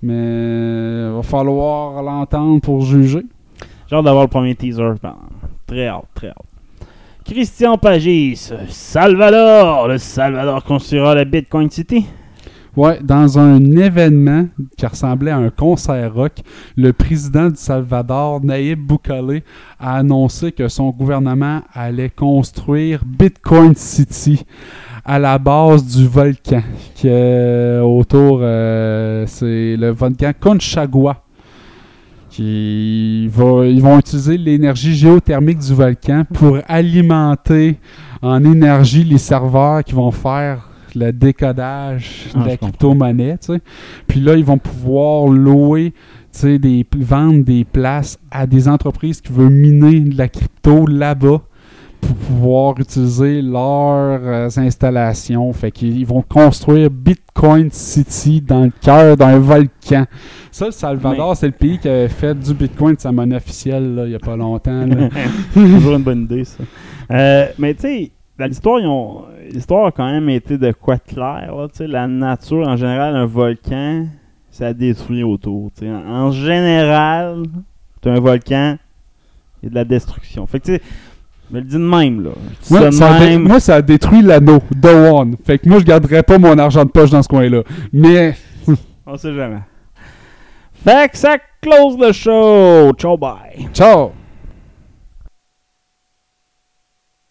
mais 0.00 1.08
il 1.08 1.16
va 1.16 1.22
falloir 1.22 2.02
l'entendre 2.02 2.60
pour 2.60 2.82
juger. 2.82 3.26
J'ai 3.88 3.96
hâte 3.96 4.04
d'avoir 4.04 4.24
le 4.24 4.28
premier 4.28 4.54
teaser. 4.54 4.82
exemple. 4.82 5.08
Très 5.66 5.86
hâte, 5.86 6.04
très 6.14 6.28
hâte. 6.28 6.36
Christian 7.24 7.76
Pagis, 7.76 8.50
Salvador. 8.68 9.88
Le 9.88 9.98
Salvador 9.98 10.64
construira 10.64 11.14
la 11.14 11.24
Bitcoin 11.24 11.70
City. 11.70 12.06
Ouais, 12.76 13.00
dans 13.02 13.38
un 13.38 13.60
événement 13.76 14.46
qui 14.76 14.86
ressemblait 14.86 15.30
à 15.30 15.38
un 15.38 15.50
concert 15.50 16.14
rock, 16.14 16.32
le 16.76 16.92
président 16.92 17.48
du 17.48 17.56
Salvador, 17.56 18.44
Naïb 18.44 18.78
Boukele, 18.78 19.42
a 19.80 19.96
annoncé 19.96 20.52
que 20.52 20.68
son 20.68 20.90
gouvernement 20.90 21.62
allait 21.72 22.10
construire 22.10 23.04
Bitcoin 23.04 23.74
City 23.74 24.44
à 25.04 25.18
la 25.18 25.38
base 25.38 25.84
du 25.86 26.06
volcan, 26.06 26.62
qui 26.94 27.08
est 27.08 27.80
autour, 27.80 28.40
euh, 28.42 29.24
c'est 29.26 29.76
le 29.76 29.90
volcan 29.90 30.32
Conchagua. 30.38 31.22
Va, 32.38 32.44
ils 32.44 33.80
vont 33.80 33.98
utiliser 33.98 34.38
l'énergie 34.38 34.94
géothermique 34.94 35.58
du 35.58 35.74
volcan 35.74 36.24
pour 36.32 36.58
alimenter 36.68 37.78
en 38.22 38.44
énergie 38.44 39.02
les 39.02 39.18
serveurs 39.18 39.82
qui 39.82 39.94
vont 39.94 40.12
faire 40.12 40.67
le 40.98 41.12
décodage 41.12 42.30
Ah, 42.34 42.40
de 42.40 42.48
la 42.48 42.56
crypto-monnaie. 42.56 43.36
Puis 44.06 44.20
là, 44.20 44.34
ils 44.34 44.44
vont 44.44 44.58
pouvoir 44.58 45.28
louer, 45.28 45.92
tu 46.32 46.38
sais, 46.40 46.58
des, 46.58 46.86
vendre 46.96 47.44
des 47.44 47.64
places 47.64 48.18
à 48.30 48.46
des 48.46 48.68
entreprises 48.68 49.20
qui 49.20 49.32
veulent 49.32 49.50
miner 49.50 50.00
de 50.00 50.18
la 50.18 50.28
crypto 50.28 50.86
là-bas 50.86 51.42
pour 52.00 52.14
pouvoir 52.14 52.74
utiliser 52.78 53.42
leurs 53.42 54.20
euh, 54.22 54.48
installations. 54.56 55.52
Fait 55.52 55.70
qu'ils 55.70 56.06
vont 56.06 56.22
construire 56.22 56.90
Bitcoin 56.90 57.70
City 57.70 58.40
dans 58.40 58.64
le 58.64 58.72
cœur 58.80 59.16
d'un 59.16 59.38
volcan. 59.38 60.04
Ça, 60.50 60.66
le 60.66 60.72
Salvador, 60.72 61.36
c'est 61.36 61.46
le 61.46 61.52
pays 61.52 61.78
qui 61.78 61.88
avait 61.88 62.08
fait 62.08 62.38
du 62.38 62.54
Bitcoin 62.54 62.94
de 62.94 63.00
sa 63.00 63.12
monnaie 63.12 63.36
officielle 63.36 63.94
là, 63.94 64.04
il 64.04 64.10
n'y 64.10 64.14
a 64.14 64.20
pas 64.20 64.36
longtemps. 64.36 64.86
Toujours 65.54 65.96
une 65.96 66.02
bonne 66.02 66.22
idée, 66.22 66.44
ça. 66.44 66.64
Euh, 67.10 67.48
mais 67.58 67.74
tu 67.74 67.82
sais, 67.82 68.12
l'histoire, 68.46 68.80
ils 68.80 68.86
ont- 68.86 69.24
l'histoire 69.50 69.86
a 69.86 69.92
quand 69.92 70.10
même 70.10 70.28
été 70.28 70.58
de 70.58 70.72
quoi 70.72 70.96
de 70.96 71.02
clair. 71.14 71.54
là, 71.56 71.86
la 71.86 72.06
nature, 72.06 72.68
en 72.68 72.76
général, 72.76 73.16
un 73.16 73.26
volcan, 73.26 74.06
ça 74.50 74.72
détruit 74.72 75.22
autour. 75.22 75.70
En, 75.82 76.30
général, 76.30 77.42
tu 78.00 78.08
un 78.08 78.20
volcan, 78.20 78.76
il 79.62 79.66
y 79.66 79.68
a 79.68 79.70
de 79.70 79.74
la 79.74 79.84
destruction. 79.84 80.46
Fait 80.46 80.60
que 80.60 80.64
tu 80.66 80.74
sais, 80.74 80.82
je 81.48 81.54
me 81.54 81.60
le 81.60 81.66
dis 81.66 81.74
de 81.74 81.80
même, 81.80 82.22
là. 82.22 82.30
Ça 82.60 82.92
ça 82.92 83.18
même. 83.18 83.42
moi, 83.42 83.58
ça 83.58 83.76
a 83.76 83.82
détruit 83.82 84.22
l'anneau, 84.22 84.60
The 84.80 84.86
One. 84.86 85.36
Fait 85.44 85.58
que 85.58 85.68
moi, 85.68 85.78
je 85.78 85.84
garderais 85.84 86.22
pas 86.22 86.38
mon 86.38 86.58
argent 86.58 86.84
de 86.84 86.90
poche 86.90 87.10
dans 87.10 87.22
ce 87.22 87.28
coin-là. 87.28 87.62
Mais, 87.92 88.34
On 89.06 89.16
sait 89.16 89.34
jamais. 89.34 89.60
Fait 90.84 91.10
que 91.10 91.16
ça 91.16 91.38
close 91.60 91.98
le 91.98 92.12
show. 92.12 92.92
Ciao, 92.98 93.16
bye. 93.16 93.68
ciao! 93.72 94.12